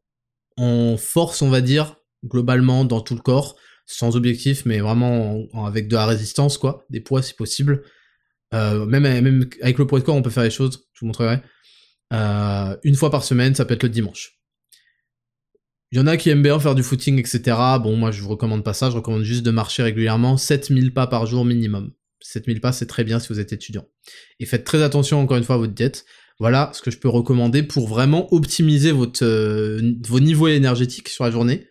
en 0.57 0.97
force, 0.97 1.43
on 1.43 1.51
va 1.51 1.61
dire, 1.61 1.97
globalement 2.25 2.85
dans 2.85 3.01
tout 3.01 3.15
le 3.15 3.21
corps, 3.21 3.57
sans 3.87 4.17
objectif, 4.17 4.65
mais 4.67 4.81
vraiment 4.81 5.47
avec 5.65 5.89
de 5.89 5.95
la 5.95 6.07
résistance, 6.07 6.59
quoi, 6.59 6.85
des 6.91 7.01
poids 7.01 7.23
si 7.23 7.35
possible. 7.35 7.83
Euh, 8.53 8.85
même, 8.87 9.05
avec 9.63 9.79
le 9.79 9.87
poids 9.87 10.01
de 10.01 10.05
corps, 10.05 10.17
on 10.17 10.23
peut 10.23 10.31
faire 10.31 10.43
les 10.43 10.51
choses, 10.51 10.89
je 10.93 11.01
vous 11.01 11.07
montrerai. 11.07 11.41
Euh, 12.13 12.77
une 12.83 12.97
fois 12.97 13.11
par 13.11 13.23
semaine, 13.23 13.55
ça 13.55 13.65
peut 13.65 13.75
être 13.75 13.83
le 13.85 13.89
dimanche. 13.89 14.41
Il 15.93 15.99
y 15.99 16.01
en 16.01 16.07
a 16.07 16.17
qui 16.17 16.31
aiment 16.31 16.43
bien 16.43 16.59
faire 16.61 16.75
du 16.75 16.83
footing, 16.83 17.19
etc. 17.19 17.57
Bon, 17.83 17.97
moi 17.97 18.13
je 18.13 18.23
vous 18.23 18.29
recommande 18.29 18.63
pas 18.63 18.75
ça, 18.75 18.91
je 18.91 18.97
recommande 18.97 19.25
juste 19.25 19.43
de 19.43 19.51
marcher 19.51 19.83
régulièrement, 19.83 20.37
7000 20.37 20.95
pas 20.95 21.09
par 21.09 21.27
jour 21.27 21.45
minimum. 21.45 21.93
7000 22.21 22.61
pas, 22.61 22.73
c'est 22.73 22.87
très 22.87 23.03
bien 23.03 23.19
si 23.19 23.29
vous 23.29 23.41
êtes 23.41 23.53
étudiant. 23.53 23.87
Et 24.39 24.47
faites 24.47 24.65
très 24.65 24.83
attention 24.83 25.21
encore 25.21 25.37
une 25.37 25.43
fois 25.43 25.57
à 25.57 25.59
votre 25.59 25.73
diète. 25.73 26.05
Voilà 26.41 26.73
ce 26.75 26.81
que 26.81 26.91
je 26.91 26.97
peux 26.97 27.09
recommander 27.09 27.63
pour 27.63 27.87
vraiment 27.87 28.33
optimiser 28.33 28.93
votre, 28.93 29.25
euh, 29.25 29.95
vos 30.09 30.21
niveaux 30.21 30.49
énergétiques 30.49 31.11
sur 31.11 31.25
la 31.25 31.31
journée, 31.31 31.69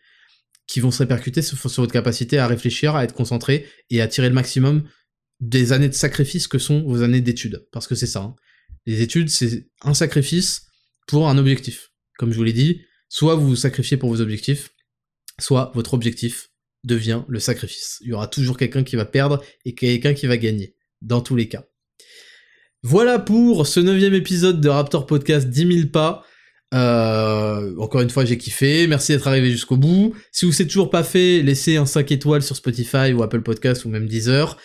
qui 0.68 0.80
vont 0.80 0.92
se 0.92 1.00
répercuter 1.00 1.42
sur, 1.42 1.58
votre 1.58 1.92
capacité 1.92 2.38
à 2.38 2.46
réfléchir, 2.46 2.96
à 2.96 3.04
être 3.04 3.16
concentré 3.16 3.66
et 3.90 4.00
à 4.00 4.08
tirer 4.08 4.30
le 4.30 4.36
maximum 4.36 4.88
des 5.40 5.74
années 5.74 5.90
de 5.90 5.96
sacrifice 5.96 6.48
que 6.48 6.60
sont 6.60 6.84
vos 6.84 7.02
années 7.02 7.22
d'études. 7.22 7.68
Parce 7.72 7.88
que 7.88 7.96
c'est 7.96 8.06
ça. 8.06 8.22
Hein. 8.22 8.36
Les 8.86 9.02
études, 9.02 9.30
c'est 9.30 9.68
un 9.82 9.96
sacrifice 9.96 10.68
pour 11.08 11.28
un 11.28 11.40
objectif. 11.40 11.90
Comme 12.20 12.32
je 12.32 12.38
vous 12.38 12.44
l'ai 12.44 12.54
dit, 12.54 12.84
soit 13.10 13.34
vous 13.34 13.48
vous 13.48 13.56
sacrifiez 13.56 13.98
pour 13.98 14.10
vos 14.10 14.22
objectifs, 14.22 14.70
soit 15.40 15.72
votre 15.74 15.96
objectif 15.96 16.52
devient 16.84 17.24
le 17.28 17.40
sacrifice. 17.40 17.98
Il 18.02 18.10
y 18.10 18.14
aura 18.14 18.28
toujours 18.28 18.58
quelqu'un 18.58 18.84
qui 18.84 18.96
va 18.96 19.06
perdre 19.06 19.44
et 19.66 19.74
quelqu'un 19.74 20.14
qui 20.14 20.28
va 20.28 20.38
gagner, 20.38 20.76
dans 21.02 21.22
tous 21.22 21.36
les 21.36 21.48
cas. 21.48 21.69
Voilà 22.84 23.20
pour 23.20 23.68
ce 23.68 23.82
neuvième 23.82 24.14
épisode 24.14 24.62
de 24.62 24.70
Raptor 24.70 25.06
Podcast 25.06 25.50
10 25.50 25.74
000 25.80 25.88
pas. 25.90 26.24
Euh, 26.74 27.76
encore 27.78 28.00
une 28.00 28.10
fois, 28.10 28.24
j'ai 28.24 28.38
kiffé. 28.38 28.88
Merci 28.88 29.12
d'être 29.12 29.28
arrivé 29.28 29.52
jusqu'au 29.52 29.76
bout. 29.76 30.16
Si 30.32 30.46
vous 30.46 30.54
c'est 30.54 30.66
toujours 30.66 30.90
pas 30.90 31.04
fait, 31.04 31.42
laissez 31.42 31.76
un 31.76 31.86
5 31.86 32.10
étoiles 32.14 32.42
sur 32.42 32.56
Spotify 32.56 33.12
ou 33.12 33.22
Apple 33.22 33.42
Podcast 33.42 33.84
ou 33.84 33.90
même 33.90 34.08
Deezer. 34.08 34.58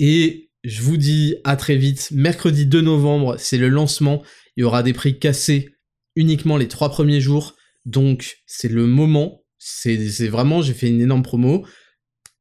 Et 0.00 0.50
je 0.64 0.82
vous 0.82 0.96
dis 0.96 1.36
à 1.44 1.54
très 1.54 1.76
vite. 1.76 2.10
Mercredi 2.10 2.66
2 2.66 2.80
novembre, 2.80 3.36
c'est 3.38 3.58
le 3.58 3.68
lancement. 3.68 4.24
Il 4.56 4.62
y 4.62 4.64
aura 4.64 4.82
des 4.82 4.92
prix 4.92 5.20
cassés 5.20 5.68
uniquement 6.16 6.56
les 6.56 6.66
trois 6.66 6.90
premiers 6.90 7.20
jours. 7.20 7.54
Donc, 7.84 8.38
c'est 8.46 8.68
le 8.68 8.86
moment. 8.86 9.44
C'est 9.58 10.26
vraiment, 10.26 10.60
j'ai 10.60 10.74
fait 10.74 10.88
une 10.88 11.00
énorme 11.00 11.22
promo. 11.22 11.64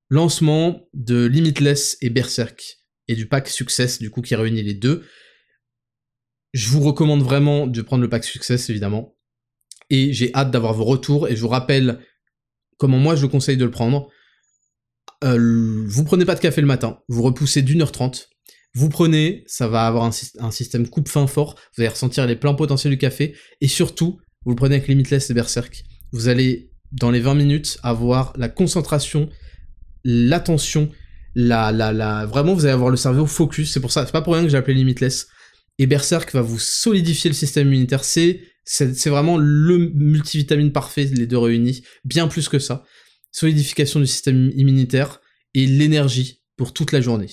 Lancement 0.09 0.87
de 0.95 1.25
Limitless 1.25 1.97
et 2.01 2.09
Berserk 2.09 2.78
et 3.09 3.15
du 3.15 3.27
pack 3.27 3.49
Success, 3.49 3.99
du 3.99 4.11
coup, 4.11 4.21
qui 4.21 4.35
réunit 4.35 4.61
les 4.61 4.75
deux. 4.75 5.03
Je 6.53 6.69
vous 6.69 6.79
recommande 6.79 7.23
vraiment 7.23 7.67
de 7.67 7.81
prendre 7.81 8.03
le 8.03 8.09
pack 8.09 8.23
Success, 8.23 8.69
évidemment. 8.69 9.17
Et 9.89 10.13
j'ai 10.13 10.33
hâte 10.35 10.51
d'avoir 10.51 10.73
vos 10.73 10.85
retours. 10.85 11.27
Et 11.27 11.35
je 11.35 11.41
vous 11.41 11.47
rappelle 11.47 11.99
comment 12.77 12.99
moi 12.99 13.15
je 13.15 13.25
conseille 13.25 13.57
de 13.57 13.65
le 13.65 13.71
prendre. 13.71 14.09
Euh, 15.23 15.83
vous 15.87 16.03
prenez 16.05 16.23
pas 16.23 16.35
de 16.35 16.39
café 16.39 16.61
le 16.61 16.67
matin, 16.67 16.99
vous 17.09 17.23
repoussez 17.23 17.61
d'une 17.61 17.81
heure 17.81 17.91
trente. 17.91 18.29
Vous 18.75 18.89
prenez, 18.89 19.43
ça 19.47 19.67
va 19.67 19.87
avoir 19.87 20.05
un, 20.05 20.51
système 20.51 20.87
coupe-fin 20.87 21.25
fort, 21.25 21.55
vous 21.75 21.81
allez 21.81 21.89
ressentir 21.89 22.27
les 22.27 22.35
pleins 22.35 22.53
potentiels 22.53 22.91
du 22.91 22.99
café, 22.99 23.35
et 23.61 23.67
surtout, 23.67 24.19
vous 24.45 24.51
le 24.51 24.55
prenez 24.55 24.75
avec 24.75 24.87
Limitless 24.87 25.31
et 25.31 25.33
Berserk. 25.33 25.83
Vous 26.11 26.27
allez, 26.27 26.71
dans 26.91 27.09
les 27.09 27.19
20 27.19 27.33
minutes, 27.33 27.79
avoir 27.81 28.31
la 28.37 28.47
concentration, 28.47 29.27
l'attention, 30.03 30.91
la, 31.35 31.71
la, 31.71 31.91
la, 31.93 32.25
vraiment, 32.25 32.53
vous 32.53 32.65
allez 32.65 32.73
avoir 32.73 32.89
le 32.89 32.97
cerveau 32.97 33.25
focus. 33.25 33.71
C'est 33.71 33.79
pour 33.79 33.91
ça, 33.91 34.05
c'est 34.05 34.11
pas 34.11 34.21
pour 34.21 34.33
rien 34.33 34.43
que 34.43 34.49
j'ai 34.49 34.57
appelé 34.57 34.75
Limitless. 34.75 35.27
Et 35.77 35.87
Berserk 35.87 36.33
va 36.33 36.41
vous 36.41 36.59
solidifier 36.59 37.29
le 37.29 37.35
système 37.35 37.67
immunitaire. 37.67 38.03
C'est, 38.03 38.41
c'est 38.65 39.09
vraiment 39.09 39.37
le 39.37 39.77
multivitamine 39.77 40.71
parfait, 40.71 41.05
les 41.05 41.25
deux 41.25 41.37
réunis. 41.37 41.83
Bien 42.03 42.27
plus 42.27 42.49
que 42.49 42.59
ça. 42.59 42.83
Solidification 43.31 43.99
du 43.99 44.07
système 44.07 44.51
immunitaire 44.55 45.21
et 45.53 45.65
l'énergie 45.65 46.41
pour 46.57 46.73
toute 46.73 46.91
la 46.91 47.01
journée. 47.01 47.29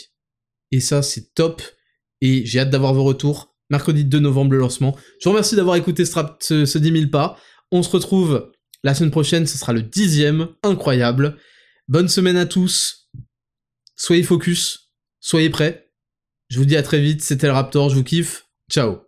Et 0.71 0.81
ça, 0.81 1.03
c'est 1.03 1.35
top. 1.35 1.63
Et 2.21 2.47
j'ai 2.47 2.61
hâte 2.61 2.71
d'avoir 2.71 2.95
vos 2.95 3.05
retours. 3.05 3.55
Mercredi 3.69 4.05
2 4.05 4.21
novembre, 4.21 4.53
le 4.53 4.59
lancement. 4.59 4.97
Je 5.21 5.25
vous 5.25 5.33
remercie 5.33 5.57
d'avoir 5.57 5.75
écouté 5.77 6.05
ce, 6.05 6.65
ce 6.65 6.79
10 6.79 6.93
000 6.93 7.11
pas. 7.11 7.37
On 7.73 7.83
se 7.83 7.91
retrouve 7.91 8.53
la 8.85 8.95
semaine 8.95 9.11
prochaine. 9.11 9.47
Ce 9.47 9.59
sera 9.59 9.73
le 9.73 9.83
dixième. 9.83 10.49
Incroyable. 10.63 11.37
Bonne 11.89 12.09
semaine 12.09 12.37
à 12.37 12.47
tous. 12.47 13.06
Soyez 13.97 14.23
focus, 14.23 14.93
soyez 15.21 15.51
prêts. 15.51 15.91
Je 16.49 16.59
vous 16.59 16.65
dis 16.65 16.77
à 16.77 16.83
très 16.83 17.01
vite, 17.01 17.23
c'était 17.23 17.47
le 17.47 17.55
Raptor, 17.55 17.91
je 17.91 17.97
vous 17.97 18.05
kiffe. 18.05 18.47
Ciao 18.71 19.06